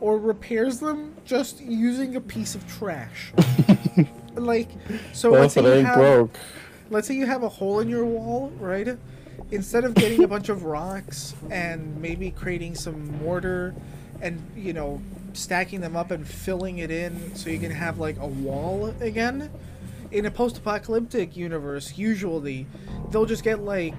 or 0.00 0.18
repairs 0.18 0.80
them 0.80 1.14
just 1.24 1.60
using 1.60 2.16
a 2.16 2.20
piece 2.20 2.54
of 2.54 2.66
trash. 2.66 3.32
like, 4.34 4.68
so 5.12 5.32
Well, 5.32 5.42
let's 5.42 5.54
say 5.54 5.78
you 5.78 5.84
have, 5.84 5.96
broke. 5.96 6.38
let's 6.90 7.08
say 7.08 7.14
you 7.14 7.26
have 7.26 7.42
a 7.42 7.48
hole 7.48 7.80
in 7.80 7.88
your 7.88 8.04
wall, 8.04 8.50
right? 8.58 8.96
Instead 9.50 9.84
of 9.84 9.94
getting 9.94 10.22
a 10.22 10.28
bunch 10.28 10.48
of 10.48 10.64
rocks 10.64 11.34
and 11.50 12.00
maybe 12.00 12.30
creating 12.30 12.74
some 12.74 13.18
mortar 13.22 13.74
and, 14.20 14.40
you 14.56 14.72
know, 14.72 15.00
stacking 15.36 15.80
them 15.80 15.96
up 15.96 16.10
and 16.10 16.26
filling 16.26 16.78
it 16.78 16.90
in 16.90 17.34
so 17.34 17.50
you 17.50 17.58
can 17.58 17.70
have 17.70 17.98
like 17.98 18.18
a 18.18 18.26
wall 18.26 18.94
again, 19.00 19.50
in 20.10 20.26
a 20.26 20.30
post 20.30 20.58
apocalyptic 20.58 21.36
universe, 21.36 21.98
usually 21.98 22.66
they'll 23.10 23.26
just 23.26 23.44
get 23.44 23.62
like, 23.62 23.94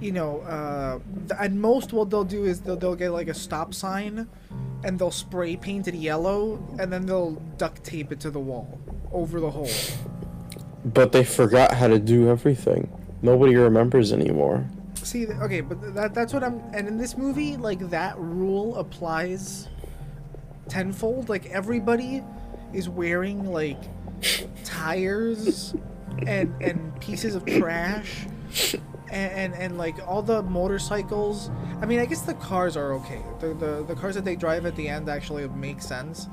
you 0.00 0.12
know, 0.12 0.40
uh, 0.40 0.98
at 1.38 1.52
most 1.52 1.92
what 1.92 2.10
they'll 2.10 2.24
do 2.24 2.44
is 2.44 2.60
they'll, 2.60 2.76
they'll 2.76 2.96
get 2.96 3.10
like 3.10 3.28
a 3.28 3.34
stop 3.34 3.74
sign 3.74 4.28
and 4.84 4.98
they'll 4.98 5.10
spray 5.10 5.56
paint 5.56 5.88
it 5.88 5.94
yellow 5.94 6.64
and 6.78 6.92
then 6.92 7.06
they'll 7.06 7.32
duct 7.56 7.82
tape 7.84 8.12
it 8.12 8.20
to 8.20 8.30
the 8.30 8.40
wall 8.40 8.80
over 9.12 9.40
the 9.40 9.50
hole. 9.50 9.70
But 10.84 11.12
they 11.12 11.24
forgot 11.24 11.74
how 11.74 11.88
to 11.88 11.98
do 11.98 12.28
everything. 12.28 12.90
Nobody 13.20 13.56
remembers 13.56 14.12
anymore. 14.12 14.68
See, 14.94 15.26
okay, 15.26 15.60
but 15.60 15.94
that 15.94 16.14
that's 16.14 16.32
what 16.32 16.44
I'm. 16.44 16.60
And 16.72 16.86
in 16.86 16.98
this 16.98 17.16
movie, 17.16 17.56
like 17.56 17.90
that 17.90 18.18
rule 18.18 18.76
applies 18.76 19.68
tenfold. 20.68 21.28
Like 21.28 21.46
everybody 21.46 22.22
is 22.72 22.88
wearing 22.88 23.52
like 23.52 23.80
tires 24.64 25.74
and 26.26 26.54
and 26.60 27.00
pieces 27.00 27.34
of 27.34 27.44
trash. 27.46 28.26
And, 29.10 29.32
and, 29.32 29.54
and 29.54 29.78
like 29.78 29.96
all 30.06 30.20
the 30.20 30.42
motorcycles 30.42 31.50
i 31.80 31.86
mean 31.86 31.98
i 31.98 32.04
guess 32.04 32.22
the 32.22 32.34
cars 32.34 32.76
are 32.76 32.92
okay 32.92 33.22
the, 33.40 33.54
the 33.54 33.84
the 33.88 33.94
cars 33.94 34.14
that 34.14 34.24
they 34.24 34.36
drive 34.36 34.66
at 34.66 34.76
the 34.76 34.86
end 34.86 35.08
actually 35.08 35.48
make 35.48 35.80
sense 35.80 36.28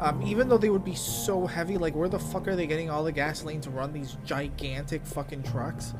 um, 0.00 0.22
even 0.22 0.48
though 0.48 0.58
they 0.58 0.68
would 0.68 0.84
be 0.84 0.94
so 0.94 1.46
heavy 1.46 1.78
like 1.78 1.94
where 1.94 2.08
the 2.08 2.18
fuck 2.18 2.46
are 2.46 2.54
they 2.54 2.66
getting 2.66 2.90
all 2.90 3.02
the 3.02 3.12
gasoline 3.12 3.62
to 3.62 3.70
run 3.70 3.94
these 3.94 4.18
gigantic 4.26 5.06
fucking 5.06 5.42
trucks 5.42 5.94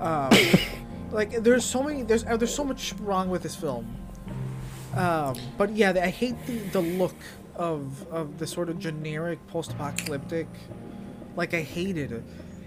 um, 0.00 0.30
like 1.10 1.30
there's 1.42 1.64
so 1.64 1.82
many 1.82 2.02
there's 2.02 2.24
uh, 2.24 2.36
there's 2.36 2.54
so 2.54 2.64
much 2.64 2.92
wrong 3.00 3.30
with 3.30 3.42
this 3.42 3.54
film 3.54 3.96
um, 4.96 5.34
but 5.58 5.70
yeah 5.76 5.92
i 6.02 6.08
hate 6.08 6.34
the, 6.46 6.58
the 6.72 6.80
look 6.80 7.14
of 7.56 8.06
of 8.10 8.38
the 8.38 8.46
sort 8.46 8.68
of 8.68 8.78
generic 8.78 9.38
post-apocalyptic 9.48 10.46
like 11.36 11.54
i 11.54 11.60
hated 11.62 12.12
it 12.12 12.22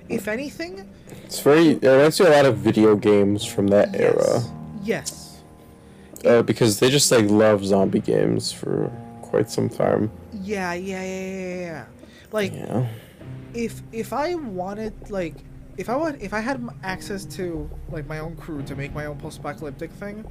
if 0.09 0.27
anything 0.27 0.87
It's 1.25 1.39
very. 1.39 1.71
It 1.81 1.83
reminds 1.87 2.19
me 2.19 2.25
a 2.27 2.29
lot 2.31 2.45
of 2.45 2.57
video 2.57 2.95
games 2.95 3.45
from 3.45 3.67
that 3.67 3.95
era. 3.95 4.41
yes 4.83 4.83
yes 4.83 5.19
Uh, 6.25 6.41
because 6.41 6.79
they 6.79 6.89
just 6.89 7.11
like 7.11 7.25
love 7.29 7.63
zombie 7.65 7.99
games 8.01 8.51
for 8.51 8.91
quite 9.21 9.49
some 9.49 9.69
time. 9.69 10.11
yeah 10.43 10.73
yeah 10.73 11.03
yeah 11.03 11.25
yeah, 11.27 11.55
yeah. 11.67 11.85
like 12.31 12.53
Yeah. 12.53 12.87
if 13.53 13.81
if 13.91 14.11
I 14.13 14.35
wanted 14.35 14.93
like 15.09 15.35
if 15.77 15.89
I 15.89 15.95
would 15.95 16.21
if 16.21 16.33
I 16.33 16.39
had 16.39 16.67
access 16.83 17.25
to 17.37 17.69
like 17.89 18.05
my 18.07 18.19
own 18.19 18.35
crew 18.35 18.61
to 18.63 18.75
make 18.75 18.93
my 18.93 19.05
own 19.05 19.17
post-apocalyptic 19.17 19.91
thing, 19.91 20.23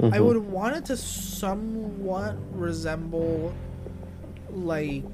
I 0.00 0.18
Mhm. 0.18 0.24
would 0.24 0.36
want 0.38 0.76
it 0.76 0.84
to 0.86 0.96
somewhat 0.96 2.36
resemble 2.52 3.52
like 4.50 5.04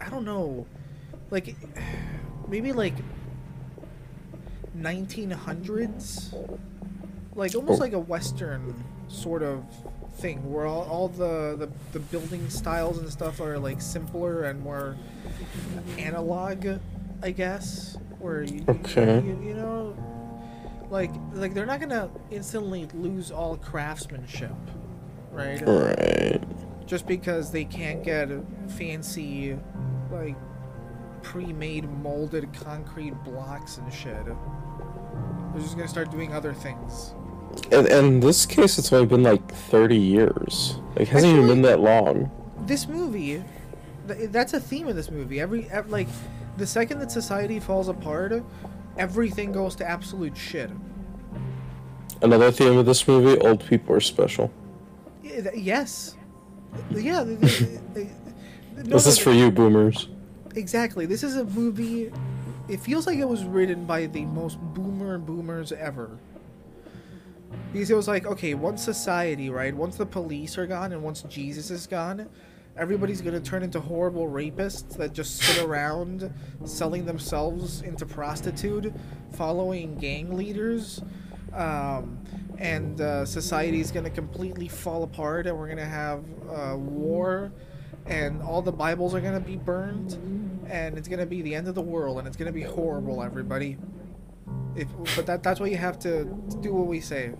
I 0.00 0.08
don't 0.10 0.24
know, 0.24 0.66
like 1.30 1.56
maybe 2.48 2.72
like 2.72 2.94
1900s, 4.76 6.34
like 7.34 7.54
almost 7.54 7.80
Oh. 7.80 7.84
like 7.84 7.92
a 7.94 7.98
western 7.98 8.74
sort 9.08 9.42
of 9.42 9.64
thing 10.18 10.50
where 10.52 10.66
all, 10.66 10.82
all 10.82 11.08
the, 11.08 11.56
the 11.58 11.68
the 11.92 12.00
building 12.00 12.48
styles 12.48 12.98
and 12.98 13.08
stuff 13.10 13.40
are 13.40 13.58
like 13.58 13.80
simpler 13.80 14.44
and 14.44 14.60
more 14.62 14.96
analog, 15.98 16.66
I 17.22 17.30
guess. 17.30 17.96
Where 18.18 18.42
you, 18.42 18.64
Okay. 18.68 19.20
you, 19.24 19.38
you 19.44 19.54
know, 19.54 19.96
like 20.90 21.10
like 21.34 21.54
they're 21.54 21.66
not 21.66 21.80
gonna 21.80 22.08
instantly 22.30 22.86
lose 22.94 23.30
all 23.30 23.56
craftsmanship, 23.56 24.52
right? 25.32 25.62
Uh, 25.66 25.94
right. 25.96 26.86
Just 26.86 27.06
because 27.06 27.50
they 27.50 27.64
can't 27.64 28.02
get 28.04 28.28
fancy, 28.68 29.58
like 30.10 30.36
pre-made 31.22 31.90
molded 32.02 32.52
concrete 32.54 33.14
blocks 33.24 33.78
and 33.78 33.92
shit. 33.92 34.24
They're 34.24 35.62
just 35.62 35.76
gonna 35.76 35.88
start 35.88 36.10
doing 36.10 36.32
other 36.32 36.54
things. 36.54 37.14
And, 37.72 37.86
and 37.88 38.06
in 38.06 38.20
this 38.20 38.46
case, 38.46 38.78
it's 38.78 38.92
only 38.92 39.06
been 39.06 39.22
like 39.22 39.50
30 39.50 39.96
years. 39.96 40.78
Like, 40.96 41.08
hasn't 41.08 41.32
even 41.32 41.46
been 41.48 41.62
that 41.62 41.80
long. 41.80 42.30
this 42.66 42.86
movie 42.86 43.42
th- 44.08 44.30
that's 44.30 44.52
a 44.54 44.60
theme 44.60 44.86
of 44.88 44.94
this 44.96 45.10
movie 45.10 45.40
every, 45.40 45.68
ev 45.70 45.90
like 45.90 46.08
the 46.56 46.66
second 46.66 46.98
that 46.98 47.10
society 47.10 47.60
falls 47.60 47.88
apart 47.88 48.42
everything 48.98 49.52
goes 49.52 49.74
to 49.76 49.88
absolute 49.88 50.36
shit 50.36 50.70
Another 52.22 52.50
theme 52.50 52.78
of 52.78 52.86
this 52.86 53.06
movie 53.06 53.38
old 53.46 53.62
people 53.66 53.94
are 53.94 54.00
special. 54.00 54.50
Yes 55.22 56.16
yeah 56.90 57.24
th- 57.24 57.40
th- 57.40 57.58
th- 57.58 57.78
th- 57.94 58.08
no, 58.76 58.82
this 58.82 59.06
is 59.06 59.18
for 59.18 59.32
you, 59.32 59.50
boomers. 59.50 60.08
exactly 60.54 61.06
this 61.06 61.22
is 61.22 61.36
a 61.36 61.44
movie 61.44 62.12
it 62.68 62.80
feels 62.80 63.06
like 63.06 63.18
it 63.18 63.28
was 63.28 63.44
written 63.44 63.84
by 63.86 64.06
the 64.06 64.24
most 64.26 64.58
boomer 64.74 65.18
boomers 65.18 65.72
ever 65.72 66.18
because 67.72 67.90
it 67.90 67.94
was 67.94 68.08
like 68.08 68.26
okay 68.26 68.54
once 68.54 68.82
society 68.84 69.48
right 69.50 69.74
once 69.74 69.96
the 69.96 70.04
police 70.06 70.58
are 70.58 70.66
gone 70.66 70.92
and 70.92 71.02
once 71.02 71.22
jesus 71.22 71.70
is 71.70 71.86
gone 71.86 72.28
everybody's 72.76 73.20
gonna 73.20 73.40
turn 73.40 73.62
into 73.62 73.80
horrible 73.80 74.26
rapists 74.28 74.96
that 74.96 75.12
just 75.12 75.38
sit 75.38 75.64
around 75.64 76.32
selling 76.64 77.06
themselves 77.06 77.82
into 77.82 78.04
prostitute 78.04 78.92
following 79.32 79.96
gang 79.96 80.36
leaders 80.36 81.00
um, 81.54 82.18
and 82.58 83.00
uh, 83.00 83.24
society's 83.24 83.90
gonna 83.90 84.10
completely 84.10 84.68
fall 84.68 85.02
apart 85.02 85.46
and 85.46 85.56
we're 85.58 85.68
gonna 85.68 85.84
have 85.84 86.22
uh, 86.50 86.76
war 86.76 87.50
and 88.06 88.42
all 88.42 88.60
the 88.62 88.72
bibles 88.72 89.14
are 89.14 89.20
gonna 89.20 89.40
be 89.40 89.56
burned 89.56 90.12
and 90.68 90.98
it's 90.98 91.08
gonna 91.08 91.26
be 91.26 91.42
the 91.42 91.54
end 91.54 91.68
of 91.68 91.74
the 91.74 91.82
world 91.82 92.18
and 92.18 92.26
it's 92.28 92.36
gonna 92.36 92.52
be 92.52 92.62
horrible 92.62 93.22
everybody 93.22 93.76
if, 94.74 94.88
but 95.16 95.24
that, 95.26 95.42
that's 95.42 95.58
why 95.60 95.66
you 95.66 95.76
have 95.78 95.98
to 96.00 96.24
do 96.60 96.74
what 96.74 96.86
we 96.86 97.00
say 97.00 97.32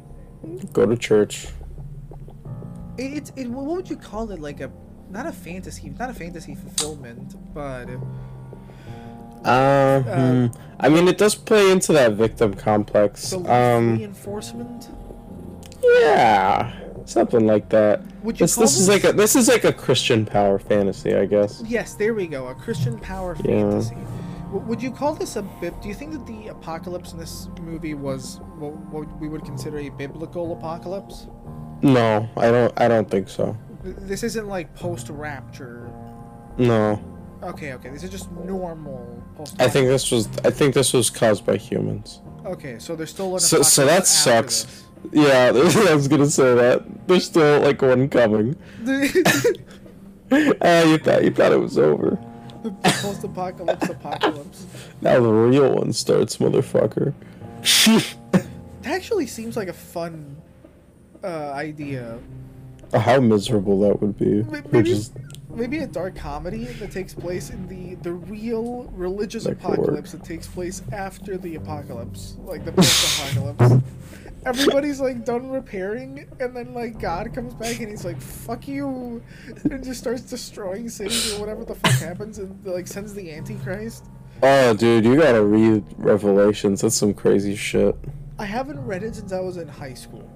Go 0.73 0.87
to 0.87 0.97
church. 0.97 1.49
it, 2.97 3.13
it's 3.13 3.33
it, 3.37 3.49
what 3.49 3.67
would 3.67 3.91
you 3.91 3.97
call 3.97 4.31
it 4.31 4.41
like 4.41 4.61
a 4.61 4.71
not 5.11 5.27
a 5.27 5.33
fantasy 5.33 5.91
not 5.99 6.11
a 6.11 6.15
fantasy 6.15 6.55
fulfillment 6.55 7.35
but 7.55 7.87
Uh, 9.45 10.01
hmm. 10.03 10.47
I 10.81 10.89
mean, 10.89 11.07
it 11.09 11.19
does 11.19 11.35
play 11.37 11.71
into 11.71 11.93
that 11.93 12.13
victim 12.15 12.53
complex. 12.55 13.33
Um, 13.33 13.97
reinforcement 13.99 14.89
yeah, 16.01 16.73
something 17.05 17.47
like 17.47 17.69
that. 17.69 18.01
Would 18.25 18.41
you 18.41 18.45
this 18.47 18.55
call 18.57 18.65
this 18.65 18.77
is 18.79 18.89
like 18.89 19.05
a 19.05 19.13
this 19.13 19.37
is 19.37 19.47
like 19.49 19.65
a 19.65 19.73
Christian 19.73 20.27
power 20.27 20.59
fantasy, 20.59 21.15
I 21.15 21.27
guess. 21.27 21.63
yes 21.67 21.95
there 21.95 22.13
we 22.15 22.27
go 22.27 22.49
a 22.49 22.55
christian 22.55 22.99
power 22.99 23.37
Yeah. 23.45 23.45
fantasy 23.71 23.95
W- 24.51 24.65
would 24.69 24.83
you 24.83 24.91
call 24.91 25.15
this 25.15 25.37
a 25.37 25.43
bib 25.61 25.81
do 25.81 25.89
you 25.89 25.95
think 25.95 26.11
that 26.13 26.27
the 26.27 26.49
apocalypse 26.49 27.13
in 27.13 27.19
this 27.19 27.49
movie 27.63 27.95
was 27.95 28.41
what, 28.59 28.73
what 28.93 29.21
we 29.21 29.29
would 29.29 29.45
consider 29.45 29.79
a 29.79 29.91
biblical 29.91 30.53
apocalypse 30.59 31.29
No, 31.83 32.29
I 32.37 32.51
don't. 32.51 32.73
I 32.85 32.89
don't 32.89 33.09
think 33.11 33.29
so. 33.29 33.55
Th- 33.87 33.97
this 34.11 34.23
isn't 34.23 34.49
like 34.49 34.75
post 34.75 35.09
rapture 35.09 35.89
No, 36.59 36.99
okay 37.43 37.73
okay 37.75 37.89
this 37.91 38.03
is 38.03 38.11
just 38.11 38.31
normal 38.33 39.23
post 39.37 39.55
I 39.61 39.69
think 39.69 39.87
this 39.89 40.11
was. 40.11 40.27
I 40.45 40.51
think 40.51 40.75
this 40.75 40.93
was 40.93 41.09
caused 41.11 41.47
by 41.47 41.57
humans. 41.57 42.21
okay 42.45 42.79
so 42.79 42.97
there's 42.97 43.11
still 43.11 43.39
So- 43.39 43.63
so 43.63 43.87
that 43.87 44.07
sucks. 44.07 44.83
Yeah, 45.13 45.53
I 45.91 45.95
was 45.95 46.09
gonna 46.09 46.27
say 46.29 46.55
that. 46.55 46.83
There's 47.07 47.27
still 47.27 47.61
like 47.61 47.81
one 47.81 48.09
coming. 48.09 48.57
this. 48.83 49.15
Ah, 50.33 50.83
you 50.83 50.99
thought 50.99 51.23
you 51.23 51.31
thought 51.31 51.53
it 51.53 51.61
was 51.61 51.79
over. 51.79 52.19
the 52.65 52.71
post-apocalypse 53.01 53.89
apocalypse 53.89 54.67
Now 55.01 55.21
the 55.21 55.33
real 55.33 55.77
one 55.77 55.93
starts, 55.93 56.39
motherfucker. 56.39 57.15
That 57.63 58.47
actually 58.85 59.29
seems 59.29 59.57
like 59.57 59.69
a 59.69 59.73
fun 59.73 60.37
uh, 61.23 61.53
idea. 61.53 62.19
How 62.95 63.21
miserable 63.21 63.81
that 63.81 64.01
would 64.01 64.19
be. 64.19 64.43
Maybe, 64.71 64.91
just 64.91 65.13
maybe 65.51 65.79
a 65.79 65.87
dark 65.87 66.15
comedy 66.15 66.65
that 66.65 66.93
takes 66.93 67.15
place 67.15 67.51
in 67.51 67.67
the 67.69 67.95
the 67.97 68.13
real 68.13 68.85
religious 68.93 69.47
work. 69.47 69.59
apocalypse 69.59 70.13
that 70.13 70.25
takes 70.25 70.47
place 70.47 70.83
after 70.93 71.37
the 71.37 71.57
apocalypse, 71.57 72.37
like 72.45 72.65
the 72.65 72.73
post-apocalypse. 72.73 73.83
Everybody's 74.47 75.01
like 75.01 75.25
done 75.25 75.51
repairing, 75.51 76.29
and 76.39 76.57
then 76.57 76.73
like 76.73 77.01
God 77.01 77.35
comes 77.35 77.55
back 77.55 77.81
and 77.81 77.89
he's 77.89 78.05
like, 78.05 78.21
"Fuck 78.21 78.69
you," 78.69 79.21
and 79.65 79.83
just 79.83 79.99
starts 80.01 80.23
destroying 80.23 80.89
cities 80.89 81.35
or 81.35 81.41
whatever 81.41 81.65
the 81.65 81.75
fuck 81.75 81.93
happens, 82.01 82.39
and 82.39 82.65
like 82.65 82.87
sends 82.87 83.13
the 83.13 83.33
Antichrist. 83.33 84.07
Oh, 84.43 84.75
dude, 84.75 85.05
you 85.05 85.17
gotta 85.17 85.43
read 85.43 85.85
Revelations. 85.97 86.83
That's 86.83 86.95
some 86.95 87.15
crazy 87.15 87.57
shit. 87.57 87.97
I 88.39 88.45
haven't 88.45 88.79
read 88.85 89.03
it 89.03 89.17
since 89.17 89.33
I 89.33 89.41
was 89.41 89.57
in 89.57 89.67
high 89.67 89.95
school, 89.95 90.31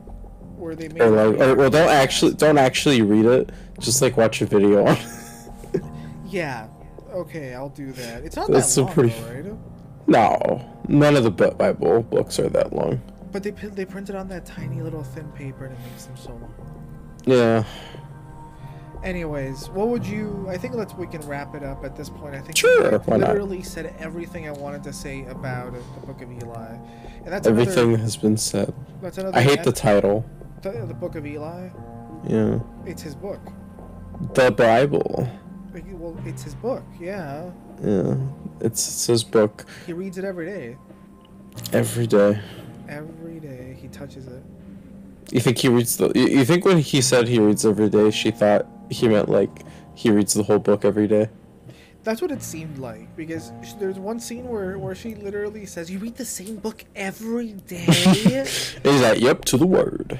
where 0.61 0.75
they 0.77 0.89
made. 0.89 1.01
Or 1.03 1.11
like, 1.11 1.41
or, 1.41 1.55
well, 1.57 1.71
don't 1.71 1.89
actually, 1.89 2.35
don't 2.35 2.59
actually 2.59 3.03
read 3.03 3.25
it. 3.25 3.51
Just 3.79 4.03
like 4.03 4.17
watch 4.17 4.41
a 4.43 4.47
video 4.47 4.87
on. 4.87 4.97
it. 4.97 5.83
Yeah. 6.29 6.69
Okay, 7.13 7.55
I'll 7.55 7.71
do 7.71 7.91
that. 7.91 8.23
It's 8.23 8.37
not 8.37 8.49
That's 8.51 8.73
that 8.77 8.83
long, 8.83 8.93
pretty- 8.93 9.15
though, 9.21 9.51
right? 9.51 9.59
no, 10.07 10.81
none 10.87 11.17
of 11.17 11.25
the 11.25 11.31
Bible 11.33 12.03
books 12.05 12.39
are 12.39 12.49
that 12.51 12.73
long. 12.73 13.01
But 13.33 13.43
they 13.43 13.51
they 13.51 13.85
printed 13.85 14.15
on 14.15 14.29
that 14.29 14.47
tiny 14.47 14.81
little 14.81 15.03
thin 15.03 15.27
paper 15.33 15.65
and 15.65 15.75
it 15.75 15.81
makes 15.91 16.05
them 16.05 16.17
so 16.17 16.31
long. 16.31 16.55
Yeah. 17.27 17.65
Anyways, 19.03 19.71
what 19.71 19.89
would 19.89 20.05
you? 20.07 20.47
I 20.49 20.57
think 20.59 20.75
let's 20.75 20.95
we 20.95 21.07
can 21.07 21.23
wrap 21.23 21.55
it 21.55 21.63
up 21.65 21.85
at 21.85 21.97
this 21.97 22.11
point. 22.11 22.35
I 22.35 22.41
think 22.41 22.57
Sure, 22.57 22.95
I've 22.95 23.07
why 23.09 23.17
not? 23.17 23.31
literally 23.31 23.63
said 23.63 23.95
everything 23.99 24.47
I 24.47 24.53
wanted 24.53 24.85
to 24.85 24.93
say 24.93 25.25
about 25.27 25.73
the 25.73 26.07
Book 26.07 26.21
of 26.21 26.31
Eli, 26.31 26.77
and 27.25 27.27
that's 27.27 27.47
Everything 27.49 27.89
Another, 27.95 28.03
has 28.03 28.17
been 28.19 28.37
said. 28.37 28.75
that's. 29.01 29.19
I 29.19 29.41
hate 29.41 29.65
the 29.65 29.73
title. 29.73 30.25
The, 30.63 30.85
the 30.87 30.95
Book 30.95 31.15
of 31.15 31.27
Eli. 31.27 31.69
Yeah. 32.27 32.59
It's 32.87 33.03
his 33.03 33.15
book. 33.15 33.41
The 34.35 34.51
Bible. 34.51 35.29
Well, 35.93 36.17
it's 36.27 36.43
his 36.43 36.55
book. 36.55 36.83
Yeah, 37.01 37.51
Yeah. 37.83 38.17
It's, 38.61 38.87
it's 38.89 39.07
his 39.07 39.25
book 39.25 39.65
he 39.87 39.93
reads 39.93 40.19
it 40.19 40.25
every 40.25 40.47
day. 40.47 40.77
every 41.73 42.07
day. 42.07 42.41
Every 42.89 43.39
day 43.39 43.77
he 43.81 43.89
touches 43.89 44.27
it. 44.27 44.43
You 45.31 45.41
think 45.41 45.59
he 45.59 45.69
reads 45.69 45.97
the? 45.97 46.11
You 46.15 46.45
think 46.45 46.65
when 46.65 46.79
he 46.79 47.01
said 47.01 47.29
he 47.29 47.39
reads 47.39 47.65
every 47.65 47.89
day, 47.89 48.11
she 48.11 48.33
thought 48.33 48.67
he 48.91 49.07
meant 49.09 49.29
like 49.29 49.65
he 49.95 50.11
reads 50.11 50.35
the 50.35 50.43
whole 50.43 50.59
book 50.59 50.85
every 50.85 51.07
day? 51.07 51.29
That's 52.03 52.21
what 52.21 52.31
it 52.33 52.43
seemed 52.43 52.79
like 52.79 53.15
because 53.15 53.53
there's 53.79 53.99
one 53.99 54.19
scene 54.19 54.49
where 54.49 54.77
where 54.79 54.95
she 54.95 55.15
literally 55.15 55.67
says, 55.67 55.91
"You 55.91 55.99
read 56.01 56.17
the 56.17 56.25
same 56.25 56.57
book 56.57 56.85
every 56.97 57.53
day." 57.53 57.85
He's 57.85 59.03
like, 59.03 59.21
"Yep, 59.21 59.45
to 59.47 59.57
the 59.57 59.67
word." 59.67 60.19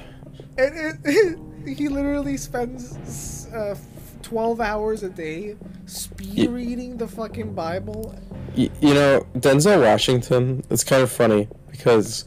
And 0.57 0.97
it, 1.05 1.39
he 1.77 1.87
literally 1.87 2.37
spends 2.37 3.47
uh, 3.53 3.75
12 4.23 4.61
hours 4.61 5.03
a 5.03 5.09
day 5.09 5.55
speed 5.85 6.49
reading 6.49 6.97
the 6.97 7.07
fucking 7.07 7.53
Bible. 7.53 8.15
Y- 8.55 8.69
you 8.81 8.93
know, 8.93 9.25
Denzel 9.35 9.81
Washington. 9.81 10.63
It's 10.69 10.83
kind 10.83 11.01
of 11.03 11.11
funny 11.11 11.47
because 11.69 12.25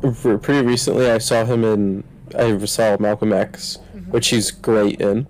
pretty 0.00 0.66
recently 0.66 1.10
I 1.10 1.18
saw 1.18 1.44
him 1.44 1.64
in. 1.64 2.04
I 2.36 2.56
saw 2.64 2.96
Malcolm 2.98 3.32
X, 3.32 3.78
which 4.08 4.28
he's 4.28 4.50
great 4.50 5.00
in, 5.00 5.26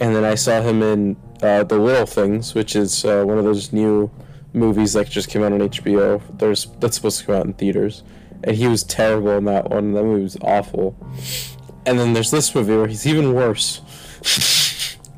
and 0.00 0.14
then 0.14 0.24
I 0.24 0.34
saw 0.34 0.60
him 0.60 0.82
in 0.82 1.16
uh, 1.42 1.64
The 1.64 1.78
Little 1.78 2.06
Things, 2.06 2.54
which 2.54 2.76
is 2.76 3.04
uh, 3.04 3.24
one 3.24 3.38
of 3.38 3.44
those 3.44 3.72
new 3.72 4.10
movies 4.52 4.92
that 4.92 5.08
just 5.08 5.28
came 5.30 5.42
out 5.42 5.52
on 5.52 5.60
HBO. 5.60 6.20
There's 6.38 6.66
that's 6.80 6.96
supposed 6.96 7.20
to 7.20 7.26
come 7.26 7.34
out 7.34 7.46
in 7.46 7.54
theaters, 7.54 8.02
and 8.46 8.56
he 8.56 8.66
was 8.68 8.82
terrible 8.84 9.32
in 9.38 9.44
that 9.46 9.70
one. 9.70 9.92
That 9.92 10.04
movie 10.04 10.22
was 10.22 10.36
awful. 10.42 10.96
And 11.86 11.98
then 11.98 12.12
there's 12.12 12.30
this 12.30 12.54
movie 12.54 12.76
where 12.76 12.86
he's 12.86 13.06
even 13.06 13.34
worse. 13.34 13.80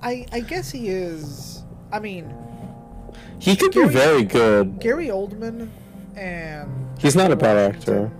I 0.02 0.26
I 0.32 0.40
guess 0.40 0.70
he 0.70 0.88
is. 0.88 1.62
I 1.92 2.00
mean, 2.00 2.32
he 3.38 3.56
could 3.56 3.72
be 3.72 3.86
very 3.86 4.24
good. 4.24 4.80
Gary 4.80 5.08
Oldman 5.08 5.68
and 6.16 6.70
He's 6.98 7.14
not 7.14 7.30
a 7.30 7.36
bad 7.36 7.74
actor. 7.74 8.10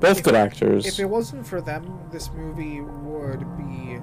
Both 0.00 0.18
If- 0.18 0.24
good 0.24 0.34
actors. 0.34 0.86
If 0.86 0.98
it 0.98 1.04
wasn't 1.04 1.46
for 1.46 1.60
them, 1.60 2.00
this 2.10 2.30
movie 2.32 2.80
would 2.80 3.40
be 3.56 3.98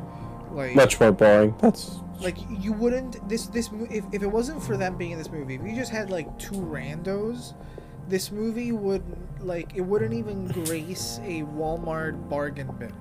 like 0.52 0.76
much 0.76 1.00
more 1.00 1.12
boring. 1.12 1.56
That's 1.60 2.00
like 2.20 2.38
you 2.50 2.72
wouldn't 2.74 3.28
this 3.28 3.48
this 3.48 3.70
if, 3.90 4.06
if 4.14 4.24
it 4.24 4.32
wasn't 4.32 4.64
for 4.64 4.78
them 4.78 4.98
being 4.98 5.12
in 5.12 5.18
this 5.18 5.30
movie 5.30 5.56
if 5.56 5.62
you 5.64 5.76
just 5.76 5.92
had 5.92 6.10
like 6.10 6.38
two 6.40 6.56
randos 6.56 7.54
this 8.14 8.32
movie 8.32 8.72
would 8.72 9.02
like 9.40 9.76
it 9.76 9.82
wouldn't 9.82 10.14
even 10.14 10.46
grace 10.66 11.20
a 11.24 11.42
walmart 11.58 12.16
bargain 12.30 12.70
bin 12.80 12.94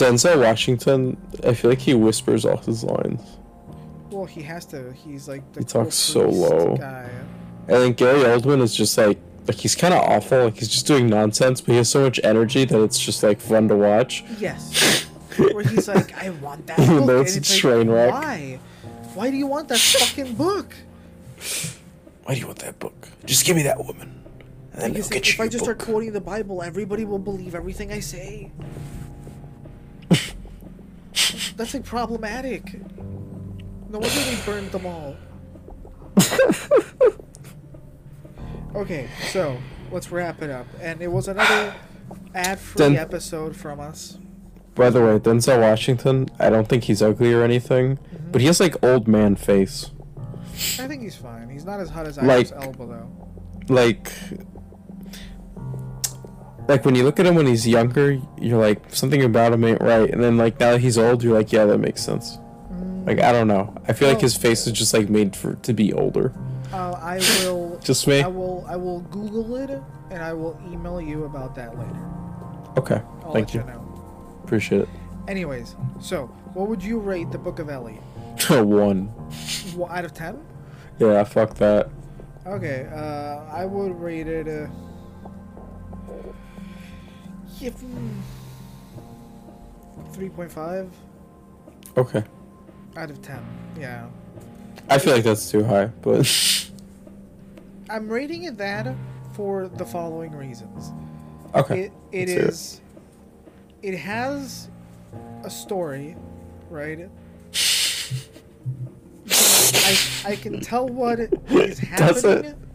Denzel 0.00 0.40
Washington. 0.42 1.16
I 1.44 1.52
feel 1.54 1.70
like 1.70 1.78
he 1.80 1.92
whispers 1.94 2.44
all 2.46 2.56
his 2.56 2.82
lines, 2.84 3.20
well 4.10 4.24
he 4.24 4.40
has 4.42 4.64
to 4.72 4.94
he's 4.94 5.28
like 5.28 5.44
the 5.52 5.60
He 5.60 5.66
talks 5.66 5.94
so 5.94 6.22
low. 6.28 6.76
guy 6.76 7.10
and 7.68 7.76
then 7.82 7.92
Gary 7.92 8.20
Oldman 8.32 8.60
is 8.62 8.74
just 8.74 8.96
like 8.96 9.18
like 9.46 9.58
he's 9.58 9.74
kind 9.74 9.92
of 9.92 10.00
awful. 10.00 10.44
Like 10.44 10.56
he's 10.58 10.68
just 10.68 10.86
doing 10.86 11.06
nonsense, 11.08 11.60
but 11.60 11.72
he 11.72 11.76
has 11.78 11.90
so 11.90 12.00
much 12.02 12.18
energy 12.24 12.64
that 12.64 12.80
it's 12.82 12.98
just 12.98 13.22
like 13.22 13.40
fun 13.40 13.68
to 13.68 13.76
watch. 13.76 14.24
yes 14.38 15.04
where 15.54 15.64
he's 15.64 15.86
like 15.88 16.12
i 16.24 16.28
want 16.30 16.66
that 16.66 16.78
Even 16.84 16.98
book 16.98 17.06
though 17.06 17.18
and 17.18 17.26
it's 17.26 17.36
a 17.36 17.38
it's 17.38 17.50
like, 17.50 17.60
train 17.60 17.90
wreck. 17.90 18.12
why 18.12 18.58
why 19.14 19.30
do 19.30 19.36
you 19.36 19.46
want 19.46 19.68
that 19.68 19.78
fucking 19.78 20.34
book 20.34 20.74
Why 22.24 22.34
do 22.34 22.40
you 22.40 22.46
want 22.46 22.58
that 22.60 22.78
book? 22.78 23.08
Just 23.24 23.44
give 23.46 23.56
me 23.56 23.62
that 23.64 23.78
woman, 23.78 24.19
and 24.74 24.94
then 24.94 24.96
if 24.96 25.40
i 25.40 25.48
just 25.48 25.64
start 25.64 25.78
quoting 25.78 26.12
the 26.12 26.20
bible 26.20 26.62
everybody 26.62 27.04
will 27.04 27.18
believe 27.18 27.54
everything 27.54 27.92
i 27.92 28.00
say 28.00 28.50
That's 31.56 31.74
like 31.74 31.84
problematic. 31.84 32.74
No 33.90 33.98
wonder 33.98 34.08
they 34.08 34.38
burned 34.46 34.72
them 34.72 34.86
all. 34.86 35.16
Okay, 38.74 39.08
so 39.30 39.56
let's 39.90 40.10
wrap 40.10 40.42
it 40.42 40.50
up. 40.50 40.66
And 40.80 41.02
it 41.02 41.08
was 41.08 41.28
another 41.28 41.74
ad-free 42.34 42.78
Then- 42.78 42.96
episode 42.96 43.56
from 43.56 43.80
us. 43.80 44.18
By 44.74 44.88
the 44.90 45.00
way, 45.02 45.18
Denzel 45.18 45.60
Washington. 45.60 46.28
I 46.38 46.48
don't 46.48 46.68
think 46.68 46.84
he's 46.84 47.02
ugly 47.02 47.34
or 47.34 47.42
anything, 47.42 47.96
Mm-hmm. 47.96 48.30
but 48.32 48.40
he 48.40 48.46
has 48.46 48.60
like 48.60 48.82
old 48.82 49.06
man 49.08 49.36
face. 49.36 49.90
I 50.78 50.86
think 50.86 51.02
he's 51.02 51.16
fine. 51.16 51.50
He's 51.50 51.64
not 51.64 51.80
as 51.80 51.90
hot 51.90 52.06
as 52.06 52.16
Like- 52.18 52.46
Idris 52.46 52.64
Elba 52.64 52.86
though. 52.86 53.10
like 53.68 54.12
like 56.70 56.84
when 56.84 56.94
you 56.94 57.04
look 57.04 57.18
at 57.20 57.26
him 57.26 57.34
when 57.34 57.46
he's 57.46 57.66
younger 57.66 58.18
you're 58.38 58.60
like 58.60 58.80
something 58.94 59.22
about 59.24 59.52
him 59.52 59.64
ain't 59.64 59.80
right 59.80 60.08
and 60.10 60.22
then 60.22 60.36
like 60.36 60.58
now 60.60 60.72
that 60.72 60.80
he's 60.80 60.96
old 60.96 61.22
you're 61.22 61.34
like 61.36 61.52
yeah 61.52 61.64
that 61.64 61.78
makes 61.78 62.00
sense 62.02 62.38
like 63.06 63.18
i 63.20 63.32
don't 63.32 63.48
know 63.48 63.74
i 63.88 63.92
feel 63.92 64.08
like 64.08 64.20
his 64.20 64.36
face 64.36 64.66
is 64.66 64.72
just 64.72 64.92
like 64.94 65.08
made 65.08 65.34
for 65.34 65.54
to 65.66 65.72
be 65.72 65.92
older 65.92 66.32
Uh, 66.72 66.94
I 67.02 67.18
will. 67.42 67.80
Just 67.90 68.06
me? 68.06 68.22
I 68.22 68.28
will. 68.28 68.64
I 68.68 68.76
will 68.76 69.00
Google 69.10 69.56
it 69.56 69.70
and 70.12 70.22
I 70.22 70.32
will 70.32 70.54
email 70.72 71.00
you 71.00 71.24
about 71.24 71.56
that 71.56 71.70
later. 71.76 71.98
okay 72.78 73.00
I'll 73.24 73.32
thank 73.34 73.46
let 73.50 73.54
you 73.54 73.60
you 73.60 73.66
know. 73.66 73.82
appreciate 74.44 74.82
it. 74.82 74.88
Anyways, 75.26 75.74
so 76.00 76.26
what 76.54 76.68
would 76.68 76.82
you 76.90 77.00
rate 77.00 77.32
the 77.32 77.38
Book 77.38 77.58
of 77.58 77.68
Eli? 77.68 77.96
it 78.38 78.66
one 78.86 79.06
One 79.74 79.90
out 79.90 80.04
of 80.04 80.14
ten? 80.14 80.38
yeah 81.02 81.24
fuck 81.24 81.54
that 81.58 81.90
Okay, 82.46 82.86
uh, 82.94 83.42
I 83.60 83.66
would 83.66 83.94
rate 84.00 84.28
it. 84.28 84.46
Uh, 84.46 84.68
yeah, 87.60 87.70
three 90.12 90.28
point 90.28 90.50
five 90.50 90.90
okay 91.96 92.24
out 92.96 93.10
of 93.10 93.20
ten. 93.22 93.44
Yeah, 93.78 94.06
i 94.88 94.98
feel 94.98 95.12
like 95.14 95.24
that's 95.24 95.50
too 95.50 95.64
high 95.64 95.86
but 96.02 96.26
I'm 97.90 98.08
rating 98.08 98.44
it 98.44 98.56
that 98.58 98.94
for 99.34 99.68
the 99.68 99.84
following 99.84 100.32
reasons. 100.32 100.92
okay 101.54 101.84
It 101.84 101.92
it 102.12 102.28
is. 102.28 102.80
It 103.82 103.96
has 103.96 104.68
a 105.42 105.50
story, 105.50 106.16
right? 106.68 107.08
I 109.30 109.98
I 110.24 110.36
can 110.36 110.60
tell 110.60 110.86
what 110.88 111.18
is 111.20 111.78
happening. 111.90 112.14
Does 112.14 112.24
it? 112.24 112.44
happening. 112.44 112.66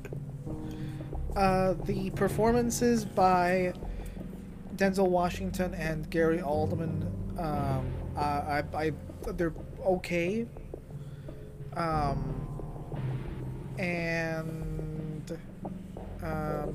Uh, 1.36 1.74
the 1.86 2.10
performances 2.12 3.06
by 3.06 3.74
Denzel 4.76 5.08
Washington 5.08 5.74
and 5.74 6.10
Gary 6.10 6.40
Oldman, 6.40 7.04
um, 7.40 7.92
I, 8.16 8.22
I, 8.22 8.64
I 8.74 8.92
they're 9.34 9.54
okay. 9.86 10.48
Um, 11.76 12.34
and 13.78 15.38
um, 16.24 16.74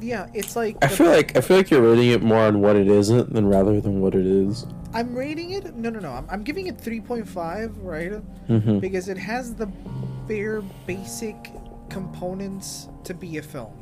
yeah, 0.00 0.28
it's 0.34 0.56
like 0.56 0.76
i 0.82 0.88
feel 0.88 1.10
like 1.10 1.36
i 1.36 1.40
feel 1.42 1.58
like 1.58 1.70
you're 1.70 1.82
rating 1.82 2.10
it 2.10 2.22
more 2.22 2.40
on 2.40 2.60
what 2.60 2.74
it 2.74 2.88
isn't 2.88 3.32
than 3.32 3.46
rather 3.46 3.80
than 3.80 4.00
what 4.00 4.14
it 4.14 4.26
is 4.26 4.66
I'm 4.92 5.14
rating 5.14 5.50
it. 5.50 5.76
No, 5.76 5.90
no, 5.90 6.00
no. 6.00 6.10
I'm, 6.10 6.26
I'm 6.28 6.42
giving 6.42 6.66
it 6.66 6.78
3.5, 6.78 7.76
right? 7.82 8.12
mm-hmm. 8.48 8.78
Because 8.80 9.08
it 9.08 9.16
has 9.16 9.54
the 9.54 9.66
bare 10.26 10.62
basic 10.86 11.52
components 11.88 12.88
to 13.04 13.14
be 13.14 13.38
a 13.38 13.42
film. 13.42 13.72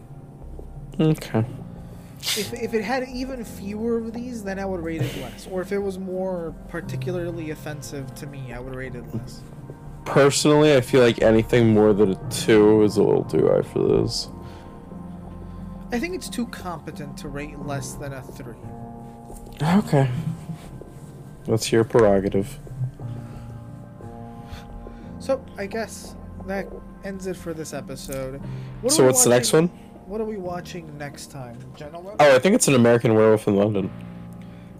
Okay 1.01 1.45
If, 2.37 2.53
if 2.53 2.75
it 2.75 2.83
had 2.83 3.09
even 3.09 3.45
fewer 3.45 3.99
of 3.99 4.13
these, 4.13 4.45
then 4.45 4.59
I 4.59 4.65
would 4.67 4.81
rate 4.83 5.03
it 5.03 5.17
less. 5.19 5.47
Or 5.47 5.63
if 5.63 5.73
it 5.73 5.79
was 5.79 5.99
more 5.99 6.55
particularly 6.69 7.51
offensive 7.51 8.15
to 8.17 8.27
me, 8.27 8.53
I 8.53 8.59
would 8.61 8.75
rate 8.75 8.95
it 8.95 9.05
less. 9.15 9.43
Personally, 10.05 10.75
I 10.77 10.81
feel 10.81 11.03
like 11.03 11.23
anything 11.23 11.75
more 11.75 11.93
than 11.93 12.13
a 12.13 12.31
two 12.31 12.83
is 12.83 12.97
a 12.97 13.03
little 13.03 13.25
too 13.25 13.49
high 13.49 13.63
for 13.63 13.81
this. 13.87 14.29
I 15.93 15.99
think 15.99 16.15
it's 16.15 16.29
too 16.29 16.47
competent 16.49 17.17
to 17.19 17.29
rate 17.29 17.59
less 17.61 17.95
than 17.95 18.13
a 18.13 18.23
3. 18.23 18.55
Okay. 19.63 20.11
That's 21.47 21.73
your 21.73 21.85
prerogative. 21.85 22.59
So 25.19 25.45
I 25.57 25.67
guess 25.67 26.15
that 26.47 26.67
ends 27.05 27.27
it 27.27 27.37
for 27.37 27.55
this 27.55 27.73
episode. 27.75 28.41
What 28.81 28.93
So 28.93 29.03
we 29.03 29.09
what's 29.09 29.25
the 29.25 29.31
next 29.31 29.53
one? 29.53 29.71
What 30.09 30.23
are 30.23 30.25
we 30.25 30.39
watching 30.39 30.97
next 30.97 31.31
time, 31.31 31.59
gentlemen? 31.77 32.15
Oh, 32.19 32.35
I 32.35 32.39
think 32.39 32.55
it's 32.55 32.67
an 32.67 32.75
American 32.75 33.15
Werewolf 33.15 33.47
in 33.47 33.57
London. 33.57 33.91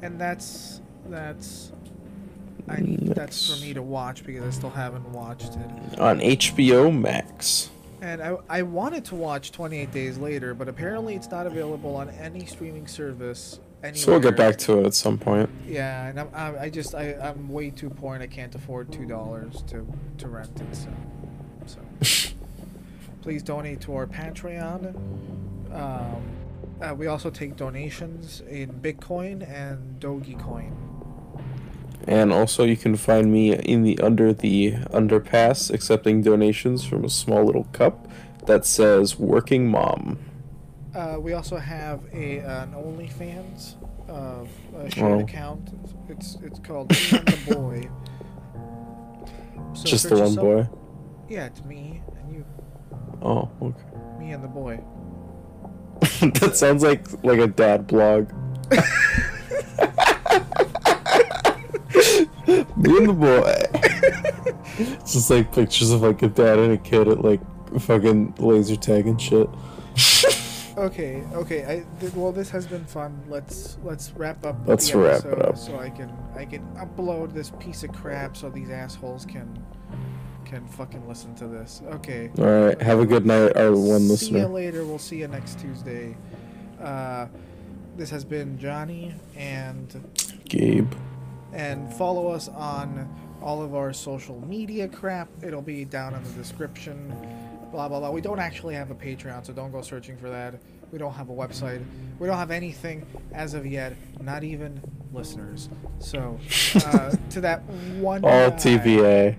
And 0.01 0.19
that's 0.19 0.81
that's 1.11 1.71
I 2.67 2.77
mm, 2.77 2.87
need 2.87 3.15
that's 3.15 3.55
for 3.55 3.63
me 3.63 3.75
to 3.75 3.83
watch 3.83 4.25
because 4.25 4.43
I 4.43 4.51
still 4.51 4.71
haven't 4.71 5.07
watched 5.11 5.53
it. 5.53 6.01
on 6.01 6.21
HBO 6.21 6.99
Max. 6.99 7.69
And 8.01 8.23
I, 8.23 8.37
I 8.49 8.63
wanted 8.63 9.05
to 9.07 9.17
watch 9.17 9.53
28 9.53 9.93
Days 9.93 10.17
Later, 10.17 10.55
but 10.55 10.67
apparently 10.67 11.15
it's 11.15 11.31
not 11.31 11.47
available 11.47 11.95
on 11.97 12.09
any 12.09 12.47
streaming 12.47 12.87
service 12.87 13.61
anywhere. 13.83 13.97
So 13.97 14.13
we'll 14.13 14.21
get 14.21 14.37
back 14.37 14.57
to 14.59 14.79
it 14.79 14.87
at 14.87 14.95
some 14.95 15.19
point. 15.19 15.51
Yeah, 15.67 16.07
and 16.07 16.21
I'm, 16.21 16.31
I'm 16.33 16.59
I 16.59 16.71
just 16.71 16.95
I 16.95 17.13
I'm 17.21 17.51
way 17.51 17.69
too 17.69 17.91
poor 17.91 18.15
and 18.15 18.23
I 18.23 18.29
can't 18.29 18.55
afford 18.55 18.91
two 18.91 19.05
dollars 19.05 19.63
to 19.67 19.87
to 20.17 20.29
rent 20.29 20.59
it. 20.59 20.75
So 20.75 21.81
so 22.01 22.28
please 23.29 23.43
donate 23.43 23.79
to 23.79 23.95
our 23.95 24.07
Patreon. 24.07 24.95
Um, 25.71 26.23
uh, 26.81 26.95
we 26.95 27.09
also 27.09 27.29
take 27.29 27.57
donations 27.57 28.41
in 28.49 28.73
Bitcoin 28.81 29.47
and 29.47 30.01
Dogecoin. 30.01 30.73
And 32.07 32.33
also, 32.33 32.65
you 32.65 32.75
can 32.79 32.97
find 32.97 33.31
me 33.31 33.55
in 33.55 33.83
the 33.83 34.01
under 34.01 34.33
the 34.33 34.73
underpass 34.95 35.71
accepting 35.71 36.23
donations 36.23 36.87
from 36.87 37.05
a 37.05 37.11
small 37.11 37.45
little 37.45 37.65
cup 37.65 38.09
that 38.47 38.65
says 38.65 39.19
"Working 39.19 39.69
Mom." 39.71 40.19
Uh, 40.95 41.19
we 41.21 41.35
also 41.35 41.59
have 41.59 42.01
a 42.15 42.39
an 42.39 42.73
OnlyFans 42.73 43.75
uh, 44.09 44.47
a 44.79 44.91
shared 44.91 45.13
Oh. 45.13 45.21
account. 45.21 45.69
It's 46.09 46.39
it's 46.43 46.61
called 46.61 46.89
the 46.89 47.45
Boy. 47.55 47.91
So 49.75 49.85
Just 49.85 50.09
the 50.09 50.19
one 50.19 50.35
boy. 50.35 50.67
Yeah, 51.29 51.45
it's 51.45 51.63
me 51.63 52.01
and 52.19 52.35
you, 52.35 52.45
Oh, 53.23 53.51
okay. 53.61 53.79
me 54.19 54.33
and 54.33 54.43
the 54.43 54.49
boy. 54.49 54.81
that 56.21 56.57
sounds 56.57 56.83
like 56.83 57.07
like 57.25 57.39
a 57.39 57.49
dad 57.49 57.87
blog. 57.87 58.31
Me 62.79 62.97
and 62.97 63.09
the 63.09 63.13
boy. 63.13 63.55
it's 64.79 65.13
just 65.13 65.31
like 65.31 65.53
pictures 65.53 65.91
of 65.91 66.03
like 66.03 66.23
a 66.23 66.29
dad 66.29 66.59
and 66.59 66.73
a 66.73 66.79
kid 66.79 67.09
at 67.09 67.23
like 67.23 67.41
fucking 67.81 68.35
laser 68.39 68.77
tag 68.77 69.07
and 69.07 69.21
shit. 69.21 69.49
Okay, 70.79 71.25
okay. 71.33 71.65
I 71.65 71.99
th- 71.99 72.15
well, 72.15 72.31
this 72.31 72.51
has 72.51 72.65
been 72.65 72.85
fun. 72.85 73.21
Let's 73.29 73.79
let's 73.83 74.13
wrap 74.13 74.47
up. 74.47 74.59
Let's 74.65 74.89
the 74.89 74.99
wrap 74.99 75.25
it 75.25 75.43
up. 75.43 75.59
So 75.59 75.77
I 75.77 75.91
can 75.91 76.17
I 76.37 76.45
can 76.45 76.63
upload 76.77 77.33
this 77.33 77.51
piece 77.59 77.83
of 77.83 77.93
crap 77.93 78.37
so 78.37 78.49
these 78.49 78.71
assholes 78.71 79.25
can 79.27 79.59
can 80.49 80.67
fucking 80.69 81.07
listen 81.07 81.35
to 81.37 81.47
this. 81.47 81.83
Okay. 81.95 82.31
All 82.39 82.45
right. 82.67 82.81
Have 82.81 83.01
a 83.01 83.07
good 83.07 83.27
night, 83.27 83.57
our 83.57 83.73
one 83.73 84.01
See 84.01 84.09
listener. 84.09 84.39
you 84.41 84.47
later. 84.47 84.85
We'll 84.85 84.99
see 84.99 85.17
you 85.19 85.29
next 85.29 85.59
Tuesday. 85.61 86.17
Uh, 86.83 87.27
this 87.97 88.11
has 88.11 88.25
been 88.25 88.59
Johnny, 88.59 89.15
and 89.37 90.11
Gabe. 90.49 90.93
and 91.53 91.93
follow 91.95 92.29
us 92.29 92.49
on 92.49 93.09
all 93.43 93.63
of 93.63 93.75
our 93.75 93.93
social 93.93 94.41
media 94.47 94.89
crap. 94.89 95.29
It'll 95.43 95.63
be 95.63 95.85
down 95.85 96.15
in 96.15 96.23
the 96.23 96.31
description. 96.31 97.13
Blah 97.73 97.89
blah 97.89 97.99
blah. 98.01 98.11
We 98.11 98.21
don't 98.21 98.39
actually 98.39 98.75
have 98.75 98.91
a 98.91 98.95
Patreon, 98.95 99.45
so 99.45 99.53
don't 99.53 99.73
go 99.73 99.83
searching 99.83 100.17
for 100.17 100.31
that. 100.31 100.55
We 100.93 100.99
don't 100.99 101.13
have 101.13 101.29
a 101.29 101.35
website. 101.35 101.85
We 102.19 102.27
don't 102.27 102.39
have 102.39 102.51
anything 102.51 103.05
as 103.33 103.53
of 103.53 103.67
yet. 103.67 103.95
Not 104.23 104.43
even 104.45 104.81
listeners. 105.13 105.69
So 105.99 106.39
uh, 106.87 107.15
to 107.31 107.41
that 107.43 107.63
one. 108.01 108.25
All 108.25 108.51
guy- 108.51 108.57
TVA. 108.57 109.37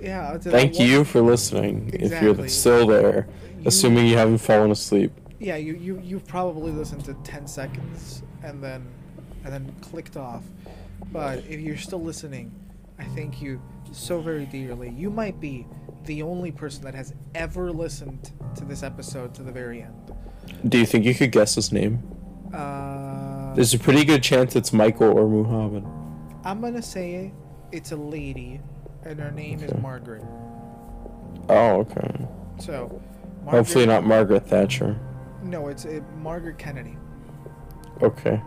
Yeah. 0.00 0.36
Thank 0.38 0.78
you 0.78 1.04
for 1.04 1.20
listening. 1.20 1.90
If 1.94 2.20
you're 2.22 2.48
still 2.48 2.86
there, 2.86 3.26
You- 3.58 3.64
assuming 3.66 4.06
you 4.06 4.16
haven't 4.16 4.38
fallen 4.38 4.70
asleep. 4.70 5.12
Yeah, 5.38 5.56
you 5.56 5.74
you 5.74 6.00
you've 6.02 6.26
probably 6.26 6.72
listened 6.72 7.04
to 7.06 7.14
ten 7.24 7.46
seconds 7.46 8.22
and 8.42 8.62
then 8.62 8.82
and 9.44 9.52
then 9.52 9.74
clicked 9.80 10.16
off. 10.16 10.42
But 11.12 11.38
if 11.48 11.60
you're 11.60 11.76
still 11.76 12.02
listening, 12.02 12.50
I 12.98 13.04
thank 13.04 13.40
you 13.42 13.60
so 13.92 14.20
very 14.20 14.46
dearly. 14.46 14.90
You 14.90 15.10
might 15.10 15.38
be 15.40 15.66
the 16.04 16.22
only 16.22 16.52
person 16.52 16.84
that 16.84 16.94
has 16.94 17.14
ever 17.34 17.70
listened 17.70 18.32
to 18.56 18.64
this 18.64 18.82
episode 18.82 19.34
to 19.34 19.42
the 19.42 19.52
very 19.52 19.82
end. 19.82 20.12
Do 20.68 20.78
you 20.78 20.86
think 20.86 21.04
you 21.04 21.14
could 21.14 21.32
guess 21.32 21.54
his 21.56 21.70
name? 21.72 22.02
Uh, 22.54 23.54
There's 23.54 23.74
a 23.74 23.78
pretty 23.78 24.04
good 24.04 24.22
chance 24.22 24.56
it's 24.56 24.72
Michael 24.72 25.18
or 25.18 25.28
Muhammad. 25.28 25.84
I'm 26.44 26.60
gonna 26.60 26.80
say 26.82 27.32
it's 27.72 27.92
a 27.92 27.96
lady, 27.96 28.60
and 29.06 29.20
her 29.20 29.30
name 29.30 29.62
is 29.62 29.72
Margaret. 29.80 30.24
Oh, 31.48 31.80
okay. 31.80 32.26
So, 32.58 33.00
Hopefully 33.46 33.86
not 33.86 34.04
Margaret 34.04 34.46
Thatcher. 34.46 34.98
No, 35.42 35.68
it's 35.68 35.84
uh, 35.84 36.00
Margaret 36.20 36.58
Kennedy. 36.58 36.96
Okay. 38.02 38.42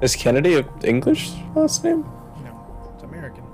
Is 0.00 0.16
Kennedy 0.16 0.54
an 0.54 0.66
English 0.82 1.32
last 1.54 1.84
name? 1.84 2.02
No, 2.42 2.90
it's 2.94 3.04
American. 3.04 3.44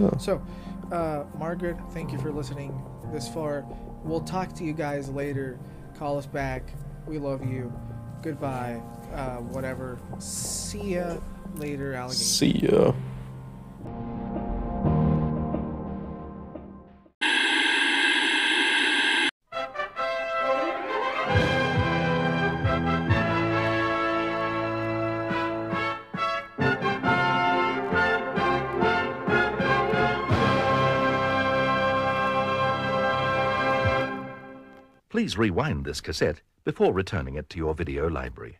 Oh. 0.00 0.10
So, 0.18 0.42
uh, 0.90 1.24
Margaret, 1.38 1.76
thank 1.92 2.10
you 2.10 2.18
for 2.18 2.32
listening 2.32 2.82
this 3.12 3.28
far. 3.28 3.64
We'll 4.02 4.22
talk 4.22 4.52
to 4.54 4.64
you 4.64 4.72
guys 4.72 5.08
later. 5.08 5.58
Call 5.96 6.18
us 6.18 6.26
back. 6.26 6.62
We 7.06 7.18
love 7.18 7.44
you. 7.46 7.72
Goodbye. 8.22 8.82
Uh, 9.14 9.36
whatever. 9.36 9.98
See 10.18 10.94
ya 10.94 11.18
later, 11.56 11.94
alligator. 11.94 12.24
See 12.24 12.66
ya. 12.66 12.92
Please 35.30 35.38
rewind 35.38 35.84
this 35.84 36.00
cassette 36.00 36.40
before 36.64 36.92
returning 36.92 37.36
it 37.36 37.48
to 37.50 37.56
your 37.56 37.72
video 37.72 38.10
library. 38.10 38.58